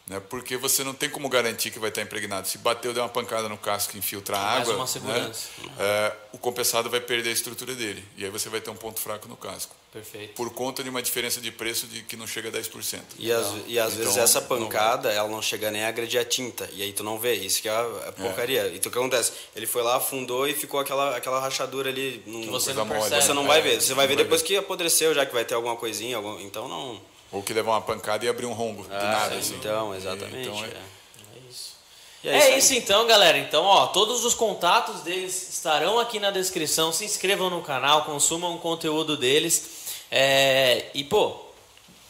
Né? 0.07 0.21
porque 0.29 0.55
você 0.57 0.83
não 0.83 0.93
tem 0.93 1.09
como 1.09 1.27
garantir 1.29 1.71
que 1.71 1.79
vai 1.79 1.89
estar 1.89 2.01
impregnado. 2.01 2.47
Se 2.47 2.57
bateu, 2.57 2.93
der 2.93 3.01
uma 3.01 3.09
pancada 3.09 3.49
no 3.49 3.57
casco 3.57 3.95
e 3.95 3.99
infiltrar 3.99 4.41
Mais 4.41 4.61
água, 4.61 4.75
uma 4.75 4.87
segurança. 4.87 5.49
Né? 5.63 5.71
É, 5.79 6.13
o 6.31 6.37
compensado 6.37 6.89
vai 6.89 7.01
perder 7.01 7.29
a 7.29 7.33
estrutura 7.33 7.75
dele. 7.75 8.03
E 8.15 8.23
aí 8.23 8.31
você 8.31 8.49
vai 8.49 8.61
ter 8.61 8.69
um 8.69 8.75
ponto 8.75 8.99
fraco 8.99 9.27
no 9.27 9.35
casco. 9.35 9.75
Perfeito. 9.91 10.33
Por 10.33 10.51
conta 10.51 10.83
de 10.83 10.89
uma 10.89 11.01
diferença 11.01 11.41
de 11.41 11.51
preço 11.51 11.87
de 11.87 12.03
que 12.03 12.15
não 12.15 12.27
chega 12.27 12.49
a 12.49 12.51
10%. 12.51 12.99
E, 13.17 13.31
as, 13.31 13.47
e 13.67 13.79
às 13.79 13.93
então, 13.93 14.05
vezes 14.05 14.17
essa 14.17 14.41
pancada, 14.41 15.09
não 15.09 15.15
ela 15.15 15.27
não 15.29 15.41
chega 15.41 15.71
nem 15.71 15.83
a 15.83 15.87
agredir 15.87 16.19
a 16.19 16.25
tinta. 16.25 16.69
E 16.73 16.83
aí 16.83 16.93
tu 16.93 17.03
não 17.03 17.17
vê. 17.17 17.33
Isso 17.33 17.61
que 17.61 17.67
é 17.67 17.71
a, 17.71 17.81
a 18.07 18.11
porcaria. 18.11 18.63
É. 18.63 18.75
Então 18.75 18.89
o 18.89 18.93
que 18.93 18.99
acontece? 18.99 19.31
Ele 19.55 19.65
foi 19.65 19.81
lá, 19.81 19.95
afundou 19.95 20.47
e 20.47 20.53
ficou 20.53 20.79
aquela, 20.79 21.15
aquela 21.17 21.39
rachadura 21.39 21.89
ali. 21.89 22.21
Num, 22.25 22.41
que 22.41 22.49
você 22.49 22.73
não 22.73 22.87
percebe. 22.87 23.21
Você 23.21 23.33
não 23.33 23.47
vai 23.47 23.61
ver. 23.61 23.81
Você 23.81 23.93
vai 23.93 24.07
ver 24.07 24.15
depois 24.15 24.41
ver. 24.41 24.47
que 24.47 24.57
apodreceu, 24.57 25.13
já 25.13 25.25
que 25.25 25.33
vai 25.33 25.43
ter 25.43 25.55
alguma 25.55 25.75
coisinha. 25.75 26.17
Algum, 26.17 26.39
então 26.41 26.67
não... 26.67 27.01
Ou 27.31 27.43
que 27.43 27.53
levar 27.53 27.71
uma 27.71 27.81
pancada 27.81 28.25
e 28.25 28.29
abrir 28.29 28.45
um 28.45 28.53
rombo 28.53 28.85
ah, 28.89 28.97
do 28.97 29.05
nada. 29.05 29.35
Assim. 29.35 29.55
Então, 29.55 29.93
exatamente. 29.93 30.47
Então, 30.47 30.63
é... 30.63 30.67
é 30.67 31.49
isso. 31.49 31.75
É, 32.23 32.37
é 32.37 32.57
isso, 32.57 32.73
então, 32.73 33.05
galera. 33.05 33.37
Então, 33.37 33.63
ó, 33.63 33.87
todos 33.87 34.23
os 34.23 34.33
contatos 34.33 35.01
deles 35.01 35.49
estarão 35.49 35.99
aqui 35.99 36.19
na 36.19 36.31
descrição. 36.31 36.91
Se 36.91 37.05
inscrevam 37.05 37.49
no 37.49 37.61
canal, 37.61 38.05
consumam 38.05 38.55
o 38.55 38.59
conteúdo 38.59 39.17
deles. 39.17 39.97
É... 40.09 40.85
E, 40.93 41.03
pô, 41.03 41.35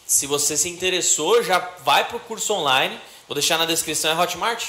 se 0.06 0.28
você 0.28 0.56
se 0.56 0.70
interessou, 0.70 1.44
já 1.44 1.60
vai 1.84 2.06
pro 2.06 2.20
curso 2.20 2.54
online. 2.54 3.00
Vou 3.28 3.36
deixar 3.36 3.58
na 3.58 3.66
descrição, 3.66 4.12
é 4.12 4.16
Hotmart? 4.16 4.66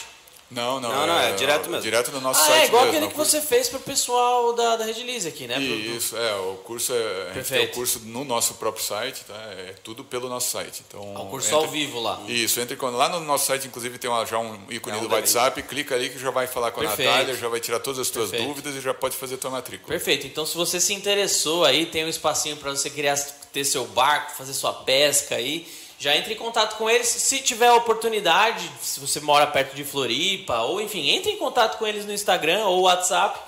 Não, 0.50 0.80
não. 0.80 0.90
Não, 0.90 1.06
não, 1.06 1.18
é, 1.18 1.30
é 1.30 1.34
direto 1.34 1.68
mesmo. 1.68 1.82
Direto 1.82 2.10
no 2.10 2.20
nosso 2.22 2.40
ah, 2.40 2.46
site. 2.46 2.62
É 2.62 2.66
igual 2.66 2.84
mesmo, 2.84 2.96
aquele 2.96 3.12
que 3.12 3.18
você 3.18 3.40
fez 3.40 3.68
para 3.68 3.78
o 3.78 3.82
pessoal 3.82 4.54
da, 4.54 4.76
da 4.76 4.84
Redilize 4.84 5.28
aqui, 5.28 5.46
né? 5.46 5.58
Isso, 5.60 6.16
é. 6.16 6.34
O 6.36 6.54
curso 6.64 6.94
é. 6.94 7.34
Gente 7.34 7.48
tem 7.48 7.64
o 7.66 7.70
curso 7.72 8.00
no 8.04 8.24
nosso 8.24 8.54
próprio 8.54 8.82
site, 8.82 9.24
tá? 9.24 9.34
É 9.34 9.74
tudo 9.84 10.02
pelo 10.04 10.28
nosso 10.28 10.50
site. 10.50 10.82
Então, 10.88 11.14
é 11.14 11.18
o 11.18 11.26
curso 11.26 11.48
entre, 11.48 11.58
ao 11.58 11.68
vivo 11.68 12.00
lá. 12.00 12.20
Isso, 12.26 12.60
entre 12.60 12.76
quando. 12.76 12.96
Lá 12.96 13.10
no 13.10 13.20
nosso 13.20 13.46
site, 13.46 13.66
inclusive, 13.66 13.98
tem 13.98 14.08
uma, 14.08 14.24
já 14.24 14.38
um 14.38 14.58
ícone 14.70 14.96
é 14.96 15.00
um 15.00 15.06
do 15.06 15.14
WhatsApp, 15.14 15.62
clica 15.64 15.94
ali 15.94 16.08
que 16.08 16.18
já 16.18 16.30
vai 16.30 16.46
falar 16.46 16.70
com 16.70 16.80
Perfeito. 16.80 17.08
a 17.08 17.12
Natália, 17.12 17.36
já 17.36 17.48
vai 17.48 17.60
tirar 17.60 17.80
todas 17.80 17.98
as 17.98 18.08
suas 18.08 18.30
dúvidas 18.30 18.74
e 18.74 18.80
já 18.80 18.94
pode 18.94 19.16
fazer 19.16 19.34
a 19.34 19.38
tua 19.38 19.50
matrícula. 19.50 19.88
Perfeito. 19.88 20.26
Então, 20.26 20.46
se 20.46 20.56
você 20.56 20.80
se 20.80 20.94
interessou 20.94 21.66
aí, 21.66 21.84
tem 21.84 22.06
um 22.06 22.08
espacinho 22.08 22.56
para 22.56 22.70
você 22.70 22.88
criar, 22.88 23.16
ter 23.52 23.64
seu 23.64 23.84
barco, 23.86 24.32
fazer 24.32 24.54
sua 24.54 24.72
pesca 24.72 25.34
aí 25.34 25.66
já 25.98 26.16
entre 26.16 26.34
em 26.34 26.36
contato 26.36 26.76
com 26.76 26.88
eles. 26.88 27.08
Se 27.08 27.40
tiver 27.40 27.72
oportunidade, 27.72 28.70
se 28.80 29.00
você 29.00 29.20
mora 29.20 29.46
perto 29.46 29.74
de 29.74 29.84
Floripa, 29.84 30.62
ou 30.62 30.80
enfim, 30.80 31.10
entre 31.10 31.32
em 31.32 31.36
contato 31.36 31.76
com 31.76 31.86
eles 31.86 32.06
no 32.06 32.12
Instagram 32.12 32.64
ou 32.66 32.82
WhatsApp, 32.82 33.38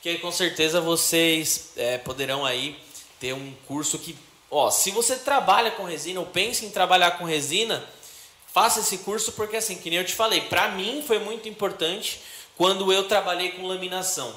que 0.00 0.08
aí 0.08 0.18
com 0.18 0.32
certeza 0.32 0.80
vocês 0.80 1.70
é, 1.76 1.98
poderão 1.98 2.46
aí 2.46 2.78
ter 3.20 3.34
um 3.34 3.52
curso 3.66 3.98
que, 3.98 4.16
ó, 4.50 4.70
se 4.70 4.90
você 4.90 5.16
trabalha 5.16 5.70
com 5.70 5.84
resina 5.84 6.20
ou 6.20 6.26
pensa 6.26 6.64
em 6.64 6.70
trabalhar 6.70 7.12
com 7.12 7.24
resina, 7.24 7.84
faça 8.46 8.80
esse 8.80 8.98
curso 8.98 9.32
porque 9.32 9.56
assim, 9.56 9.76
que 9.76 9.90
nem 9.90 9.98
eu 9.98 10.04
te 10.04 10.14
falei, 10.14 10.40
para 10.42 10.68
mim 10.68 11.04
foi 11.06 11.18
muito 11.18 11.48
importante 11.48 12.20
quando 12.56 12.92
eu 12.92 13.04
trabalhei 13.04 13.50
com 13.52 13.66
laminação, 13.66 14.34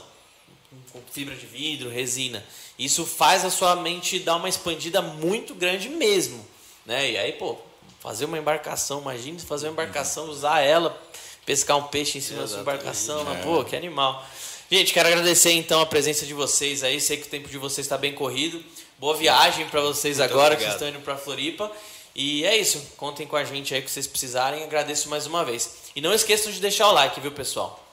com 0.91 1.01
fibra 1.11 1.35
de 1.35 1.45
vidro, 1.45 1.89
resina. 1.89 2.43
Isso 2.77 3.05
faz 3.05 3.45
a 3.45 3.49
sua 3.49 3.75
mente 3.75 4.19
dar 4.19 4.35
uma 4.35 4.49
expandida 4.49 5.01
muito 5.01 5.55
grande 5.55 5.87
mesmo. 5.87 6.50
Né? 6.85 7.11
E 7.11 7.17
aí, 7.17 7.33
pô, 7.33 7.57
fazer 7.99 8.25
uma 8.25 8.37
embarcação, 8.37 9.01
imagine 9.01 9.39
fazer 9.39 9.67
uma 9.67 9.73
embarcação, 9.73 10.25
usar 10.29 10.61
ela, 10.61 10.99
pescar 11.45 11.77
um 11.77 11.83
peixe 11.83 12.17
em 12.17 12.21
cima 12.21 12.41
da 12.41 12.47
sua 12.47 12.61
embarcação, 12.61 13.23
né? 13.23 13.41
pô, 13.43 13.63
que 13.63 13.75
animal. 13.75 14.25
Gente, 14.71 14.93
quero 14.93 15.09
agradecer 15.09 15.51
então 15.51 15.81
a 15.81 15.85
presença 15.85 16.25
de 16.25 16.33
vocês 16.33 16.81
aí. 16.81 17.01
Sei 17.01 17.17
que 17.17 17.27
o 17.27 17.29
tempo 17.29 17.49
de 17.49 17.57
vocês 17.57 17.85
está 17.85 17.97
bem 17.97 18.13
corrido. 18.13 18.63
Boa 18.97 19.17
viagem 19.17 19.67
para 19.67 19.81
vocês 19.81 20.17
Muito 20.17 20.31
agora 20.31 20.53
obrigado. 20.53 20.69
que 20.69 20.75
estão 20.75 20.87
indo 20.87 21.03
para 21.03 21.17
Floripa. 21.17 21.69
E 22.15 22.45
é 22.45 22.55
isso. 22.55 22.81
Contem 22.95 23.27
com 23.27 23.35
a 23.35 23.43
gente 23.43 23.75
aí 23.75 23.81
que 23.81 23.91
vocês 23.91 24.07
precisarem. 24.07 24.63
Agradeço 24.63 25.09
mais 25.09 25.25
uma 25.27 25.43
vez. 25.43 25.91
E 25.93 25.99
não 25.99 26.13
esqueçam 26.13 26.51
de 26.53 26.61
deixar 26.61 26.87
o 26.87 26.93
like, 26.93 27.19
viu, 27.19 27.33
pessoal? 27.33 27.85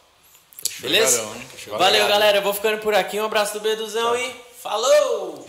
Beleza? 0.79 1.29
Valeu, 1.67 2.07
galera. 2.07 2.39
Eu 2.39 2.43
vou 2.43 2.55
ficando 2.55 2.79
por 2.81 2.95
aqui. 2.95 3.19
Um 3.19 3.25
abraço 3.25 3.55
do 3.55 3.61
Beduzão 3.61 4.15
e 4.17 4.33
falou! 4.63 5.49